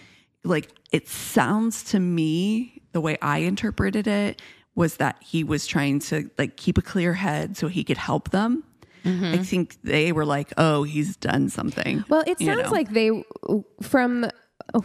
like 0.46 0.72
it 0.92 1.08
sounds 1.08 1.82
to 1.84 2.00
me 2.00 2.82
the 2.92 3.00
way 3.00 3.18
I 3.20 3.38
interpreted 3.38 4.06
it 4.06 4.40
was 4.74 4.96
that 4.96 5.16
he 5.20 5.42
was 5.44 5.66
trying 5.66 6.00
to 6.00 6.30
like 6.38 6.56
keep 6.56 6.78
a 6.78 6.82
clear 6.82 7.14
head 7.14 7.56
so 7.56 7.68
he 7.68 7.84
could 7.84 7.98
help 7.98 8.30
them. 8.30 8.64
Mm-hmm. 9.04 9.24
I 9.24 9.38
think 9.38 9.76
they 9.82 10.12
were 10.12 10.24
like, 10.24 10.52
"Oh, 10.56 10.82
he's 10.82 11.16
done 11.16 11.48
something." 11.48 12.04
Well, 12.08 12.24
it 12.26 12.40
sounds 12.40 12.64
know? 12.64 12.70
like 12.70 12.90
they 12.90 13.24
from 13.80 14.30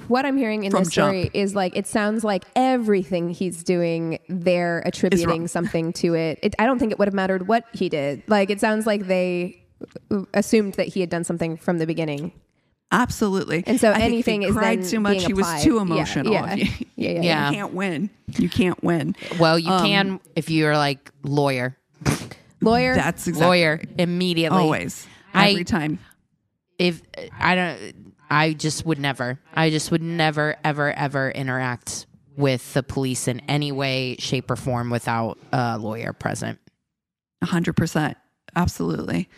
what 0.07 0.25
I'm 0.25 0.37
hearing 0.37 0.63
in 0.63 0.71
From 0.71 0.83
this 0.83 0.93
story 0.93 1.23
jump. 1.23 1.35
is 1.35 1.55
like 1.55 1.75
it 1.75 1.87
sounds 1.87 2.23
like 2.23 2.45
everything 2.55 3.29
he's 3.29 3.63
doing, 3.63 4.19
they're 4.29 4.83
attributing 4.85 5.47
something 5.47 5.91
to 5.93 6.13
it. 6.13 6.39
it. 6.43 6.55
I 6.59 6.65
don't 6.65 6.79
think 6.79 6.91
it 6.91 6.99
would 6.99 7.07
have 7.07 7.15
mattered 7.15 7.47
what 7.47 7.65
he 7.73 7.89
did. 7.89 8.23
Like 8.27 8.49
it 8.49 8.59
sounds 8.59 8.85
like 8.85 9.07
they 9.07 9.63
assumed 10.33 10.75
that 10.75 10.87
he 10.87 10.99
had 11.01 11.09
done 11.09 11.23
something 11.23 11.57
from 11.57 11.79
the 11.79 11.87
beginning, 11.87 12.31
absolutely. 12.91 13.63
and 13.67 13.79
so 13.79 13.91
I 13.91 13.95
think 13.95 14.03
if 14.03 14.11
anything 14.11 14.41
he 14.41 14.47
is 14.47 14.53
cried 14.55 14.81
then 14.83 14.89
too 14.89 14.99
much. 14.99 15.17
being 15.17 15.27
He 15.27 15.33
was 15.33 15.47
applied. 15.47 15.63
too 15.63 15.75
Yeah, 15.75 15.81
emotional. 15.81 16.33
Yeah, 16.33 16.55
yeah, 16.55 16.65
yeah. 16.95 17.09
yeah. 17.09 17.21
Yeah. 17.21 17.49
You 17.49 17.55
can't 17.55 17.73
win. 17.73 18.09
You 18.37 18.49
can't 18.49 18.83
win. 18.83 19.15
Well, 19.39 19.57
you 19.59 19.71
Um, 19.71 19.85
can 19.85 20.19
if 20.35 20.49
you're 20.49 20.75
like 20.77 21.11
lawyer, 21.23 21.77
Lawyer, 22.61 22.93
That's 22.95 23.27
exactly 23.27 23.47
lawyer 23.47 23.81
immediately. 23.97 24.59
always 24.59 25.07
I- 25.33 25.49
every 25.51 25.63
time. 25.63 25.99
If 26.77 27.01
I 27.39 27.55
don't, 27.55 28.13
I 28.29 28.53
just 28.53 28.85
would 28.85 28.99
never. 28.99 29.39
I 29.53 29.69
just 29.69 29.91
would 29.91 30.01
never, 30.01 30.55
ever, 30.63 30.91
ever 30.91 31.29
interact 31.31 32.05
with 32.35 32.73
the 32.73 32.81
police 32.81 33.27
in 33.27 33.39
any 33.41 33.71
way, 33.71 34.15
shape, 34.19 34.49
or 34.49 34.55
form 34.55 34.89
without 34.89 35.37
a 35.51 35.77
lawyer 35.77 36.11
present. 36.13 36.59
A 37.41 37.45
hundred 37.47 37.75
percent. 37.75 38.17
Absolutely. 38.55 39.29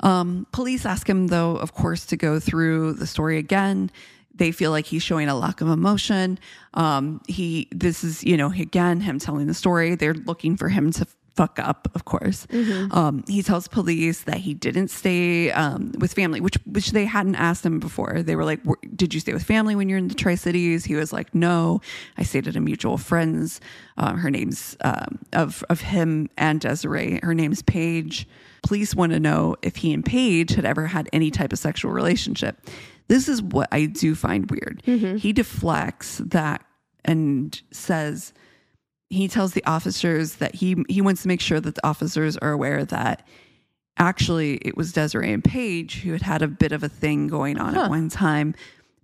Um, 0.00 0.46
police 0.52 0.84
ask 0.84 1.08
him 1.08 1.28
though, 1.28 1.56
of 1.56 1.72
course, 1.72 2.06
to 2.06 2.16
go 2.16 2.38
through 2.38 2.94
the 2.94 3.06
story 3.06 3.38
again. 3.38 3.90
They 4.34 4.52
feel 4.52 4.70
like 4.70 4.84
he's 4.84 5.02
showing 5.02 5.28
a 5.28 5.34
lack 5.34 5.60
of 5.62 5.68
emotion. 5.68 6.38
Um, 6.74 7.22
he, 7.26 7.68
this 7.70 8.04
is, 8.04 8.22
you 8.22 8.36
know, 8.36 8.50
again, 8.50 9.00
him 9.00 9.18
telling 9.18 9.46
the 9.46 9.54
story. 9.54 9.94
They're 9.94 10.12
looking 10.12 10.56
for 10.58 10.68
him 10.68 10.92
to 10.92 11.06
fuck 11.36 11.58
up, 11.58 11.88
of 11.94 12.04
course. 12.06 12.46
Um, 12.92 13.22
he 13.28 13.42
tells 13.42 13.68
police 13.68 14.22
that 14.22 14.38
he 14.38 14.54
didn't 14.54 14.88
stay 14.88 15.50
um, 15.52 15.92
with 15.98 16.12
family, 16.14 16.40
which 16.40 16.56
which 16.64 16.92
they 16.92 17.04
hadn't 17.04 17.36
asked 17.36 17.64
him 17.64 17.78
before. 17.78 18.22
They 18.22 18.36
were 18.36 18.44
like, 18.44 18.60
"Did 18.96 19.12
you 19.14 19.20
stay 19.20 19.32
with 19.32 19.42
family 19.42 19.74
when 19.76 19.88
you're 19.88 19.98
in 19.98 20.08
the 20.08 20.14
Tri 20.14 20.34
Cities?" 20.34 20.84
He 20.84 20.94
was 20.94 21.12
like, 21.12 21.34
"No, 21.34 21.80
I 22.16 22.22
stayed 22.22 22.48
at 22.48 22.56
a 22.56 22.60
mutual 22.60 22.96
friend's. 22.98 23.60
Uh, 23.98 24.14
her 24.14 24.30
name's 24.30 24.76
um, 24.80 25.18
of 25.32 25.62
of 25.68 25.80
him 25.82 26.28
and 26.36 26.60
Desiree. 26.60 27.20
Her 27.22 27.34
name's 27.34 27.62
Paige. 27.62 28.26
Police 28.62 28.94
want 28.94 29.12
to 29.12 29.20
know 29.20 29.56
if 29.62 29.76
he 29.76 29.92
and 29.92 30.04
Paige 30.04 30.50
had 30.52 30.64
ever 30.64 30.86
had 30.86 31.08
any 31.12 31.30
type 31.30 31.52
of 31.52 31.58
sexual 31.58 31.92
relationship. 31.92 32.58
This 33.08 33.28
is 33.28 33.40
what 33.40 33.68
I 33.70 33.86
do 33.86 34.14
find 34.16 34.50
weird. 34.50 34.82
He 35.18 35.32
deflects 35.32 36.18
that 36.24 36.64
and 37.04 37.60
says 37.70 38.32
he 39.10 39.28
tells 39.28 39.52
the 39.52 39.64
officers 39.66 40.36
that 40.36 40.54
he 40.56 40.76
he 40.88 41.00
wants 41.00 41.22
to 41.22 41.28
make 41.28 41.40
sure 41.40 41.60
that 41.60 41.74
the 41.76 41.86
officers 41.86 42.36
are 42.38 42.50
aware 42.50 42.84
that 42.84 43.26
actually 43.98 44.56
it 44.56 44.76
was 44.76 44.92
Desiree 44.92 45.32
and 45.32 45.42
Paige 45.44 46.00
who 46.02 46.12
had 46.12 46.22
had 46.22 46.42
a 46.42 46.48
bit 46.48 46.72
of 46.72 46.82
a 46.82 46.88
thing 46.88 47.28
going 47.28 47.58
on 47.58 47.74
Huh. 47.74 47.82
at 47.84 47.90
one 47.90 48.08
time. 48.08 48.54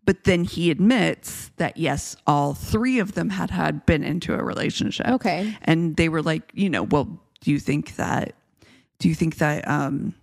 But 0.05 0.25
then 0.25 0.43
he 0.45 0.71
admits 0.73 1.53
that 1.59 1.77
yes, 1.77 2.17
all 2.27 2.55
three 2.55 2.99
of 2.99 3.13
them 3.13 3.31
had 3.31 3.51
had 3.51 3.87
been 3.87 4.03
into 4.03 4.35
a 4.35 4.43
relationship. 4.43 5.07
Okay. 5.07 5.57
and 5.63 5.97
they 5.97 6.09
were 6.09 6.23
like, 6.23 6.51
you 6.55 6.69
know, 6.69 6.83
well, 6.83 7.21
do 7.41 7.51
you 7.53 7.61
think 7.61 7.97
that 7.97 8.35
do 8.99 9.09
you 9.09 9.15
think 9.15 9.37
that 9.39 9.67
um, 9.69 10.15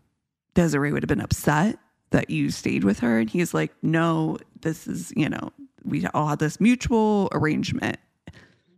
Desiree 0.54 0.92
would 0.92 1.04
have 1.04 1.08
been 1.10 1.22
upset 1.22 1.78
that 2.12 2.30
you 2.30 2.50
stayed 2.52 2.84
with 2.84 3.00
her? 3.00 3.20
And 3.20 3.30
he's 3.30 3.54
like, 3.54 3.72
no, 3.82 4.38
this 4.62 4.88
is 4.88 5.14
you 5.16 5.30
know 5.30 5.52
we 5.86 6.06
all 6.08 6.28
had 6.28 6.40
this 6.40 6.60
mutual 6.60 7.30
arrangement. 7.32 7.98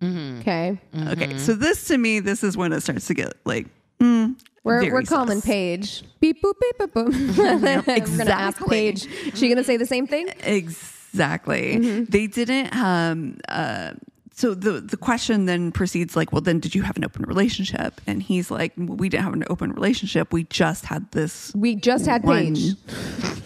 Okay. 0.04 0.80
Okay, 1.10 1.38
so 1.38 1.54
this 1.54 1.88
to 1.88 1.98
me, 1.98 2.20
this 2.20 2.44
is 2.44 2.58
when 2.58 2.74
it 2.74 2.82
starts 2.82 3.08
to 3.08 3.14
get 3.14 3.34
like. 3.46 3.68
mm, 4.00 4.36
We're, 4.64 4.80
very 4.82 4.92
we're 4.92 5.04
calling 5.04 5.38
sus. 5.42 5.46
Paige. 5.46 6.04
Beep 6.20 6.42
boop 6.42 6.54
beep 6.60 6.78
boop 6.80 6.92
boop. 6.94 7.38
We're 7.38 7.46
gonna 7.60 7.68
ask 7.78 7.88
Exactly. 7.88 8.92
Paige. 8.94 9.08
She 9.36 9.50
gonna 9.50 9.64
say 9.64 9.78
the 9.78 9.86
same 9.86 10.08
thing? 10.08 10.28
Exactly. 10.44 11.78
Mm-hmm. 11.78 12.04
They 12.06 12.28
didn't. 12.28 12.76
Um. 12.76 13.38
Uh. 13.48 13.94
So 14.42 14.56
the 14.56 14.82
the 14.82 14.98
question 14.98 15.46
then 15.46 15.72
proceeds 15.72 16.16
like, 16.16 16.32
well, 16.32 16.42
then 16.42 16.60
did 16.60 16.74
you 16.74 16.82
have 16.82 16.98
an 16.98 17.06
open 17.06 17.26
relationship? 17.26 18.02
And 18.08 18.24
he's 18.24 18.50
like, 18.50 18.74
well, 18.76 18.98
we 18.98 19.08
didn't 19.08 19.24
have 19.26 19.34
an 19.34 19.44
open 19.52 19.72
relationship. 19.72 20.34
We 20.34 20.46
just 20.46 20.86
had 20.86 21.12
this 21.12 21.52
We 21.54 21.76
just 21.76 22.08
had 22.08 22.24
one, 22.24 22.56
Paige. 22.56 22.74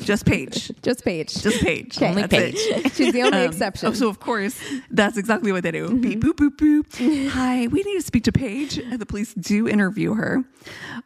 just 0.06 0.26
Paige, 0.26 0.72
Just 0.84 1.04
Paige. 1.04 1.34
just 1.43 1.62
Paige. 1.62 1.98
Okay. 1.98 2.08
Only 2.08 2.22
That's 2.22 2.34
it. 2.34 2.56
Paige. 2.84 2.93
She's 2.96 3.12
the 3.14 3.24
only 3.24 3.39
Um, 3.39 3.50
exception. 3.50 3.89
Oh, 3.89 3.93
so 3.93 4.08
of 4.08 4.22
course, 4.22 4.58
that's 4.89 5.18
exactly 5.18 5.52
what 5.52 5.64
they 5.64 5.72
do. 5.72 5.89
Mm-hmm. 5.89 6.00
Beep 6.02 6.22
boop 6.22 6.36
boop 6.36 6.56
boop. 6.56 7.30
Hi, 7.32 7.68
we 7.68 7.84
need 7.84 7.96
to 7.96 8.02
speak 8.02 8.24
to 8.24 8.32
Paige. 8.32 8.78
And 8.78 8.98
the 8.98 9.06
police 9.06 9.34
do 9.34 9.68
interview 9.68 10.14
her 10.14 10.46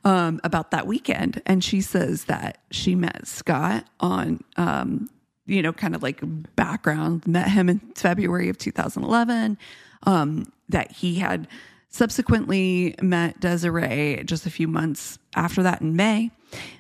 um, 0.06 0.40
about 0.44 0.70
that 0.70 0.86
weekend, 0.86 1.42
and 1.48 1.64
she 1.64 1.82
says 1.82 2.26
that 2.26 2.60
she 2.70 2.94
met 2.94 3.26
Scott 3.26 3.86
on, 4.00 4.44
um, 4.56 5.10
you 5.50 5.62
know, 5.62 5.74
kind 5.74 5.96
of 5.96 6.04
like 6.04 6.20
background. 6.56 7.28
Met 7.28 7.50
him 7.50 7.70
in 7.70 7.80
February 7.96 8.50
of 8.50 8.58
2011. 8.58 9.58
Um, 10.04 10.52
that 10.70 10.92
he 10.92 11.16
had 11.16 11.48
subsequently 11.90 12.96
met 13.02 13.40
Desiree 13.40 14.24
just 14.24 14.46
a 14.46 14.50
few 14.50 14.68
months 14.68 15.18
after 15.36 15.64
that 15.64 15.82
in 15.82 15.96
May. 15.96 16.32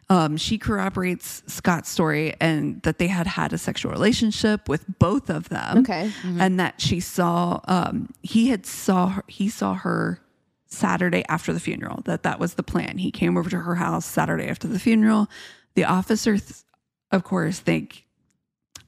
Um, 0.10 0.38
she 0.38 0.58
corroborates 0.58 1.44
Scott's 1.48 1.90
story 1.90 2.36
and 2.40 2.82
that 2.84 2.98
they 2.98 3.08
had 3.08 3.28
had 3.28 3.54
a 3.54 3.58
sexual 3.58 3.92
relationship 3.92 4.68
with 4.68 4.86
both 4.98 5.30
of 5.30 5.50
them. 5.50 5.80
Okay. 5.80 6.12
and 6.24 6.60
that 6.60 6.82
she 6.82 7.00
saw 7.00 7.60
um, 7.68 8.10
he 8.24 8.50
had 8.50 8.66
saw 8.66 9.08
her, 9.08 9.24
he 9.28 9.50
saw 9.50 9.76
her 9.76 10.20
Saturday 10.66 11.24
after 11.30 11.54
the 11.54 11.60
funeral. 11.60 12.02
That 12.06 12.24
that 12.24 12.40
was 12.40 12.56
the 12.56 12.64
plan. 12.64 12.98
He 12.98 13.12
came 13.12 13.38
over 13.38 13.50
to 13.50 13.60
her 13.60 13.76
house 13.76 14.06
Saturday 14.06 14.48
after 14.48 14.68
the 14.68 14.80
funeral. 14.80 15.28
The 15.76 15.86
officers, 15.86 16.66
of 17.12 17.24
course, 17.24 17.60
think 17.60 18.06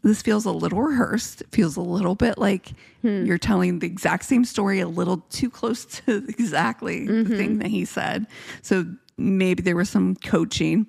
this 0.04 0.22
feels 0.22 0.46
a 0.46 0.52
little 0.52 0.82
rehearsed. 0.82 1.42
It 1.42 1.52
feels 1.52 1.78
a 1.78 1.82
little 1.82 2.16
bit 2.16 2.38
like 2.38 2.74
hmm. 3.02 3.26
you're 3.26 3.38
telling 3.38 3.80
the 3.80 3.88
exact 3.88 4.26
same 4.26 4.46
story 4.46 4.80
a 4.80 4.88
little 4.88 5.18
too 5.30 5.50
close 5.50 5.86
to 5.86 6.26
exactly 6.28 7.06
the 7.06 7.14
mm-hmm. 7.14 7.38
thing 7.38 7.60
that 7.60 7.68
he 7.68 7.86
said. 7.86 8.28
So 8.62 8.86
maybe 9.18 9.62
there 9.62 9.76
was 9.76 9.90
some 9.90 10.16
coaching. 10.16 10.88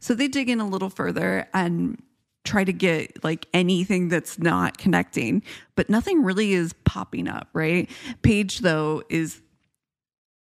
So 0.00 0.14
they 0.14 0.28
dig 0.28 0.48
in 0.48 0.60
a 0.60 0.68
little 0.68 0.90
further 0.90 1.48
and 1.54 2.02
try 2.44 2.64
to 2.64 2.72
get 2.72 3.22
like 3.22 3.46
anything 3.52 4.08
that's 4.08 4.38
not 4.38 4.78
connecting, 4.78 5.42
but 5.76 5.90
nothing 5.90 6.22
really 6.22 6.52
is 6.52 6.72
popping 6.84 7.28
up, 7.28 7.48
right? 7.52 7.88
Paige, 8.22 8.60
though, 8.60 9.02
is 9.08 9.40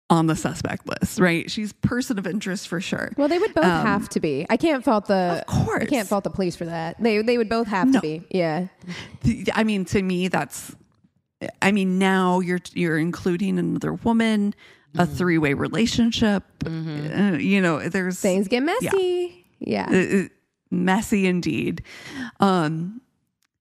on 0.09 0.27
the 0.27 0.35
suspect 0.35 0.87
list, 0.87 1.19
right? 1.19 1.49
She's 1.49 1.73
person 1.73 2.19
of 2.19 2.27
interest 2.27 2.67
for 2.67 2.79
sure. 2.81 3.11
well, 3.17 3.27
they 3.27 3.39
would 3.39 3.53
both 3.53 3.63
Um, 3.65 3.85
have 3.85 4.09
to 4.09 4.19
be. 4.19 4.45
I 4.49 4.57
can't 4.57 4.83
fault 4.83 5.07
the. 5.07 5.43
Of 5.47 5.65
course. 5.65 5.83
I 5.83 5.85
can't 5.85 6.07
fault 6.07 6.23
the 6.23 6.29
police 6.29 6.55
for 6.55 6.65
that. 6.65 7.01
They 7.01 7.21
they 7.21 7.37
would 7.37 7.49
both 7.49 7.67
have 7.67 7.87
No. 7.87 7.93
to 7.93 8.01
be. 8.01 8.23
Yeah. 8.29 8.67
I 9.53 9.63
mean, 9.63 9.85
to 9.85 10.01
me, 10.01 10.27
that's. 10.27 10.75
I 11.61 11.71
mean, 11.71 11.97
now 11.99 12.39
you're 12.41 12.59
you're 12.73 12.97
including 12.99 13.57
another 13.59 13.93
woman, 13.93 14.53
a 14.97 15.05
three 15.05 15.37
way 15.37 15.53
relationship. 15.53 16.43
Uh, 16.65 17.37
you 17.39 17.59
know, 17.61 17.87
there's 17.89 18.19
Things 18.19 18.47
get 18.47 18.61
messy. 18.63 19.45
Yeah. 19.59 19.87
uh, 19.89 20.17
uh, 20.17 20.27
messy 20.69 21.25
indeed. 21.27 21.81
Um, 22.39 23.01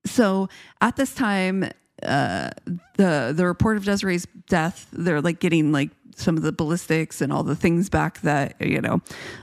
so 0.04 0.48
at 0.80 0.96
this 0.96 1.14
time, 1.14 1.64
uh, 2.02 2.50
the 2.96 3.32
the 3.34 3.46
report 3.46 3.76
of 3.76 3.84
Desiree's 3.84 4.26
death, 4.48 4.88
they're 4.92 5.20
like 5.20 5.38
getting 5.40 5.72
like 5.72 5.90
some 6.16 6.36
of 6.36 6.42
the 6.42 6.52
ballistics 6.52 7.20
and 7.20 7.32
all 7.32 7.42
the 7.42 7.56
things 7.56 7.88
back 7.88 8.20
that 8.22 8.54
you 8.60 8.80
know, 8.80 9.00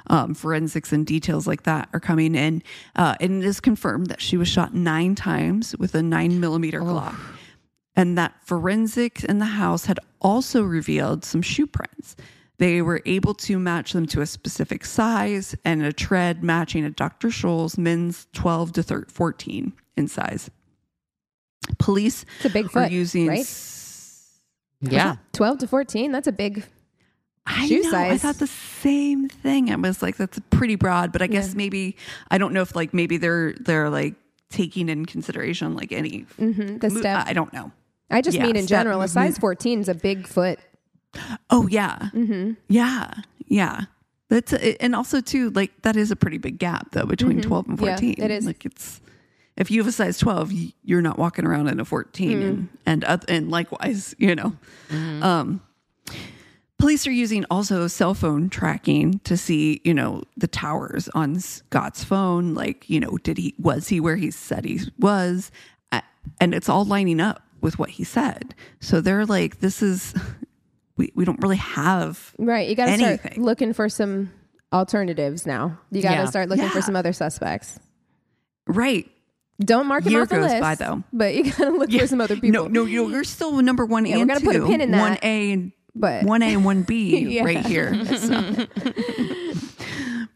um, 0.07 0.33
forensics 0.33 0.91
and 0.91 1.05
details 1.05 1.47
like 1.47 1.63
that 1.63 1.89
are 1.93 1.99
coming 1.99 2.35
in, 2.35 2.63
uh, 2.95 3.15
and 3.19 3.43
it 3.43 3.47
is 3.47 3.59
confirmed 3.59 4.07
that 4.07 4.21
she 4.21 4.37
was 4.37 4.47
shot 4.47 4.73
nine 4.73 5.15
times 5.15 5.75
with 5.77 5.95
a 5.95 6.03
nine 6.03 6.39
millimeter 6.39 6.81
Glock. 6.81 7.15
And 7.95 8.17
that 8.17 8.33
forensics 8.45 9.23
in 9.23 9.39
the 9.39 9.45
house 9.45 9.85
had 9.85 9.99
also 10.21 10.61
revealed 10.63 11.25
some 11.25 11.41
shoe 11.41 11.67
prints. 11.67 12.15
They 12.57 12.81
were 12.81 13.01
able 13.05 13.33
to 13.35 13.57
match 13.57 13.93
them 13.93 14.05
to 14.07 14.21
a 14.21 14.25
specific 14.25 14.85
size 14.85 15.55
and 15.65 15.81
a 15.81 15.93
tread 15.93 16.43
matching 16.43 16.83
a 16.85 16.89
Dr. 16.89 17.29
Scholl's 17.29 17.77
men's 17.77 18.27
12 18.33 18.73
to 18.73 18.83
13, 18.83 19.09
14 19.09 19.73
in 19.97 20.07
size. 20.07 20.49
Police 21.77 22.25
It's 22.37 22.45
a 22.45 22.49
big 22.49 22.65
are 22.67 22.69
foot, 22.69 22.91
using. 22.91 23.27
right? 23.27 23.45
Yeah. 24.81 25.15
12 25.33 25.59
to 25.59 25.67
14. 25.67 26.11
That's 26.11 26.27
a 26.27 26.31
big. 26.31 26.63
I 27.45 27.67
Shoe 27.67 27.81
know. 27.81 27.97
I 27.97 28.17
thought 28.17 28.35
the 28.35 28.47
same 28.47 29.27
thing. 29.27 29.71
I 29.71 29.75
was 29.75 30.01
like, 30.03 30.17
that's 30.17 30.39
pretty 30.51 30.75
broad, 30.75 31.11
but 31.11 31.21
I 31.21 31.27
guess 31.27 31.49
Yeah. 31.49 31.57
maybe 31.57 31.95
I 32.29 32.37
don't 32.37 32.53
know 32.53 32.61
if 32.61 32.75
like 32.75 32.93
maybe 32.93 33.17
they're 33.17 33.53
they're 33.53 33.89
like 33.89 34.13
taking 34.51 34.87
in 34.89 35.05
consideration 35.05 35.75
like 35.75 35.91
any. 35.91 36.25
mhm, 36.39 36.79
the 36.79 36.89
mo- 36.89 36.99
step. 36.99 37.25
I 37.27 37.33
don't 37.33 37.51
know. 37.53 37.71
I 38.11 38.21
just 38.21 38.37
yeah, 38.37 38.45
mean 38.45 38.55
in 38.55 38.65
step 38.67 38.79
general, 38.81 39.01
a 39.01 39.07
size 39.07 39.37
14 39.37 39.79
is 39.79 39.89
a 39.89 39.93
big 39.95 40.27
foot. 40.27 40.59
Oh 41.49 41.67
yeah, 41.67 42.09
Mm-hmm. 42.13 42.51
yeah, 42.67 43.11
yeah. 43.47 43.81
That's 44.29 44.53
and 44.53 44.95
also 44.95 45.21
too 45.21 45.49
like 45.51 45.71
that 45.81 45.95
is 45.95 46.11
a 46.11 46.15
pretty 46.15 46.37
big 46.37 46.59
gap 46.59 46.91
though 46.91 47.05
between 47.05 47.41
twelve 47.41 47.67
and 47.67 47.77
Mm-hmm. 47.77 47.85
Yeah, 47.85 47.91
fourteen. 47.95 48.15
it 48.23 48.29
is. 48.29 48.45
like 48.45 48.63
it's 48.63 49.01
if 49.59 49.69
you 49.69 49.79
have 49.81 49.87
a 49.87 49.91
size 49.91 50.17
twelve, 50.17 50.51
you're 50.83 51.01
not 51.03 51.19
walking 51.19 51.45
around 51.45 51.67
in 51.67 51.79
a 51.79 51.85
14 51.85 52.41
and 52.41 52.57
Mm-hmm. 52.57 52.75
and 52.87 53.03
oth- 53.05 53.25
and 53.29 53.51
likewise, 53.51 54.15
you 54.17 54.33
know. 54.35 54.55
Um, 54.91 55.61
police 56.77 57.05
are 57.05 57.11
using 57.11 57.45
also 57.51 57.87
cell 57.87 58.13
phone 58.13 58.49
tracking 58.49 59.19
to 59.25 59.35
see 59.37 59.81
you 59.83 59.93
know 59.93 60.23
the 60.37 60.47
towers 60.47 61.07
on 61.09 61.39
Scott's 61.39 62.03
phone. 62.03 62.53
Like 62.55 62.89
you 62.89 62.99
know, 62.99 63.17
did 63.17 63.37
he 63.37 63.53
was 63.59 63.87
he 63.89 63.99
where 63.99 64.15
he 64.15 64.31
said 64.31 64.65
he 64.65 64.79
was, 64.97 65.51
Uh, 65.91 66.01
and 66.39 66.53
it's 66.55 66.69
all 66.69 66.85
lining 66.85 67.19
up 67.19 67.43
with 67.61 67.77
what 67.77 67.89
he 67.89 68.03
said. 68.03 68.55
So 68.79 69.01
they're 69.01 69.25
like, 69.25 69.59
this 69.59 69.81
is. 69.81 70.13
We, 70.97 71.13
we 71.15 71.23
don't 71.23 71.41
really 71.41 71.55
have 71.55 72.33
Right. 72.37 72.67
You 72.67 72.75
got 72.75 72.87
to 72.87 72.97
start 72.97 73.37
looking 73.37 73.71
for 73.71 73.87
some 73.87 74.33
alternatives 74.73 75.45
now. 75.45 75.79
You 75.91 76.01
got 76.01 76.09
to 76.09 76.15
Yeah. 76.15 76.25
start 76.25 76.49
looking 76.49 76.67
for 76.67 76.81
some 76.81 76.97
other 76.97 77.13
suspects. 77.13 77.79
right 78.67 79.09
Don't 79.63 79.87
mark 79.87 80.05
him 80.05 80.13
Year 80.13 80.21
off 80.21 80.29
the 80.29 80.35
goes 80.35 80.51
list. 80.51 80.61
by, 80.61 80.75
though. 80.75 81.03
But 81.11 81.35
you 81.35 81.43
got 81.51 81.57
to 81.65 81.69
look 81.71 81.91
for 81.91 82.07
some 82.07 82.21
other 82.21 82.35
people. 82.35 82.51
No, 82.51 82.67
no, 82.67 82.85
you 82.85 83.09
you're 83.09 83.23
still 83.25 83.61
number 83.61 83.85
one 83.85 84.05
Yeah, 84.05 84.15
we're 84.15 84.21
and 84.21 84.29
gonna 84.29 84.39
two. 84.39 84.45
put 84.45 84.55
a 84.55 84.65
pin 84.65 84.79
in 84.81 84.91
that. 84.91 85.01
One 85.01 85.17
A 85.21 85.51
and 85.51 85.71
But- 85.95 86.23
one 86.23 86.41
A 86.41 86.53
and 86.53 86.63
one 86.63 86.83
B 86.83 87.17
Yeah. 87.27 87.43
right 87.43 87.65
here. 87.65 87.93
So- 88.17 88.65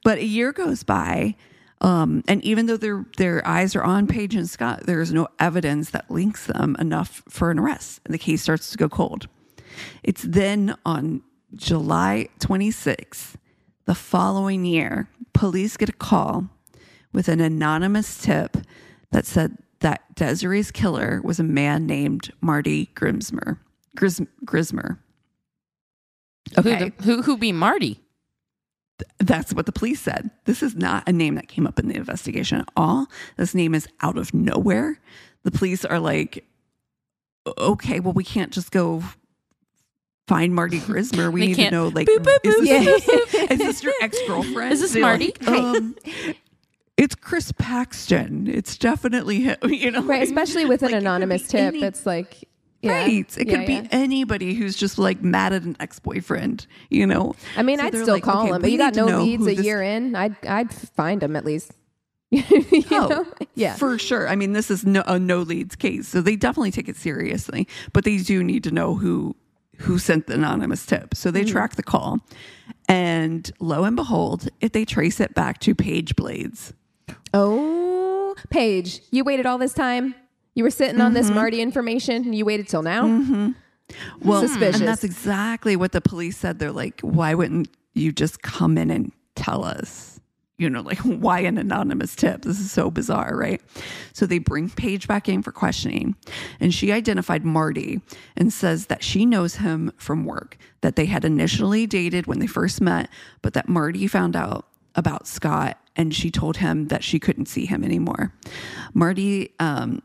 but 0.04 0.18
a 0.18 0.26
year 0.26 0.52
goes 0.52 0.84
by, 0.84 1.36
um, 1.82 2.24
and 2.28 2.44
even 2.44 2.66
though 2.66 2.78
their 2.78 3.06
their 3.18 3.46
eyes 3.48 3.76
are 3.76 3.84
on 3.84 4.08
Paige 4.08 4.36
and 4.36 4.50
Scott, 4.50 4.86
there 4.86 5.02
is 5.02 5.14
no 5.14 5.28
evidence 5.40 5.92
that 5.92 6.10
links 6.12 6.48
them 6.48 6.76
enough 6.80 7.24
for 7.30 7.52
an 7.52 7.60
arrest, 7.60 8.02
and 8.06 8.14
the 8.14 8.18
case 8.18 8.42
starts 8.42 8.72
to 8.72 8.78
go 8.78 8.90
cold. 8.90 9.28
It's 10.04 10.24
then 10.24 10.76
on 10.86 11.22
July 11.56 12.28
26th, 12.40 13.36
the 13.86 13.96
following 13.96 14.66
year, 14.66 15.08
police 15.34 15.78
get 15.78 15.90
a 15.90 15.94
call 15.94 16.50
with 17.14 17.28
an 17.28 17.40
anonymous 17.40 18.22
tip 18.22 18.58
that 19.14 19.26
said 19.26 19.58
that 19.80 20.02
Desiree's 20.16 20.70
killer 20.72 21.22
was 21.24 21.40
a 21.40 21.44
man 21.44 21.86
named 21.88 22.32
Marty 22.42 22.88
Grimsmer. 22.96 23.60
Gris, 23.96 24.20
Grismer. 24.46 24.98
Okay, 26.58 26.92
Who, 27.04 27.16
who 27.18 27.22
who 27.24 27.38
be 27.38 27.52
Marty? 27.52 28.00
that's 29.20 29.54
what 29.54 29.66
the 29.66 29.72
police 29.72 30.00
said. 30.00 30.30
This 30.46 30.62
is 30.64 30.76
not 30.76 31.08
a 31.10 31.12
name 31.12 31.36
that 31.36 31.48
came 31.48 31.66
up 31.68 31.80
in 31.80 31.88
the 31.88 31.96
investigation 31.96 32.60
at 32.60 32.70
all. 32.78 33.08
This 33.38 33.56
name 33.56 33.74
is 33.76 33.88
out 34.02 34.18
of 34.18 34.34
nowhere. 34.34 35.00
The 35.44 35.52
police 35.52 35.84
are 35.84 36.00
like, 36.00 36.46
okay, 37.58 38.00
well, 38.00 38.14
we 38.14 38.24
can't 38.24 38.52
just 38.54 38.72
go 38.72 39.04
find 40.28 40.54
Marty 40.56 40.80
Grismer. 40.86 41.32
We 41.32 41.48
need 41.48 41.56
to 41.56 41.72
know, 41.72 41.88
like, 41.90 42.08
Boop, 42.08 42.20
boop, 42.20 42.38
is, 42.44 42.56
this, 42.56 43.08
Yeah. 43.34 43.48
is 43.52 43.60
this 43.60 43.84
your 43.84 43.94
ex 44.02 44.18
girlfriend? 44.28 44.72
Is 44.74 44.82
this 44.82 44.96
Marty? 44.96 45.34
um, 45.48 45.96
it's 47.04 47.16
Chris 47.16 47.52
Paxton. 47.52 48.48
It's 48.48 48.78
definitely 48.78 49.42
him. 49.42 49.58
You 49.70 49.92
know, 49.92 50.02
Right, 50.04 50.24
especially 50.24 50.66
with 50.66 50.82
an 50.84 50.92
Like, 50.92 51.02
anonymous 51.02 51.48
tip. 51.48 51.60
any- 51.74 51.84
It's 51.84 52.06
like 52.06 52.44
Yeah. 52.82 52.94
Right. 53.04 53.38
It 53.38 53.48
Yeah, 53.48 53.58
could 53.58 53.70
yeah. 53.70 53.82
be 53.82 53.88
anybody 53.92 54.54
who's 54.56 54.76
just 54.76 54.98
like 54.98 55.22
mad 55.24 55.54
at 55.54 55.64
an 55.64 55.76
ex 55.80 56.00
boyfriend, 56.00 56.68
you 56.90 57.06
know? 57.08 57.36
I 57.58 57.64
mean, 57.64 57.80
So 57.80 57.86
I'd 57.86 57.96
still 57.96 58.08
like, 58.16 58.24
call 58.24 58.44
okay, 58.44 58.56
him, 58.56 58.62
but 58.62 58.72
you 58.72 58.78
got 58.78 58.96
no 58.96 59.22
leads 59.24 59.44
a 59.48 59.56
this- 59.56 59.66
year 59.66 59.82
in. 59.82 60.16
I'd 60.16 60.36
I'd 60.46 60.74
find 60.74 61.22
him 61.24 61.36
at 61.36 61.46
least. 61.46 61.72
you 62.32 62.44
Oh, 62.92 63.08
know? 63.10 63.26
Yeah. 63.56 63.76
For 63.76 63.98
sure. 64.00 64.28
I 64.28 64.36
mean, 64.36 64.54
this 64.54 64.72
is 64.72 64.86
no, 64.86 65.04
a 65.06 65.20
no 65.20 65.40
leads 65.44 65.76
case. 65.76 66.08
So 66.08 66.20
they 66.22 66.36
definitely 66.36 66.72
take 66.72 66.90
it 66.90 66.96
seriously, 66.98 67.68
but 67.94 68.06
they 68.06 68.18
do 68.18 68.44
need 68.44 68.64
to 68.64 68.72
know 68.72 68.96
who 68.96 69.36
who 69.78 69.98
sent 70.00 70.28
the 70.28 70.34
anonymous 70.36 70.86
tip. 70.86 71.16
So 71.16 71.30
they 71.32 71.42
mm-hmm. 71.42 71.52
track 71.52 71.76
the 71.76 71.84
call. 71.84 72.20
And 72.88 73.52
lo 73.60 73.84
and 73.86 73.96
behold, 73.96 74.50
if 74.62 74.72
they 74.72 74.86
trace 74.86 75.20
it 75.20 75.34
back 75.34 75.60
to 75.62 75.74
Paige 75.76 76.16
Blades. 76.16 76.74
Oh, 77.34 78.36
Paige, 78.50 79.02
you 79.12 79.24
waited 79.24 79.46
all 79.46 79.58
this 79.58 79.74
time. 79.74 80.16
You 80.56 80.64
were 80.64 80.70
sitting 80.70 81.02
on 81.02 81.14
Mm-hmm. 81.14 81.16
this 81.16 81.32
Marty 81.32 81.62
information, 81.62 82.24
and 82.24 82.36
you 82.36 82.46
waited 82.46 82.68
till 82.68 82.84
now. 82.84 83.54
Well, 84.22 84.42
Suspicious. 84.48 84.80
and 84.80 84.88
that's 84.88 85.04
exactly 85.04 85.76
what 85.76 85.92
the 85.92 86.02
police 86.02 86.38
said. 86.38 86.60
They're 86.60 86.72
like, 86.72 87.02
why 87.02 87.34
wouldn't 87.34 87.70
you 87.94 88.12
just 88.12 88.42
come 88.42 88.78
in 88.78 88.90
and 88.90 89.12
tell 89.36 89.64
us? 89.66 90.20
You 90.58 90.70
know, 90.70 90.82
like 90.82 91.00
why 91.00 91.40
an 91.40 91.58
anonymous 91.58 92.16
tip? 92.16 92.44
This 92.44 92.60
is 92.60 92.72
so 92.72 92.90
bizarre, 92.92 93.36
right? 93.36 93.62
So 94.14 94.26
they 94.26 94.38
bring 94.38 94.70
Paige 94.70 95.08
back 95.08 95.28
in 95.28 95.42
for 95.42 95.52
questioning, 95.52 96.16
and 96.60 96.74
she 96.74 96.92
identified 96.92 97.44
Marty 97.44 98.02
and 98.38 98.54
says 98.54 98.86
that 98.88 99.04
she 99.04 99.26
knows 99.26 99.56
him 99.56 99.92
from 99.98 100.24
work, 100.26 100.58
that 100.82 100.96
they 100.96 101.06
had 101.06 101.26
initially 101.26 101.86
dated 101.88 102.28
when 102.28 102.40
they 102.40 102.48
first 102.48 102.80
met, 102.82 103.10
but 103.42 103.54
that 103.54 103.68
Marty 103.68 104.08
found 104.08 104.36
out 104.36 104.68
about 104.96 105.28
Scott 105.28 105.78
and 105.96 106.14
she 106.14 106.32
told 106.32 106.58
him 106.58 106.88
that 106.88 107.04
she 107.04 107.20
couldn't 107.20 107.48
see 107.48 107.66
him 107.66 107.84
anymore. 107.84 108.34
Marty, 108.94 109.54
um, 109.60 110.02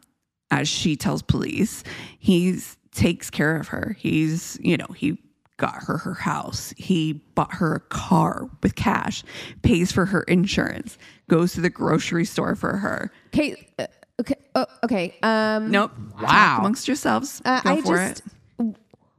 as 0.51 0.69
she 0.69 0.97
tells 0.97 1.23
police, 1.23 1.83
he's 2.19 2.77
takes 2.93 3.31
care 3.31 3.57
of 3.57 3.69
her. 3.69 3.97
He's, 3.99 4.59
you 4.63 4.77
know, 4.77 4.87
he 4.97 5.19
got 5.57 5.75
her 5.85 5.99
her 5.99 6.15
house. 6.15 6.73
He 6.77 7.15
bought 7.35 7.55
her 7.55 7.75
a 7.77 7.81
car 7.81 8.49
with 8.63 8.75
cash, 8.75 9.23
pays 9.63 9.93
for 9.93 10.07
her 10.07 10.23
insurance, 10.23 10.99
goes 11.29 11.53
to 11.55 11.61
the 11.61 11.71
grocery 11.71 12.25
store 12.25 12.55
for 12.55 12.77
her. 12.79 13.11
Okay. 13.29 13.69
uh, 13.79 13.87
okay. 14.21 14.35
Oh, 14.55 14.67
okay. 14.85 15.17
Um, 15.23 15.71
Nope. 15.71 15.93
Wow. 16.21 16.27
Talk 16.29 16.59
amongst 16.61 16.89
yourselves. 16.89 17.43
Uh, 17.45 17.61
Go 17.61 17.71
I 17.71 17.81
for 17.83 17.97
just- 17.97 18.21
it. 18.21 18.33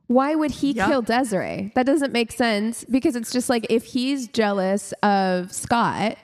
Why 0.10 0.34
would 0.34 0.50
he 0.50 0.72
Yep. 0.72 0.88
kill 0.90 1.02
Desiree? 1.04 1.72
That 1.76 1.86
doesn't 1.86 2.12
make 2.12 2.32
sense 2.32 2.84
because 2.84 3.16
it's 3.16 3.32
just 3.32 3.48
like 3.48 3.68
if 3.70 3.84
he's 3.86 4.28
jealous 4.28 4.92
of 5.04 5.54
Scott, 5.54 6.18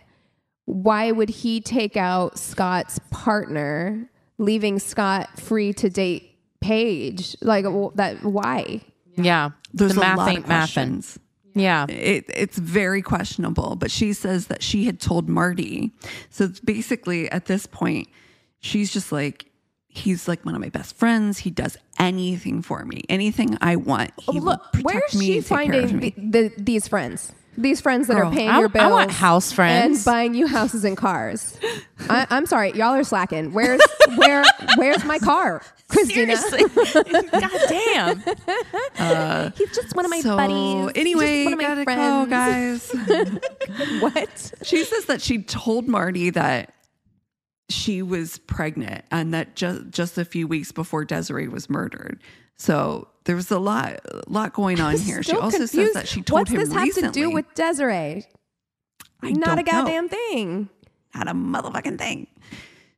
why 0.65 1.11
would 1.11 1.29
he 1.29 1.61
take 1.61 1.95
out 1.95 2.39
Scott's 2.39 2.99
partner, 3.11 4.09
leaving 4.39 4.79
Scott 4.79 5.39
free 5.39 5.71
to 5.73 5.89
date 5.89 6.31
Paige? 6.61 7.37
Like 7.41 7.65
that? 7.93 8.23
Why? 8.23 8.81
Yeah. 9.15 9.51
There's 9.71 9.93
the 9.93 10.01
a 10.01 10.15
lot 10.15 10.29
ain't 10.29 10.39
of 10.39 10.43
mathin'. 10.45 10.47
questions. 10.47 11.19
Yeah. 11.53 11.85
it, 11.87 12.25
it's 12.29 12.57
very 12.57 13.03
questionable. 13.03 13.75
But 13.75 13.91
she 13.91 14.13
says 14.13 14.47
that 14.47 14.63
she 14.63 14.85
had 14.85 14.99
told 14.99 15.29
Marty. 15.29 15.91
So 16.31 16.45
it's 16.45 16.59
basically 16.59 17.29
at 17.31 17.45
this 17.45 17.67
point, 17.67 18.07
she's 18.59 18.91
just 18.91 19.11
like, 19.11 19.45
he's 19.97 20.27
like 20.27 20.45
one 20.45 20.55
of 20.55 20.61
my 20.61 20.69
best 20.69 20.95
friends. 20.97 21.39
He 21.39 21.49
does 21.49 21.77
anything 21.99 22.61
for 22.61 22.83
me, 22.85 23.03
anything 23.09 23.57
I 23.61 23.75
want. 23.77 24.11
He 24.29 24.39
Look, 24.39 24.61
where's 24.81 25.15
me 25.15 25.25
she 25.25 25.37
and 25.37 25.45
take 25.45 25.71
care 25.71 25.83
of 25.83 25.89
finding 25.91 26.13
the, 26.31 26.49
the, 26.49 26.53
these 26.61 26.87
friends? 26.87 27.31
These 27.57 27.79
friends 27.79 28.07
that 28.07 28.15
Girl, 28.17 28.27
are 28.27 28.33
paying 28.33 28.49
I- 28.49 28.59
your 28.59 28.67
I 28.67 28.71
bills, 28.71 28.91
want 28.91 29.11
house 29.11 29.53
friends. 29.53 29.99
and 29.99 30.05
buying 30.05 30.33
you 30.33 30.45
houses 30.45 30.83
and 30.83 30.97
cars. 30.97 31.57
I, 32.09 32.27
I'm 32.29 32.45
sorry, 32.45 32.73
y'all 32.73 32.93
are 32.95 33.03
slacking. 33.05 33.53
Where's 33.53 33.79
where? 34.17 34.43
Where's 34.75 35.05
my 35.05 35.19
car, 35.19 35.61
Christina? 35.87 36.35
Seriously. 36.35 37.23
God 37.31 37.51
damn. 37.69 39.51
He's 39.53 39.73
just 39.73 39.95
one 39.95 40.03
of 40.03 40.11
my 40.11 40.19
so 40.19 40.35
buddies. 40.35 40.91
Anyway, 40.95 41.45
just 41.45 41.45
one 41.45 41.53
of 41.53 41.59
my 41.59 41.63
gotta 41.63 41.83
friends. 41.85 42.91
go, 42.91 42.99
guys. 43.29 44.01
What? 44.01 44.53
she 44.63 44.83
says 44.83 45.05
that 45.05 45.21
she 45.21 45.41
told 45.43 45.87
Marty 45.87 46.31
that 46.31 46.73
she 47.69 48.01
was 48.01 48.37
pregnant 48.39 49.03
and 49.11 49.33
that 49.33 49.55
just 49.55 49.89
just 49.89 50.17
a 50.17 50.25
few 50.25 50.47
weeks 50.47 50.71
before 50.71 51.03
Desiree 51.05 51.47
was 51.47 51.69
murdered. 51.69 52.21
So 52.57 53.07
there 53.25 53.35
was 53.35 53.49
a 53.51 53.59
lot 53.59 53.99
lot 54.29 54.53
going 54.53 54.79
on 54.79 54.97
here. 54.97 55.23
She 55.23 55.35
also 55.35 55.65
says 55.65 55.93
that 55.93 56.07
she 56.07 56.21
told 56.21 56.41
What's 56.41 56.51
him 56.51 56.57
What's 56.57 56.69
this 56.69 56.75
have 56.75 56.83
recently. 56.83 57.07
to 57.21 57.27
do 57.27 57.29
with 57.31 57.45
Desiree? 57.55 58.25
I 59.23 59.31
Not 59.31 59.59
a 59.59 59.63
don't 59.63 59.65
know. 59.65 59.71
goddamn 59.83 60.09
thing. 60.09 60.69
Not 61.15 61.27
a 61.27 61.33
motherfucking 61.33 61.97
thing. 61.97 62.27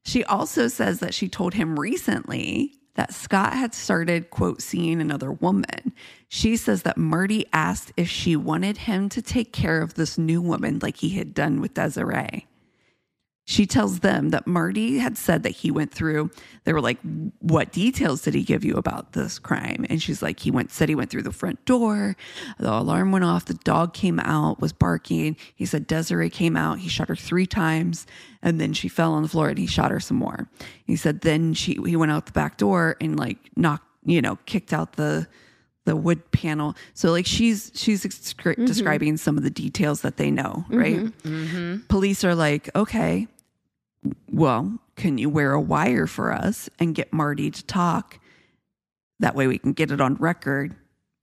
She 0.03 0.23
also 0.23 0.67
says 0.67 0.99
that 0.99 1.13
she 1.13 1.27
told 1.29 1.53
him 1.53 1.79
recently 1.79 2.73
that 2.95 3.13
Scott 3.13 3.53
had 3.53 3.73
started, 3.75 4.31
quote, 4.31 4.61
seeing 4.61 4.99
another 5.01 5.31
woman. 5.31 5.93
She 6.29 6.57
says 6.57 6.81
that 6.83 6.97
Marty 6.97 7.45
asked 7.53 7.91
if 7.95 8.09
she 8.09 8.35
wanted 8.35 8.77
him 8.77 9.07
to 9.09 9.21
take 9.21 9.53
care 9.53 9.81
of 9.81 9.93
this 9.93 10.17
new 10.17 10.41
woman 10.41 10.79
like 10.81 10.97
he 10.97 11.09
had 11.09 11.33
done 11.33 11.61
with 11.61 11.73
Desiree. 11.75 12.47
She 13.49 13.65
tells 13.65 13.99
them 13.99 14.31
that 14.31 14.45
Marty 14.45 14.97
had 14.97 15.17
said 15.17 15.43
that 15.43 15.51
he 15.51 15.71
went 15.71 15.93
through, 15.93 16.31
they 16.65 16.73
were 16.73 16.81
like, 16.81 16.97
What 17.39 17.71
details 17.71 18.21
did 18.21 18.33
he 18.33 18.43
give 18.43 18.65
you 18.65 18.75
about 18.75 19.13
this 19.13 19.39
crime? 19.39 19.85
And 19.89 20.03
she's 20.03 20.21
like, 20.21 20.41
He 20.41 20.51
went, 20.51 20.69
said 20.69 20.89
he 20.89 20.95
went 20.95 21.09
through 21.09 21.23
the 21.23 21.31
front 21.31 21.63
door, 21.63 22.17
the 22.59 22.73
alarm 22.73 23.13
went 23.13 23.23
off, 23.23 23.45
the 23.45 23.53
dog 23.53 23.93
came 23.93 24.19
out, 24.19 24.59
was 24.59 24.73
barking. 24.73 25.37
He 25.55 25.65
said 25.65 25.87
Desiree 25.87 26.29
came 26.29 26.57
out, 26.57 26.79
he 26.79 26.89
shot 26.89 27.07
her 27.07 27.15
three 27.15 27.45
times, 27.45 28.05
and 28.41 28.59
then 28.59 28.73
she 28.73 28.89
fell 28.89 29.13
on 29.13 29.23
the 29.23 29.29
floor 29.29 29.47
and 29.47 29.57
he 29.57 29.65
shot 29.65 29.91
her 29.91 30.01
some 30.01 30.17
more. 30.17 30.49
He 30.83 30.97
said 30.97 31.21
then 31.21 31.53
she 31.53 31.79
he 31.85 31.95
went 31.95 32.11
out 32.11 32.25
the 32.25 32.33
back 32.33 32.57
door 32.57 32.97
and 32.99 33.17
like 33.17 33.37
knocked, 33.55 33.87
you 34.03 34.21
know, 34.21 34.37
kicked 34.45 34.73
out 34.73 34.97
the 34.97 35.25
the 35.85 35.95
wood 35.95 36.31
panel. 36.31 36.75
So 36.93 37.11
like 37.11 37.25
she's 37.25 37.71
she's 37.73 38.03
excri- 38.03 38.55
mm-hmm. 38.55 38.65
describing 38.65 39.15
some 39.15 39.37
of 39.37 39.43
the 39.43 39.49
details 39.49 40.01
that 40.01 40.17
they 40.17 40.29
know, 40.29 40.65
right? 40.67 40.97
Mm-hmm. 40.97 41.45
Mm-hmm. 41.45 41.77
Police 41.87 42.25
are 42.25 42.35
like, 42.35 42.69
okay, 42.75 43.27
well, 44.31 44.79
can 44.95 45.17
you 45.17 45.29
wear 45.29 45.53
a 45.53 45.61
wire 45.61 46.07
for 46.07 46.31
us 46.31 46.69
and 46.79 46.95
get 46.95 47.13
Marty 47.13 47.51
to 47.51 47.65
talk? 47.65 48.19
That 49.19 49.35
way 49.35 49.47
we 49.47 49.57
can 49.57 49.73
get 49.73 49.91
it 49.91 50.01
on 50.01 50.15
record. 50.15 50.75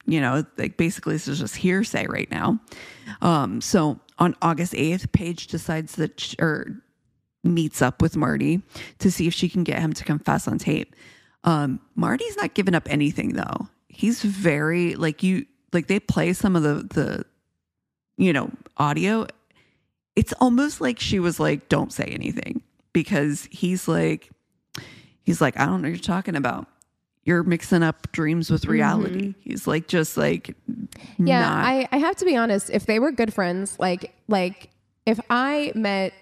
You 0.07 0.21
know, 0.21 0.45
like 0.59 0.77
basically 0.77 1.15
this 1.15 1.29
is 1.29 1.39
just 1.39 1.57
hearsay 1.57 2.07
right 2.07 2.31
now. 2.31 2.61
Um, 3.23 3.61
so 3.61 4.01
on 4.19 4.37
August 4.43 4.75
8th, 4.75 5.13
Paige 5.13 5.47
decides 5.47 5.97
that, 5.97 6.21
sh- 6.21 6.35
or 6.39 6.83
meets 7.45 7.83
up 7.83 8.03
with 8.03 8.17
Marty 8.17 8.63
to 8.99 9.11
see 9.11 9.27
if 9.27 9.35
she 9.35 9.49
can 9.49 9.65
get 9.65 9.79
him 9.79 9.93
to 9.93 10.05
confess 10.05 10.49
on 10.49 10.59
tape. 10.59 10.97
Um, 11.45 11.81
Marty's 11.95 12.37
not 12.37 12.55
giving 12.55 12.75
up 12.75 12.91
anything 12.91 13.35
though. 13.35 13.69
He's 13.89 14.23
very 14.23 14.95
like 14.97 15.23
you 15.23 15.47
like 15.73 15.87
they 15.87 16.01
play 16.01 16.33
some 16.33 16.57
of 16.57 16.63
the 16.63 16.87
the 16.95 17.25
you 18.17 18.33
know 18.33 18.51
audio. 18.79 19.27
It's 20.17 20.33
almost 20.35 20.81
like 20.81 21.01
she 21.01 21.19
was 21.19 21.41
like, 21.41 21.69
"Don't 21.69 21.93
say 21.93 22.05
anything," 22.05 22.63
because 22.93 23.49
he's 23.51 23.89
like, 23.89 24.31
he's 25.23 25.41
like, 25.41 25.59
"I 25.59 25.67
don't 25.67 25.83
know 25.83 25.89
what 25.89 25.95
you're 25.95 25.99
talking 25.99 26.37
about. 26.37 26.67
You're 27.25 27.43
mixing 27.43 27.83
up 27.83 28.13
dreams 28.13 28.51
with 28.51 28.63
mm-hmm. 28.63 28.73
reality." 28.73 29.35
He's 29.41 29.67
like, 29.67 29.89
just 29.89 30.17
like, 30.17 30.55
Yeah, 31.19 31.41
not- 31.41 31.65
I, 31.65 31.89
I 31.91 31.99
have 31.99 32.17
to 32.17 32.25
be 32.25 32.37
honest. 32.37 32.71
If 32.71 32.87
they 32.87 32.99
were 32.99 33.13
good 33.13 33.35
friends, 33.35 33.77
like 33.79 34.15
like 34.29 34.71
if 35.07 35.21
I 35.31 35.73
met 35.75 36.13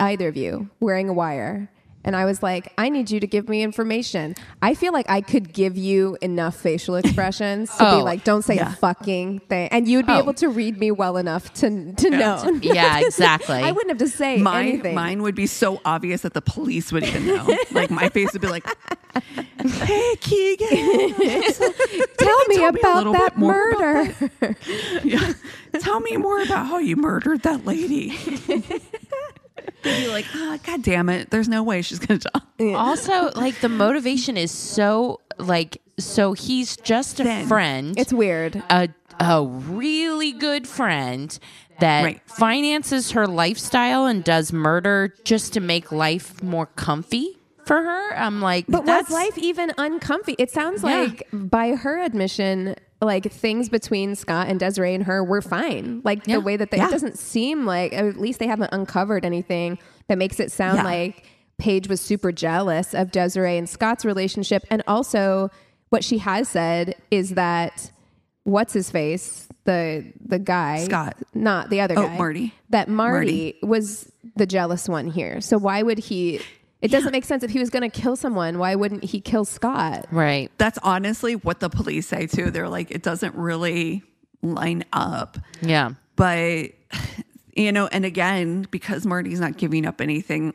either 0.00 0.28
of 0.28 0.36
you 0.36 0.70
wearing 0.80 1.08
a 1.08 1.12
wire 1.12 1.70
and 2.06 2.16
I 2.16 2.24
was 2.24 2.42
like, 2.42 2.72
I 2.78 2.88
need 2.88 3.10
you 3.10 3.20
to 3.20 3.26
give 3.26 3.48
me 3.48 3.62
information, 3.62 4.34
I 4.62 4.74
feel 4.74 4.92
like 4.94 5.10
I 5.10 5.20
could 5.20 5.52
give 5.52 5.76
you 5.76 6.16
enough 6.22 6.56
facial 6.56 6.94
expressions 7.02 7.70
to 7.72 7.78
be 7.84 7.84
Oh, 7.84 8.02
like, 8.04 8.24
don't 8.24 8.42
say 8.42 8.54
yeah. 8.56 8.72
a 8.72 8.76
fucking 8.76 9.40
thing, 9.40 9.68
and 9.70 9.86
you'd 9.86 10.06
be 10.06 10.12
Oh. 10.12 10.18
able 10.20 10.34
to 10.34 10.48
read 10.48 10.78
me 10.78 10.90
well 10.90 11.16
enough 11.18 11.52
to 11.54 11.92
to 11.92 12.10
know. 12.10 12.58
Yeah, 12.62 13.00
exactly. 13.00 13.56
I 13.56 13.70
wouldn't 13.72 13.90
have 13.90 13.98
to 14.10 14.16
say 14.16 14.38
mine 14.38 14.68
anything. 14.68 14.94
mine 14.94 15.22
would 15.22 15.34
be 15.34 15.46
so 15.46 15.80
obvious 15.84 16.22
that 16.22 16.32
the 16.34 16.40
police 16.42 16.90
would 16.92 17.04
even 17.04 17.26
know. 17.26 17.44
like 17.72 17.90
my 17.90 18.08
face 18.08 18.32
would 18.32 18.42
be 18.42 18.48
like, 18.48 18.64
"Hey, 19.60 20.16
Keegan, 20.20 21.14
Tell 22.18 22.44
me 22.48 22.56
tell 22.56 22.68
about 22.68 22.96
little 22.96 23.12
that 23.14 23.36
more 23.36 23.70
about 23.70 23.80
murder. 24.40 24.56
yeah. 25.04 25.32
tell 25.80 26.00
me 26.00 26.16
more 26.16 26.40
about 26.42 26.66
how 26.66 26.78
you 26.78 26.96
murdered 26.96 27.42
that 27.42 27.64
lady." 27.66 28.16
They'd 29.82 30.04
be 30.04 30.08
like, 30.08 30.26
oh, 30.34 30.58
God 30.64 30.82
damn 30.82 31.08
it. 31.08 31.30
There's 31.30 31.48
no 31.48 31.62
way 31.62 31.82
she's 31.82 31.98
going 31.98 32.18
to 32.20 32.28
talk. 32.30 32.44
also, 32.60 33.30
like 33.32 33.60
the 33.60 33.68
motivation 33.68 34.36
is 34.36 34.50
so 34.50 35.20
like 35.38 35.80
so 35.98 36.32
he's 36.34 36.76
just 36.78 37.20
a 37.20 37.24
Thin. 37.24 37.46
friend. 37.46 37.98
it's 37.98 38.12
weird. 38.12 38.62
a 38.70 38.88
a 39.18 39.42
really 39.44 40.32
good 40.32 40.66
friend 40.68 41.38
that 41.80 42.04
Right. 42.04 42.20
finances 42.26 43.12
her 43.12 43.26
lifestyle 43.26 44.04
and 44.06 44.22
does 44.24 44.52
murder 44.52 45.14
just 45.24 45.54
to 45.54 45.60
make 45.60 45.90
life 45.92 46.42
more 46.42 46.66
comfy 46.66 47.38
for 47.64 47.76
her. 47.82 48.14
I'm 48.16 48.40
like, 48.42 48.66
But 48.68 48.84
that's 48.86 49.08
was 49.10 49.14
life 49.14 49.38
even 49.38 49.72
uncomfy? 49.78 50.36
It 50.38 50.50
sounds 50.50 50.82
Yeah. 50.82 51.00
like, 51.00 51.26
by 51.32 51.70
her 51.76 51.98
admission, 52.02 52.76
like 53.02 53.30
things 53.30 53.68
between 53.68 54.14
Scott 54.14 54.48
and 54.48 54.58
Desiree 54.58 54.94
and 54.94 55.04
her 55.04 55.22
were 55.22 55.42
fine. 55.42 56.00
Like 56.04 56.26
Yeah. 56.26 56.36
the 56.36 56.40
way 56.40 56.56
that 56.56 56.70
they, 56.70 56.78
Yeah. 56.78 56.88
it 56.88 56.90
doesn't 56.90 57.18
seem 57.18 57.66
like, 57.66 57.92
at 57.92 58.18
least 58.18 58.38
they 58.38 58.46
haven't 58.46 58.70
uncovered 58.72 59.24
anything 59.24 59.78
that 60.08 60.16
makes 60.18 60.40
it 60.40 60.50
sound 60.50 60.78
Yeah. 60.78 60.84
like 60.84 61.24
Paige 61.58 61.88
was 61.88 62.00
super 62.00 62.32
jealous 62.32 62.94
of 62.94 63.10
Desiree 63.10 63.56
and 63.58 63.68
Scott's 63.68 64.04
relationship. 64.04 64.64
And 64.70 64.82
also, 64.86 65.50
what 65.90 66.02
she 66.04 66.18
has 66.18 66.48
said 66.48 66.94
is 67.10 67.30
that 67.30 67.90
what's 68.44 68.72
his 68.72 68.90
face 68.90 69.48
the 69.64 70.04
the 70.24 70.38
guy 70.38 70.84
Scott. 70.84 71.16
not 71.34 71.68
the 71.70 71.80
other 71.80 71.94
Oh, 71.98 72.02
guy 72.06 72.16
Marty. 72.16 72.54
that 72.70 72.88
Marty, 72.88 73.56
was 73.62 74.10
the 74.36 74.46
jealous 74.46 74.88
one 74.88 75.08
here. 75.08 75.40
So 75.40 75.58
why 75.58 75.82
would 75.82 75.98
he? 75.98 76.40
It 76.82 76.90
doesn't 76.90 77.12
make 77.12 77.24
sense 77.24 77.42
if 77.42 77.50
he 77.50 77.58
was 77.58 77.70
going 77.70 77.88
to 77.88 78.00
kill 78.00 78.16
someone. 78.16 78.58
Why 78.58 78.74
wouldn't 78.74 79.04
he 79.04 79.20
kill 79.20 79.44
Scott? 79.44 80.06
Right. 80.10 80.50
That's 80.58 80.78
honestly 80.82 81.34
what 81.34 81.60
the 81.60 81.70
police 81.70 82.06
say 82.06 82.26
too. 82.26 82.50
They're 82.50 82.68
like, 82.68 82.90
it 82.90 83.02
doesn't 83.02 83.34
really 83.34 84.02
line 84.42 84.84
up. 84.92 85.38
Yeah. 85.62 85.92
But, 86.16 86.72
you 87.54 87.72
know, 87.72 87.86
and 87.88 88.04
again, 88.04 88.66
because 88.70 89.06
Marty's 89.06 89.40
not 89.40 89.56
giving 89.56 89.86
up 89.86 90.00
anything, 90.00 90.54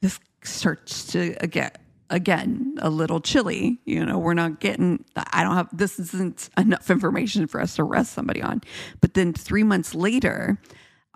this 0.00 0.18
starts 0.42 1.06
to 1.12 1.34
get, 1.48 1.80
again, 2.10 2.74
a 2.78 2.90
little 2.90 3.20
chilly. 3.20 3.78
You 3.84 4.04
know, 4.04 4.18
we're 4.18 4.34
not 4.34 4.58
getting, 4.58 5.04
I 5.16 5.44
don't 5.44 5.54
have, 5.54 5.68
this 5.72 5.98
isn't 5.98 6.48
enough 6.56 6.90
information 6.90 7.46
for 7.46 7.60
us 7.60 7.76
to 7.76 7.82
arrest 7.82 8.14
somebody 8.14 8.42
on. 8.42 8.62
But 9.00 9.14
then 9.14 9.32
three 9.32 9.64
months 9.64 9.94
later, 9.94 10.58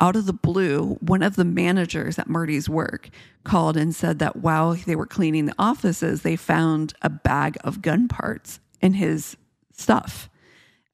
out 0.01 0.17
of 0.17 0.27
the 0.27 0.33
blue, 0.33 0.97
one 1.01 1.23
of 1.23 1.37
the 1.37 1.45
managers 1.45 2.19
at 2.19 2.29
Marty's 2.29 2.69
work 2.69 3.09
called 3.45 3.77
and 3.77 3.95
said 3.95 4.19
that 4.19 4.37
while 4.37 4.75
they 4.75 4.97
were 4.97 5.07
cleaning 5.07 5.47
the 5.47 5.55
offices, 5.59 6.23
they 6.23 6.37
found 6.37 6.93
a 7.03 7.09
bag 7.09 7.57
of 7.65 7.83
gun 7.83 8.09
parts 8.09 8.61
in 8.81 8.95
his 8.95 9.37
stuff. 9.73 10.29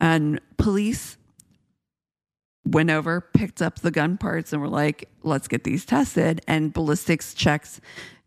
And 0.01 0.41
police 0.57 1.17
went 2.65 2.91
over, 2.91 3.21
picked 3.21 3.61
up 3.61 3.81
the 3.81 3.91
gun 3.91 4.19
parts, 4.19 4.53
and 4.53 4.63
were 4.63 4.69
like, 4.69 5.09
let's 5.23 5.49
get 5.49 5.65
these 5.65 5.85
tested. 5.85 6.41
And 6.47 6.73
ballistics 6.73 7.35
checks 7.35 7.81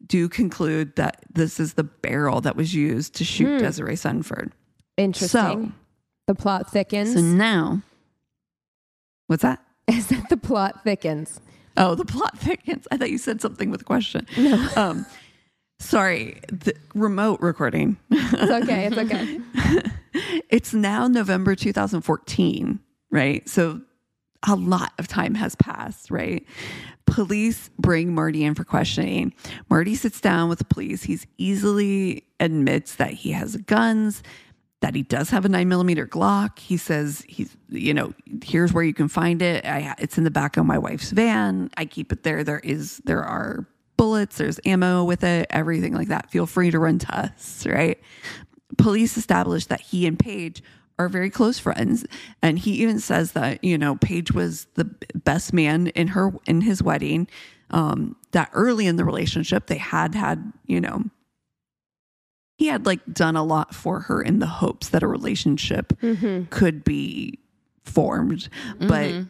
do 0.06 0.28
conclude 0.28 0.96
that 0.98 1.24
this 1.34 1.60
is 1.60 1.76
the 1.76 1.84
barrel 1.84 2.42
that 2.42 2.56
was 2.56 2.76
used 2.76 3.16
to 3.16 3.24
shoot 3.24 3.60
hmm. 3.60 3.66
Desiree 3.66 3.96
Sunford. 3.96 4.52
Interesting. 4.98 5.30
So- 5.30 5.72
the 6.28 6.36
plot 6.36 6.72
thickens. 6.72 7.14
So 7.14 7.22
now, 7.22 7.82
what's 9.28 9.44
that? 9.44 9.65
is 9.92 10.08
that 10.08 10.30
the 10.30 10.38
plot 10.38 10.84
thickens? 10.84 11.40
Oh, 11.78 11.96
the 11.96 12.06
plot 12.06 12.38
thickens. 12.38 12.88
I 12.92 12.98
thought 12.98 13.12
you 13.12 13.18
said 13.18 13.42
something 13.42 13.70
with 13.70 13.82
a 13.82 13.86
question. 13.86 14.28
No. 14.38 14.70
Um, 14.76 15.06
sorry, 15.80 16.40
the 16.48 16.74
remote 16.94 17.42
recording. 17.42 17.98
It's 18.10 18.52
okay. 18.52 18.86
It's 18.86 18.98
okay. 18.98 19.40
it's 20.50 20.74
now 20.74 21.08
November 21.08 21.56
2014, 21.56 22.80
right? 23.12 23.48
So 23.48 23.82
a 24.48 24.56
lot 24.56 24.94
of 25.00 25.08
time 25.08 25.36
has 25.36 25.56
passed, 25.56 26.12
right? 26.12 26.46
Police 27.06 27.70
bring 27.78 28.14
Marty 28.14 28.44
in 28.44 28.56
for 28.56 28.64
questioning. 28.64 29.34
Marty 29.70 29.96
sits 29.96 30.20
down 30.20 30.50
with 30.50 30.60
the 30.60 30.66
police. 30.66 31.04
He's 31.04 31.26
easily 31.38 32.24
admits 32.40 32.96
that 32.96 33.14
he 33.14 33.32
has 33.32 33.58
guns, 33.58 34.24
that 34.86 34.94
he 34.94 35.02
does 35.02 35.32
have 35.32 35.46
a 35.46 35.50
nine 35.50 35.68
millimeter 35.68 36.06
Glock. 36.06 36.60
He 36.60 36.78
says 36.78 37.26
he's, 37.28 37.58
you 37.70 37.92
know, 37.92 38.14
here's 38.44 38.72
where 38.72 38.84
you 38.84 38.94
can 38.94 39.08
find 39.08 39.42
it. 39.42 39.66
I, 39.66 39.96
it's 39.98 40.20
in 40.20 40.24
the 40.26 40.32
back 40.32 40.58
of 40.58 40.66
my 40.68 40.78
wife's 40.78 41.10
van. 41.10 41.72
I 41.76 41.86
keep 41.86 42.12
it 42.12 42.22
there. 42.22 42.44
There 42.44 42.60
is, 42.60 43.02
there 43.06 43.24
are 43.24 43.68
bullets. 43.98 44.38
There's 44.38 44.60
ammo 44.64 45.04
with 45.04 45.24
it. 45.24 45.48
Everything 45.50 45.96
like 45.96 46.10
that. 46.10 46.30
Feel 46.30 46.46
free 46.46 46.70
to 46.70 46.78
run 46.78 47.00
tests, 47.00 47.66
right? 47.66 48.00
police 48.78 49.18
established 49.18 49.70
that 49.70 49.82
he 49.82 50.06
and 50.06 50.18
Paige 50.18 50.62
are 50.98 51.10
very 51.10 51.30
close 51.30 51.60
friends 51.60 52.06
and 52.42 52.58
he 52.58 52.72
even 52.74 53.00
says 53.00 53.34
that 53.34 53.64
you 53.64 53.78
know 53.78 53.96
Paige 53.96 54.32
was 54.32 54.66
the 54.76 54.86
best 55.14 55.54
man 55.54 55.88
in 55.88 56.08
her 56.08 56.32
in 56.48 56.62
his 56.62 56.82
wedding 56.82 57.28
um 57.72 58.16
that 58.32 58.50
early 58.54 58.88
in 58.88 58.96
the 58.96 59.04
relationship 59.04 59.68
they 59.68 59.78
had 59.78 60.16
had 60.16 60.54
you 60.68 60.80
know 60.80 61.04
he 62.58 62.68
had 62.68 62.86
like 62.86 63.02
done 63.12 63.36
a 63.36 63.44
lot 63.44 63.74
for 63.76 64.02
her 64.02 64.22
in 64.22 64.40
the 64.40 64.48
hopes 64.48 64.90
that 64.90 65.04
a 65.04 65.08
relationship 65.08 65.94
mm-hmm. 66.02 66.46
could 66.50 66.84
be 66.84 67.40
formed. 67.84 68.50
But 68.80 69.12
mm-hmm. 69.12 69.24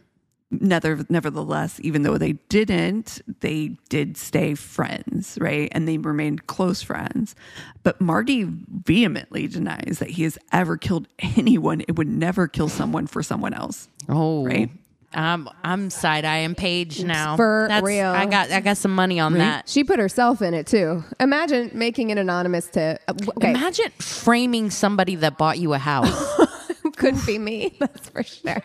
never 0.52 1.06
nevertheless 1.10 1.80
even 1.82 2.04
though 2.04 2.18
they 2.18 2.34
didn't 2.50 3.20
they 3.42 3.76
did 3.90 4.16
stay 4.16 4.56
friends 4.56 5.38
right? 5.42 5.70
And 5.72 5.88
they 5.88 5.98
remained 5.98 6.48
close 6.48 6.82
friends. 6.82 7.36
But 7.84 8.00
marty 8.00 8.46
vehemently 8.46 9.48
denies 9.48 9.98
that 10.00 10.12
he 10.12 10.24
has 10.24 10.38
ever 10.52 10.78
killed 10.78 11.08
anyone. 11.20 11.82
It 11.82 11.98
would 11.98 12.08
never 12.08 12.48
kill 12.48 12.70
someone 12.70 13.08
for 13.08 13.24
someone 13.24 13.54
else 13.54 13.90
Oh. 14.10 14.46
Right. 14.46 14.70
I'm 15.16 15.48
I'm 15.64 15.90
side 15.90 16.26
eyeing 16.26 16.56
Paige 16.56 17.04
now. 17.04 17.36
For 17.36 17.66
That's, 17.70 17.86
real. 17.86 18.08
I 18.08 18.26
got 18.26 18.52
I 18.52 18.60
got 18.60 18.78
some 18.78 18.94
money 18.94 19.20
on 19.20 19.34
that. 19.34 19.68
She 19.70 19.84
put 19.84 20.00
herself 20.00 20.42
in 20.42 20.54
it 20.54 20.68
too. 20.68 21.04
Imagine 21.20 21.72
making 21.74 22.12
an 22.12 22.18
anonymous 22.18 22.68
to. 22.72 23.00
uh, 23.08 23.14
Okay, 23.38 23.52
Imagine 23.52 23.92
framing 24.00 24.70
somebody 24.70 25.16
that 25.16 25.38
bought 25.38 25.58
you 25.58 25.74
a 25.74 25.78
house. 25.78 26.40
couldn't 26.98 27.26
be 27.26 27.38
me. 27.40 27.76
That's 27.80 28.10
for 28.10 28.24
sure. 28.24 28.64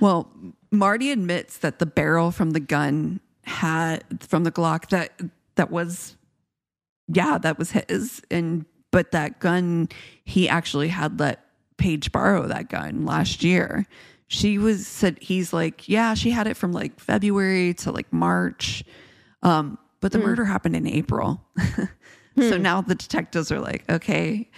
well 0.00 0.30
marty 0.70 1.10
admits 1.12 1.58
that 1.58 1.78
the 1.78 1.86
barrel 1.86 2.30
from 2.30 2.50
the 2.50 2.60
gun 2.60 3.20
had 3.44 4.02
from 4.20 4.44
the 4.44 4.50
glock 4.52 4.88
that 4.88 5.12
that 5.56 5.70
was 5.70 6.16
yeah 7.08 7.38
that 7.38 7.58
was 7.58 7.70
his 7.72 8.20
and 8.30 8.64
but 8.90 9.12
that 9.12 9.38
gun 9.38 9.88
he 10.24 10.48
actually 10.48 10.88
had 10.88 11.20
let 11.20 11.44
paige 11.76 12.10
borrow 12.10 12.46
that 12.48 12.68
gun 12.68 13.04
last 13.04 13.44
year 13.44 13.86
she 14.34 14.58
was 14.58 14.86
said 14.86 15.18
he's 15.20 15.52
like 15.52 15.88
yeah 15.88 16.14
she 16.14 16.30
had 16.30 16.46
it 16.46 16.56
from 16.56 16.72
like 16.72 16.98
february 16.98 17.74
to 17.74 17.92
like 17.92 18.12
march. 18.12 18.84
Um 19.42 19.78
but 20.00 20.12
the 20.12 20.18
hmm. 20.18 20.26
murder 20.26 20.44
happened 20.44 20.76
in 20.76 20.86
april. 20.86 21.44
So 22.36 22.56
hmm. 22.56 22.62
now 22.62 22.80
the 22.80 22.96
detectives 22.96 23.52
are 23.52 23.60
like 23.60 23.88
okay. 23.88 24.50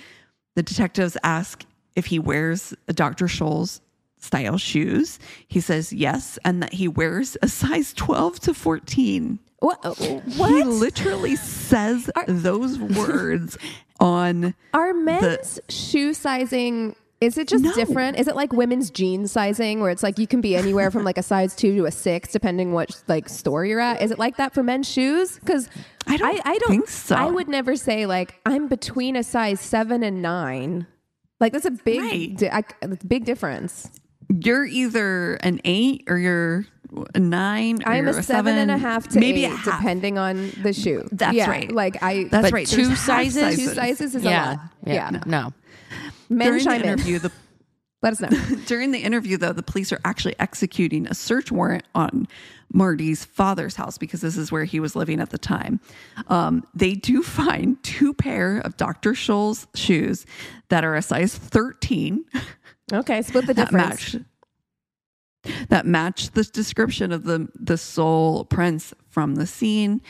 The 0.54 0.62
detectives 0.62 1.18
ask 1.22 1.66
if 1.94 2.06
he 2.06 2.18
wears 2.18 2.72
a 2.88 2.94
dr 2.94 3.28
scholl's 3.28 3.82
style 4.18 4.56
shoes. 4.56 5.18
He 5.46 5.60
says 5.60 5.92
yes 5.92 6.38
and 6.42 6.62
that 6.62 6.72
he 6.72 6.88
wears 6.88 7.36
a 7.42 7.48
size 7.48 7.92
12 7.92 8.40
to 8.40 8.54
14 8.54 9.38
uh, 9.62 9.94
What? 9.94 10.50
he 10.50 10.64
literally 10.64 11.36
says 11.36 12.10
are, 12.16 12.24
those 12.26 12.78
words 12.78 13.58
on 14.00 14.54
Are 14.72 14.94
men's 14.94 15.60
shoe 15.68 16.14
sizing? 16.14 16.96
Is 17.20 17.38
it 17.38 17.48
just 17.48 17.64
No. 17.64 17.72
different? 17.72 18.18
Is 18.18 18.28
it 18.28 18.36
like 18.36 18.52
women's 18.52 18.90
jean 18.90 19.26
sizing, 19.26 19.80
where 19.80 19.90
it's 19.90 20.02
like 20.02 20.18
you 20.18 20.26
can 20.26 20.40
be 20.42 20.54
anywhere 20.54 20.90
from 20.90 21.02
like 21.02 21.16
a 21.16 21.22
size 21.22 21.56
two 21.56 21.74
to 21.76 21.86
a 21.86 21.90
six, 21.90 22.30
depending 22.30 22.72
what 22.72 23.02
like 23.08 23.28
store 23.30 23.64
you're 23.64 23.80
at? 23.80 24.02
Is 24.02 24.10
it 24.10 24.18
like 24.18 24.36
that 24.36 24.52
for 24.52 24.62
men's 24.62 24.86
shoes? 24.88 25.38
Because 25.38 25.68
I 26.06 26.18
don't 26.18 26.40
I, 26.46 26.58
don't 26.58 26.68
think 26.68 26.88
so. 26.88 27.14
I 27.16 27.24
would 27.26 27.48
never 27.48 27.74
say 27.74 28.04
like 28.04 28.34
I'm 28.44 28.68
between 28.68 29.16
a 29.16 29.22
size 29.22 29.60
seven 29.60 30.02
and 30.02 30.20
nine. 30.20 30.86
Like 31.40 31.52
that's 31.52 31.64
a 31.66 31.70
big, 31.70 32.00
Right. 32.00 32.36
di- 32.36 32.50
I, 32.50 32.64
big 33.06 33.24
difference. 33.24 33.90
you're 34.28 34.64
either 34.66 35.34
an 35.36 35.60
eight 35.64 36.04
or 36.08 36.18
you're 36.18 36.66
a 37.14 37.18
nine. 37.18 37.82
Or 37.86 37.92
I'm 37.92 38.06
you're 38.06 38.18
a 38.18 38.22
seven 38.22 38.56
and 38.58 38.70
a 38.70 38.76
half 38.78 39.08
to 39.08 39.20
maybe 39.20 39.44
eight, 39.44 39.52
a 39.52 39.56
half. 39.56 39.80
depending 39.80 40.18
on 40.18 40.50
the 40.62 40.72
shoe. 40.72 41.08
That's 41.12 41.34
Yeah, 41.34 41.48
right. 41.50 41.70
Like 41.72 42.02
I, 42.02 42.24
That's 42.30 42.46
But 42.48 42.52
right. 42.52 42.66
two 42.66 42.88
half 42.90 42.98
sizes? 42.98 43.56
two 43.56 43.68
sizes 43.74 44.14
is 44.14 44.22
a 44.24 44.26
lot. 44.30 44.58
yeah. 44.86 45.10
Yeah. 45.12 45.20
No. 45.26 45.52
Men 46.28 46.48
During 46.48 46.58
the 46.58 46.70
chime 46.70 46.82
in. 46.82 46.88
interview, 46.88 47.18
the 47.18 47.32
Let 48.02 48.12
us 48.12 48.20
know. 48.20 48.28
During 48.66 48.92
the 48.92 48.98
interview, 49.00 49.36
though, 49.38 49.52
the 49.54 49.62
police 49.62 49.90
are 49.90 50.00
actually 50.04 50.34
executing 50.38 51.06
a 51.06 51.14
search 51.14 51.50
warrant 51.50 51.84
on 51.94 52.28
Marty's 52.72 53.24
father's 53.24 53.74
house 53.76 53.96
because 53.98 54.20
this 54.20 54.36
is 54.36 54.52
where 54.52 54.64
he 54.64 54.78
was 54.80 54.94
living 54.94 55.18
at 55.18 55.30
the 55.30 55.38
time. 55.38 55.80
Um, 56.28 56.62
they 56.74 56.92
do 56.94 57.22
find 57.24 57.82
two 57.82 58.12
pair 58.14 58.58
of 58.58 58.76
Dr. 58.76 59.12
Scholl's 59.14 59.66
shoes 59.74 60.26
that 60.68 60.84
are 60.84 60.94
a 60.94 61.02
size 61.02 61.34
13 61.36 62.24
Okay, 62.92 63.22
split 63.22 63.46
the 63.46 63.54
that 63.54 63.70
difference. 63.70 64.14
match 64.14 64.22
that 65.68 65.86
match 65.86 66.30
the 66.32 66.44
description 66.44 67.12
of 67.12 67.24
the 67.24 67.48
the 67.54 67.78
soul 67.78 68.44
prints 68.44 68.92
from 69.10 69.36
the 69.36 69.46
scene. 69.46 70.00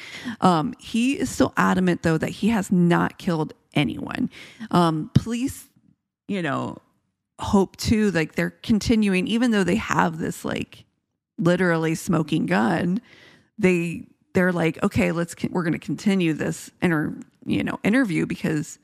Um, 0.41 0.75
he 0.79 1.19
is 1.19 1.31
still 1.31 1.53
adamant 1.57 2.03
though 2.03 2.19
that 2.19 2.31
he 2.31 2.49
has 2.49 2.73
not 2.73 3.19
killed 3.19 3.53
anyone. 3.75 4.31
Um, 4.71 5.11
police, 5.15 5.69
you 6.29 6.43
know, 6.43 6.79
hope 7.39 7.77
too 7.77 8.11
like 8.13 8.35
they're 8.35 8.51
continuing 8.63 9.27
even 9.27 9.51
though 9.51 9.65
they 9.65 9.77
have 9.77 10.19
this 10.19 10.45
like 10.45 10.85
literally 11.39 11.95
smoking 11.95 12.47
gun. 12.47 13.01
They 13.59 14.07
they're 14.35 14.53
like 14.53 14.83
okay, 14.83 15.13
let's 15.13 15.35
we're 15.51 15.63
going 15.63 15.73
to 15.73 15.79
continue 15.79 16.33
this 16.33 16.71
inter 16.83 17.15
you 17.45 17.63
know 17.63 17.79
interview 17.85 18.27
because 18.27 18.79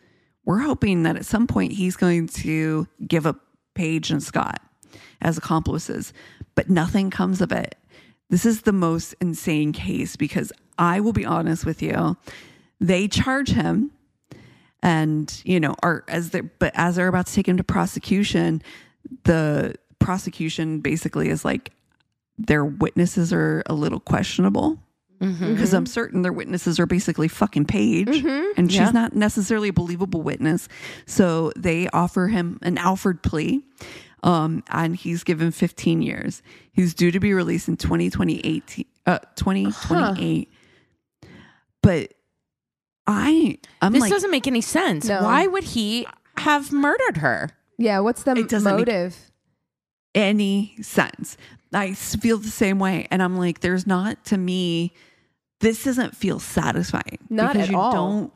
we're 0.45 0.61
hoping 0.61 1.05
that 1.05 1.17
at 1.17 1.25
some 1.25 1.47
point 1.47 1.73
he's 1.73 1.97
going 1.97 2.27
to 2.27 2.87
give 3.07 3.27
up 3.27 3.41
Paige 3.75 4.11
and 4.11 4.23
Scott 4.23 4.61
as 5.21 5.39
accomplices, 5.39 6.13
but 6.55 6.69
nothing 6.69 7.11
comes 7.11 7.41
of 7.41 7.53
it. 7.53 7.77
This 8.29 8.45
is 8.45 8.63
the 8.63 8.73
most 8.73 9.15
insane 9.21 9.73
case 9.73 10.17
because 10.17 10.53
I 10.79 11.01
will 11.01 11.13
be 11.13 11.25
honest 11.25 11.65
with 11.65 11.83
you. 11.83 12.17
They 12.81 13.07
charge 13.07 13.51
him 13.51 13.93
and, 14.83 15.43
you 15.45 15.61
know, 15.61 15.75
are 15.83 16.05
as 16.09 16.31
they 16.31 16.41
but 16.41 16.73
as 16.75 16.97
they're 16.97 17.09
about 17.09 17.27
to 17.27 17.33
take 17.33 17.49
him 17.49 17.57
to 17.57 17.65
prosecution, 17.65 18.63
the 19.25 19.75
prosecution 19.99 20.81
basically 20.81 21.29
is 21.29 21.45
like 21.45 21.71
their 22.39 22.65
witnesses 22.65 23.33
are 23.33 23.63
a 23.67 23.75
little 23.75 24.01
questionable. 24.01 24.79
because 25.21 25.73
I'm 25.73 25.87
certain 25.87 26.23
their 26.23 26.33
witnesses 26.33 26.81
are 26.81 26.87
basically 26.87 27.29
fucking 27.29 27.67
Paige, 27.67 28.25
and 28.57 28.69
she's 28.73 28.81
Yeah. 28.81 28.91
not 28.91 29.15
necessarily 29.15 29.69
a 29.69 29.73
believable 29.73 30.21
witness. 30.21 30.67
So 31.07 31.53
they 31.57 31.87
offer 31.93 32.27
him 32.27 32.59
an 32.63 32.77
Alford 32.77 33.23
plea, 33.23 33.63
um, 34.25 34.65
and 34.69 34.97
he's 34.97 35.23
given 35.23 35.53
15 35.53 36.03
years. 36.03 36.43
He's 36.73 36.93
due 36.93 37.13
to 37.13 37.21
be 37.21 37.35
released 37.35 37.69
in 37.69 37.77
2028. 37.77 38.85
Uh, 39.07 39.21
2028. 39.37 40.51
But 41.83 42.15
I, 43.07 43.59
I'm 43.81 43.93
This 43.93 44.03
like, 44.03 44.11
doesn't 44.13 44.31
make 44.31 44.47
any 44.47 44.61
sense. 44.61 45.07
No. 45.07 45.23
Why 45.23 45.47
would 45.47 45.65
he 45.65 46.07
have 46.39 46.73
murdered 46.73 47.19
her? 47.19 47.51
Yeah, 47.79 47.99
what's 48.01 48.23
the 48.23 48.33
It 48.33 48.49
doesn't 48.49 48.65
make- 48.77 48.87
motive? 48.87 49.17
any 50.15 50.77
sense. 50.83 51.37
I 51.73 51.95
feel 51.95 52.37
the 52.37 52.51
same 52.51 52.79
way. 52.79 53.09
And 53.11 53.23
I'm 53.23 53.39
like, 53.39 53.61
there's 53.61 53.87
not 53.87 54.25
to 54.27 54.37
me, 54.37 54.93
this 55.61 55.85
doesn't 55.85 56.15
feel 56.15 56.39
satisfying. 56.39 57.19
Not 57.31 57.55
because 57.55 57.69
at 57.69 57.73
you 57.73 57.79
all. 57.79 57.93
don't 57.93 58.33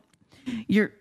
you're 0.69 0.93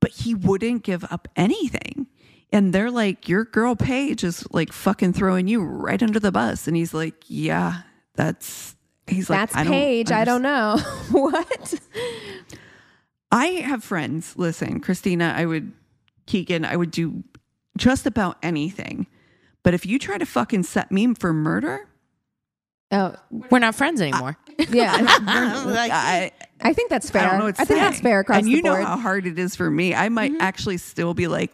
but 0.00 0.10
he 0.10 0.34
wouldn't 0.34 0.82
give 0.82 1.04
up 1.04 1.28
anything. 1.36 2.08
And 2.52 2.72
they're 2.72 2.90
like, 2.90 3.28
Your 3.28 3.44
girl 3.44 3.76
Paige 3.76 4.24
is 4.24 4.44
like 4.52 4.72
fucking 4.72 5.12
throwing 5.12 5.46
you 5.46 5.62
right 5.62 6.02
under 6.02 6.18
the 6.18 6.32
bus. 6.32 6.66
And 6.66 6.76
he's 6.76 6.92
like, 6.92 7.14
Yeah, 7.28 7.82
that's 8.16 8.74
he's 9.06 9.30
like 9.30 9.38
That's 9.38 9.54
I 9.56 9.62
don't 9.64 9.72
Paige. 9.72 10.10
I 10.10 10.24
don't 10.24 10.42
know. 10.42 10.78
what? 11.12 11.74
I 13.34 13.46
have 13.46 13.82
friends. 13.82 14.34
Listen, 14.36 14.78
Christina, 14.80 15.34
I 15.36 15.44
would, 15.44 15.72
Keegan, 16.26 16.64
I 16.64 16.76
would 16.76 16.92
do 16.92 17.24
just 17.76 18.06
about 18.06 18.38
anything. 18.44 19.08
But 19.64 19.74
if 19.74 19.84
you 19.84 19.98
try 19.98 20.18
to 20.18 20.26
fucking 20.26 20.62
set 20.62 20.92
me 20.92 21.12
for 21.14 21.32
murder, 21.32 21.88
Oh, 22.92 23.16
We're 23.50 23.58
not 23.58 23.74
friends 23.74 24.00
anymore. 24.00 24.36
yeah. 24.70 24.94
I, 25.00 26.30
I 26.60 26.72
think 26.74 26.90
that's 26.90 27.10
fair. 27.10 27.22
I 27.22 27.24
I, 27.24 27.30
don't 27.30 27.38
know 27.40 27.44
what 27.46 27.56
to 27.56 27.64
think 27.64 27.78
say. 27.78 27.84
that's 27.84 28.00
fair 28.00 28.20
across 28.20 28.38
And 28.38 28.48
you 28.48 28.58
the 28.58 28.68
board. 28.68 28.80
know 28.82 28.86
how 28.86 28.96
hard 28.98 29.26
it 29.26 29.36
is 29.36 29.56
for 29.56 29.68
me. 29.68 29.94
I 29.96 30.08
might 30.10 30.30
mm-hmm. 30.30 30.40
actually 30.40 30.76
still 30.76 31.12
be 31.12 31.26
like, 31.26 31.50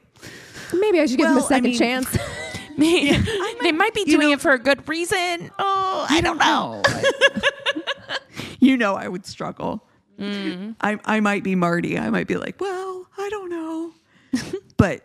Maybe 0.75 1.01
I 1.01 1.07
should 1.07 1.17
give 1.17 1.29
him 1.31 1.37
a 1.37 1.41
a 1.41 1.45
I 1.45 1.49
second 1.49 1.71
mean- 1.71 1.79
chance. 1.79 2.11
they 2.77 3.73
might 3.73 3.95
be 3.95 4.05
doing 4.05 4.29
know- 4.29 4.35
it 4.35 4.41
for 4.43 4.53
a 4.53 4.59
good 4.59 4.87
reason. 4.87 5.51
Oh, 5.59 6.07
I 6.11 6.21
don't 6.21 6.37
know. 6.39 6.83
you 8.59 8.77
know, 8.77 8.95
I 8.97 9.09
would 9.09 9.25
struggle. 9.25 9.83
I, 10.21 10.99
I 11.05 11.21
might 11.21 11.43
be 11.43 11.55
Marty. 11.55 11.99
I 11.99 12.11
might 12.11 12.27
be 12.27 12.37
like, 12.37 12.61
well, 12.61 13.07
I 13.19 13.29
don't 13.31 13.51
know. 13.51 13.93
but 14.77 15.05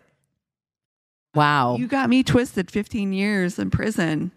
Wow. 1.34 1.76
you 1.76 1.86
got 1.86 2.08
me 2.08 2.22
twisted 2.22 2.70
15 2.70 3.12
years 3.12 3.58
in 3.58 3.70
prison. 3.70 4.32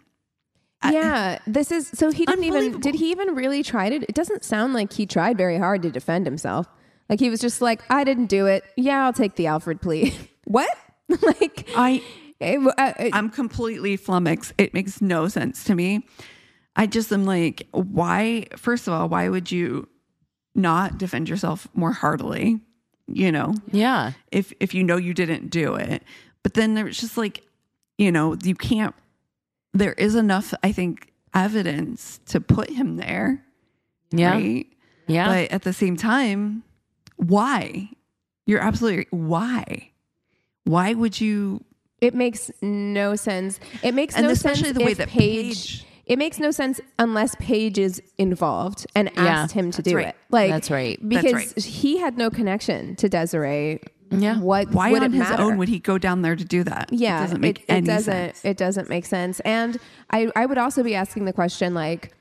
Yeah, 0.83 1.39
this 1.45 1.71
is 1.71 1.89
so 1.89 2.09
he 2.09 2.25
didn't 2.25 2.45
even 2.45 2.79
did 2.79 2.95
he 2.95 3.11
even 3.11 3.35
really 3.35 3.63
try 3.63 3.89
to 3.89 3.95
it 3.97 4.15
doesn't 4.15 4.45
sound 4.45 4.73
like 4.73 4.93
he 4.93 5.05
tried 5.05 5.37
very 5.37 5.57
hard 5.57 5.81
to 5.81 5.91
defend 5.91 6.25
himself. 6.25 6.67
Like 7.09 7.19
he 7.19 7.29
was 7.29 7.41
just 7.41 7.61
like, 7.61 7.81
I 7.89 8.03
didn't 8.05 8.27
do 8.27 8.45
it. 8.45 8.63
Yeah, 8.77 9.03
I'll 9.05 9.13
take 9.13 9.35
the 9.35 9.47
Alford 9.47 9.81
plea. 9.81 10.13
what? 10.45 10.69
like 11.09 11.67
I 11.75 12.01
it, 12.39 12.59
uh, 12.65 12.71
uh, 12.77 13.09
I'm 13.11 13.29
completely 13.29 13.97
flummoxed. 13.97 14.53
It 14.57 14.73
makes 14.73 15.01
no 15.01 15.27
sense 15.27 15.65
to 15.65 15.75
me. 15.75 16.07
I 16.77 16.85
just 16.87 17.11
am 17.11 17.25
like, 17.25 17.67
why? 17.71 18.45
First 18.55 18.87
of 18.87 18.93
all, 18.93 19.09
why 19.09 19.27
would 19.27 19.51
you 19.51 19.89
not 20.55 20.97
defend 20.97 21.29
yourself 21.29 21.67
more 21.73 21.91
heartily? 21.91 22.59
You 23.07 23.31
know, 23.31 23.55
yeah. 23.71 24.11
if 24.31 24.53
if 24.59 24.75
you 24.75 24.83
know 24.83 24.97
you 24.97 25.13
didn't 25.15 25.49
do 25.49 25.73
it. 25.75 26.03
But 26.43 26.53
then 26.53 26.75
there's 26.75 26.99
just 26.99 27.17
like, 27.17 27.43
you 27.97 28.11
know, 28.11 28.35
you 28.43 28.53
can't. 28.55 28.93
There 29.73 29.93
is 29.93 30.13
enough, 30.15 30.53
I 30.63 30.71
think, 30.71 31.11
evidence 31.33 32.19
to 32.27 32.39
put 32.39 32.69
him 32.69 32.97
there, 32.97 33.43
Yeah. 34.11 34.31
right? 34.33 34.67
Yeah. 35.07 35.27
But 35.27 35.51
at 35.51 35.63
the 35.63 35.73
same 35.73 35.97
time, 35.97 36.63
why? 37.17 37.89
You're 38.45 38.61
absolutely 38.61 39.07
why? 39.09 39.91
Why 40.65 40.93
would 40.93 41.19
you? 41.19 41.63
it 42.01 42.13
makes 42.15 42.49
no 42.61 43.15
sense. 43.15 43.59
It 43.83 43.93
makes 43.93 44.15
And 44.15 44.25
no 44.27 44.31
especially 44.31 44.65
sense 44.65 44.77
the 44.77 44.85
way 44.85 44.91
if 44.91 44.99
that 44.99 45.09
Paige, 45.09 45.81
Paige- 45.81 45.85
It 46.09 46.17
makes 46.17 46.39
no 46.39 46.51
sense 46.51 46.81
unless 46.97 47.35
Paige 47.35 47.77
is 47.77 48.01
involved 48.17 48.85
and 48.95 49.09
Yeah, 49.15 49.23
asked 49.25 49.53
him 49.53 49.71
to 49.71 49.81
do 49.81 49.95
right. 49.95 50.07
it. 50.07 50.15
Like 50.31 50.49
That's 50.51 50.69
right. 50.71 50.97
That's 51.01 51.23
Because 51.23 51.33
right. 51.55 51.63
he 51.63 51.99
had 51.99 52.17
no 52.17 52.29
connection 52.29 52.95
to 52.97 53.07
Desiree. 53.07 53.79
Yeah. 54.11 54.39
What 54.39 54.71
Why 54.71 54.91
would 54.91 55.03
on 55.03 55.13
it 55.13 55.17
his 55.17 55.29
matter? 55.29 55.43
own 55.43 55.57
would 55.59 55.69
he 55.69 55.77
go 55.77 55.99
down 55.99 56.23
there 56.23 56.35
to 56.35 56.43
do 56.43 56.63
that? 56.63 56.89
yeah 56.91 57.19
it 57.19 57.21
doesn't 57.25 57.41
make 57.41 57.59
it, 57.59 57.65
any 57.69 57.85
doesn't 57.85 58.11
sense. 58.11 58.43
it 58.43 58.57
doesn't 58.57 58.89
make 58.89 59.05
sense 59.05 59.39
and 59.41 59.77
i 60.09 60.31
i 60.35 60.47
would 60.47 60.57
also 60.57 60.81
be 60.81 60.95
asking 60.95 61.25
the 61.25 61.33
question 61.33 61.75
like 61.75 62.11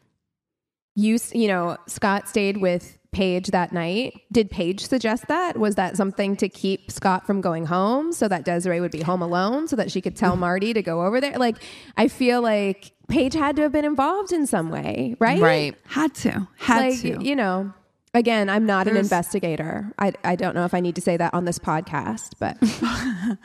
you 0.94 1.18
you 1.32 1.48
know 1.48 1.78
scott 1.86 2.28
stayed 2.28 2.58
with 2.58 2.98
paige 3.12 3.46
that 3.48 3.72
night 3.72 4.20
did 4.30 4.50
paige 4.50 4.86
suggest 4.86 5.28
that 5.28 5.56
was 5.56 5.76
that 5.76 5.96
something 5.96 6.36
to 6.36 6.46
keep 6.46 6.90
scott 6.90 7.26
from 7.26 7.40
going 7.40 7.64
home 7.64 8.12
so 8.12 8.28
that 8.28 8.44
desiree 8.44 8.80
would 8.80 8.90
be 8.92 9.00
home 9.00 9.22
alone 9.22 9.66
so 9.66 9.74
that 9.74 9.90
she 9.90 10.02
could 10.02 10.14
tell 10.14 10.36
marty 10.46 10.74
to 10.74 10.82
go 10.82 11.06
over 11.06 11.22
there 11.22 11.38
like 11.38 11.56
i 11.96 12.06
feel 12.06 12.42
like 12.42 12.92
paige 13.08 13.34
had 13.34 13.56
to 13.56 13.62
have 13.62 13.72
been 13.72 13.84
involved 13.84 14.32
in 14.32 14.46
some 14.46 14.70
way 14.70 15.16
right 15.18 15.40
Right. 15.40 15.74
Had 15.86 16.14
to, 16.16 16.46
had 16.56 16.80
like 16.90 17.00
to. 17.00 17.22
you 17.22 17.34
know 17.34 17.72
again 18.14 18.48
i'm 18.48 18.64
not 18.66 18.86
an 18.88 18.96
investigator 18.96 19.92
I, 19.98 20.12
I 20.24 20.34
don't 20.36 20.54
know 20.54 20.64
if 20.64 20.72
i 20.74 20.80
need 20.80 20.94
to 20.94 21.00
say 21.00 21.16
that 21.16 21.32
on 21.34 21.44
this 21.44 21.58
podcast 21.58 22.32
but 22.38 22.56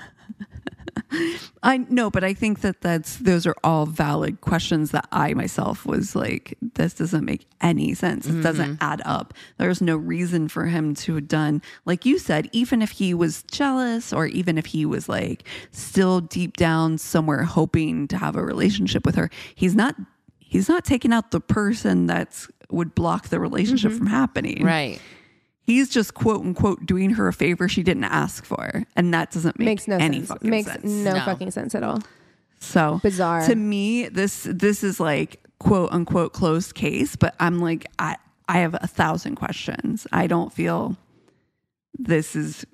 I 1.63 1.77
know, 1.77 2.09
but 2.09 2.23
I 2.23 2.33
think 2.33 2.61
that 2.61 2.81
that's 2.81 3.17
those 3.17 3.45
are 3.45 3.55
all 3.63 3.85
valid 3.85 4.41
questions 4.41 4.91
that 4.91 5.07
I 5.11 5.33
myself 5.33 5.85
was 5.85 6.15
like, 6.15 6.57
this 6.61 6.93
doesn't 6.93 7.25
make 7.25 7.45
any 7.61 7.93
sense. 7.93 8.27
It 8.27 8.41
doesn't 8.41 8.75
mm-hmm. 8.75 8.83
add 8.83 9.01
up. 9.05 9.33
There's 9.57 9.81
no 9.81 9.95
reason 9.95 10.47
for 10.47 10.65
him 10.65 10.95
to 10.95 11.15
have 11.15 11.27
done, 11.27 11.61
like 11.85 12.05
you 12.05 12.19
said, 12.19 12.49
even 12.51 12.81
if 12.81 12.91
he 12.91 13.13
was 13.13 13.43
jealous 13.43 14.11
or 14.11 14.25
even 14.27 14.57
if 14.57 14.67
he 14.67 14.85
was 14.85 15.07
like 15.07 15.43
still 15.71 16.21
deep 16.21 16.57
down 16.57 16.97
somewhere 16.97 17.43
hoping 17.43 18.07
to 18.09 18.17
have 18.17 18.35
a 18.35 18.43
relationship 18.43 19.05
with 19.05 19.15
her, 19.15 19.29
he's 19.55 19.75
not. 19.75 19.95
He's 20.39 20.69
not 20.69 20.85
taking 20.85 21.11
out 21.11 21.31
the 21.31 21.39
person 21.39 22.05
that's 22.05 22.47
would 22.69 22.93
block 22.93 23.29
the 23.29 23.39
relationship 23.39 23.89
mm-hmm. 23.89 23.97
from 23.97 24.07
happening. 24.07 24.63
Right. 24.63 25.01
He's 25.65 25.89
just 25.89 26.13
quote 26.13 26.41
unquote 26.41 26.85
doing 26.85 27.11
her 27.11 27.27
a 27.27 27.33
favor 27.33 27.67
she 27.69 27.83
didn't 27.83 28.03
ask 28.05 28.43
for, 28.45 28.83
and 28.95 29.13
that 29.13 29.31
doesn't 29.31 29.57
make 29.57 29.65
makes 29.65 29.87
no 29.87 29.95
any 29.97 30.17
sense 30.17 30.27
fucking 30.29 30.49
makes 30.49 30.67
sense. 30.71 30.83
no, 30.83 31.13
No. 31.13 31.19
fucking 31.25 31.51
sense 31.51 31.73
at 31.75 31.83
all 31.83 32.01
So 32.59 32.99
Bizarre. 33.01 33.45
to 33.47 33.55
me. 33.55 34.09
This 34.09 34.45
this 34.49 34.83
is 34.83 34.99
like 34.99 35.41
quote 35.59 35.91
unquote 35.91 36.33
closed 36.33 36.75
case, 36.75 37.15
but 37.15 37.33
I'm 37.39 37.59
like 37.59 37.85
I 37.97 38.17
I 38.49 38.59
have 38.59 38.73
a 38.75 38.87
thousand 38.87 39.35
questions. 39.35 40.05
I 40.11 40.27
don't 40.27 40.51
feel 40.51 40.97
this 41.97 42.35
is. 42.35 42.65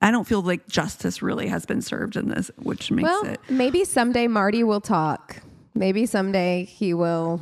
I 0.00 0.10
don't 0.10 0.26
feel 0.26 0.42
like 0.42 0.68
justice 0.68 1.22
really 1.22 1.48
has 1.48 1.64
been 1.66 1.80
served 1.80 2.16
in 2.16 2.28
this, 2.28 2.50
which 2.58 2.90
makes 2.92 3.04
Well, 3.08 3.24
it. 3.24 3.40
maybe 3.48 3.84
someday 3.84 4.26
Marty 4.28 4.62
will 4.62 4.82
talk. 4.82 5.36
Maybe 5.74 6.04
someday 6.06 6.64
he 6.64 6.92
will 6.94 7.40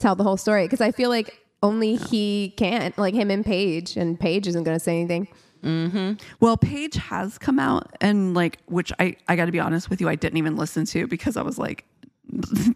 tell 0.00 0.16
the 0.16 0.24
whole 0.24 0.38
story 0.38 0.64
because 0.64 0.80
I 0.80 0.90
feel 0.90 1.10
like 1.10 1.38
only 1.62 1.96
he 1.96 2.54
can't, 2.56 2.96
like 2.98 3.14
him 3.14 3.30
and 3.30 3.44
Paige, 3.44 3.96
and 3.96 4.18
Paige 4.18 4.46
isn't 4.48 4.64
going 4.64 4.76
to 4.76 4.82
say 4.82 4.98
anything. 4.98 5.28
Mm-hmm. 5.62 6.14
Well, 6.40 6.56
Paige 6.56 6.96
has 6.96 7.38
come 7.38 7.58
out 7.58 7.92
and 8.00 8.34
like, 8.34 8.58
which 8.66 8.92
I 8.98 9.16
I 9.28 9.36
got 9.36 9.46
to 9.46 9.52
be 9.52 9.60
honest 9.60 9.90
with 9.90 10.00
you, 10.00 10.08
I 10.08 10.16
didn't 10.16 10.38
even 10.38 10.56
listen 10.56 10.84
to 10.86 11.06
because 11.06 11.36
I 11.36 11.42
was 11.42 11.56
like, 11.56 11.84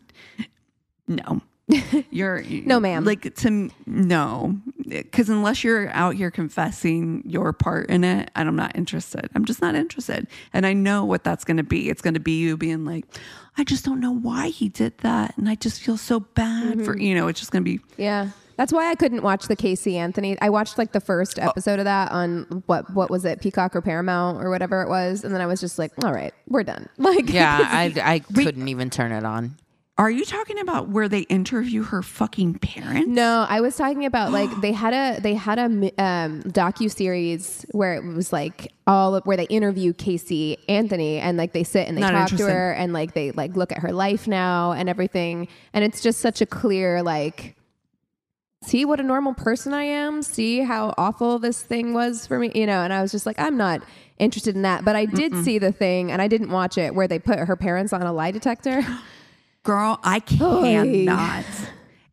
no, 1.09 1.41
you're 2.11 2.43
No, 2.43 2.79
ma'am. 2.79 3.05
Like 3.05 3.35
to 3.35 3.71
no, 3.87 4.57
because 4.87 5.29
unless 5.29 5.65
you're 5.65 5.89
out 5.91 6.15
here 6.15 6.31
confessing 6.31 7.25
your 7.27 7.53
part 7.53 7.91
in 7.91 8.05
it, 8.05 8.31
and 8.37 8.49
I'm 8.49 8.57
not 8.57 8.77
interested. 8.77 9.29
I'm 9.35 9.45
just 9.45 9.61
not 9.61 9.75
interested, 9.75 10.29
and 10.53 10.65
I 10.65 10.73
know 10.73 11.05
what 11.05 11.25
that's 11.25 11.45
going 11.45 11.57
to 11.57 11.65
be. 11.65 11.91
It's 11.91 12.03
going 12.03 12.15
to 12.15 12.21
be 12.21 12.39
you 12.39 12.57
being 12.57 12.85
like, 12.85 13.05
I 13.59 13.65
just 13.65 13.85
don't 13.85 13.99
know 13.99 14.13
why 14.15 14.49
he 14.49 14.69
did 14.69 14.97
that, 14.99 15.37
and 15.37 15.49
I 15.49 15.57
just 15.57 15.81
feel 15.81 15.97
so 15.97 16.21
bad 16.21 16.85
for 16.85 16.95
mm-hmm. 16.95 17.01
you 17.01 17.15
know. 17.17 17.27
It's 17.27 17.41
just 17.41 17.51
going 17.51 17.65
to 17.65 17.79
be 17.79 17.81
Yeah. 17.97 18.31
That's 18.57 18.73
why 18.73 18.91
I 18.91 18.95
couldn't 18.95 19.23
watch 19.23 19.49
the 19.49 19.57
Casey 19.57 19.97
Anthony. 19.99 20.37
I 20.41 20.51
watched 20.51 20.79
like 20.79 20.93
the 20.93 21.01
first 21.01 21.39
episode 21.39 21.79
of 21.79 21.85
that 21.85 22.11
on 22.11 22.63
what 22.67 22.93
what 22.95 23.11
was 23.11 23.25
it, 23.25 23.41
Peacock 23.41 23.77
or 23.77 23.83
Paramount 23.83 24.43
or 24.43 24.51
whatever 24.51 24.83
it 24.83 24.89
was, 24.89 25.25
and 25.25 25.35
then 25.35 25.41
I 25.41 25.47
was 25.47 25.61
just 25.61 25.79
like, 25.79 25.93
all 26.05 26.13
right, 26.13 26.33
we're 26.49 26.63
done. 26.63 26.89
Like, 26.99 27.29
Yeah. 27.29 27.59
I, 27.61 27.93
I 28.03 28.19
couldn't 28.35 28.69
even 28.69 28.91
turn 28.91 29.13
it 29.13 29.25
on. 29.25 29.57
Are 29.99 30.11
you 30.11 30.27
talking 30.27 30.59
about 30.59 30.89
where 30.89 31.09
they 31.09 31.21
interview 31.21 31.83
her 31.85 32.03
fucking 32.03 32.59
parents? 32.59 33.09
No, 33.09 33.47
I 33.49 33.63
was 33.63 33.77
talking 33.77 34.05
about 34.05 34.31
like 34.31 34.51
they 34.61 34.73
had 34.73 34.93
a 34.93 35.21
they 35.21 35.33
had 35.33 35.59
a 35.59 35.65
um, 35.65 36.43
docu 36.43 36.91
series 36.91 37.65
where 37.71 37.95
it 37.95 38.05
was 38.05 38.31
like 38.31 38.73
all 38.87 39.15
of, 39.15 39.25
where 39.25 39.39
they 39.39 39.47
interview 39.47 39.95
Casey 39.95 40.59
Anthony 40.69 41.19
and 41.19 41.39
like 41.39 41.55
they 41.55 41.65
sit 41.65 41.89
and 41.89 41.97
they 41.97 42.03
Not 42.03 42.29
talk 42.29 42.39
to 42.39 42.45
her 42.45 42.73
and 42.73 42.93
like 42.93 43.15
they 43.15 43.31
like 43.31 43.57
look 43.57 43.73
at 43.73 43.79
her 43.79 43.93
life 43.93 44.29
now 44.29 44.73
and 44.73 44.91
everything 44.91 45.49
and 45.73 45.83
it's 45.83 46.03
just 46.03 46.21
such 46.21 46.43
a 46.43 46.47
clear 46.47 47.03
like 47.03 47.56
see 48.67 48.85
what 48.85 49.01
a 49.01 49.03
normal 49.03 49.35
person 49.35 49.73
I 49.73 49.85
am, 49.85 50.23
see 50.23 50.61
how 50.61 50.95
awful 50.99 51.39
this 51.39 51.63
thing 51.63 51.95
was 51.95 52.27
for 52.27 52.39
me, 52.39 52.51
you 52.55 52.67
know. 52.67 52.83
And 52.83 52.93
I 52.93 53.03
was 53.03 53.13
just 53.13 53.27
like, 53.27 53.39
I'm 53.39 53.57
not 53.57 53.83
interested 54.19 54.55
in 54.57 54.63
that, 54.63 54.85
but 54.85 54.97
I 54.97 55.05
did 55.05 55.45
see 55.45 55.59
the 55.59 55.73
thing 55.73 56.11
and 56.11 56.21
I 56.21 56.29
didn't 56.29 56.51
watch 56.51 56.79
it 56.79 56.95
where 56.95 57.09
they 57.09 57.19
put 57.19 57.39
her 57.39 57.57
parents 57.57 57.93
on 57.93 58.03
a 58.03 58.13
lie 58.13 58.31
detector. 58.31 58.85
Girl, 59.63 59.99
I 60.03 60.21
cannot. 60.21 61.45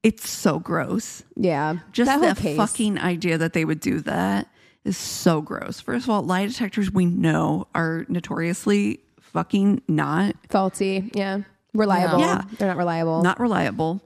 It's 0.02 0.30
so 0.30 0.60
gross. 0.60 1.24
Yeah. 1.36 1.78
Just 1.92 2.10
that 2.10 2.38
the 2.38 2.56
fucking 2.56 2.98
idea 2.98 3.38
that 3.38 3.54
they 3.54 3.64
would 3.64 3.80
do 3.80 4.02
that 4.02 4.50
is 4.84 4.98
so 4.98 5.42
gross. 5.42 5.80
First 5.80 6.06
of 6.06 6.10
all, 6.10 6.24
lie 6.24 6.46
detectors 6.46 6.92
we 6.92 7.06
know 7.06 7.68
are 7.74 8.06
notoriously 8.10 9.00
fucking 9.22 9.82
not 9.88 10.36
faulty. 10.50 11.10
Yeah. 11.14 11.42
Reliable. 11.74 12.20
Yeah. 12.20 12.42
They're 12.58 12.68
not 12.68 12.78
reliable. 12.78 13.22
not 13.24 13.40
reliable. 13.40 14.02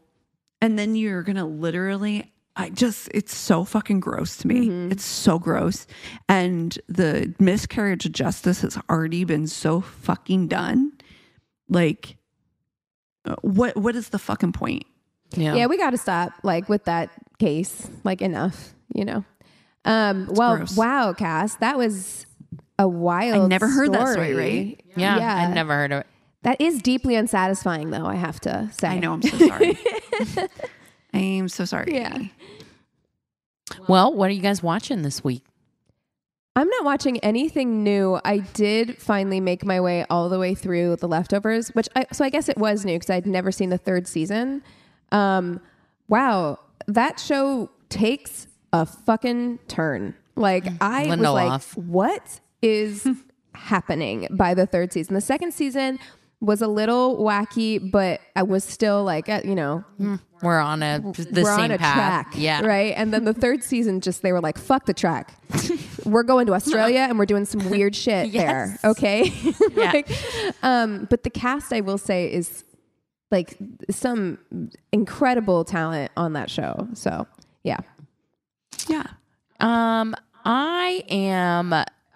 And 0.61 0.78
then 0.78 0.95
you're 0.95 1.24
gonna 1.24 1.45
literally 1.45 2.32
I 2.59 2.69
just 2.71 3.07
it's 3.13 3.35
so 3.35 3.63
fucking 3.63 3.99
gross 3.99 4.35
to 4.38 4.47
me. 4.47 4.89
It's 4.91 5.05
so 5.05 5.38
gross. 5.38 5.85
And 6.27 6.77
the 6.88 7.34
miscarriage 7.39 8.05
of 8.07 8.13
justice 8.13 8.61
has 8.61 8.77
already 8.89 9.23
been 9.23 9.45
so 9.45 9.81
fucking 9.81 10.47
done. 10.47 10.91
Like 11.69 12.17
uh, 13.25 13.35
what 13.41 13.77
what 13.77 13.95
is 13.95 14.09
the 14.09 14.17
fucking 14.17 14.53
point? 14.53 14.85
Yeah. 15.35 15.55
yeah, 15.55 15.65
we 15.67 15.77
got 15.77 15.91
to 15.91 15.97
stop 15.97 16.31
like 16.43 16.67
with 16.67 16.85
that 16.85 17.11
case. 17.38 17.89
Like 18.03 18.23
enough, 18.23 18.73
you 18.93 19.05
know. 19.05 19.23
Um 19.85 20.27
well, 20.31 20.57
gross. 20.57 20.75
wow, 20.75 21.13
Cass, 21.13 21.55
that 21.57 21.77
was 21.77 22.25
a 22.79 22.88
wild 22.88 23.45
I 23.45 23.47
never 23.47 23.67
heard 23.67 23.93
that 23.93 24.09
story, 24.09 24.34
right? 24.34 24.84
yeah. 24.95 25.17
Yeah. 25.17 25.35
I 25.35 25.53
never 25.53 25.73
heard 25.73 25.91
of 25.91 25.99
it. 26.01 26.07
That 26.41 26.59
is 26.59 26.81
deeply 26.81 27.15
unsatisfying 27.15 27.91
though, 27.91 28.05
I 28.05 28.15
have 28.15 28.39
to 28.41 28.69
say. 28.71 28.88
I 28.88 28.99
know 28.99 29.13
I'm 29.13 29.21
so 29.21 29.38
sorry. 29.38 29.77
I 31.13 31.19
am 31.19 31.49
so 31.49 31.65
sorry. 31.65 31.93
Yeah. 31.93 32.19
Well, 33.88 34.14
what 34.14 34.30
are 34.30 34.34
you 34.34 34.41
guys 34.41 34.64
watching 34.64 35.02
this 35.02 35.23
week? 35.23 35.44
I'm 36.56 36.68
not 36.69 36.85
watching 36.85 37.19
anything 37.19 37.84
new. 37.84 38.19
I 38.26 38.39
did 38.39 38.98
finally 38.98 39.39
make 39.39 39.64
my 39.64 39.80
way 39.80 40.06
all 40.10 40.27
the 40.27 40.39
way 40.39 40.56
through 40.56 40.95
The 40.95 41.07
Leftovers, 41.07 41.69
which 41.69 41.88
I, 41.95 42.07
so 42.11 42.26
I 42.26 42.30
guess 42.30 42.49
it 42.49 42.57
was 42.57 42.84
new 42.84 42.95
because 42.95 43.11
I'd 43.11 43.27
never 43.27 43.52
seen 43.52 43.69
the 43.69 43.77
third 43.77 44.07
season. 44.07 44.64
Um, 45.11 45.61
wow, 46.07 46.57
that 46.88 47.19
show 47.19 47.69
takes 47.89 48.48
a 48.73 48.88
fucking 48.88 49.60
turn. 49.68 50.15
Like 50.35 50.65
I 50.81 51.07
was 51.07 51.19
like, 51.19 51.61
what 51.73 52.39
is 52.64 53.07
happening 53.53 54.27
by 54.31 54.56
the 54.56 54.65
third 54.65 54.91
season? 54.91 55.14
The 55.14 55.22
second 55.22 55.53
season 55.53 55.99
was 56.39 56.61
a 56.61 56.68
little 56.68 57.18
wacky, 57.18 57.91
but 57.91 58.22
I 58.35 58.43
was 58.43 58.64
still 58.64 59.03
like, 59.03 59.27
uh, 59.27 59.41
you 59.43 59.55
know, 59.55 59.84
We're 60.43 60.59
on 60.59 60.84
a 60.84 60.99
the 60.99 61.41
we're 61.41 61.55
same 61.55 61.64
on 61.65 61.72
a 61.72 61.77
path. 61.80 61.95
track, 62.27 62.34
Yeah. 62.38 62.61
right. 62.64 62.93
And 62.95 63.11
then 63.11 63.23
the 63.26 63.34
third 63.34 63.64
season, 63.72 64.01
just 64.01 64.22
they 64.22 64.31
were 64.31 64.39
like, 64.41 64.57
"Fuck 64.59 64.85
the 64.85 64.93
track, 64.93 65.34
we're 66.05 66.22
going 66.23 66.45
to 66.45 66.53
Australia 66.53 66.99
and 67.09 67.18
we're 67.18 67.26
doing 67.26 67.45
some 67.45 67.68
weird 67.72 67.95
shit 68.03 68.27
Yes. 68.30 68.43
there." 68.81 68.91
Okay, 68.91 69.34
Yeah. 69.76 69.91
Like, 69.93 70.11
um, 70.64 71.07
but 71.09 71.23
the 71.23 71.31
cast, 71.31 71.73
I 71.73 71.81
will 71.81 71.97
say, 71.97 72.31
is 72.31 72.64
like 73.31 73.57
some 73.89 74.38
incredible 74.91 75.65
talent 75.65 76.11
on 76.15 76.34
that 76.34 76.51
show. 76.51 76.88
So 76.93 77.26
yeah, 77.64 77.80
Yeah. 78.88 79.07
Um, 79.59 80.15
I 80.45 81.03
am. 81.09 81.73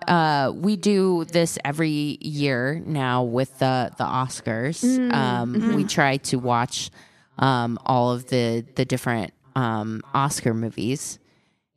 Uh, 0.07 0.51
we 0.55 0.75
do 0.75 1.25
this 1.25 1.57
every 1.63 2.17
year 2.21 2.81
now 2.85 3.23
with 3.23 3.59
the 3.59 3.91
the 3.97 4.03
Oscars. 4.03 4.83
Um, 5.13 5.75
we 5.75 5.83
try 5.83 6.17
to 6.17 6.37
watch 6.39 6.89
um 7.37 7.79
all 7.85 8.11
of 8.11 8.27
the 8.27 8.65
the 8.75 8.85
different 8.85 9.33
um 9.55 10.01
Oscar 10.13 10.53
movies, 10.53 11.19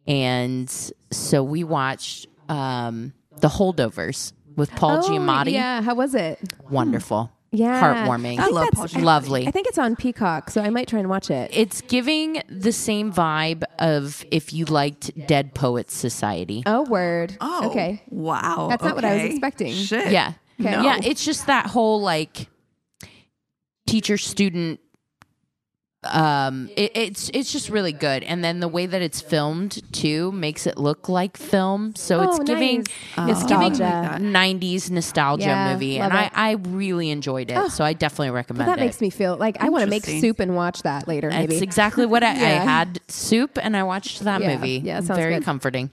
and 0.07 0.69
so 1.11 1.43
we 1.43 1.65
watched 1.65 2.27
um 2.49 3.13
the 3.41 3.49
Holdovers 3.49 4.33
with 4.57 4.71
Paul 4.73 5.03
Giamatti. 5.03 5.49
Oh, 5.49 5.51
Yeah, 5.51 5.83
how 5.83 5.95
was 5.95 6.15
it? 6.15 6.39
Wonderful. 6.71 7.31
Yeah, 7.55 7.81
Heartwarming. 8.07 8.39
I 8.39 8.45
think 8.45 8.55
love 8.55 8.65
that's- 8.65 8.93
Paul 8.93 9.01
Giamatti. 9.01 9.05
Lovely. 9.05 9.47
I 9.47 9.51
think 9.51 9.67
it's 9.69 9.79
on 9.79 9.97
Peacock, 9.97 10.51
so 10.51 10.61
I 10.61 10.71
might 10.71 10.89
try 10.89 10.99
and 10.99 11.09
watch 11.09 11.31
it. 11.31 11.51
It's 11.53 11.81
giving 11.83 12.43
the 12.49 12.73
same 12.73 13.13
vibe 13.13 13.63
of 13.79 14.25
if 14.31 14.53
you 14.53 14.65
liked 14.65 15.13
Dead 15.27 15.55
Poets 15.55 15.95
Society. 15.97 16.63
oh, 16.67 16.83
word. 16.83 17.37
Oh. 17.41 17.71
okay. 17.71 18.03
Wow. 18.11 18.67
That's 18.71 18.83
not 18.83 18.95
what 18.97 19.05
I 19.05 19.15
was 19.15 19.25
expecting. 19.25 19.73
Shit. 19.73 20.11
Yeah. 20.13 20.33
Okay. 20.61 20.71
No. 20.71 20.83
Yeah, 20.83 21.01
it's 21.03 21.25
just 21.25 21.47
that 21.47 21.67
whole 21.67 22.01
like 22.01 22.49
teacher 23.87 24.17
student 24.17 24.81
um 26.07 26.69
it, 26.77 26.91
it's 26.95 27.31
it's 27.33 27.53
just 27.53 27.69
really 27.71 27.93
good 27.93 28.23
and 28.25 28.45
then 28.45 28.61
the 28.61 28.69
way 28.69 28.87
that 28.87 29.01
it's 29.03 29.21
filmed 29.21 29.81
too 29.93 30.31
makes 30.33 30.67
it 30.67 30.77
look 30.79 31.09
like 31.09 31.37
film 31.37 31.95
so 31.97 32.21
it's 32.23 32.39
Oh, 32.39 32.45
giving 32.45 32.79
nice. 33.17 33.31
it's 33.31 33.45
giving 33.45 33.73
90s 33.73 34.91
nostalgia 34.91 35.45
Yeah, 35.45 35.73
movie 35.73 35.99
and 35.99 36.13
I, 36.13 36.25
it. 36.27 36.33
I 36.35 36.51
really 36.53 37.11
enjoyed 37.11 37.51
it 37.51 37.71
so 37.73 37.85
i 37.85 37.93
definitely 37.93 38.31
recommend 38.31 38.69
That 38.69 38.79
it 38.79 38.83
makes 38.83 39.01
me 39.01 39.11
feel 39.11 39.37
like 39.37 39.57
I 39.61 39.69
want 39.71 39.85
to 39.85 39.91
make 39.91 40.05
soup 40.05 40.41
and 40.41 40.55
watch 40.57 40.83
that 40.83 41.09
later. 41.09 41.29
Maybe 41.31 41.55
it's 41.55 41.63
exactly 41.63 42.07
what 42.07 42.23
I, 42.23 42.31
I 42.31 42.33
had 42.73 43.01
soup 43.09 43.59
and 43.61 43.77
i 43.77 43.83
watched 43.83 44.21
that 44.21 44.41
Yeah, 44.41 44.57
movie 44.57 44.81
yeah, 44.85 45.01
sounds 45.01 45.19
very 45.19 45.35
good. 45.35 45.45
comforting 45.45 45.91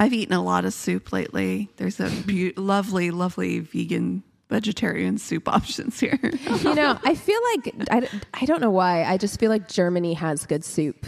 I've 0.00 0.12
eaten 0.12 0.32
a 0.32 0.42
lot 0.44 0.64
of 0.64 0.72
soup 0.74 1.12
lately. 1.12 1.70
There's 1.76 1.98
a 1.98 2.08
beau- 2.08 2.52
lovely, 2.56 3.10
lovely 3.10 3.58
vegan 3.58 4.22
vegetarian 4.48 5.18
soup 5.18 5.48
options 5.52 6.00
here. 6.00 6.18
you 6.22 6.74
know, 6.74 6.98
I 7.04 7.14
feel 7.14 7.40
like 7.54 7.74
I, 7.90 8.08
I 8.34 8.44
don't 8.44 8.60
know 8.60 8.70
why. 8.70 9.04
I 9.04 9.16
just 9.16 9.38
feel 9.38 9.50
like 9.50 9.68
Germany 9.68 10.14
has 10.14 10.46
good 10.46 10.64
soup. 10.64 11.06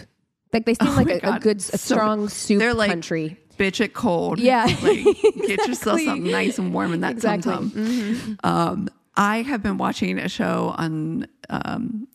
Like 0.53 0.67
they 0.67 0.75
seem 0.75 0.89
Oh 0.89 0.95
like 0.95 1.23
a, 1.23 1.35
a 1.37 1.39
good, 1.39 1.59
a 1.59 1.61
So- 1.61 1.95
strong 1.95 2.29
soup 2.29 2.59
they're 2.59 2.75
like- 2.75 2.91
country. 2.91 3.37
Bitch 3.59 3.81
it 3.83 3.93
cold. 3.93 4.39
Yeah. 4.39 4.65
Like 4.83 5.05
get 5.47 5.59
yourself 5.69 6.01
something 6.01 6.31
nice 6.31 6.59
and 6.59 6.73
warm 6.73 6.95
in 6.95 7.01
that 7.03 7.13
Exactly. 7.13 7.53
Mm-hmm. 7.53 8.15
tum 8.15 8.39
tum. 8.39 8.39
Um, 8.43 8.89
I 9.17 9.43
have 9.43 9.63
been 9.63 9.77
watching 9.77 10.19
a 10.19 10.31
show 10.31 10.75
on 10.79 11.27
um 11.51 12.09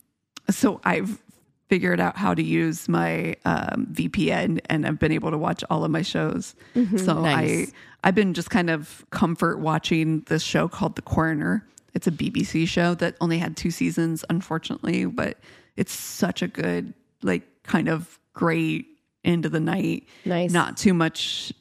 so 0.50 0.80
I've 0.82 1.22
figured 1.68 2.00
out 2.00 2.16
how 2.16 2.34
to 2.34 2.42
use 2.42 2.88
my 2.88 3.34
um, 3.44 3.86
VPN 3.92 4.58
and 4.66 4.86
I've 4.86 4.98
been 4.98 5.12
able 5.12 5.30
to 5.32 5.38
watch 5.38 5.62
all 5.70 5.84
of 5.84 5.90
my 5.90 6.02
shows. 6.02 6.54
Mm-hmm. 6.74 6.96
So 6.98 7.20
Nice. 7.22 7.68
I 7.70 7.72
I've 8.06 8.14
been 8.14 8.34
just 8.34 8.50
kind 8.50 8.70
of 8.70 9.04
comfort 9.10 9.58
watching 9.58 10.20
this 10.28 10.40
show 10.44 10.68
called 10.68 10.94
The 10.94 11.02
Coroner. 11.02 11.66
It's 11.92 12.06
a 12.06 12.12
BBC 12.12 12.68
show 12.68 12.94
that 12.94 13.16
only 13.20 13.38
had 13.38 13.56
two 13.56 13.72
seasons, 13.72 14.24
unfortunately, 14.30 15.06
but 15.06 15.38
it's 15.76 15.92
such 15.92 16.40
a 16.40 16.46
good, 16.46 16.94
like, 17.24 17.42
kind 17.64 17.88
of 17.88 18.20
great 18.32 18.86
end 19.24 19.44
of 19.44 19.50
the 19.50 19.58
night. 19.58 20.04
Nice. 20.24 20.52
Not 20.52 20.76
too 20.76 20.94
much 20.94 21.52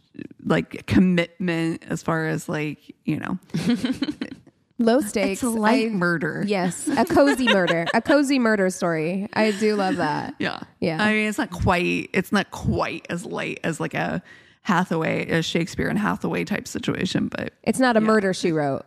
like 0.46 0.86
commitment 0.86 1.84
as 1.90 2.04
far 2.04 2.28
as 2.28 2.48
like, 2.48 2.96
you 3.06 3.20
know, 3.20 3.40
Low 4.78 5.02
stakes. 5.02 5.42
it's 5.42 5.44
a 5.44 5.50
light 5.50 5.88
I- 5.88 5.96
murder. 5.96 6.44
Yes, 6.46 6.88
a 6.96 7.06
cozy 7.06 7.46
murder, 7.52 7.88
a 7.94 8.02
cozy 8.04 8.38
murder 8.38 8.70
story. 8.70 9.28
I 9.34 9.50
do 9.50 9.76
love 9.76 9.96
that. 9.96 10.36
Yeah. 10.38 10.60
Yeah. 10.80 11.02
I 11.04 11.12
mean, 11.12 11.28
it's 11.28 11.38
not 11.40 11.50
quite, 11.50 12.12
it's 12.14 12.32
not 12.32 12.52
quite 12.52 13.08
as 13.10 13.26
light 13.26 13.62
as 13.64 13.80
like 13.80 13.96
a 13.96 14.22
Hathaway, 14.66 15.30
a 15.30 15.44
Shakespeare 15.44 15.88
and 15.88 16.00
Hathaway 16.00 16.44
type 16.44 16.68
situation, 16.68 17.28
but 17.28 17.54
It's 17.62 17.78
not 17.80 17.96
a 17.98 18.02
murder 18.02 18.34
she 18.34 18.52
wrote. 18.52 18.84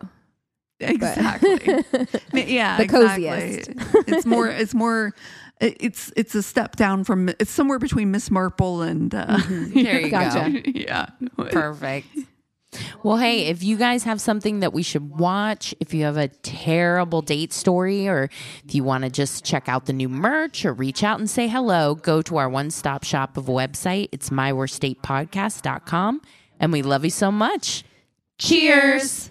exactly. 0.81 1.49
yeah. 2.53 2.77
The 2.79 2.83
exactly. 2.83 3.25
coziest. 3.25 3.71
it's 4.09 4.27
more, 4.27 4.49
it's 4.49 4.75
more, 4.75 5.15
it's, 5.61 6.13
it's 6.17 6.35
a 6.35 6.43
step 6.43 6.75
down 6.75 7.05
from, 7.05 7.29
it's 7.29 7.53
somewhere 7.53 7.79
between 7.79 8.11
Miss 8.11 8.29
Marple 8.29 8.83
and, 8.83 9.15
uh, 9.15 9.39
there 9.49 10.01
you 10.01 10.11
Gotcha. 10.11 10.51
go 10.51 10.61
yeah. 10.75 11.07
Perfect. 11.37 12.09
Well, 13.03 13.17
hey, 13.17 13.47
if 13.47 13.63
you 13.63 13.77
guys 13.77 14.05
have 14.05 14.21
something 14.21 14.61
that 14.61 14.73
we 14.73 14.83
should 14.83 15.19
watch, 15.19 15.75
if 15.81 15.95
you 15.95 16.05
have 16.05 16.17
a 16.17 16.29
terrible 16.29 17.23
date 17.23 17.53
story, 17.53 18.09
or 18.09 18.29
if 18.65 18.75
you 18.75 18.85
want 18.85 19.05
to 19.05 19.11
just 19.11 19.45
check 19.45 19.69
out 19.69 19.87
the 19.87 19.93
new 19.93 20.09
merch 20.09 20.65
or 20.65 20.73
reach 20.73 21.03
out 21.03 21.19
and 21.19 21.31
say 21.31 21.49
hello, 21.49 21.95
go 21.95 22.21
to 22.23 22.37
our 22.37 22.49
one 22.49 22.71
stop 22.71 23.05
shop 23.05 23.37
of 23.37 23.49
a 23.49 23.53
website. 23.53 24.09
It's 24.13 24.31
myworstdatepodcast.com. 24.31 26.21
And 26.61 26.73
we 26.73 26.83
love 26.83 27.05
you 27.05 27.11
so 27.11 27.31
much. 27.31 27.85
Cheers. 28.39 29.31